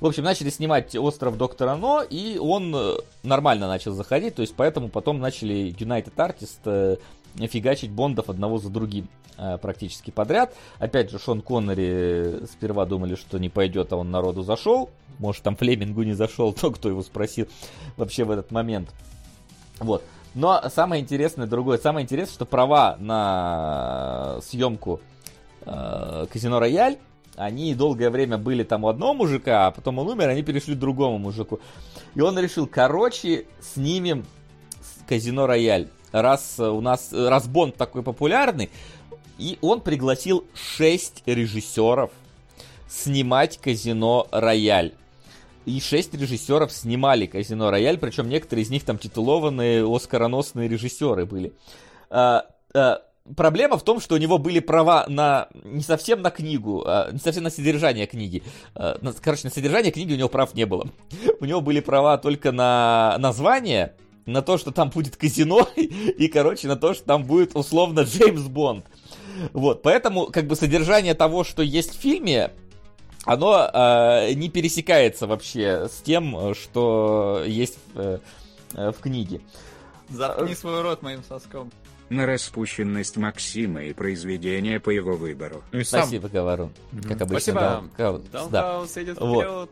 [0.00, 4.54] В общем, начали снимать «Остров Доктора Но», и он э, нормально начал заходить, то есть
[4.56, 6.98] поэтому потом начали United Artists
[7.36, 10.54] фигачить Бондов одного за другим э, практически подряд.
[10.78, 14.90] Опять же, Шон Коннери сперва думали, что не пойдет, а он народу зашел.
[15.18, 17.48] Может, там Флемингу не зашел, то, кто его спросил
[17.96, 18.90] вообще в этот момент.
[19.80, 20.02] Вот.
[20.34, 21.78] Но самое интересное другое.
[21.78, 25.00] Самое интересное, что права на съемку
[25.64, 26.98] э, Казино Рояль,
[27.36, 30.78] они долгое время были там у одного мужика, а потом он умер, они перешли к
[30.78, 31.60] другому мужику.
[32.14, 34.24] И он решил, короче, снимем
[35.06, 38.70] Казино Рояль раз у нас, раз Бонд такой популярный,
[39.36, 42.12] и он пригласил 6 режиссеров
[42.88, 44.94] снимать казино Рояль.
[45.66, 51.52] И 6 режиссеров снимали казино Рояль, причем некоторые из них там титулованные оскароносные режиссеры были.
[52.10, 53.02] А, а,
[53.36, 57.18] проблема в том, что у него были права на не совсем на книгу, а, не
[57.18, 58.42] совсем на содержание книги.
[58.74, 60.88] А, на, короче, на содержание книги у него прав не было.
[61.40, 63.94] У него были права только на название
[64.26, 68.42] на то, что там будет казино, и, короче, на то, что там будет условно Джеймс
[68.42, 68.86] Бонд.
[69.52, 72.52] Вот, поэтому, как бы, содержание того, что есть в фильме,
[73.24, 78.18] оно э, не пересекается вообще с тем, что есть э,
[78.72, 79.40] в книге.
[80.08, 81.70] Заткни свой рот моим соском.
[82.10, 85.62] На распущенность Максима и произведение по его выбору.
[85.72, 86.02] Ну и сам...
[86.02, 86.70] Спасибо, Говорун.
[87.02, 87.40] Как обычно.
[87.40, 87.84] Спасибо.
[87.96, 88.84] Да, да.
[88.96, 89.70] идет вот.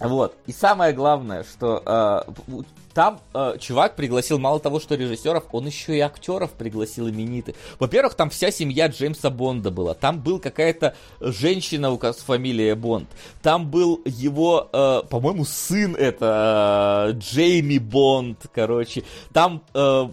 [0.00, 0.36] Вот.
[0.46, 2.62] И самое главное, что э,
[2.94, 7.56] там э, чувак пригласил мало того, что режиссеров, он еще и актеров пригласил именитых.
[7.78, 9.94] Во-первых, там вся семья Джеймса Бонда была.
[9.94, 13.08] Там был какая-то женщина у с фамилией Бонд.
[13.42, 19.04] Там был его, э, по-моему, сын это э, Джейми Бонд, короче.
[19.32, 20.08] Там э,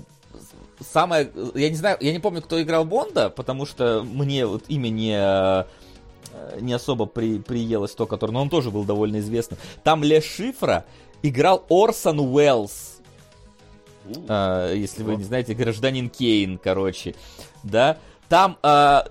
[0.81, 4.89] самое, я не знаю, я не помню, кто играл Бонда, потому что мне вот имя
[4.89, 5.63] не э,
[6.59, 9.59] не особо при, приелось то, которое, но он тоже был довольно известным.
[9.83, 10.85] Там Ле Шифра
[11.21, 13.01] играл Орсон Уэллс.
[14.27, 17.15] А, если вы не знаете, гражданин Кейн, короче.
[17.63, 17.97] Да.
[18.29, 19.07] Там а,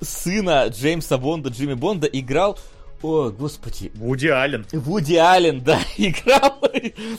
[0.00, 2.58] сына Джеймса Бонда, Джимми Бонда, играл
[3.02, 3.90] о, господи.
[3.94, 4.64] Вуди Аллен.
[4.72, 6.58] Вуди Аллен, да, играл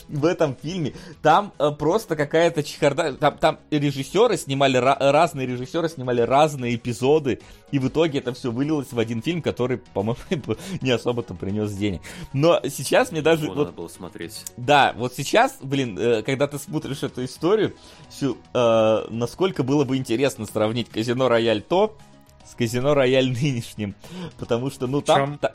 [0.07, 0.93] в этом фильме.
[1.21, 3.13] Там э, просто какая-то чехарда.
[3.13, 7.41] Там, там режиссеры снимали, разные режиссеры снимали разные эпизоды.
[7.71, 12.01] И в итоге это все вылилось в один фильм, который, по-моему, не особо-то принес денег.
[12.31, 13.47] Но сейчас мне даже...
[13.47, 14.43] Вот, надо было смотреть.
[14.55, 17.73] Да, вот сейчас, блин, э, когда ты смотришь эту историю,
[18.09, 21.97] всю, э, насколько было бы интересно сравнить Казино Рояль то
[22.45, 23.95] с Казино Рояль нынешним.
[24.37, 25.39] Потому что, ну, там...
[25.41, 25.51] Чем?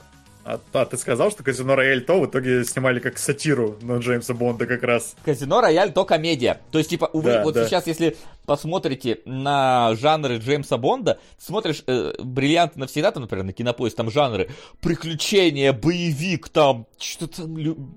[0.48, 4.32] А, а ты сказал, что Казино Рояль то в итоге снимали как сатиру на Джеймса
[4.32, 5.14] Бонда как раз.
[5.22, 6.58] Казино Рояль то комедия.
[6.70, 7.66] То есть, типа, увы, да, вот да.
[7.66, 8.16] сейчас, если
[8.46, 14.48] посмотрите на жанры Джеймса Бонда, смотришь э, «Бриллиант навсегда», там, например, на кинопоиск, там жанры
[14.80, 17.42] приключения, боевик, там что-то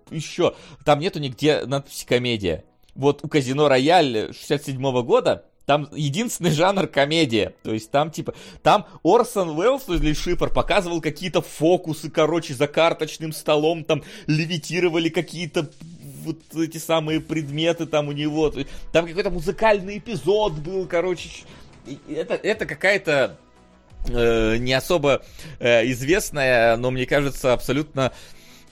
[0.10, 0.54] еще.
[0.84, 2.66] Там нету нигде надписи комедия.
[2.96, 7.54] Вот у Казино Рояль 67 -го года там единственный жанр комедия.
[7.64, 13.32] То есть там типа, там Орсон Уэллс или Шипер показывал какие-то фокусы, короче, за карточным
[13.32, 15.70] столом, там левитировали какие-то
[16.26, 18.54] вот эти самые предметы там у него.
[18.92, 21.30] Там какой-то музыкальный эпизод был, короче.
[22.10, 23.38] Это, это какая-то
[24.10, 25.24] э, не особо
[25.60, 28.12] э, известная, но мне кажется, абсолютно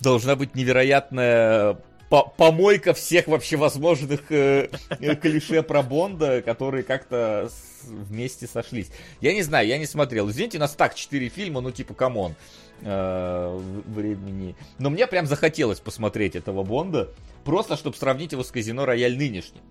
[0.01, 1.77] должна быть невероятная
[2.09, 7.49] помойка всех вообще возможных э, э, клише про Бонда, которые как-то
[7.83, 8.89] вместе сошлись.
[9.21, 10.29] Я не знаю, я не смотрел.
[10.29, 12.35] Извините, у нас так 4 фильма, ну типа, come on.
[12.81, 14.55] Э, времени.
[14.77, 17.09] Но мне прям захотелось посмотреть этого Бонда,
[17.43, 19.61] просто чтобы сравнить его с Казино Рояль нынешним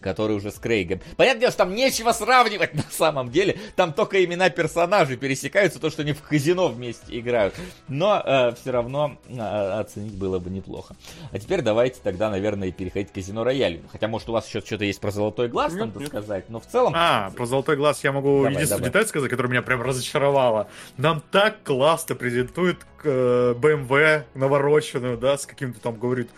[0.00, 1.00] который уже с Крейгом.
[1.16, 3.56] Понятно, что там нечего сравнивать на самом деле.
[3.76, 7.54] Там только имена персонажей пересекаются, то, что они в казино вместе играют.
[7.88, 10.96] Но э, все равно э, оценить было бы неплохо.
[11.32, 13.82] А теперь давайте тогда, наверное, переходить к казино роялю.
[13.90, 16.08] Хотя, может, у вас еще что-то есть про золотой глаз, нет, надо нет.
[16.08, 16.48] сказать.
[16.48, 16.92] Но в целом...
[16.96, 18.90] А, про золотой глаз я могу давай, единственную давай.
[18.90, 20.68] деталь сказать, которая меня прям разочаровала.
[20.96, 26.30] Нам так классно презентует э, BMW навороченную, да, с каким-то там, говорит,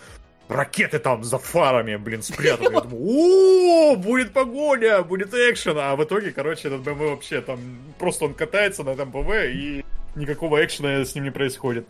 [0.48, 2.74] ракеты там за фарами, блин, спрятаны.
[2.74, 5.76] Я думаю, о, будет погоня, будет экшен.
[5.78, 7.58] А в итоге, короче, этот БМВ вообще там,
[7.98, 9.84] просто он катается на этом БМВ, и
[10.14, 11.86] никакого экшена с ним не происходит.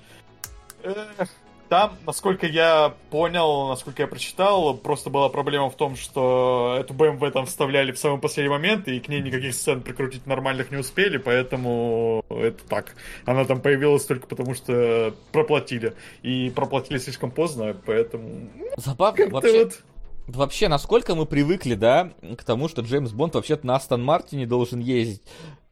[0.83, 1.29] Эх,
[1.69, 7.31] там, насколько я понял, насколько я прочитал, просто была проблема в том, что эту BMW
[7.31, 11.19] там вставляли в самый последний момент, и к ней никаких сцен прикрутить нормальных не успели,
[11.19, 12.95] поэтому это так.
[13.25, 15.95] Она там появилась только потому, что проплатили.
[16.23, 18.49] И проплатили слишком поздно, поэтому...
[18.77, 19.65] Забавно, вообще...
[19.65, 19.83] Вот...
[20.27, 24.81] Вообще, насколько мы привыкли, да, к тому, что Джеймс Бонд вообще-то на Астон Мартине должен
[24.81, 25.23] ездить.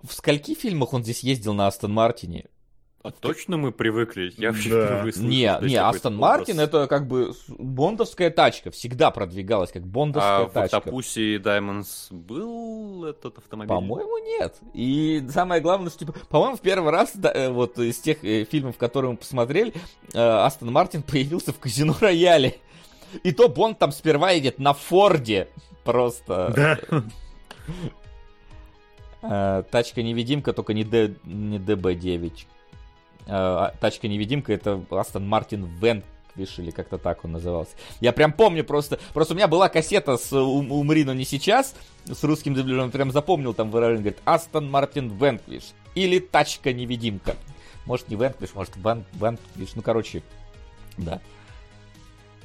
[0.01, 2.45] В скольки фильмах он здесь ездил на Астон Мартине?
[3.05, 4.33] А точно мы привыкли?
[4.39, 4.87] Я вообще да.
[4.87, 5.29] впервые слышу.
[5.29, 10.79] Не, не, Астон Мартин это как бы бондовская тачка, всегда продвигалась как бондовская а тачка.
[10.79, 13.69] А в Octopussy Diamonds был этот автомобиль?
[13.69, 14.57] По-моему, нет.
[14.73, 18.45] И самое главное, что, типа, по-моему, в первый раз, да, э, вот из тех э,
[18.45, 19.75] фильмов, которые мы посмотрели,
[20.15, 22.57] э, Астон Мартин появился в Казино Рояле.
[23.23, 25.49] И то Бонд там сперва едет на Форде.
[25.85, 26.81] Просто.
[29.21, 29.63] Да.
[29.71, 32.47] Тачка-невидимка, только не, D, не DB9.
[33.27, 37.73] Э, тачка-невидимка, это Астон Мартин Венквиш или как-то так он назывался.
[38.01, 42.23] Я прям помню просто, просто у меня была кассета с «Умри, но не сейчас», с
[42.23, 47.37] русским дубляжом, прям запомнил там выражение, говорит, Астон Мартин Венквиш или Тачка-невидимка.
[47.87, 50.23] Может, не Венквиш, может, Венквиш, ну, короче,
[50.99, 51.21] да.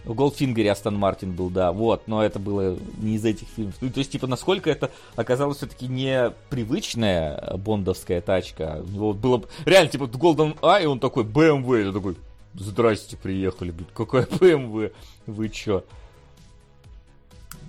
[0.05, 3.75] В Голдфингере Астон Мартин был, да, вот, но это было не из этих фильмов.
[3.81, 8.81] Ну, то есть, типа, насколько это оказалось все-таки не привычная бондовская тачка.
[8.87, 12.15] У него было реально, типа, Golden Eye, он такой, BMW, я такой,
[12.53, 14.93] здрасте, приехали, блин, какая BMW,
[15.25, 15.83] вы чё?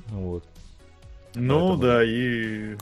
[0.09, 0.45] Вот.
[1.35, 1.83] Ну, Поэтому...
[1.83, 2.77] да, и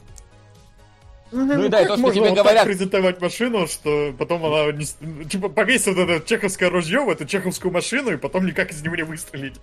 [1.31, 2.65] ну, ну и да, и то, что тебе вот говорят...
[2.65, 4.87] презентовать машину, что потом она не...
[5.25, 9.03] типа повесит это чеховское ружье в эту чеховскую машину, и потом никак из него не
[9.03, 9.55] выстрелить.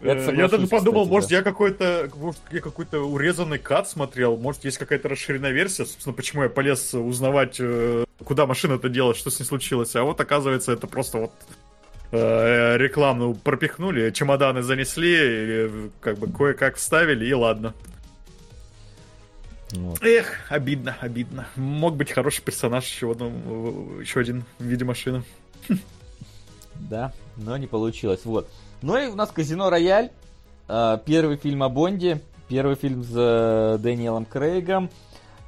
[0.00, 1.36] Э, я даже подумал, кстати, может, да.
[1.36, 6.42] я какой-то может, я какой-то урезанный кат смотрел, может, есть какая-то расширенная версия, собственно, почему
[6.42, 9.94] я полез узнавать, э, куда машина это делает, что с ней случилось.
[9.96, 11.32] А вот, оказывается, это просто вот
[12.12, 17.74] э, рекламу пропихнули, чемоданы занесли, как бы кое-как вставили, и ладно.
[19.76, 20.02] Вот.
[20.02, 21.46] Эх, обидно, обидно.
[21.56, 25.22] Мог быть хороший персонаж еще, одном, еще один в виде машины.
[26.76, 28.24] Да, но не получилось.
[28.24, 28.48] Вот.
[28.82, 30.10] Ну и у нас Казино Рояль.
[30.68, 32.20] А, первый фильм о Бонде.
[32.48, 34.90] Первый фильм с э, Дэниелом Крейгом.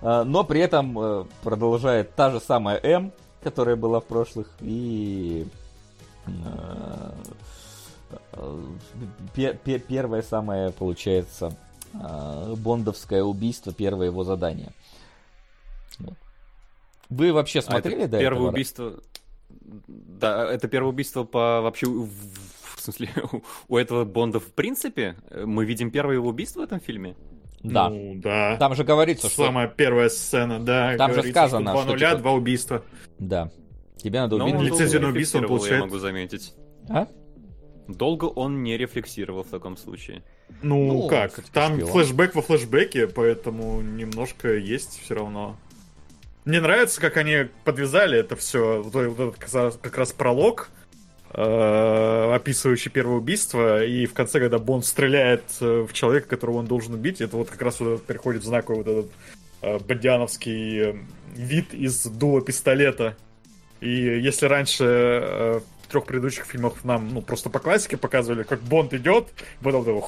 [0.00, 4.48] А, но при этом э, продолжает та же самая М, которая была в прошлых.
[4.60, 5.46] И
[6.26, 6.30] э,
[9.88, 11.54] первая самая, получается,
[11.92, 14.72] бондовское убийство, первое его задание.
[17.08, 18.50] Вы вообще смотрели а до первое этого?
[18.50, 19.00] убийство...
[19.86, 22.10] Да, это первое убийство по вообще в,
[22.86, 23.10] смысле
[23.68, 25.16] у этого Бонда в принципе.
[25.30, 27.16] Мы видим первое его убийство в этом фильме.
[27.62, 27.88] Да.
[27.88, 28.56] Ну, да.
[28.58, 29.46] Там же говорится, что...
[29.46, 30.96] Самая первая сцена, да.
[30.96, 31.82] Там же сказано, что...
[31.82, 32.20] Два нуля, типа...
[32.20, 32.82] два убийства.
[33.18, 33.50] Да.
[33.96, 34.60] Тебе надо убить...
[34.60, 35.80] Лицензию на убийство получает.
[35.80, 36.54] Я могу заметить.
[36.88, 37.08] А?
[37.88, 40.22] Долго он не рефлексировал в таком случае.
[40.62, 41.90] Ну, ну как, там шпион.
[41.90, 45.56] флешбэк во флешбеке, поэтому немножко есть все равно.
[46.44, 50.70] Мне нравится, как они подвязали это все, вот, этот как раз пролог,
[51.32, 56.66] э, описывающий первое убийство, и в конце, когда Бонд стреляет э, в человека, которого он
[56.66, 59.12] должен убить, это вот как раз вот переходит в знаковый вот этот
[59.62, 61.00] э, бадьяновский
[61.34, 63.16] вид из дула пистолета.
[63.80, 68.94] И если раньше э, трех предыдущих фильмах нам ну, просто по классике показывали, как Бонд
[68.94, 69.28] идет,
[69.62, 70.06] потом его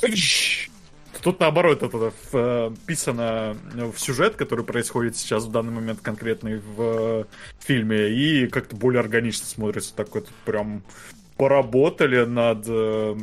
[1.22, 7.26] Тут наоборот это э, вписано в сюжет, который происходит сейчас в данный момент конкретный в
[7.58, 9.94] фильме, и как-то более органично смотрится.
[9.94, 10.82] Такой прям
[11.36, 13.16] поработали над э,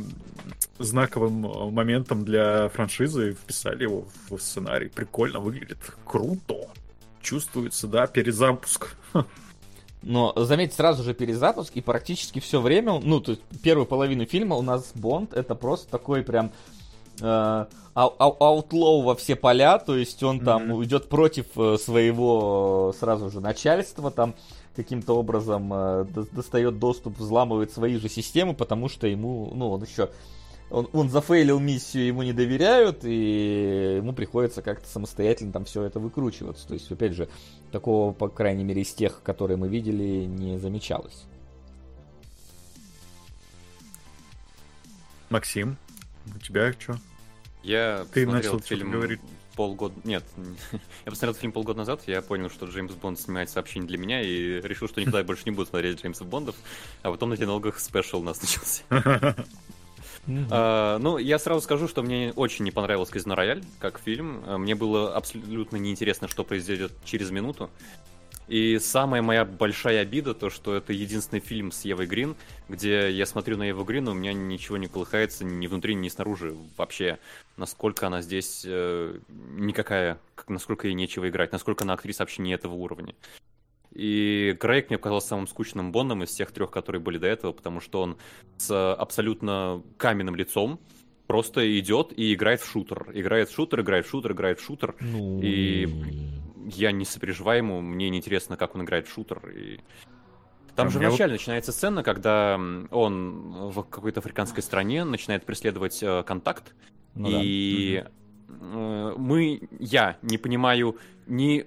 [0.78, 4.88] знаковым моментом для франшизы и вписали его в сценарий.
[4.88, 5.78] Прикольно выглядит.
[6.04, 6.68] Круто.
[7.22, 8.94] Чувствуется, да, перезапуск.
[10.08, 14.54] Но заметь, сразу же перезапуск, и практически все время, ну, то есть первую половину фильма
[14.54, 16.52] у нас Бонд это просто такой прям
[17.20, 20.84] э, аутлоу во все поля, то есть он там mm-hmm.
[20.84, 24.36] идет против э, своего э, сразу же начальства, там
[24.76, 30.10] каким-то образом достает доступ, взламывает свои же системы, потому что ему, ну, он еще
[30.70, 36.00] он, он зафейлил миссию, ему не доверяют, и ему приходится как-то самостоятельно там все это
[36.00, 36.66] выкручиваться.
[36.66, 37.28] То есть, опять же,
[37.70, 41.24] такого, по крайней мере, из тех, которые мы видели, не замечалось.
[45.30, 45.76] Максим,
[46.34, 46.98] у тебя что?
[47.62, 49.20] Я Ты начал фильм говорить.
[49.56, 49.94] полгода...
[50.04, 50.24] Нет,
[50.72, 54.60] я посмотрел фильм полгода назад, я понял, что Джеймс Бонд снимает сообщение для меня, и
[54.62, 56.54] решил, что никогда больше не буду смотреть Джеймса Бондов,
[57.02, 58.82] а потом на диалогах спешл у нас начался.
[60.26, 60.48] Mm-hmm.
[60.48, 64.42] Uh, ну, я сразу скажу, что мне очень не понравился Казино Рояль как фильм.
[64.46, 67.70] А, мне было абсолютно неинтересно, что произойдет через минуту.
[68.48, 72.36] И самая моя большая обида, то, что это единственный фильм с Евой Грин,
[72.68, 76.08] где я смотрю на Еву Грин, и у меня ничего не колыхается ни внутри, ни
[76.08, 77.18] снаружи вообще.
[77.56, 82.74] Насколько она здесь э, никакая, насколько ей нечего играть, насколько она актриса вообще не этого
[82.74, 83.14] уровня.
[83.96, 87.80] И Крейг мне показался самым скучным Бондом из всех трех, которые были до этого, потому
[87.80, 88.18] что он
[88.58, 90.80] с абсолютно каменным лицом
[91.26, 93.06] просто идет и играет в шутер.
[93.14, 94.94] Играет в шутер, играет в шутер, играет в шутер.
[95.00, 95.40] Ну...
[95.42, 95.88] И
[96.66, 99.48] я не сопереживаю ему, мне неинтересно, как он играет в шутер.
[99.48, 99.80] И...
[100.74, 101.40] Там а же вначале вот...
[101.40, 102.60] начинается сцена, когда
[102.90, 106.74] он в какой-то африканской стране начинает преследовать э, контакт.
[107.14, 108.10] Ну, и да.
[108.50, 111.66] э, мы, я не понимаю ни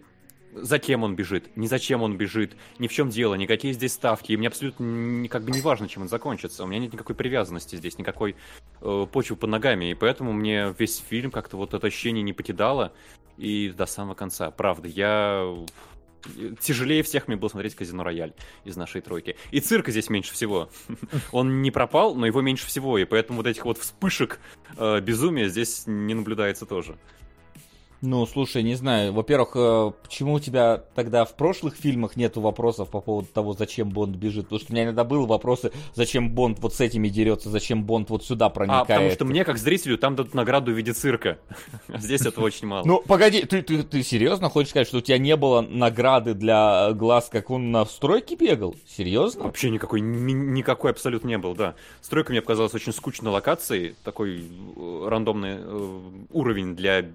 [0.54, 4.32] зачем он бежит, ни зачем он бежит, ни в чем дело, никакие здесь ставки.
[4.32, 6.64] И мне абсолютно как бы не важно, чем он закончится.
[6.64, 8.36] У меня нет никакой привязанности здесь, никакой
[8.82, 9.92] э, почвы под ногами.
[9.92, 12.94] И поэтому мне весь фильм как-то вот это ощущение не покидало.
[13.38, 14.52] И до самого конца.
[14.52, 15.56] Правда, я...
[16.60, 18.34] Тяжелее всех мне было смотреть «Казино Рояль»
[18.66, 19.38] из нашей тройки.
[19.52, 20.70] И цирка здесь меньше всего.
[21.32, 24.42] Он не пропал, но его меньше всего, и поэтому вот этих вот вспышек
[24.76, 26.98] э, безумия здесь не наблюдается тоже.
[28.02, 29.12] Ну, слушай, не знаю.
[29.12, 33.90] Во-первых, э, почему у тебя тогда в прошлых фильмах нету вопросов по поводу того, зачем
[33.90, 34.46] Бонд бежит?
[34.46, 38.10] Потому что у меня иногда были вопросы, зачем Бонд вот с этими дерется, зачем Бонд
[38.10, 38.90] вот сюда проникает.
[38.90, 41.40] А, потому что мне, как зрителю, там дадут награду в виде цирка.
[41.90, 42.86] Здесь этого очень мало.
[42.86, 46.94] Ну, погоди, ты, ты, ты серьезно хочешь сказать, что у тебя не было награды для
[46.94, 48.76] глаз, как он на стройке бегал?
[48.88, 49.44] Серьезно?
[49.44, 51.76] Вообще никакой, никакой абсолютно не был, да.
[52.00, 56.00] Стройка мне показалась очень скучной локацией, такой э, рандомный э,
[56.32, 57.06] уровень для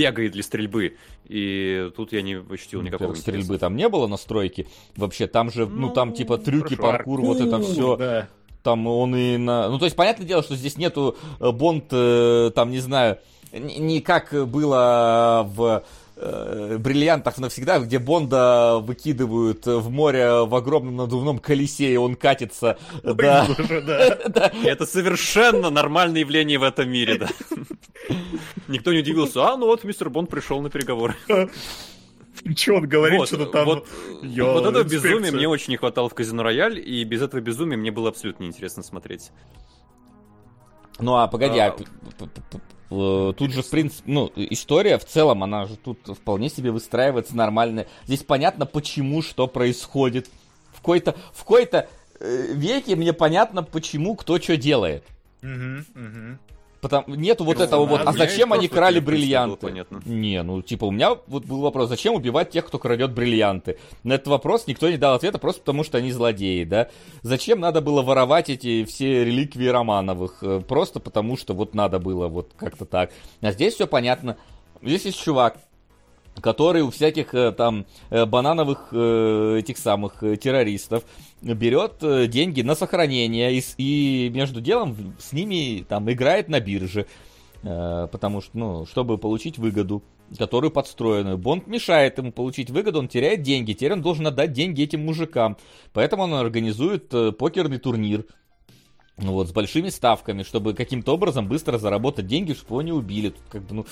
[0.00, 0.96] бегает для стрельбы.
[1.26, 4.66] И тут я не ощутил никакого стрельбы там не было настройки.
[4.96, 7.96] Вообще, там же, ну, ну там типа трюки, паркур, вот это все.
[7.96, 8.28] Да.
[8.62, 9.70] Там он и на...
[9.70, 13.18] Ну, то есть, понятное дело, что здесь нету э, Бонд, э, там, не знаю,
[13.52, 15.82] не как было в
[16.20, 22.78] э, бриллиантах навсегда, где Бонда выкидывают в море в огромном надувном колесе, и он катится.
[23.02, 23.46] Да.
[24.64, 27.28] Это совершенно нормальное явление в этом мире, да.
[28.68, 31.14] Никто не удивился, а, ну вот мистер Бонд пришел на переговоры.
[32.56, 33.64] Че он говорит, вот, что там...
[33.66, 33.86] Вот,
[34.22, 37.76] Йо, вот этого безумия мне очень не хватало в Казино Рояль, и без этого безумия
[37.76, 39.30] мне было абсолютно неинтересно смотреть.
[40.98, 41.76] Ну а погоди, а...
[42.90, 47.86] тут же, в принципе, ну, история в целом, она же тут вполне себе выстраивается нормально.
[48.04, 50.28] Здесь понятно, почему, что происходит.
[50.72, 51.88] В какой-то, в какой-то
[52.18, 55.04] э, веке мне понятно, почему, кто что делает.
[55.42, 56.38] Угу, угу.
[56.80, 59.84] Потому, нету вот ну, этого вот, а зачем они крали бриллианты?
[60.06, 63.78] Не, ну типа у меня вот был вопрос, зачем убивать тех, кто крадет бриллианты?
[64.02, 66.88] На этот вопрос никто не дал ответа, просто потому что они злодеи, да?
[67.22, 70.38] Зачем надо было воровать эти все реликвии Романовых?
[70.42, 73.10] Э, просто потому что вот надо было вот как-то так.
[73.42, 74.38] А здесь все понятно.
[74.82, 75.58] Здесь есть чувак,
[76.40, 81.04] который у всяких э, там э, банановых э, этих самых террористов
[81.42, 87.06] берет деньги на сохранение и, и между делом с ними там играет на бирже,
[87.62, 90.02] потому что, ну, чтобы получить выгоду,
[90.36, 91.38] которую подстроенную.
[91.38, 95.56] Бонд мешает ему получить выгоду, он теряет деньги, теперь он должен отдать деньги этим мужикам,
[95.94, 98.26] поэтому он организует покерный турнир,
[99.16, 103.30] ну вот, с большими ставками, чтобы каким-то образом быстро заработать деньги, чтобы его не убили.
[103.30, 103.86] Тут как бы, ну,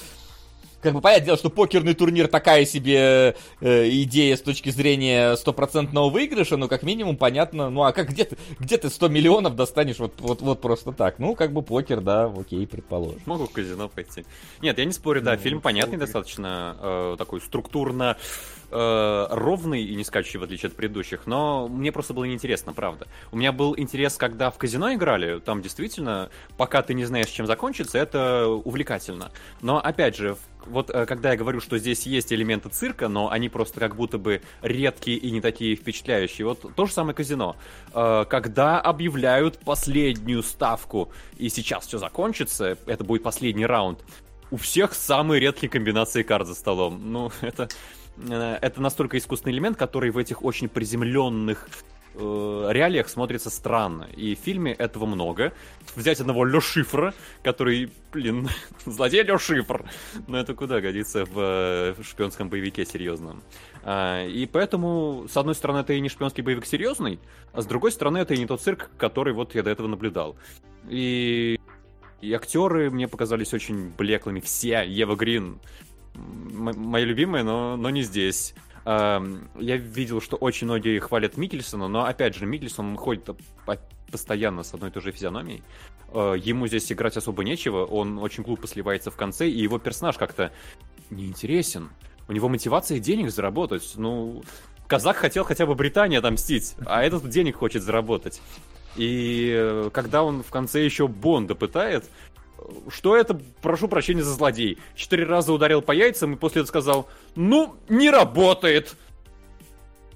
[0.81, 6.11] как бы понятное дело, что покерный турнир такая себе э, идея с точки зрения стопроцентного
[6.11, 9.99] выигрыша, но как минимум понятно, ну а как где ты, где ты 100 миллионов достанешь
[9.99, 11.19] вот, вот, вот просто так?
[11.19, 13.21] Ну, как бы покер, да, окей, предположим.
[13.27, 14.25] Могу в казино пойти.
[14.63, 16.07] Нет, я не спорю, да, ну, фильм понятный покер.
[16.07, 18.17] достаточно, э, такой структурно
[18.71, 23.07] э, ровный и не скачущий, в отличие от предыдущих, но мне просто было неинтересно, правда.
[23.33, 27.47] У меня был интерес, когда в казино играли, там действительно, пока ты не знаешь, чем
[27.47, 29.31] закончится, это увлекательно.
[29.63, 33.49] Но, опять же, вот э, когда я говорю, что здесь есть элементы цирка, но они
[33.49, 36.47] просто как будто бы редкие и не такие впечатляющие.
[36.47, 37.57] Вот то же самое казино.
[37.95, 44.05] Э, когда объявляют последнюю ставку, и сейчас все закончится, это будет последний раунд,
[44.51, 47.01] у всех самые редкие комбинации карт за столом.
[47.13, 47.69] Ну, это,
[48.27, 51.69] это настолько искусственный элемент, который в этих очень приземленных
[52.15, 54.09] э, реалиях смотрится странно.
[54.17, 55.53] И в фильме этого много.
[55.95, 58.49] Взять одного Лё Шифра, который, блин,
[58.85, 59.85] злодей Лё Шифр.
[60.27, 63.43] Но это куда годится в, э, шпионском боевике серьезном.
[63.83, 67.21] А, и поэтому, с одной стороны, это и не шпионский боевик серьезный,
[67.53, 70.37] а с другой стороны, это и не тот цирк, который вот я до этого наблюдал.
[70.89, 71.59] И,
[72.21, 74.41] и актеры мне показались очень блеклыми.
[74.41, 74.83] Все.
[74.83, 75.61] Ева Грин,
[76.53, 78.55] моя любимая, но, но не здесь.
[78.85, 79.21] Я
[79.59, 83.29] видел, что очень многие хвалят Микельсона, но опять же, Микельсон ходит
[84.11, 85.63] постоянно с одной и той же физиономией.
[86.09, 90.17] А, ему здесь играть особо нечего, он очень глупо сливается в конце, и его персонаж
[90.17, 90.53] как-то
[91.11, 91.91] неинтересен.
[92.29, 93.95] У него мотивация денег заработать.
[93.97, 94.43] Ну,
[94.87, 98.41] казах хотел хотя бы Британии отомстить, а этот денег хочет заработать.
[98.97, 102.11] И э, когда он в конце еще Бонда пытает,
[102.91, 104.79] что это, прошу прощения за злодей.
[104.95, 108.97] Четыре раза ударил по яйцам и после этого сказал, ну, не работает.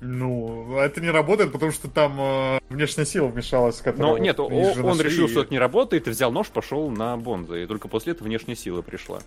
[0.00, 3.80] Ну, это не работает, потому что там э, внешняя сила вмешалась.
[3.96, 7.56] Ну, нет, он, он решил, что это не работает, и взял нож, пошел на Бонда,
[7.56, 9.20] и только после этого внешняя сила пришла.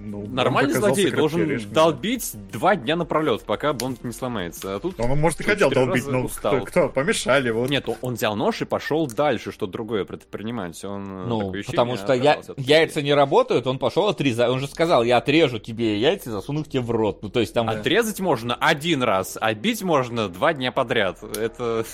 [0.00, 4.76] Ну, Нормальный злодей должен долбить два дня напролет, пока Бонд не сломается.
[4.76, 6.56] А тут он, может, и хотел долбить, но устал.
[6.58, 6.88] Кто, кто?
[6.88, 7.50] Помешали.
[7.50, 7.68] Вот.
[7.68, 10.82] Нет, он взял нож и пошел дальше, что другое предпринимать.
[10.84, 14.48] Он, э, ну, потому что я, яйца не работают, он пошел отрезать.
[14.48, 17.22] Он же сказал, я отрежу тебе яйца, засуну их тебе в рот.
[17.22, 17.68] Ну, то есть там...
[17.68, 21.20] Отрезать можно один раз, а бить можно два дня подряд.
[21.22, 21.84] Это...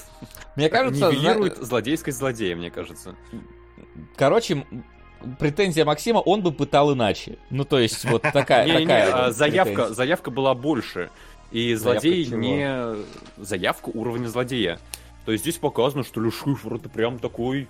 [0.56, 1.10] Мне кажется...
[1.10, 1.64] Нивелирует за...
[1.64, 3.14] злодейскость злодея, мне кажется.
[4.16, 4.66] Короче,
[5.38, 7.38] претензия Максима, он бы пытал иначе.
[7.50, 8.80] Ну, то есть, вот такая...
[8.80, 11.10] Такая не, заявка, заявка была больше.
[11.50, 12.96] И злодей не...
[13.36, 14.78] Заявка уровня злодея.
[15.24, 17.68] То есть здесь показано, что Люшифр это прям такой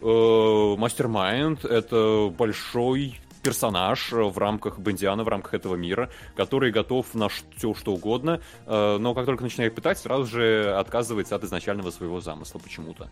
[0.00, 7.28] э, мастер-майнд, это большой персонаж в рамках Бендиана, в рамках этого мира, который готов на
[7.28, 12.20] все что угодно, э, но как только начинает пытать, сразу же отказывается от изначального своего
[12.20, 13.10] замысла почему-то.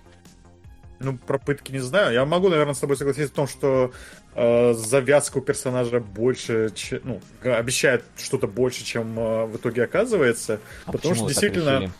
[1.01, 2.13] Ну, про пытки не знаю.
[2.13, 3.91] Я могу, наверное, с тобой согласиться в том, что
[4.35, 10.61] э, завязка у персонажа больше, че, ну, обещает что-то больше, чем э, в итоге оказывается.
[10.85, 11.91] А потому что действительно.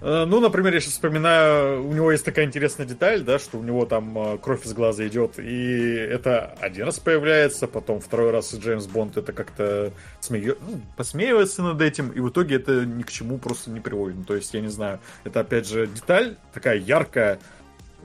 [0.00, 3.62] Э, ну, например, я сейчас вспоминаю, у него есть такая интересная деталь, да, что у
[3.62, 8.54] него там э, кровь из глаза идет, и это один раз появляется, потом второй раз
[8.54, 13.10] Джеймс Бонд это как-то смеет, ну, посмеивается над этим, и в итоге это ни к
[13.10, 14.16] чему просто не приводит.
[14.16, 17.38] Ну, то есть, я не знаю, это опять же деталь такая яркая,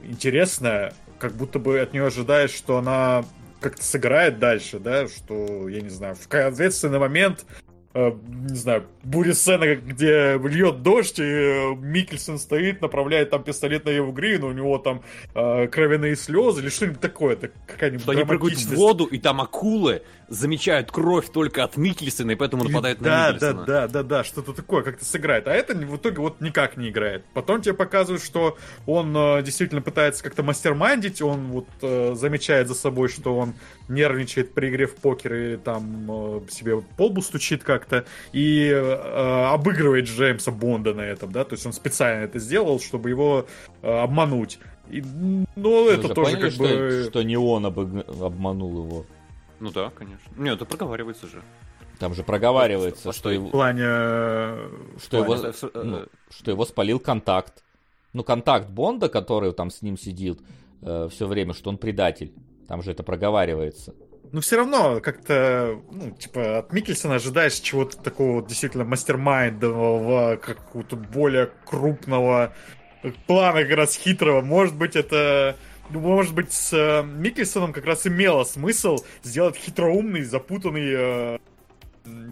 [0.03, 3.23] интересная, как будто бы от нее ожидаешь, что она
[3.59, 7.45] как-то сыграет дальше, да, что, я не знаю, в ответственный момент
[7.93, 8.11] э,
[8.49, 13.89] не знаю, будет сцена, где льет дождь, и э, Микельсон стоит, направляет там пистолет на
[13.89, 15.03] Еву Грину, у него там
[15.35, 17.33] э, кровяные слезы или что-нибудь такое.
[17.33, 22.31] Это какая-нибудь Что они прыгают в воду, и там акулы замечают кровь только от Микельсона,
[22.31, 23.65] и поэтому нападают да, на Микельсона.
[23.65, 25.47] Да, да, да, да, что-то такое как-то сыграет.
[25.47, 27.25] А это в итоге вот никак не играет.
[27.33, 32.75] Потом тебе показывают, что он э, действительно пытается как-то мастермайндить, он вот э, замечает за
[32.75, 33.55] собой, что он
[33.89, 40.05] нервничает при игре в покер и там э, себе полбу стучит как-то, и э, обыгрывает
[40.05, 43.47] Джеймса Бонда на этом, да, то есть он специально это сделал, чтобы его
[43.81, 44.59] э, обмануть.
[44.89, 45.03] И,
[45.55, 47.05] ну, это тоже поняли, как что, бы...
[47.09, 48.05] Что не он обыг...
[48.07, 49.05] обманул его.
[49.61, 50.29] Ну да, конечно.
[50.35, 51.41] Нет, это проговаривается же.
[51.99, 53.47] Там же проговаривается, а что, что его...
[53.47, 53.83] В плане...
[54.99, 55.53] Что, в плане...
[55.61, 55.83] Его...
[55.83, 57.63] Ну, что его спалил контакт.
[58.13, 60.41] Ну, контакт Бонда, который там с ним сидит
[60.81, 62.33] э, все время, что он предатель.
[62.67, 63.93] Там же это проговаривается.
[64.31, 71.51] Ну, все равно как-то, ну, типа, от Микельсона ожидаешь чего-то такого действительно мастер-майндового, какого-то более
[71.65, 72.53] крупного
[73.27, 74.41] плана, как раз хитрого.
[74.41, 75.55] Может быть, это
[75.99, 81.37] может быть, с э, Микельсоном как раз имело смысл сделать хитроумный, запутанный э,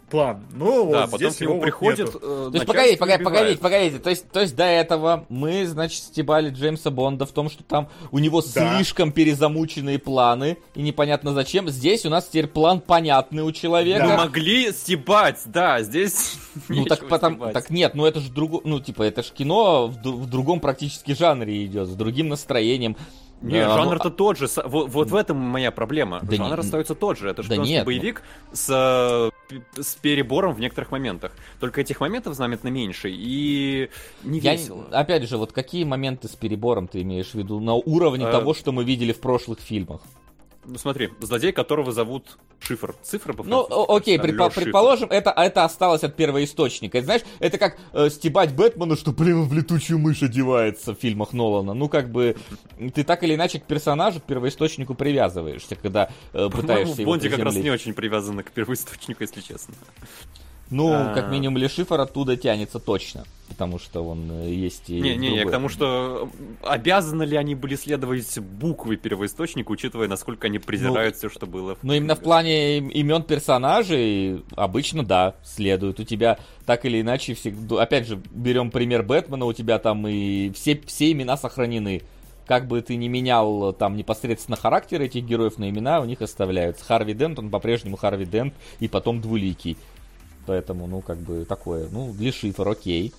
[0.09, 0.45] план.
[0.51, 2.09] Ну, да, вот потом здесь к нему приходит.
[2.15, 3.99] Э, то есть, погодите, погодите, погодите, погодите.
[3.99, 7.89] То есть, то есть до этого мы, значит, стебали Джеймса Бонда в том, что там
[8.11, 8.77] у него да.
[8.77, 11.69] слишком перезамученные планы, и непонятно зачем.
[11.69, 14.05] Здесь у нас теперь план понятный у человека.
[14.05, 16.37] Мы могли стебать, да, здесь.
[16.67, 20.01] Ну так потом, так нет, ну это же друго, ну типа это же кино в,
[20.01, 22.97] в другом практически жанре идет, с другим настроением.
[23.41, 24.47] Не, да, жанр-то ну, тот же.
[24.65, 26.19] Вот, вот в этом моя проблема.
[26.21, 27.29] Да Жанр не, остается тот же.
[27.29, 28.55] Это шпионский да нет, боевик ну...
[28.55, 29.31] с
[29.77, 31.31] с перебором в некоторых моментах.
[31.59, 33.89] Только этих моментов заметно меньше и
[34.23, 34.85] не Я, весело.
[34.91, 38.31] Опять же, вот какие моменты с перебором ты имеешь в виду на уровне А...
[38.31, 40.01] того, что мы видели в прошлых фильмах?
[40.69, 42.93] Ну смотри, злодей, которого зовут Шифр.
[43.01, 46.99] Цифра по Ну, окей, да, предпо- предположим, это, это осталось от первоисточника.
[46.99, 50.99] Это, знаешь, это как э, стебать Бэтмена, что, блин, он в летучую мышь одевается в
[50.99, 51.73] фильмах Нолана.
[51.73, 52.35] Ну, как бы,
[52.93, 57.39] ты так или иначе к персонажу, к первоисточнику привязываешься, когда э, пытаешься его Бонде как
[57.39, 57.63] раз приземлить.
[57.65, 59.73] не очень привязаны к первоисточнику, если честно.
[60.71, 61.13] Ну, А.
[61.15, 63.23] как минимум, Лешифор оттуда тянется точно.
[63.47, 66.29] Потому что он э, есть и Не, не, не, к тому, что
[66.61, 71.73] э, обязаны ли они были следовать буквы первоисточника, учитывая, насколько они презирают все, что было.
[71.75, 75.99] в Ну, именно в плане им- имен персонажей, обычно, да, следует.
[75.99, 77.81] У тебя так или иначе, всегда...
[77.81, 82.03] опять же, берем пример Бэтмена, у тебя там и все, все имена сохранены.
[82.45, 86.83] Как бы ты ни менял там непосредственно характер этих героев, на имена у них оставляются.
[86.85, 89.75] Харви Дент, он по-прежнему Харви Дент, и потом Двуликий.
[90.49, 91.89] Поэтому, ну, как бы такое.
[91.91, 93.13] Ну, для шифр, окей.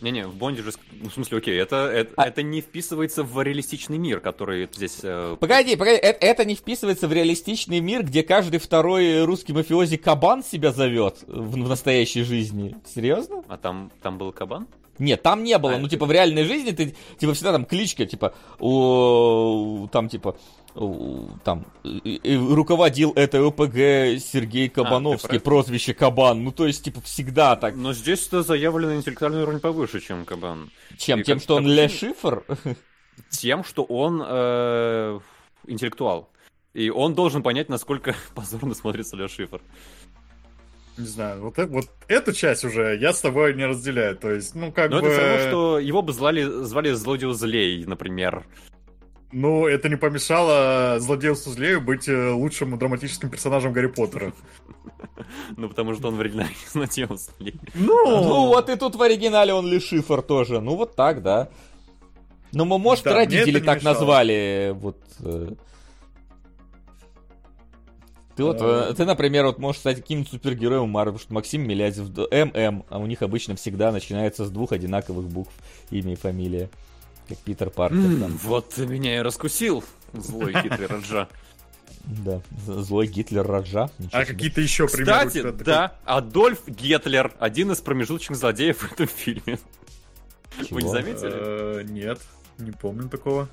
[0.00, 3.42] Не-не, в Бонде же, ну, в смысле, окей, это, это, А- это не вписывается в
[3.42, 5.00] реалистичный мир, который здесь...
[5.02, 9.96] э, Погоди, погоди, это, это не вписывается в реалистичный мир, где каждый второй русский мафиози
[9.96, 12.76] кабан себя зовет в, в настоящей жизни.
[12.86, 13.42] Серьезно?
[13.48, 14.68] А там, там был кабан?
[15.00, 15.74] Нет, там не было.
[15.74, 20.36] А, ну, типа, в реальной жизни ты, типа, всегда там кличка, типа, у, там, типа,
[21.44, 26.44] там, и- и руководил этой ОПГ Сергей Кабановский, А, ты про прозвище Кабан.
[26.44, 27.74] Ну, то есть, типа, всегда так.
[27.74, 30.70] Но здесь-то заявлено интеллектуальный уровень повыше, чем кабан.
[30.96, 31.20] Чем?
[31.20, 32.44] и Тем, как- что он как Ле Шифр?
[33.30, 35.20] Тем, что он э,
[35.66, 36.30] интеллектуал.
[36.74, 39.60] И он должен понять, насколько позорно смотрится Ле Шифр.
[40.96, 44.16] Не знаю, вот, э- вот эту часть уже я с тобой не разделяю.
[44.16, 45.06] То есть, ну, как Но бы...
[45.08, 48.44] это все равно, что его бы звали, звали Злодею Злей, например.
[49.30, 54.32] Ну, это не помешало злодею Сузлею быть э, лучшим драматическим персонажем Гарри Поттера.
[55.56, 57.54] Ну, потому что он в оригинале Злодею Злей.
[57.74, 60.60] Ну, вот и тут в оригинале он Ле Шифр тоже.
[60.60, 61.50] Ну, вот так, да.
[62.52, 63.94] Ну, мо- может, Да, родители так мешало.
[63.94, 64.96] назвали, вот...
[65.20, 65.52] э.
[68.34, 72.08] Ты вот, э, ты, например, вот можешь стать каким-нибудь супергероем Марвел, потому что Максим Милязев,
[72.08, 75.52] ММ, а у них обычно всегда начинается с двух одинаковых букв,
[75.90, 76.70] имя и фамилия.
[77.28, 78.38] Как Питер Паркер там.
[78.42, 79.84] Вот ты меня и раскусил,
[80.14, 81.28] злой Гитлер Раджа.
[82.04, 83.90] Да, злой Гитлер Раджа.
[83.98, 85.26] Ничего А какие-то еще примеры?
[85.28, 85.64] Кстати, такой?
[85.64, 89.58] да, Адольф Гитлер, один из промежуточных злодеев в этом фильме.
[90.70, 91.30] Вы не заметили?
[91.34, 92.18] Э, Нет,
[92.56, 93.48] не помню такого.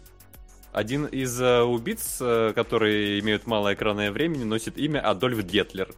[0.72, 5.94] Один из э, убийц, э, которые имеют малое экранное времени, носит имя Адольф Гитлер.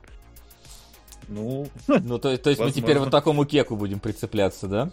[1.28, 2.72] Ну, Ну, то, то есть мы Возможно.
[2.82, 4.90] теперь вот такому кеку будем прицепляться, да?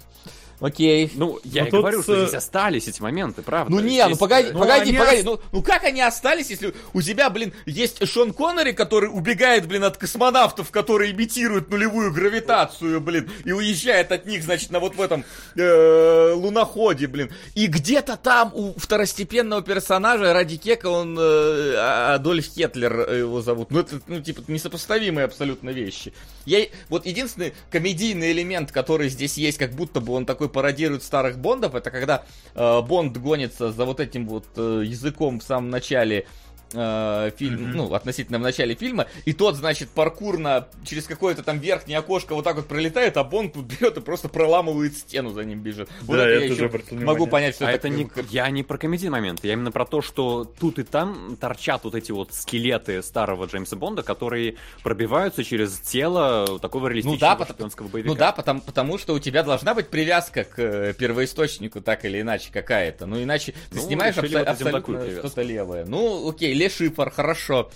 [0.60, 1.10] Окей.
[1.15, 3.70] Ну, я Ну, и говорю, что э, здесь остались эти моменты, правда.
[3.73, 6.50] Ну не, ну Здесь, погоди, э, ну, погоди, они погоди, ну, ну как они остались,
[6.50, 12.12] если у тебя, блин, есть Шон Коннери, который убегает, блин, от космонавтов, которые имитируют нулевую
[12.12, 15.24] гравитацию, блин, и уезжает от них, значит, на вот в этом
[15.57, 17.31] э, луноходе, блин.
[17.55, 23.42] И где-то там у второстепенного персонажа ради кека он э, А- Адольф Хетлер э, его
[23.42, 23.70] зовут.
[23.70, 26.12] Ну это, ну типа, несопоставимые абсолютно вещи.
[26.47, 31.39] Я, вот единственный комедийный элемент, который здесь есть, как будто бы он такой пародирует старых
[31.39, 32.24] Бондов, это когда
[32.55, 36.26] э, Бонд гонится за вот этим вот э, языком в самом начале
[36.74, 41.98] э, фильм, ну, относительно в начале фильма, и тот, значит, паркурно через какое-то там верхнее
[41.98, 45.60] окошко вот так вот пролетает, а Бонд тут берет и просто проламывает стену, за ним
[45.60, 45.88] бежит.
[46.02, 47.26] Вот Да, это я я тоже еще могу внимание.
[47.28, 50.02] понять, что А это не, как- я не про комедийный момент, я именно про то,
[50.02, 55.78] что тут и там торчат вот эти вот скелеты старого Джеймса Бонда, которые пробиваются через
[55.80, 58.12] тело такого реалистичного да, потому- шпионского боевика.
[58.12, 62.20] Ну да, потому, потому что у тебя должна быть привязка к э, первоисточнику так или
[62.20, 63.06] иначе какая-то.
[63.06, 65.84] Ну иначе ты Ну, снимаешь абсо- вот абсолютно что-то левое.
[65.86, 67.70] Ну окей, Лешифор, хорошо.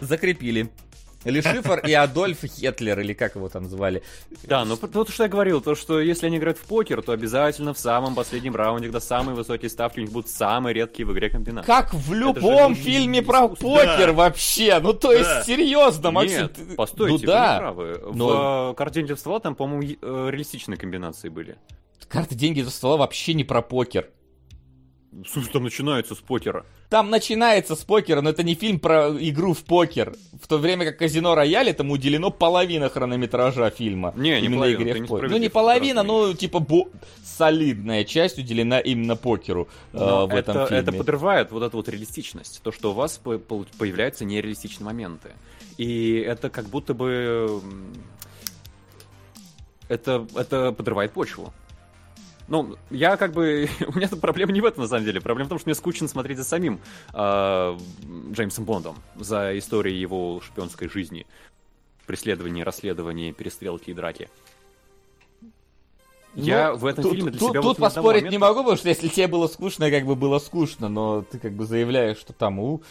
[0.00, 0.70] Закрепили.
[1.24, 4.04] Лешифор и Адольф Хетлер, или как его там звали.
[4.44, 7.74] Да, ну то, что я говорил, то, что если они играют в покер, то обязательно
[7.74, 11.28] в самом последнем раунде, когда самые высокие ставки, у них будут самые редкие в игре
[11.28, 11.66] комбинации.
[11.66, 14.12] Как в же любом не фильме про покер Да.
[14.12, 14.78] вообще.
[14.78, 15.42] Ну то есть, Да.
[15.42, 16.42] серьезно, Максим.
[16.42, 17.54] Нет, ты- постойте, ну вы да.
[17.54, 18.00] не правы.
[18.14, 21.56] Но- В карте деньги в ствола там, по-моему, э, реалистичные комбинации были.
[22.08, 24.10] Карты деньги за стола вообще не про покер.
[25.24, 26.66] В смысле, там начинаются с покера.
[26.90, 30.14] Там начинается с покера, но это не фильм про игру в покер.
[30.40, 34.12] В то время как Казино Рояль этому уделено половина хронометража фильма.
[34.16, 35.30] Не, не Именно половина, игре в не покер.
[35.30, 36.88] Ну не половина, но типа бо-
[37.24, 40.82] солидная часть уделена именно покеру э, в этом это, фильме.
[40.82, 42.60] это подрывает вот эту вот реалистичность.
[42.62, 45.30] То, что у вас по- появляются нереалистичные моменты.
[45.78, 47.62] И это как будто бы...
[49.88, 51.54] Это, это подрывает почву.
[52.48, 53.68] Ну, я как бы...
[53.88, 55.20] У меня тут проблема не в этом, на самом деле.
[55.20, 56.80] Проблема в том, что мне скучно смотреть за самим
[57.12, 57.78] э,
[58.32, 61.26] Джеймсом Бондом, за историей его шпионской жизни.
[62.06, 64.28] преследовании, расследовании, перестрелки и драки.
[66.36, 68.30] Я ну, в этом тут, фильме для тут, себя Тут вот поспорить момента...
[68.30, 71.52] не могу, потому что если тебе было скучно, как бы было скучно, но ты как
[71.52, 72.82] бы заявляешь, что там у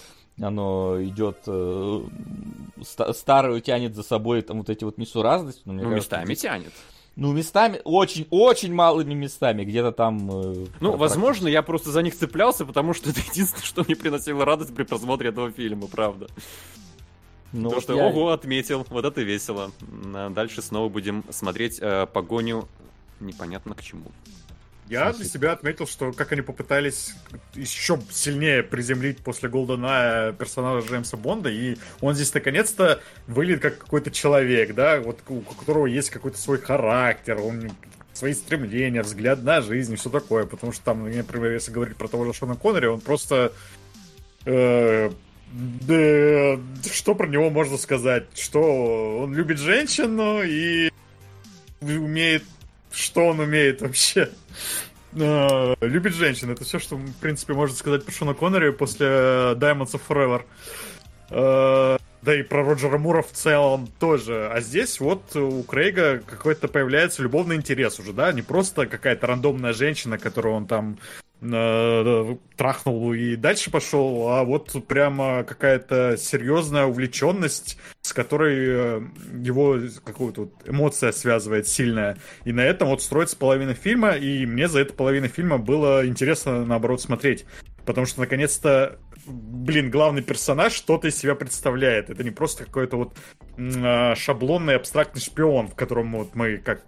[0.42, 2.02] оно идет э,
[3.14, 5.62] старую тянет за собой там вот эти вот несуразности.
[5.66, 6.74] Но, мне ну, кажется, местами тянет.
[7.16, 10.30] Ну, местами, очень, очень малыми местами, где-то там...
[10.30, 14.44] Э, ну, возможно, я просто за них цеплялся, потому что это единственное, что мне приносило
[14.44, 16.28] радость при просмотре этого фильма, правда.
[17.54, 18.06] Ну, То, вот что, я...
[18.06, 19.72] ого, отметил, вот это весело.
[20.14, 22.68] А дальше снова будем смотреть э, погоню
[23.22, 24.12] непонятно к чему.
[24.88, 27.16] Я для себя отметил, что как они попытались
[27.56, 34.12] еще сильнее приземлить после Голдена персонажа Джеймса Бонда, и он здесь наконец-то выглядит как какой-то
[34.12, 37.72] человек, да, вот у которого есть какой-то свой характер, он
[38.14, 42.08] свои стремления, взгляд на жизнь и все такое, потому что там, например, если говорить про
[42.08, 43.54] того же Шона Коннери, он просто
[44.46, 45.10] э,
[45.52, 46.60] да,
[46.92, 48.26] что про него можно сказать?
[48.36, 50.92] Что он любит женщину и
[51.82, 52.44] умеет
[52.96, 54.30] что он умеет вообще.
[55.14, 56.52] Любит женщин.
[56.52, 60.42] Это все, что, в принципе, можно сказать про Шона Коннери после Diamonds of Forever.
[61.32, 64.50] Uh, да и про Роджера Мура в целом тоже.
[64.52, 68.32] А здесь вот у Крейга какой-то появляется любовный интерес уже, да?
[68.32, 70.98] Не просто какая-то рандомная женщина, которую он там
[71.54, 79.02] э, трахнул и дальше пошел, а вот прямо какая-то серьезная увлеченность, с которой э,
[79.44, 82.18] его какую-то вот эмоция связывает сильная.
[82.44, 86.66] И на этом вот строится половина фильма, и мне за эту половину фильма было интересно,
[86.66, 87.46] наоборот, смотреть.
[87.86, 92.10] Потому что, наконец-то, блин, главный персонаж что-то из себя представляет.
[92.10, 93.18] Это не просто какой-то вот
[93.58, 96.84] э, шаблонный абстрактный шпион, в котором вот мы, как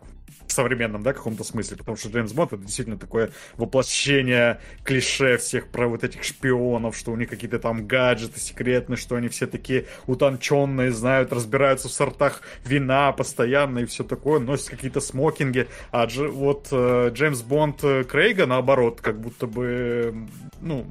[0.57, 5.87] современном, да, каком-то смысле, потому что Джеймс Бонд это действительно такое воплощение клише всех про
[5.87, 10.91] вот этих шпионов, что у них какие-то там гаджеты секретные, что они все такие утонченные,
[10.91, 16.69] знают, разбираются в сортах вина постоянно и все такое, носят какие-то смокинги, а Дж, вот
[16.71, 20.27] э, Джеймс Бонд э, Крейга, наоборот, как будто бы,
[20.59, 20.87] ну,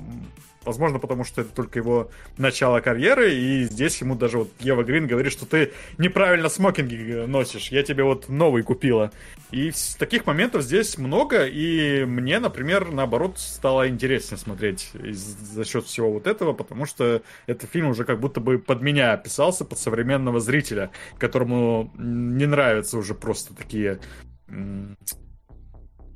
[0.66, 5.06] Возможно, потому что это только его начало карьеры, и здесь ему даже вот Ева Грин
[5.06, 9.12] говорит, что ты неправильно смокинги носишь, я тебе вот новый купила.
[9.52, 16.12] И таких моментов здесь много, и мне, например, наоборот, стало интереснее смотреть за счет всего
[16.12, 20.40] вот этого, потому что этот фильм уже как будто бы под меня писался, под современного
[20.40, 24.00] зрителя, которому не нравятся уже просто такие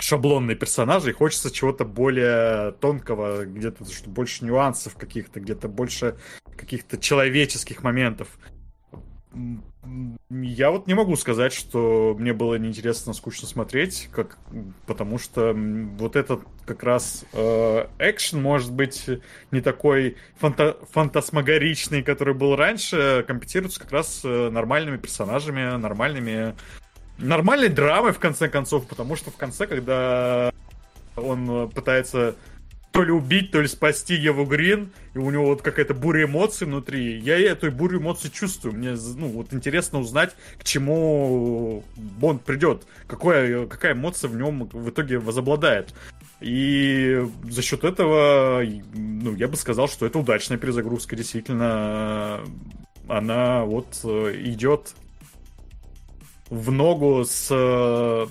[0.01, 6.17] шаблонные персонажи, и хочется чего-то более тонкого, где-то больше нюансов каких-то, где-то больше
[6.57, 8.29] каких-то человеческих моментов.
[10.29, 14.39] Я вот не могу сказать, что мне было неинтересно, скучно смотреть, как,
[14.87, 19.09] потому что вот этот как раз э, экшен может быть
[19.51, 26.55] не такой фанта фантасмагоричный, который был раньше, компенсируется как раз э, нормальными персонажами, нормальными
[27.21, 30.53] нормальной драмой, в конце концов, потому что в конце, когда
[31.17, 32.35] он пытается
[32.93, 36.67] то ли убить, то ли спасти Еву Грин, и у него вот какая-то буря эмоций
[36.67, 37.19] внутри.
[37.19, 38.75] Я эту бурю эмоций чувствую.
[38.75, 44.91] Мне ну, вот интересно узнать, к чему Бонд придет, какая, какая эмоция в нем в
[44.91, 45.95] итоге возобладает.
[46.41, 52.41] И за счет этого, ну, я бы сказал, что это удачная перезагрузка, действительно.
[53.09, 54.95] Она вот э, идет
[56.51, 58.29] в ногу с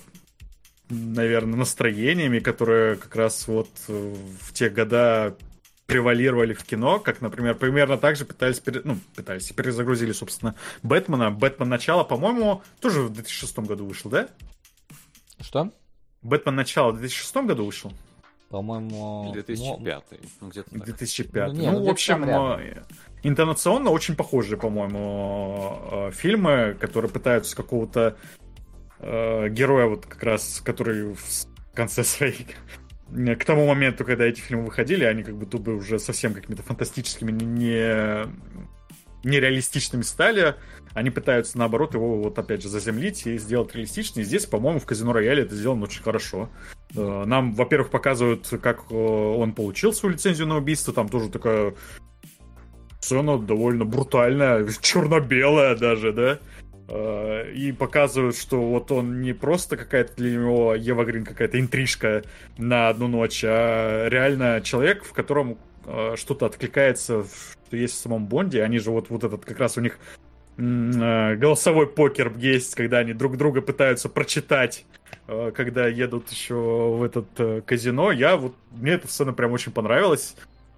[0.90, 5.36] наверное, настроениями, которые как раз вот в те года
[5.86, 8.82] превалировали в кино, как, например, примерно так же пытались, пере...
[8.84, 11.32] ну, пытались, перезагрузили, собственно, Бэтмена.
[11.32, 14.30] Бэтмен начало, по-моему, тоже в 2006 году вышел, да?
[15.40, 15.72] Что?
[16.22, 17.92] Бэтмен начало в 2006 году вышел?
[18.50, 19.32] По-моему...
[19.34, 20.06] 2005.
[20.42, 21.48] Ну, где-то 2005.
[21.48, 22.24] Ну, не, ну, ну в общем,
[23.24, 28.18] интонационно очень похожие, по-моему, э, фильмы, которые пытаются какого-то
[29.00, 32.48] э, героя, вот как раз, который в конце своей
[33.12, 37.32] к тому моменту, когда эти фильмы выходили, они как будто бы уже совсем какими-то фантастическими,
[37.32, 38.28] не,
[39.24, 40.56] нереалистичными стали.
[40.94, 44.26] Они пытаются, наоборот, его вот опять же заземлить и сделать реалистичнее.
[44.26, 46.50] здесь, по-моему, в Казино Рояле это сделано очень хорошо.
[46.96, 50.94] Э, нам, во-первых, показывают, как он получил свою лицензию на убийство.
[50.94, 51.74] Там тоже такая
[53.10, 56.40] сцена довольно брутальная, черно-белая даже, да.
[56.88, 62.24] Э, и показывают, что вот он не просто какая-то для него Ева Грин какая-то интрижка
[62.58, 67.26] на одну ночь, а реально человек, в котором э, что-то откликается,
[67.68, 68.64] что есть в самом Бонде.
[68.64, 69.98] Они же вот, вот этот как раз у них
[70.58, 74.86] э, голосовой покер есть, когда они друг друга пытаются прочитать
[75.56, 80.36] когда едут еще в этот казино, я вот мне эта сцена прям очень понравилась.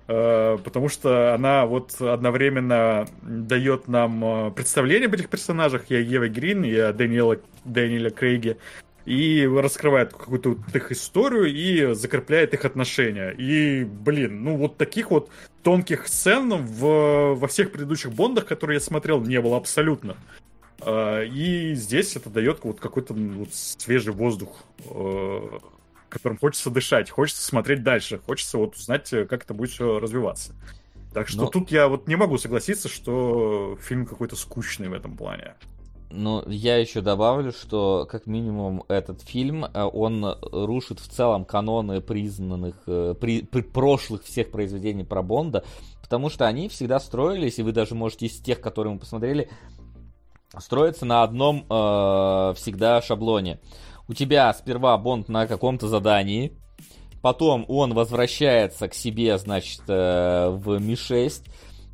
[0.07, 6.27] Э, потому что она вот одновременно дает нам э, представление об этих персонажах, о Еве
[6.29, 8.57] Грин, о Дэниела, Дэниеле Крейге,
[9.05, 13.31] и раскрывает какую-то вот их историю и закрепляет их отношения.
[13.31, 15.29] И, блин, ну вот таких вот
[15.63, 20.17] тонких сцен в, во всех предыдущих Бондах, которые я смотрел, не было абсолютно.
[20.81, 24.63] Э, и здесь это дает вот какой-то вот свежий воздух
[26.11, 30.53] которым хочется дышать, хочется смотреть дальше, хочется вот узнать, э, как это будет все развиваться.
[31.13, 31.47] Так что Но...
[31.47, 35.55] тут я вот не могу согласиться, что фильм какой-то скучный в этом плане.
[36.13, 42.01] Ну, я еще добавлю, что как минимум этот фильм, э, он рушит в целом каноны
[42.01, 45.63] признанных, э, при, при прошлых всех произведений про Бонда,
[46.01, 49.49] потому что они всегда строились, и вы даже можете из тех, которые мы посмотрели,
[50.57, 53.59] строиться на одном э, всегда шаблоне
[54.11, 56.51] у тебя сперва Бонд на каком-то задании,
[57.21, 61.43] потом он возвращается к себе, значит, э, в Ми-6,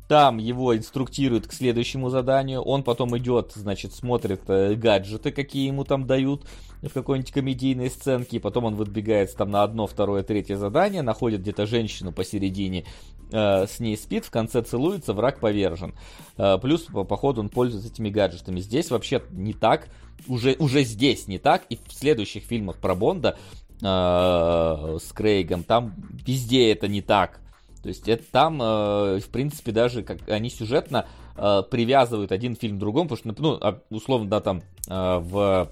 [0.08, 5.84] там его инструктируют к следующему заданию, он потом идет, значит, смотрит э, гаджеты, какие ему
[5.84, 6.44] там дают
[6.82, 11.66] в какой-нибудь комедийной сценке, потом он выдвигается там на одно, второе, третье задание, находит где-то
[11.66, 12.84] женщину посередине,
[13.30, 15.94] э, с ней спит, в конце целуется, враг повержен.
[16.36, 18.58] Э, плюс, по, по ходу, он пользуется этими гаджетами.
[18.58, 19.88] Здесь вообще не так,
[20.26, 23.36] уже, уже здесь не так, и в следующих фильмах про Бонда
[23.80, 25.94] э, с Крейгом, там
[26.26, 27.40] везде это не так.
[27.82, 31.06] То есть это там, э, в принципе, даже как они сюжетно
[31.36, 35.70] э, привязывают один фильм к другому, потому что, ну, а, условно, да, там э, в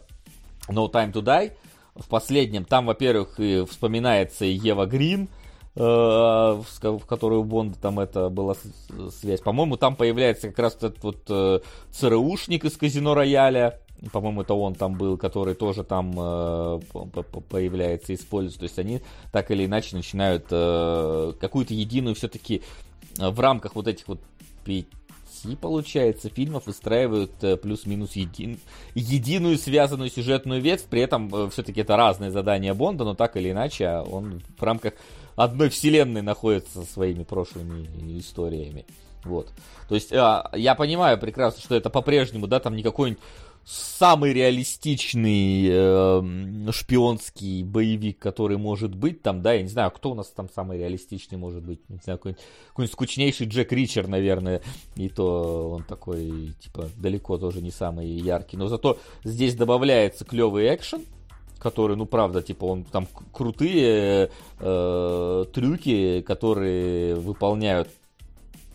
[0.68, 1.52] No Time to Die,
[1.94, 5.28] в последнем, там, во-первых, и вспоминается Ева Грин,
[5.74, 8.54] э, в которой у Бонда там это была
[9.10, 9.40] связь.
[9.40, 11.60] По-моему, там появляется как раз этот вот э,
[11.90, 13.80] ЦРУшник из Казино Рояля,
[14.12, 16.80] по-моему, это он там был, который тоже там э,
[17.48, 18.60] появляется, используется.
[18.60, 19.00] То есть они
[19.32, 22.62] так или иначе начинают э, какую-то единую все-таки
[23.18, 24.20] э, в рамках вот этих вот
[24.64, 28.58] пяти, получается, фильмов выстраивают э, плюс-минус един,
[28.94, 30.84] единую связанную сюжетную ветвь.
[30.84, 34.92] При этом все-таки это разные задания Бонда, но так или иначе он в рамках
[35.36, 38.84] одной вселенной находится со своими прошлыми историями.
[39.26, 39.48] Вот.
[39.88, 43.22] То есть, а, я понимаю прекрасно, что это по-прежнему, да, там не какой-нибудь
[43.66, 50.14] самый реалистичный э, шпионский боевик, который может быть там, да, я не знаю, кто у
[50.14, 54.62] нас там самый реалистичный может быть, не знаю, какой-нибудь, какой скучнейший Джек Ричер, наверное,
[54.94, 60.72] и то он такой, типа, далеко тоже не самый яркий, но зато здесь добавляется клевый
[60.72, 61.04] экшен,
[61.58, 64.30] который, ну, правда, типа, он там крутые
[64.60, 67.88] э, трюки, которые выполняют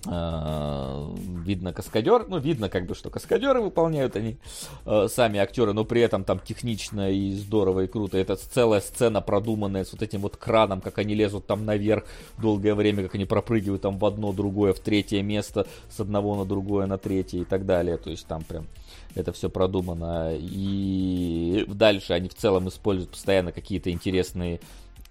[0.03, 4.37] видно каскадер, ну, видно как бы, что каскадеры выполняют они
[4.85, 8.17] э, сами актеры, но при этом там технично и здорово и круто.
[8.17, 12.05] Это целая сцена продуманная с вот этим вот краном, как они лезут там наверх
[12.39, 16.45] долгое время, как они пропрыгивают там в одно, другое, в третье место, с одного на
[16.45, 17.97] другое, на третье и так далее.
[17.97, 18.65] То есть там прям
[19.13, 20.31] это все продумано.
[20.35, 24.59] И дальше они в целом используют постоянно какие-то интересные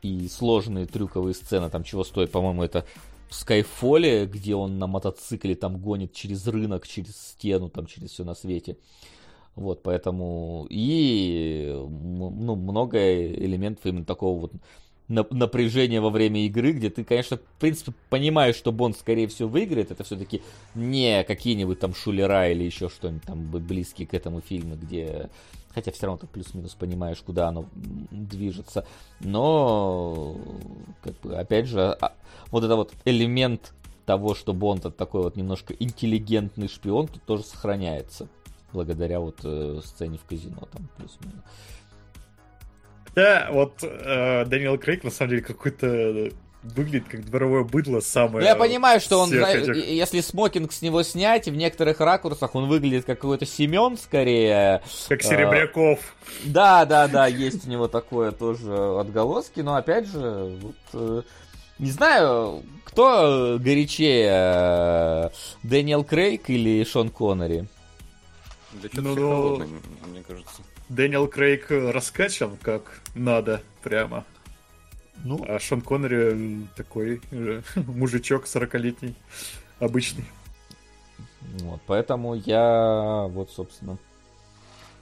[0.02, 2.86] и сложные трюковые сцены, там чего стоит, по-моему, это
[3.30, 8.24] в Скайфоле, где он на мотоцикле там гонит через рынок, через стену, там через все
[8.24, 8.76] на свете.
[9.54, 14.52] Вот, поэтому и ну, много элементов именно такого вот
[15.08, 19.90] напряжения во время игры, где ты, конечно, в принципе, понимаешь, что Бонд, скорее всего, выиграет.
[19.90, 20.42] Это все-таки
[20.74, 25.30] не какие-нибудь там шулера или еще что-нибудь там близкие к этому фильму, где
[25.74, 27.66] Хотя все равно ты плюс-минус понимаешь, куда оно
[28.10, 28.86] движется.
[29.20, 30.36] Но,
[31.02, 32.14] как бы, опять же, а,
[32.50, 33.72] вот это вот элемент
[34.04, 38.28] того, что Бонд это такой вот немножко интеллигентный шпион, тут тоже сохраняется.
[38.72, 41.42] Благодаря вот э, сцене в казино там плюс-минус.
[43.14, 46.30] Да, вот э, Дэниел Крейг на самом деле какой-то
[46.62, 48.40] выглядит как дворовое быдло самое.
[48.40, 49.76] Ну, я понимаю, что он, этих...
[49.76, 54.82] если смокинг с него снять, в некоторых ракурсах он выглядит как какой-то Семен скорее.
[55.08, 56.00] Как Серебряков.
[56.44, 61.22] Да, да, да, есть у него такое тоже отголоски, но опять же, вот, э,
[61.78, 65.30] не знаю, кто горячее,
[65.62, 67.66] Дэниел Крейг или Шон Коннери?
[68.72, 69.66] Да что-то ну, холодно,
[70.06, 70.62] мне кажется.
[70.88, 74.24] Дэниел Крейг раскачан как надо, прямо.
[75.24, 79.14] Ну, а Шон Коннери такой э, мужичок 40-летний,
[79.78, 80.24] обычный.
[81.60, 83.98] Вот, поэтому я вот, собственно,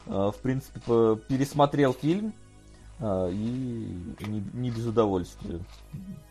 [0.07, 0.81] э, в принципе,
[1.29, 2.33] пересмотрел фильм
[2.99, 3.37] э, и
[4.27, 5.61] не, не без удовольствия.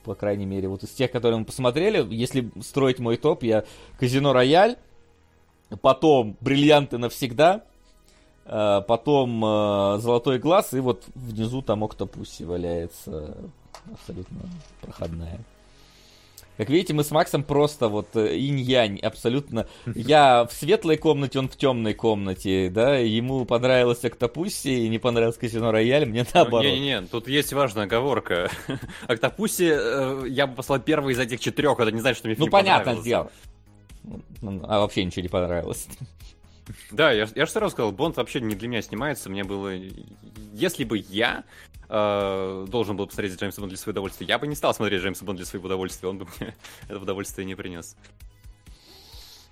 [0.03, 3.64] По крайней мере, вот из тех, которые мы посмотрели, если строить мой топ, я
[3.99, 4.75] Казино Рояль,
[5.82, 7.64] потом Бриллианты навсегда,
[8.45, 9.41] потом
[9.99, 13.35] Золотой глаз, и вот внизу там Октопуси валяется
[13.93, 14.49] абсолютно
[14.82, 15.40] проходная.
[16.57, 19.67] Как видите, мы с Максом просто вот э, инь-янь, абсолютно.
[19.85, 25.38] Я в светлой комнате, он в темной комнате, да, ему понравилось Октопусси, и не понравилось
[25.38, 26.66] Казино Рояль, мне наоборот.
[26.66, 28.49] Не-не-не, тут есть важная оговорка.
[29.07, 32.48] Октопусси э, я бы послал первый из этих четырех, это не значит, что мне Ну,
[32.48, 33.30] понятно сделал.
[34.43, 35.88] А вообще ничего не понравилось.
[36.91, 39.30] Да, я, я же сразу сказал, Бонд вообще не для меня снимается.
[39.30, 39.74] Мне было...
[40.53, 41.43] Если бы я
[41.90, 45.25] э, должен был посмотреть Джеймса Бонда для своего удовольствия, я бы не стал смотреть Джеймса
[45.25, 46.09] Бонда для своего удовольствия.
[46.09, 46.56] Он бы мне
[46.88, 47.95] это удовольствие не принес.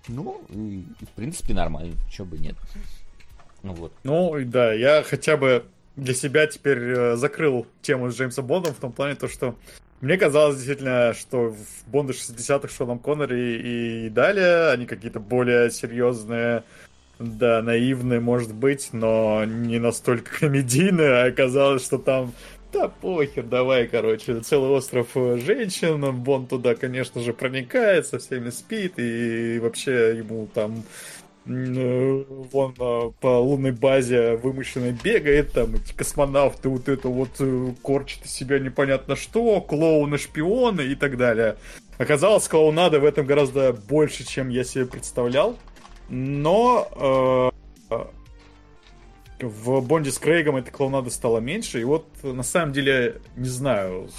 [0.07, 1.95] Ну, в принципе, нормально.
[2.11, 2.55] Чего бы нет.
[3.63, 3.91] Ну вот.
[4.03, 5.65] Ну, да, я хотя бы
[5.95, 9.55] для себя теперь э, закрыл тему с Джеймсом Бондом в том плане, то, что
[10.01, 16.63] мне казалось действительно, что в Бонды 60-х Шоном Коннери и далее они какие-то более серьезные,
[17.19, 22.33] да, наивные, может быть, но не настолько комедийные, а оказалось, что там
[22.73, 28.49] да похер, давай, короче, целый остров э, женщин, Бонд туда, конечно же, проникает, со всеми
[28.49, 30.83] спит, и вообще ему там
[31.47, 37.39] Э, вон э, по лунной базе вымышленной бегает, там эти космонавты вот это вот
[37.83, 41.57] корчат из себя непонятно что, клоуны, шпионы и так далее.
[41.99, 45.57] Оказалось, клоунада в этом гораздо больше, чем я себе представлял.
[46.09, 47.51] Но
[47.89, 47.95] э,
[49.41, 51.81] в Бонде с Крейгом эта клоунада стала меньше.
[51.81, 54.09] И вот на самом деле не знаю,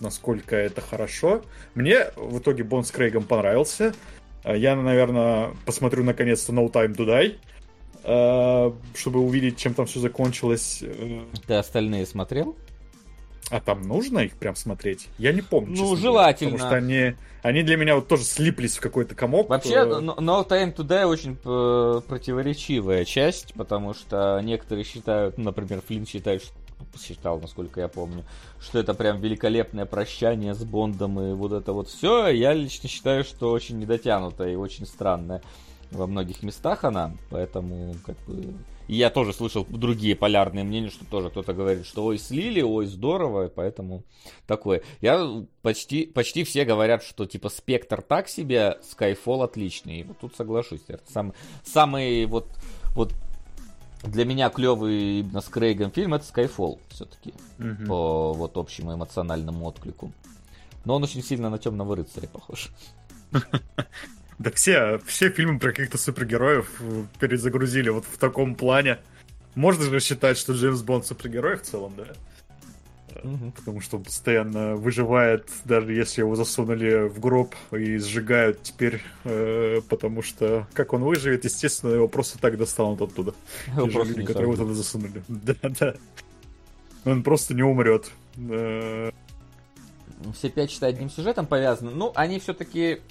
[0.00, 1.42] насколько это хорошо.
[1.74, 3.94] Мне в итоге Бонд с Крейгом понравился.
[4.44, 7.36] Э, я, наверное, посмотрю наконец-то No Time to Die,
[8.04, 10.82] э, чтобы увидеть, чем там все закончилось.
[11.46, 12.56] Ты остальные смотрел?
[13.50, 15.08] А там нужно их прям смотреть?
[15.18, 15.76] Я не помню.
[15.76, 16.56] Ну, желательно.
[16.56, 19.48] Говоря, потому что они, они для меня вот тоже слиплись в какой-то комок.
[19.50, 26.42] Вообще, No Time to Die очень противоречивая часть, потому что некоторые считают, например, Флинн считает,
[26.42, 26.54] что
[27.00, 28.24] считал, насколько я помню,
[28.60, 32.28] что это прям великолепное прощание с Бондом и вот это вот все.
[32.28, 35.42] Я лично считаю, что очень недотянутое и очень странное
[35.90, 38.54] во многих местах она, поэтому как бы...
[38.92, 42.84] И я тоже слышал другие полярные мнения, что тоже кто-то говорит, что ой, слили, ой,
[42.84, 44.04] здорово, поэтому
[44.46, 44.82] такое.
[45.00, 50.00] Я почти, почти все говорят, что типа Спектр так себе, Skyfall отличный.
[50.00, 50.82] И вот тут соглашусь.
[51.08, 51.32] Сам,
[51.64, 52.50] самый вот,
[52.94, 53.14] вот
[54.02, 57.32] для меня клевый именно с Крейгом фильм это Skyfall все-таки.
[57.58, 57.86] Угу.
[57.88, 60.12] По вот общему эмоциональному отклику.
[60.84, 62.68] Но он очень сильно на темного рыцаря похож.
[64.42, 66.82] Да все, все фильмы про каких-то супергероев
[67.20, 68.98] перезагрузили вот в таком плане.
[69.54, 72.06] Можно же считать, что Джеймс Бонд супергерой в целом, да?
[73.22, 73.52] Угу.
[73.54, 79.80] Потому что он постоянно выживает, даже если его засунули в гроб и сжигают теперь, э,
[79.88, 83.34] потому что как он выживет, естественно, его просто так достанут оттуда.
[83.76, 85.22] Его Те люди, которые его туда засунули.
[85.28, 85.94] Да, да.
[87.04, 88.10] Он просто не умрет.
[88.38, 89.12] Э...
[90.36, 91.92] Все пять считай одним сюжетом повязаны.
[91.92, 93.02] Ну, они все-таки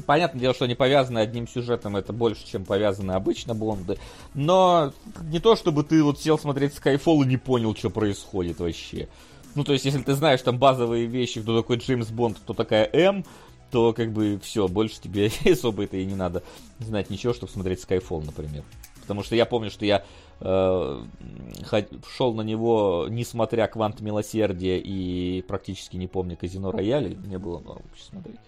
[0.00, 3.98] Понятное дело, что они повязаны одним сюжетом, это больше, чем повязаны обычно Бонды.
[4.34, 4.92] Но
[5.22, 9.08] не то, чтобы ты вот сел смотреть Skyfall и не понял, что происходит вообще.
[9.54, 12.88] Ну, то есть, если ты знаешь там базовые вещи, кто такой Джеймс Бонд, кто такая
[12.92, 13.24] М,
[13.70, 16.42] то как бы все, больше тебе особо это и не надо
[16.78, 18.64] знать ничего, чтобы смотреть Skyfall, например.
[19.00, 20.04] Потому что я помню, что я
[20.40, 21.02] э,
[22.16, 27.80] шел на него, несмотря Квант Милосердия и практически не помню Казино Рояля, мне было ну,
[27.98, 28.40] смотреть.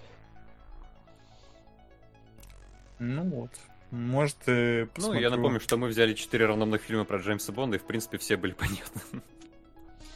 [2.99, 3.51] Ну вот.
[3.91, 4.91] Может, посмотрю.
[4.97, 8.19] Ну, я напомню, что мы взяли четыре рандомных фильма про Джеймса Бонда, и, в принципе,
[8.19, 9.01] все были понятны.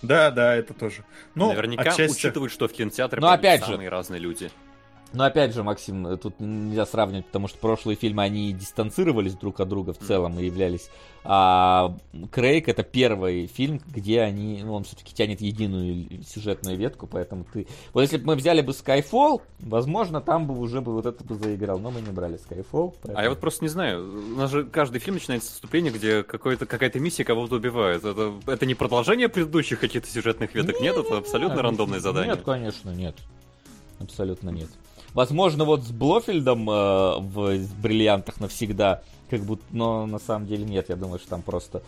[0.02, 1.04] Да, да, это тоже.
[1.34, 2.16] Ну, Наверняка отчасти...
[2.16, 4.50] учитывают, что в кинотеатре Но опять самые же, разные люди.
[5.12, 9.68] Но опять же, Максим, тут нельзя сравнивать, потому что прошлые фильмы, они дистанцировались друг от
[9.68, 10.90] друга в целом и являлись...
[11.24, 11.94] А
[12.32, 17.68] Крейг это первый фильм, где они, ну, он все-таки тянет единую сюжетную ветку, поэтому ты...
[17.92, 21.36] Вот если бы мы взяли бы Skyfall, возможно, там бы уже бы вот это бы
[21.36, 22.94] заиграл, но мы не брали Skyfall.
[23.02, 23.18] Поэтому...
[23.18, 26.24] А я вот просто не знаю, у нас же каждый фильм начинается с вступления, где
[26.24, 28.04] какая-то миссия кого-то убивает.
[28.04, 30.96] Это, это не продолжение предыдущих каких-то сюжетных веток, нет?
[30.96, 32.34] нет это абсолютно нет, рандомное задание.
[32.34, 33.14] Нет, конечно, нет.
[34.00, 34.68] Абсолютно нет.
[35.14, 40.88] Возможно, вот с Блофельдом э, в «Бриллиантах навсегда», как будто, но на самом деле нет,
[40.88, 41.82] я думаю, что там просто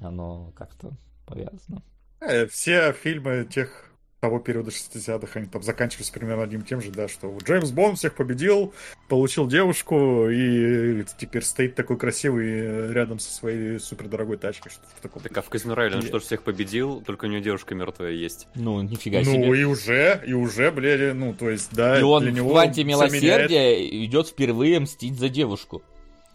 [0.00, 0.90] оно как-то
[1.26, 1.82] повязано.
[2.20, 3.89] Э, все фильмы тех
[4.20, 8.14] того периода 60-х, они там заканчивались примерно одним тем же, да, что Джеймс Бонд всех
[8.14, 8.74] победил,
[9.08, 14.72] получил девушку и теперь стоит такой красивый рядом со своей супердорогой тачкой.
[14.72, 15.22] Что в таком...
[15.22, 18.12] Так а в Казино Рояле он что же всех победил, только у него девушка мертвая
[18.12, 18.46] есть.
[18.54, 19.38] Ну, нифига себе.
[19.38, 22.52] Ну и уже, и уже, блядь, ну то есть, да, И он для него в
[22.52, 23.94] «Кванте милосердия» заменяет...
[23.94, 25.82] идет впервые мстить за девушку.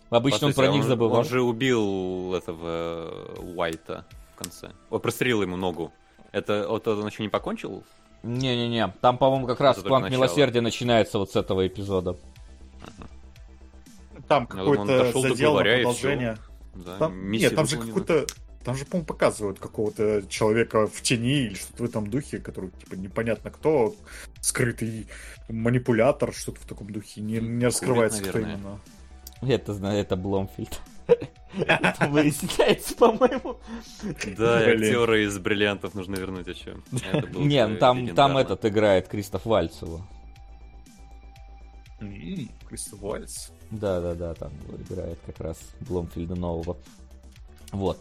[0.10, 1.20] Обычно Послушайте, он про них забывал.
[1.20, 4.72] Он же убил этого Уайта в конце.
[4.90, 5.94] Он прострелил ему ногу.
[6.36, 7.86] Это вот он еще не покончил?
[8.24, 12.18] Не-не-не, там, по-моему, как раз план милосердия начинается вот с этого эпизода.
[14.28, 16.38] Там какой-то задел на продолжение.
[16.74, 18.26] Да, там, нет, там же какой-то
[18.66, 22.96] там же, по-моему, показывают какого-то человека в тени или что-то в этом духе, который, типа,
[22.96, 23.96] непонятно кто,
[24.42, 25.08] скрытый
[25.48, 27.22] манипулятор, что-то в таком духе.
[27.22, 28.80] Не, не раскрывается, Курит, кто именно.
[29.42, 30.80] Это, это Бломфильд.
[31.58, 33.58] Это выясняется, по-моему.
[34.38, 36.76] Да, актеры из бриллиантов нужно вернуть, что?
[37.34, 40.06] Не, ну там, там этот играет Кристоф Вальцева.
[42.68, 43.50] Кристоф Вальц.
[43.72, 44.52] Да, да, да, там
[44.90, 46.78] играет как раз Бломфильда нового.
[47.72, 48.00] Вот.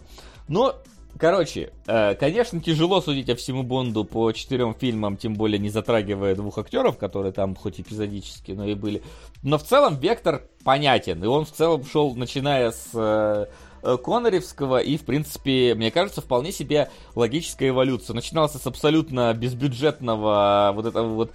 [0.49, 0.75] Но,
[1.19, 6.35] короче, э, конечно, тяжело судить о всему Бонду по четырем фильмам, тем более не затрагивая
[6.35, 9.03] двух актеров, которые там хоть эпизодически, но и были.
[9.43, 13.47] Но в целом вектор понятен, и он в целом шел, начиная с э,
[13.83, 18.15] э, Конноревского, и, в принципе, мне кажется, вполне себе логическая эволюция.
[18.15, 21.33] Начинался с абсолютно безбюджетного вот этого вот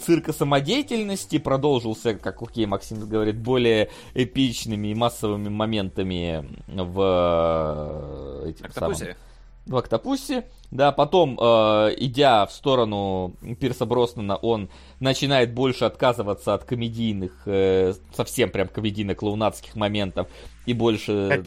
[0.00, 8.66] цирка самодеятельности продолжился, как окей, Максим говорит, более эпичными и массовыми моментами в э, этих
[8.66, 9.04] Октопусе.
[9.04, 9.16] Самых,
[9.66, 10.44] в Октопусе.
[10.70, 14.68] Да, потом, э, идя в сторону Пирса Броснана, он
[15.00, 20.28] начинает больше отказываться от комедийных, э, совсем прям комедийно-клоунадских моментов
[20.66, 21.44] и больше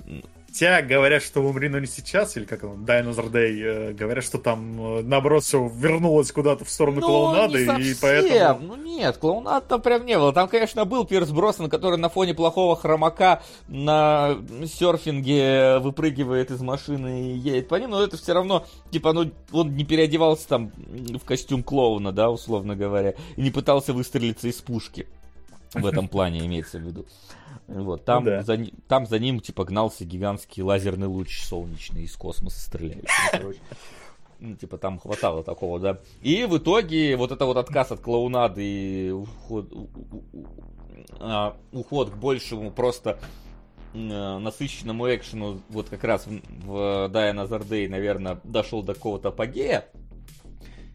[0.57, 4.23] Хотя говорят, что в «Умри, но не сейчас», или как он, Dinosaur Day, э, говорят,
[4.23, 8.75] что там, э, наоборот, все вернулось куда-то в сторону ну, клоунады, и поэтому...
[8.75, 10.33] Ну нет, клоунад там прям не было.
[10.33, 17.33] Там, конечно, был Пирс Броснан, который на фоне плохого хромака на серфинге выпрыгивает из машины
[17.33, 21.23] и едет по ним, но это все равно, типа, ну, он не переодевался там в
[21.23, 25.05] костюм клоуна, да, условно говоря, и не пытался выстрелиться из пушки.
[25.75, 27.05] В этом плане имеется в виду.
[27.67, 28.43] Вот, там, ну, да.
[28.43, 33.07] за, там за ним, типа, гнался гигантский лазерный луч солнечный из космоса стреляющий.
[33.31, 33.59] Короче.
[34.39, 35.99] Ну, типа, там хватало такого, да.
[36.21, 39.73] И в итоге вот это вот отказ от клоунады и уход,
[41.19, 43.19] а, уход к большему просто
[43.93, 49.87] насыщенному экшену, вот как раз в, Die Another Day, наверное, дошел до какого-то апогея.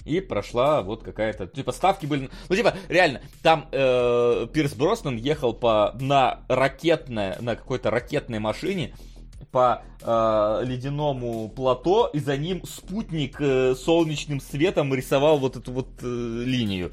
[0.05, 1.47] И прошла вот какая-то...
[1.47, 2.31] Типа ставки были...
[2.49, 8.95] Ну типа реально, там э, Пирс Броснан ехал по, на ракетной, на какой-то ракетной машине
[9.53, 15.89] по э, ледяному плато, и за ним спутник э, солнечным светом рисовал вот эту вот
[16.03, 16.93] э, линию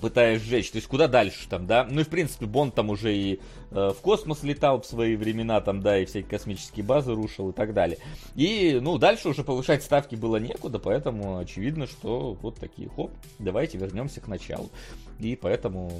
[0.00, 0.70] пытаясь сжечь.
[0.70, 1.86] То есть куда дальше там, да?
[1.90, 3.40] Ну и в принципе Бонд там уже и
[3.70, 7.52] э, в космос летал в свои времена там, да, и всякие космические базы рушил и
[7.52, 7.98] так далее.
[8.34, 13.78] И, ну, дальше уже повышать ставки было некуда, поэтому очевидно, что вот такие, хоп, давайте
[13.78, 14.70] вернемся к началу.
[15.18, 15.90] И поэтому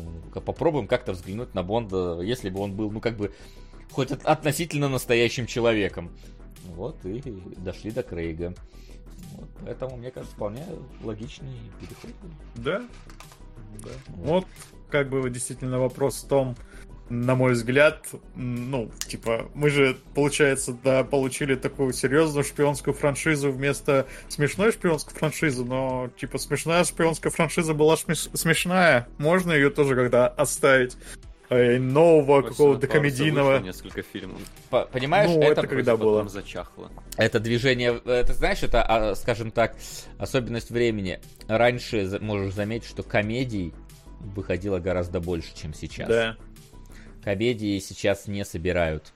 [0.45, 3.33] попробуем как-то взглянуть на Бонда, если бы он был, ну, как бы,
[3.91, 6.11] хоть от, относительно настоящим человеком.
[6.65, 7.21] Вот, и
[7.59, 8.55] дошли до Крейга.
[9.33, 10.65] Вот, поэтому, мне кажется, вполне
[11.03, 12.11] логичный переход.
[12.57, 12.83] Да,
[13.83, 13.91] да.
[14.09, 14.47] Вот,
[14.91, 16.57] как бы действительно вопрос в том,
[17.13, 24.07] на мой взгляд, ну, типа, мы же, получается, да, получили такую серьезную шпионскую франшизу вместо
[24.29, 28.31] смешной шпионской франшизы, но, типа, смешная шпионская франшиза была смеш...
[28.33, 30.97] смешная, можно ее тоже когда оставить
[31.79, 33.59] нового какого-то комедийного.
[33.59, 34.41] несколько фильмов.
[34.71, 36.91] Понимаешь, ну, это, это когда было зачахло.
[37.17, 39.77] Это движение, это знаешь, это, а, скажем так,
[40.19, 41.21] особенность времени.
[41.49, 43.75] Раньше можешь заметить, что комедий
[44.21, 46.09] выходило гораздо больше, чем сейчас.
[46.09, 46.37] Да.
[47.23, 49.13] Комедии сейчас не собирают.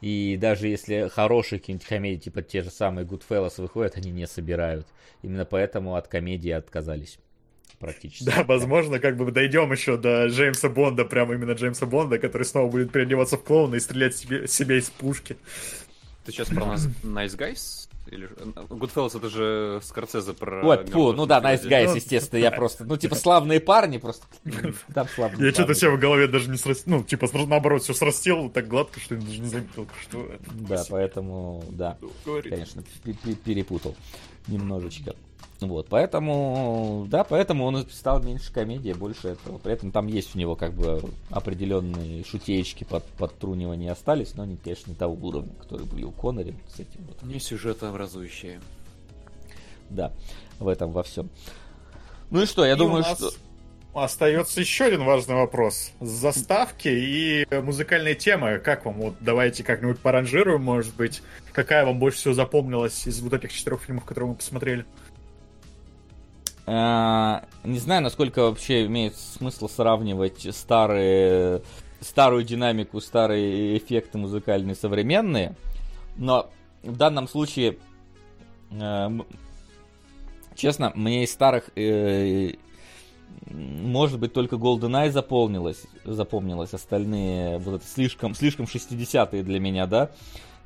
[0.00, 4.86] И даже если хорошие какие-нибудь комедии, типа те же самые Goodfellas выходят, они не собирают.
[5.22, 7.18] Именно поэтому от комедии отказались
[7.78, 8.24] практически.
[8.24, 12.70] Да, возможно, как бы дойдем еще до Джеймса Бонда, прямо именно Джеймса Бонда, который снова
[12.70, 15.36] будет переодеваться в клоуна и стрелять себе, себе из пушки.
[16.24, 17.88] Ты сейчас про нас Nice Guys?
[18.10, 18.26] Или...
[18.70, 20.62] Goodfellas это же Скорцезе про...
[20.62, 22.84] Вот, фу, ну да, Nice Guys, естественно, я просто...
[22.84, 24.24] Ну, типа, славные парни, просто...
[24.94, 28.48] Там славные Я что-то себе в голове даже не срастил, ну, типа, наоборот, все срастил
[28.50, 30.30] так гладко, что я даже не заметил, что.
[30.52, 32.82] Да, поэтому, да, конечно,
[33.44, 33.94] перепутал
[34.46, 35.14] немножечко.
[35.60, 39.58] Вот, поэтому, да, поэтому он стал меньше комедии, больше этого.
[39.58, 44.56] При этом там есть у него как бы определенные шутеечки под подтрунивания остались, но они,
[44.56, 47.22] конечно, не того уровня, которые были у Коннери с этим вот.
[47.22, 48.60] Не сюжетообразующие.
[49.90, 50.12] Да,
[50.60, 51.28] в этом во всем.
[52.30, 53.30] Ну и что, я и думаю, что...
[53.94, 55.90] Остается еще один важный вопрос.
[56.00, 58.58] Заставки и музыкальные темы.
[58.58, 59.00] Как вам?
[59.00, 61.22] Вот давайте как-нибудь поранжируем, может быть.
[61.52, 64.84] Какая вам больше всего запомнилась из вот этих четырех фильмов, которые мы посмотрели?
[66.70, 71.62] А, не знаю, насколько вообще имеет смысл сравнивать старые,
[72.00, 75.56] старую динамику, старые эффекты музыкальные, современные.
[76.16, 76.50] Но
[76.82, 77.78] в данном случае
[78.70, 79.08] э,
[80.56, 82.54] Честно, мне из старых э,
[83.46, 90.10] может быть, только GoldenEye заполнилось, запомнилось, остальные вот это слишком, слишком 60-е для меня, да.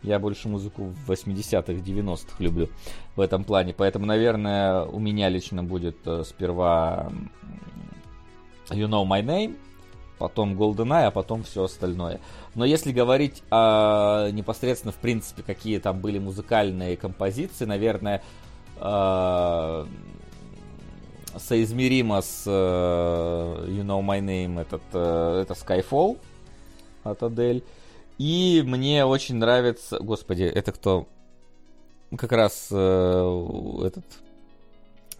[0.02, 2.68] Я больше музыку 80-х, 90-х люблю
[3.14, 3.72] в этом плане.
[3.72, 7.12] Поэтому, наверное, у меня лично будет э, сперва
[8.70, 9.56] You Know My Name,
[10.18, 12.20] потом GoldenEye, а потом все остальное.
[12.56, 18.22] Но если говорить о, непосредственно, в принципе, какие там были музыкальные композиции, наверное,
[18.78, 19.86] э,
[21.38, 26.18] соизмеримо с uh, You Know My Name, этот, это Skyfall
[27.04, 27.64] от Адель.
[28.22, 29.98] И мне очень нравится...
[29.98, 31.08] Господи, это кто?
[32.16, 34.04] Как раз uh, этот...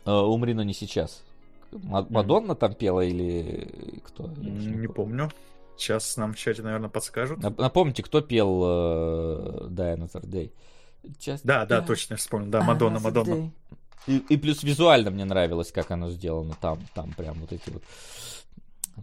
[0.04, 1.24] Uh, «Умри, но не сейчас».
[1.72, 4.28] Мадонна там пела или кто?
[4.28, 5.32] Не, помню.
[5.76, 7.40] Сейчас нам в чате, наверное, подскажут.
[7.40, 10.52] Напомните, кто пел uh, Die Another Day?
[11.18, 12.52] Just да, да, точно, я вспомнил.
[12.52, 13.50] Да, Мадонна, Мадонна.
[14.06, 16.54] И, и плюс визуально мне нравилось, как оно сделано.
[16.60, 17.82] Там, там прям вот эти вот.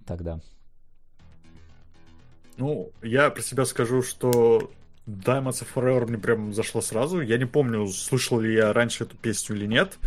[0.06, 0.40] Тогда.
[2.60, 4.70] Ну, я про себя скажу, что
[5.08, 7.22] Diamonds of Forever мне прям зашло сразу.
[7.22, 9.98] Я не помню, слышал ли я раньше эту песню или нет.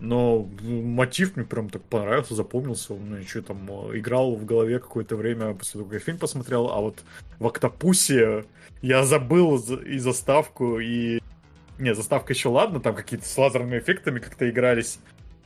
[0.00, 2.94] Но мотив мне прям так понравился, запомнился.
[2.94, 6.70] Он еще там играл в голове какое-то время после того, как я фильм посмотрел.
[6.70, 7.00] А вот
[7.38, 8.46] в Октопусе
[8.80, 11.20] я забыл и заставку, и
[11.78, 14.98] не, заставка еще ладно, там какие-то с лазерными эффектами как-то игрались.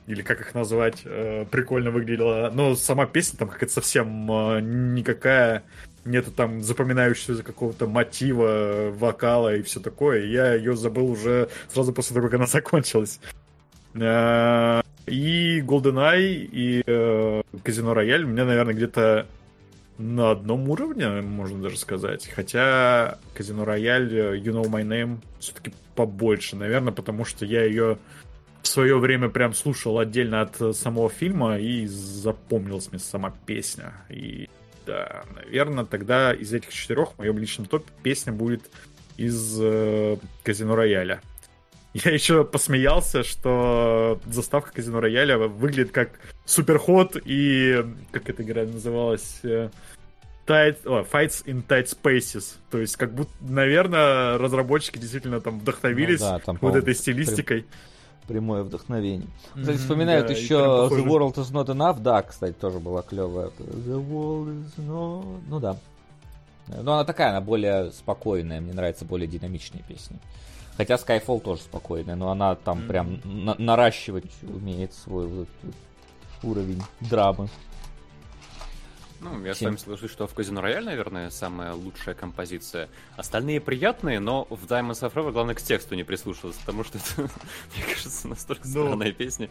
[0.06, 2.52] Или как их назвать, э, прикольно выглядела.
[2.54, 5.64] Но сама песня там какая-то совсем э, никакая.
[6.04, 10.26] Нету там запоминающегося какого-то мотива, вокала и все такое.
[10.26, 13.20] Я ее забыл уже сразу после того, как она закончилась.
[13.94, 19.26] Э, и GoldenEye, и э, Казино Рояль у меня, наверное, где-то
[19.98, 22.28] на одном уровне, можно даже сказать.
[22.28, 27.98] Хотя Казино Рояль, You Know My Name все-таки побольше, наверное, потому что я ее
[28.62, 33.92] в свое время прям слушал отдельно от самого фильма и запомнилась мне сама песня.
[34.08, 34.48] И
[34.86, 38.62] да, наверное, тогда из этих четырех в моем личном топе песня будет
[39.16, 41.20] из э, Казино Рояля.
[41.94, 46.10] Я еще посмеялся, что заставка Казино Рояля выглядит как
[46.46, 47.84] Суперход и...
[48.12, 49.40] Как эта игра называлась?
[49.42, 49.68] Э,
[50.46, 52.54] tight, о, Fights in Tight Spaces.
[52.70, 57.66] То есть, как будто, наверное, разработчики действительно там вдохновились ну, да, там, вот этой стилистикой.
[58.26, 59.28] Прямое вдохновение.
[59.54, 62.00] Кстати, вспоминают да, еще The World is not enough.
[62.00, 63.48] Да, кстати, тоже была клевая.
[63.58, 65.40] The World is not...
[65.48, 65.76] Ну да.
[66.68, 68.60] Но она такая, она более спокойная.
[68.60, 70.18] Мне нравятся более динамичные песни.
[70.76, 72.86] Хотя Skyfall тоже спокойная, но она там mm-hmm.
[72.86, 75.48] прям на- наращивать умеет свой вот
[76.42, 77.48] уровень драмы.
[79.22, 79.54] Ну, я Чем?
[79.54, 82.88] с вами соглашусь, что в Казино Рояль, наверное, самая лучшая композиция.
[83.16, 87.30] Остальные приятные, но в Diamonds of Forever главное к тексту не прислушиваться, потому что это,
[87.76, 88.70] мне кажется, настолько ну.
[88.70, 89.12] странная но...
[89.12, 89.48] песня.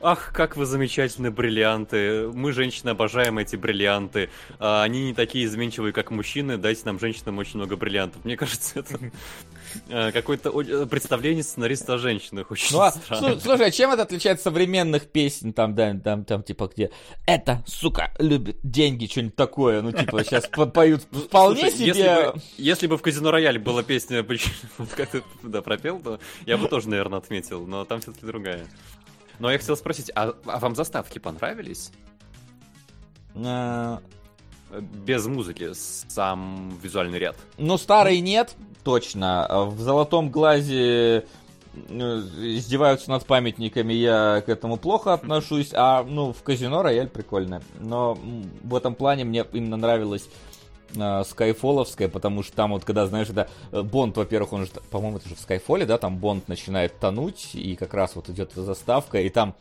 [0.00, 2.28] Ах, как вы замечательны, бриллианты.
[2.28, 4.28] Мы, женщины, обожаем эти бриллианты.
[4.58, 6.58] А они не такие изменчивые, как мужчины.
[6.58, 8.22] Дайте нам, женщинам, очень много бриллиантов.
[8.24, 8.98] Мне кажется, это
[9.88, 12.50] какое-то представление сценариста о женщинах.
[12.50, 13.40] Очень ну, а, странно.
[13.40, 15.52] Слушай, а чем это отличается современных песен?
[15.52, 16.90] Там, да, там, там, типа, где
[17.26, 19.82] эта, сука, любит деньги, что-нибудь такое.
[19.82, 21.86] Ну, типа, сейчас поют вполне Слушай, себе...
[21.86, 24.24] Если бы, если бы в Казино Рояле была песня,
[24.96, 27.66] как ты да, пропел, то я бы тоже, наверное, отметил.
[27.66, 28.66] Но там все-таки другая.
[29.38, 31.90] Но я хотел спросить, а, а вам заставки понравились?
[34.80, 37.36] Без музыки, сам визуальный ряд.
[37.58, 39.46] Ну, старый нет, точно.
[39.70, 41.24] В золотом глазе
[41.88, 47.62] э, издеваются над памятниками, я к этому плохо отношусь, а ну в казино рояль прикольно.
[47.78, 48.18] Но
[48.62, 50.28] в этом плане мне именно нравилось
[51.24, 55.28] скайфоловская, потому что там вот, когда, знаешь, это э, Бонд, во-первых, он же, по-моему, это
[55.28, 59.28] же в Скайфоле, да, там Бонд начинает тонуть, и как раз вот идет заставка, и
[59.28, 59.54] там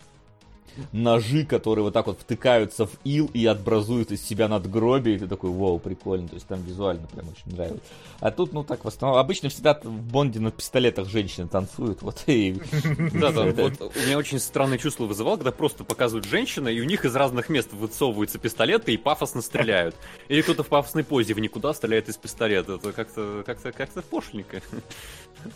[0.92, 5.28] ножи, которые вот так вот втыкаются в ил и отбразуют из себя надгробие, и ты
[5.28, 7.82] такой, вау, прикольно, то есть там визуально прям очень нравится.
[8.20, 12.24] А тут, ну так, в основном, обычно всегда в Бонде на пистолетах женщины танцуют, вот
[12.28, 12.60] и...
[13.14, 16.84] Да, да, вот у меня очень странное чувство вызывало, когда просто показывают женщину, и у
[16.84, 19.96] них из разных мест высовываются пистолеты и пафосно стреляют.
[20.28, 22.74] Или кто-то в пафосной позе в никуда стреляет из пистолета.
[22.74, 24.62] Это как-то как-то как-то пошленько.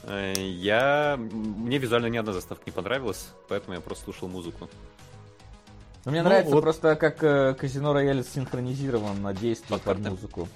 [0.37, 1.17] Я...
[1.17, 4.69] Мне визуально ни одна заставка не понравилась, поэтому я просто слушал музыку.
[6.07, 6.61] Но мне ну, нравится вот...
[6.61, 10.47] просто, как э, Казино Рояль синхронизирован на действие под, под музыку.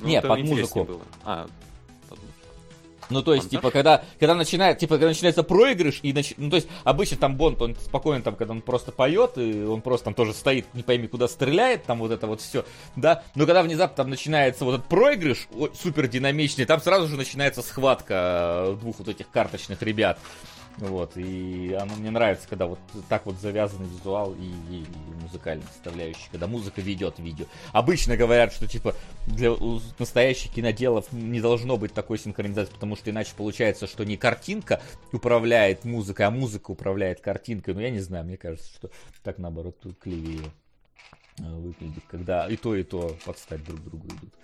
[0.00, 0.82] Ну, Нет, под музыку.
[0.82, 1.02] Было.
[1.24, 1.46] А,
[3.08, 3.60] ну, то есть, Монтаж?
[3.60, 6.34] типа, когда, когда начинает, типа, когда начинается проигрыш, и нач...
[6.38, 9.80] ну, то есть, обычно там Бонд, он спокойно там, когда он просто поет, и он
[9.80, 12.64] просто там тоже стоит, не пойми, куда стреляет, там вот это вот все,
[12.96, 15.46] да, но когда внезапно там начинается вот этот проигрыш,
[15.80, 20.18] супер динамичный, там сразу же начинается схватка э, двух вот этих карточных ребят.
[20.78, 25.66] Вот, и оно мне нравится, когда вот так вот завязанный визуал и, и, и музыкальная
[25.68, 27.46] составляющая, когда музыка ведет видео.
[27.72, 28.94] Обычно говорят, что типа
[29.26, 29.52] для
[29.98, 34.82] настоящих киноделов не должно быть такой синхронизации, потому что иначе получается, что не картинка
[35.12, 37.72] управляет музыкой, а музыка управляет картинкой.
[37.72, 38.90] Но я не знаю, мне кажется, что
[39.22, 40.50] так наоборот тут клевее
[41.38, 44.34] э, выглядит, когда и то, и то подстать друг другу идут.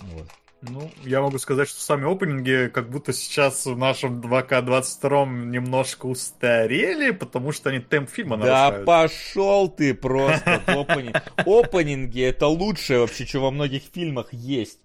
[0.00, 0.26] Вот.
[0.62, 7.12] Ну, я могу сказать, что сами опенинги как будто сейчас в нашем 2К22 немножко устарели,
[7.12, 8.84] потому что они темп фильма нарушают.
[8.84, 11.22] Да пошел ты просто опенинг.
[11.36, 14.80] Опенинги это лучшее вообще, что во многих фильмах есть.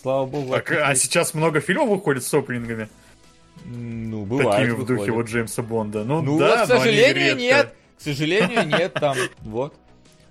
[0.00, 0.52] Слава богу.
[0.52, 2.88] Так, а сейчас много фильмов выходит с опенингами?
[3.64, 4.50] Ну, бывает.
[4.50, 6.04] Такими в духе вот Джеймса Бонда.
[6.04, 7.74] Ну, ну да, вот, к сожалению, нет.
[7.98, 9.16] К сожалению, нет там.
[9.40, 9.74] Вот.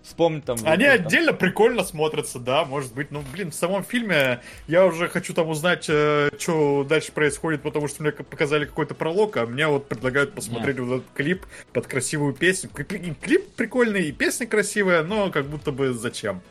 [0.08, 0.58] Вспомни там...
[0.64, 0.94] Они там.
[0.94, 3.11] отдельно прикольно смотрятся, да, может быть.
[3.11, 7.90] Ну, блин, в самом фильме я уже хочу там узнать, э, что дальше происходит, потому
[7.90, 10.88] что мне показали какой-то пролог, а мне вот предлагают посмотреть Нет.
[10.88, 12.69] вот этот клип под красивую песню.
[12.69, 16.42] Клип прикольный, и песня красивая, но как будто бы зачем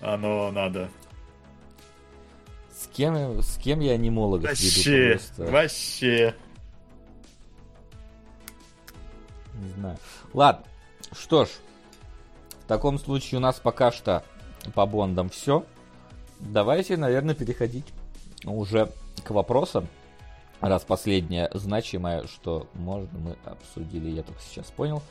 [0.00, 0.88] оно надо.
[2.72, 6.36] С кем, с кем я анимолога Вообще, вообще.
[9.54, 9.98] Не знаю.
[10.32, 10.64] Ладно,
[11.12, 11.48] что ж,
[12.72, 14.24] таком случае у нас пока что
[14.74, 15.66] по Бондам все.
[16.40, 17.92] Давайте, наверное, переходить
[18.46, 18.90] уже
[19.22, 19.88] к вопросам.
[20.62, 25.02] Раз последнее значимое, что можно, мы обсудили, я только сейчас понял,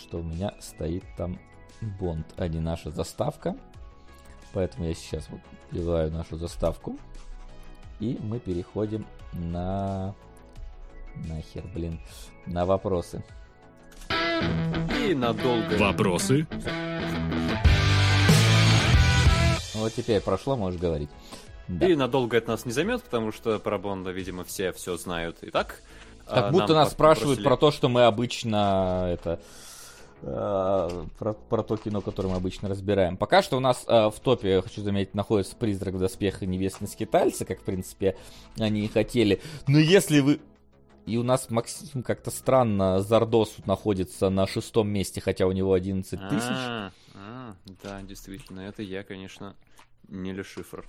[0.00, 1.38] что у меня стоит там
[2.00, 3.54] Бонд, а не наша заставка.
[4.54, 6.96] Поэтому я сейчас вот вбиваю нашу заставку.
[8.00, 10.14] И мы переходим на...
[11.16, 12.00] Нахер, блин.
[12.46, 13.22] На вопросы.
[14.98, 15.76] И надолго.
[15.78, 16.46] Вопросы?
[19.74, 21.10] Вот теперь прошло, можешь говорить.
[21.68, 21.86] Да.
[21.86, 25.50] И надолго это нас не займет, потому что про Бонда, видимо, все все знают и
[25.50, 25.80] так.
[26.26, 27.44] Как а, будто нас спрашивают бросили...
[27.44, 29.40] про то, что мы обычно это
[30.22, 33.16] э, про, про то кино, которое мы обычно разбираем.
[33.16, 36.46] Пока что у нас э, в топе, я хочу заметить, находится «Призрак в доспехах» и
[36.46, 38.16] «Невестный скитальцы», как, в принципе,
[38.58, 39.40] они и хотели.
[39.66, 40.40] Но если вы
[41.06, 46.12] и у нас Максим как-то странно Зардос находится на шестом месте, хотя у него 11
[46.20, 46.48] а, тысяч.
[46.50, 49.56] А, а, да, действительно, это я, конечно,
[50.08, 50.84] не Лешифр.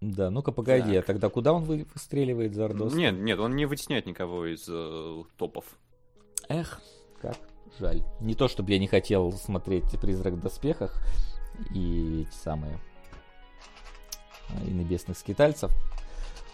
[0.00, 1.04] Да, ну-ка погоди, так.
[1.04, 2.94] а тогда куда он выстреливает Зардос?
[2.94, 5.64] Нет, нет, он не вытесняет никого из э, топов.
[6.48, 6.80] Эх,
[7.20, 7.38] как
[7.78, 8.02] жаль.
[8.20, 11.02] Не то, чтобы я не хотел смотреть «Призрак в доспехах»
[11.74, 12.78] и эти самые
[14.66, 15.72] и небесных скитальцев.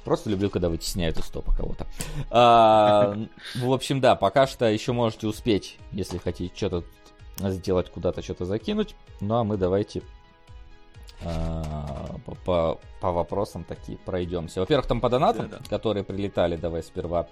[0.04, 1.86] Просто люблю, когда вытесняют из топа кого-то.
[2.30, 3.16] А,
[3.54, 6.84] в общем, да, пока что еще можете успеть, если хотите что-то
[7.38, 8.94] сделать, куда-то что-то закинуть.
[9.20, 10.02] Ну а мы давайте
[11.24, 14.60] а, по, по, по вопросам такие пройдемся.
[14.60, 15.64] Во-первых, там по донатам, да, да.
[15.68, 17.28] которые прилетали, давай сперва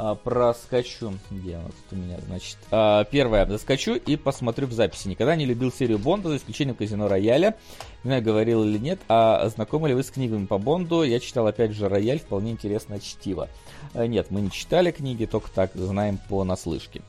[0.00, 1.14] а, проскочу.
[1.28, 2.56] Где вот у меня, значит.
[2.70, 5.08] А, первое, заскочу и посмотрю в записи.
[5.08, 7.56] Никогда не любил серию Бонда, за исключением Казино Рояля.
[8.04, 9.00] Не знаю, говорил или нет.
[9.08, 11.02] А знакомы ли вы с книгами по Бонду?
[11.02, 12.20] Я читал, опять же, Рояль.
[12.20, 13.48] Вполне интересное чтиво.
[13.92, 17.02] А, нет, мы не читали книги, только так знаем по наслышке.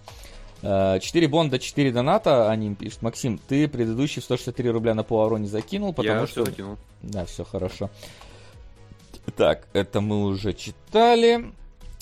[0.61, 3.03] 4 Бонда, 4 доната, они пишут.
[3.03, 6.43] Максим, ты предыдущий 163 рубля на Пуаро не закинул, потому Я что...
[6.43, 6.77] закинул.
[7.03, 7.91] Да, все хорошо.
[9.37, 11.53] Так, это мы уже читали.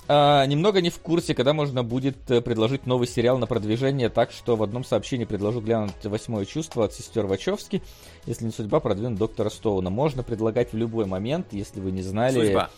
[0.10, 4.32] А, немного не в курсе, когда можно будет э, предложить новый сериал на продвижение, так
[4.32, 7.84] что в одном сообщении предложу глянуть «Восьмое чувство» от сестер Вачовски.
[8.26, 9.90] Если не судьба, продвинуть доктора Стоуна.
[9.90, 12.46] Можно предлагать в любой момент, если вы не знали...
[12.46, 12.70] Судьба.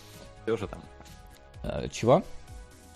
[0.44, 0.82] Все же там.
[1.62, 2.24] А, чего?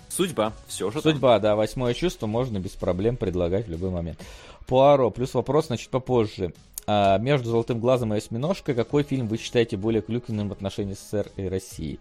[0.09, 0.53] Судьба.
[0.67, 1.41] Все же Судьба, там.
[1.41, 1.55] да.
[1.55, 4.19] «Восьмое чувство» можно без проблем предлагать в любой момент.
[4.65, 5.11] Пуаро.
[5.11, 6.53] Плюс вопрос, значит, попозже.
[6.87, 11.29] А, между «Золотым глазом» и «Осьминожкой» какой фильм вы считаете более клюквенным в отношении СССР
[11.37, 11.99] и России?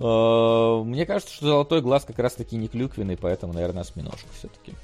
[0.00, 4.74] Э, мне кажется, что золотой глаз как раз таки не клюквенный, поэтому, наверное, осьминожка все-таки.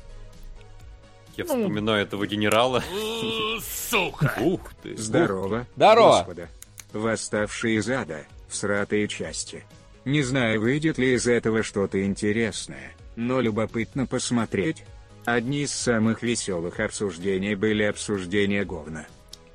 [1.36, 2.82] Я ну, вспоминаю этого генерала.
[3.90, 4.34] Сука!
[4.40, 4.96] Ух ты!
[4.96, 5.66] Здорово.
[5.74, 6.18] Здорово!
[6.18, 6.48] Господа.
[6.92, 9.64] Восставшие из ада, в сратой части.
[10.04, 14.84] Не знаю, выйдет ли из этого что-то интересное, но любопытно посмотреть.
[15.24, 19.06] Одни из самых веселых обсуждений были обсуждения говна.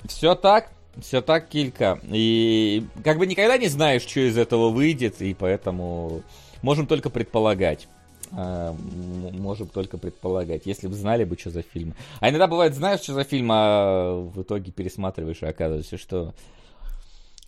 [0.05, 0.69] Все так?
[0.99, 1.99] Все так, Килька.
[2.03, 6.21] И как бы никогда не знаешь, что из этого выйдет, и поэтому
[6.61, 7.87] можем только предполагать.
[8.33, 11.93] А, можем только предполагать, если бы знали бы, что за фильм.
[12.19, 16.33] А иногда бывает, знаешь, что за фильм, а в итоге пересматриваешь, и оказывается, что,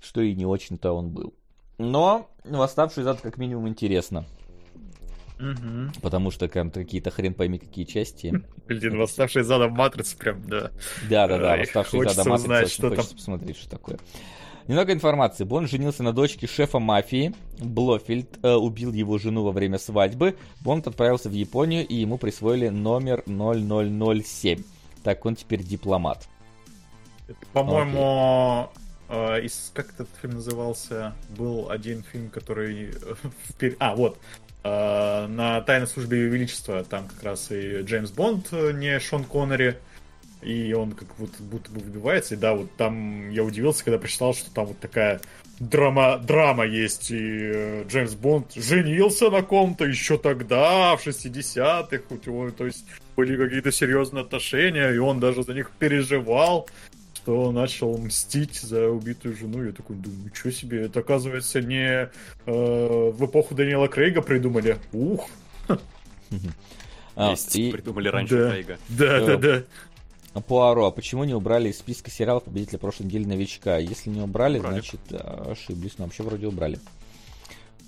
[0.02, 1.34] что и не очень-то он был.
[1.78, 4.26] Но «Восставший зад» как минимум интересно.
[5.52, 6.02] Угу.
[6.02, 8.44] Потому что там какие-то хрен пойми какие части.
[8.68, 10.72] Блин, восставшие задом матрицы прям, да.
[11.10, 12.82] Да, да, да, восставшие задом матрицы.
[12.82, 13.06] Там...
[13.06, 14.00] посмотреть, что такое.
[14.68, 15.44] Немного информации.
[15.44, 17.34] Бонд женился на дочке шефа мафии.
[17.60, 20.38] Блофельд э, убил его жену во время свадьбы.
[20.62, 24.64] Бонд отправился в Японию, и ему присвоили номер 0007.
[25.04, 26.30] Так он теперь дипломат.
[27.52, 28.70] По-моему,
[29.10, 31.14] э, из, как этот фильм назывался?
[31.38, 32.94] Был один фильм, который...
[33.60, 34.18] Э, а, вот.
[34.64, 36.84] Э, на Тайной службе Ее Величества.
[36.84, 39.78] Там как раз и Джеймс Бонд, э, не Шон Коннери.
[40.42, 42.36] И он как вот будто бы выбивается.
[42.36, 45.22] И да, вот там я удивился, когда прочитал, что там вот такая
[45.60, 47.12] драма, драма есть.
[47.12, 52.04] И э, Джеймс Бонд женился на ком-то еще тогда, в 60-х.
[52.10, 52.86] У него, то есть,
[53.18, 56.70] были какие-то серьезные отношения, и он даже за них переживал
[57.24, 59.64] что начал мстить за убитую жену.
[59.64, 62.10] Я такой думаю, ничего себе, это оказывается не э,
[62.46, 64.78] в эпоху Даниэла Крейга придумали.
[64.92, 65.28] Ух!
[67.16, 67.72] А, и...
[67.72, 68.50] придумали раньше да.
[68.50, 68.78] Крейга.
[68.90, 69.64] Да, да, да.
[70.34, 73.78] А Пуаро, а почему не убрали из списка сериалов победителя прошлой недели новичка?
[73.78, 74.74] Если не убрали, убрали.
[74.74, 76.80] значит ошиблись, но вообще вроде убрали.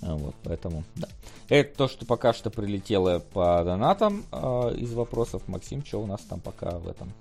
[0.00, 1.08] А, вот, поэтому, да.
[1.48, 5.42] Это то, что пока что прилетело по донатам э, из вопросов.
[5.48, 7.12] Максим, что у нас там пока в этом?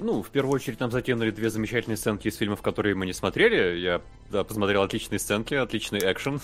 [0.00, 3.78] Ну, в первую очередь нам затянули две замечательные сценки из фильмов, которые мы не смотрели.
[3.78, 6.40] Я да, посмотрел отличные сценки, отличный экшен.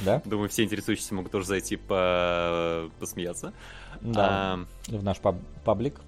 [0.00, 0.20] Да?
[0.24, 2.90] Думаю, все интересующиеся могут тоже зайти по...
[2.98, 3.52] посмеяться.
[4.00, 4.66] Да, а...
[4.88, 6.00] в наш паб паблик.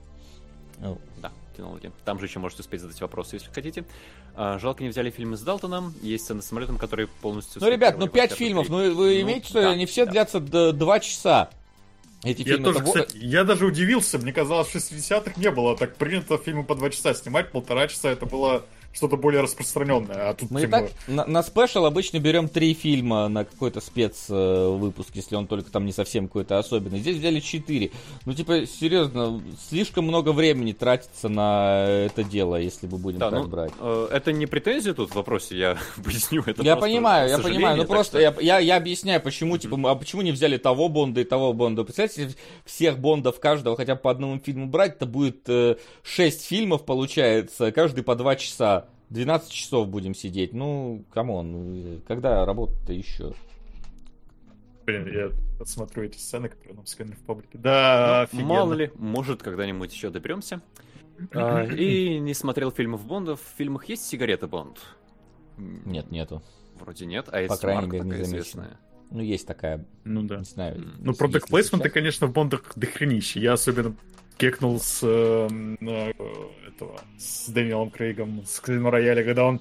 [0.78, 1.92] Да, кинологи.
[2.04, 3.84] Там же еще можете успеть задать вопросы, если хотите.
[4.34, 5.94] А, жалко, не взяли фильмы с Далтоном.
[6.02, 7.60] Есть сцены с самолетом, которые полностью...
[7.60, 8.68] Ну, ребят, ну пять фильмов.
[8.68, 10.12] Ну, вы ну, имеете, что да, они все да.
[10.12, 11.50] длятся два часа.
[12.24, 12.92] Эти я тоже, того...
[12.92, 16.90] кстати, я даже удивился, мне казалось, в 60-х не было так принято фильмы по два
[16.90, 18.66] часа снимать, полтора часа это было
[18.98, 20.30] что-то более распространенное.
[20.30, 20.80] А тут Мы типа...
[20.80, 25.86] так на, на спешл обычно берем три фильма на какой-то спецвыпуск, если он только там
[25.86, 26.98] не совсем какой-то особенный.
[26.98, 27.92] Здесь взяли четыре.
[28.26, 33.42] Ну, типа, серьезно, слишком много времени тратится на это дело, если мы будем да, так
[33.42, 33.72] ну, брать.
[33.78, 36.62] Э, это не претензия тут в вопросе, я поясню это.
[36.62, 38.20] Я понимаю, я понимаю, ну просто что...
[38.20, 39.58] я, я, я объясняю, почему, mm-hmm.
[39.60, 41.84] типа, а почему не взяли того Бонда и того Бонда.
[41.84, 46.84] Представляете, всех Бондов каждого хотя бы по одному фильму брать, это будет э, 6 фильмов,
[46.84, 48.87] получается, каждый по два часа.
[49.10, 50.52] 12 часов будем сидеть.
[50.52, 53.34] Ну, come on, когда работа-то еще?
[54.84, 55.30] Блин, я
[55.60, 57.58] отсмотрю эти сцены, которые нам скинули в паблике.
[57.58, 60.62] Да, ну, Мало ли, может, когда-нибудь еще доберемся.
[61.32, 63.40] а, и не смотрел фильмов Бондов.
[63.40, 64.78] В фильмах есть сигарета Бонд?
[65.58, 66.42] Нет, нету.
[66.78, 68.78] Вроде нет, а есть По крайней мере, не известная.
[69.10, 70.38] Ну, есть такая, ну да.
[70.38, 70.92] Не знаю.
[70.98, 73.40] Ну, продукт плейсменты, конечно, в Бондах дохренище.
[73.40, 73.94] Я особенно
[74.38, 75.48] кекнул с э,
[75.80, 76.12] э,
[76.68, 79.60] этого, с Дэниелом Крейгом, с Клин Рояля, когда он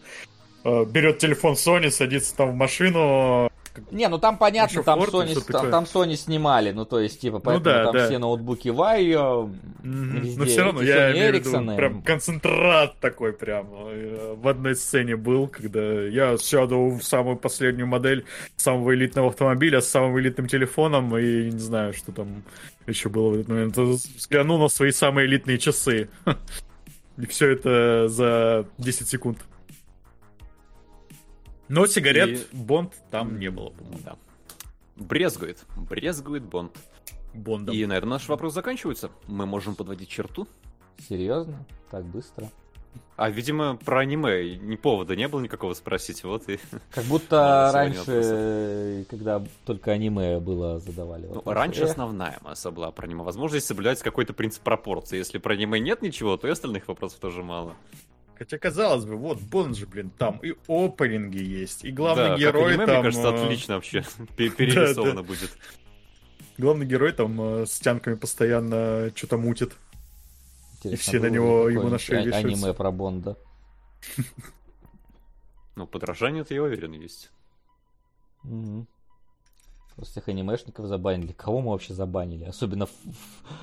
[0.63, 3.46] э, берет телефон Sony, садится там в машину,
[3.91, 7.41] не, ну там понятно, там Sony, там, там Sony снимали, ну то есть, типа, ну
[7.41, 8.05] поэтому ну, да, там да.
[8.07, 9.49] все ноутбуки Вайо,
[9.83, 10.19] mm-hmm.
[10.19, 14.75] везде, Но все равно, я имею в виду, прям концентрат такой прям э, в одной
[14.75, 18.25] сцене был, когда я сяду в самую последнюю модель
[18.55, 22.43] самого элитного автомобиля с самым элитным телефоном, и не знаю, что там
[22.87, 23.77] еще было в этот момент.
[23.77, 26.09] Взглянул на свои самые элитные часы.
[27.17, 29.39] И все это за 10 секунд.
[31.69, 32.55] Но сигарет и...
[32.55, 33.99] Бонд там не было, по-моему.
[34.03, 34.15] Да.
[34.95, 35.65] Брезгует.
[35.75, 36.77] Брезгует Бонд.
[37.33, 37.75] Бондом.
[37.75, 39.11] И, наверное, наш вопрос заканчивается.
[39.27, 40.47] Мы можем подводить черту.
[41.07, 41.65] Серьезно?
[41.91, 42.49] Так быстро?
[43.15, 46.59] А, видимо, про аниме ни повода не было никакого спросить, вот и...
[46.91, 53.23] Как будто раньше, когда только аниме было, задавали Ну, раньше основная масса была про аниме.
[53.23, 55.17] Возможно, здесь соблюдается какой-то принцип пропорции.
[55.17, 57.75] Если про аниме нет ничего, то и остальных вопросов тоже мало.
[58.37, 62.73] Хотя, казалось бы, вот Бонд же, блин, там и опенинги есть, и главный да, герой
[62.73, 62.95] аниме, там...
[62.95, 64.03] мне кажется, э, отлично вообще
[64.37, 65.57] перерисовано будет.
[66.57, 69.75] Главный герой там э, с тянками постоянно что-то мутит.
[70.83, 72.47] и все на него, ему на шею вешаются.
[72.47, 73.37] аниме про Бонда.
[75.75, 77.31] Ну, подражание-то я уверен есть.
[79.95, 81.31] Просто всех анимешников забанили.
[81.31, 82.45] Кого мы вообще забанили?
[82.45, 82.91] Особенно в,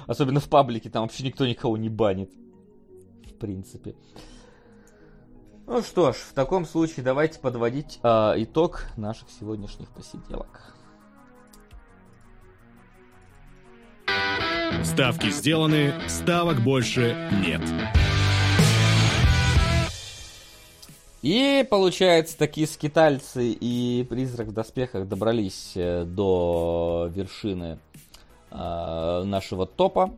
[0.06, 2.30] особенно в паблике, там вообще никто никого не банит.
[3.28, 3.94] В принципе.
[5.66, 10.74] Ну что ж, в таком случае давайте подводить э, итог наших сегодняшних посиделок.
[14.84, 17.62] Ставки сделаны, ставок больше нет.
[21.22, 27.78] И получается, такие скитальцы и призрак в доспехах добрались э, до вершины
[28.50, 30.10] э, нашего топа.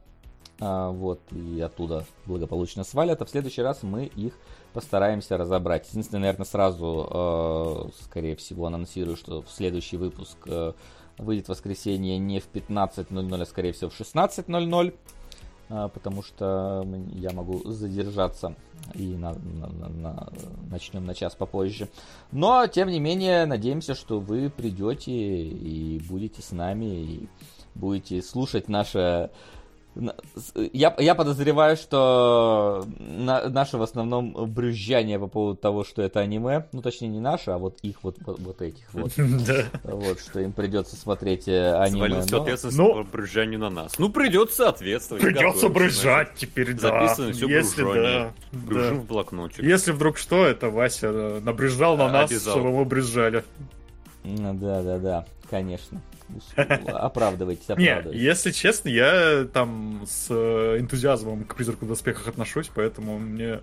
[0.59, 3.23] Э, вот, и оттуда благополучно свалят.
[3.23, 4.33] А в следующий раз мы их
[4.77, 5.89] постараемся разобрать.
[5.89, 10.75] Единственное, наверное, сразу, э, скорее всего, анонсирую, что в следующий выпуск э,
[11.17, 14.95] выйдет в воскресенье не в 15.00, а скорее всего в 16.00.
[15.71, 18.55] а, потому что я могу задержаться
[18.93, 20.29] и на, на, на, на,
[20.71, 21.89] начнем на час попозже.
[22.31, 27.29] Но, тем не менее, надеемся, что вы придете и будете с нами, и
[27.75, 29.31] будете слушать наше
[30.73, 36.67] я, я подозреваю, что на, наше в основном брюзжание по поводу того, что это аниме,
[36.73, 39.13] ну точнее не наше, а вот их вот, вот, вот этих вот,
[39.85, 42.21] вот, что им придется смотреть э, аниме.
[42.23, 43.99] Всю ответственность по брюзжанию на нас.
[43.99, 45.23] Ну придется соответствовать.
[45.23, 47.07] Придется брюзжать теперь, да.
[47.07, 49.63] Записано все Если да, Брюжу в блокнотик.
[49.63, 53.45] Если вдруг что, это Вася э, набрюзжал на нас, чтобы мы брюзжали.
[54.35, 56.03] Да, да, да, конечно.
[56.57, 58.13] Оправдывайтесь, оправдывайтесь.
[58.13, 63.61] Не, если честно, я там с э, энтузиазмом к «Призраку в доспехах» отношусь, поэтому мне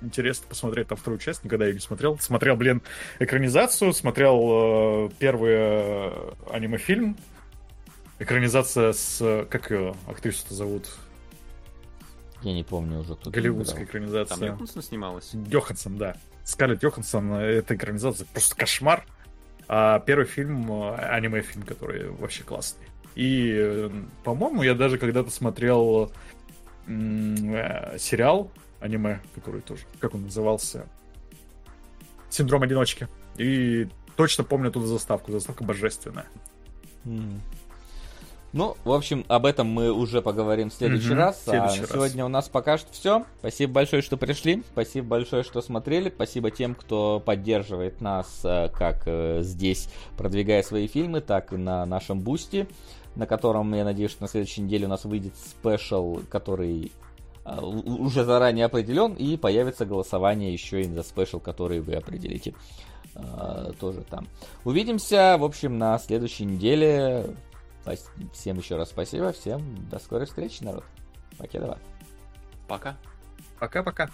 [0.00, 2.18] интересно посмотреть там вторую часть, никогда ее не смотрел.
[2.18, 2.82] Смотрел, блин,
[3.18, 7.16] экранизацию, смотрел э, первый э, аниме-фильм.
[8.20, 9.46] Экранизация с...
[9.50, 10.88] Как ее актрису-то зовут?
[12.42, 13.16] Я не помню уже.
[13.16, 14.36] Кто Голливудская экранизация.
[14.36, 15.32] Там Йоханссон снималась?
[15.32, 16.16] Йоханссон, да.
[16.44, 19.04] Скарлетт Йоханссон, это экранизация просто кошмар.
[19.68, 22.86] А первый фильм, э, аниме-фильм, который вообще классный.
[23.14, 23.90] И, э,
[24.24, 26.12] по-моему, я даже когда-то смотрел
[26.86, 30.86] э, сериал аниме, который тоже, как он назывался?
[32.28, 33.08] Синдром одиночки.
[33.36, 35.32] И точно помню туда заставку.
[35.32, 36.26] Заставка божественная.
[37.04, 37.38] Mm.
[38.54, 41.42] Ну, в общем, об этом мы уже поговорим в следующий угу, раз.
[41.42, 41.90] Следующий а раз.
[41.90, 43.24] сегодня у нас пока что все.
[43.40, 44.62] Спасибо большое, что пришли.
[44.70, 46.08] Спасибо большое, что смотрели.
[46.08, 51.84] Спасибо тем, кто поддерживает нас э, как э, здесь, продвигая свои фильмы, так и на
[51.84, 52.68] нашем Boosty,
[53.16, 56.92] на котором, я надеюсь, что на следующей неделе у нас выйдет special, который
[57.44, 62.54] э, уже заранее определен, и появится голосование еще и за special, который вы определите
[63.78, 64.26] тоже там.
[64.64, 67.36] Увидимся, в общем, на следующей неделе.
[68.32, 70.84] Всем еще раз спасибо, всем до скорой встречи, народ.
[71.38, 71.78] Покедова.
[72.68, 72.96] Пока.
[73.58, 74.10] Пока-пока.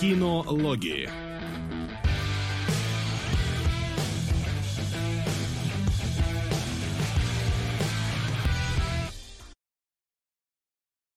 [0.00, 1.29] Кинологии.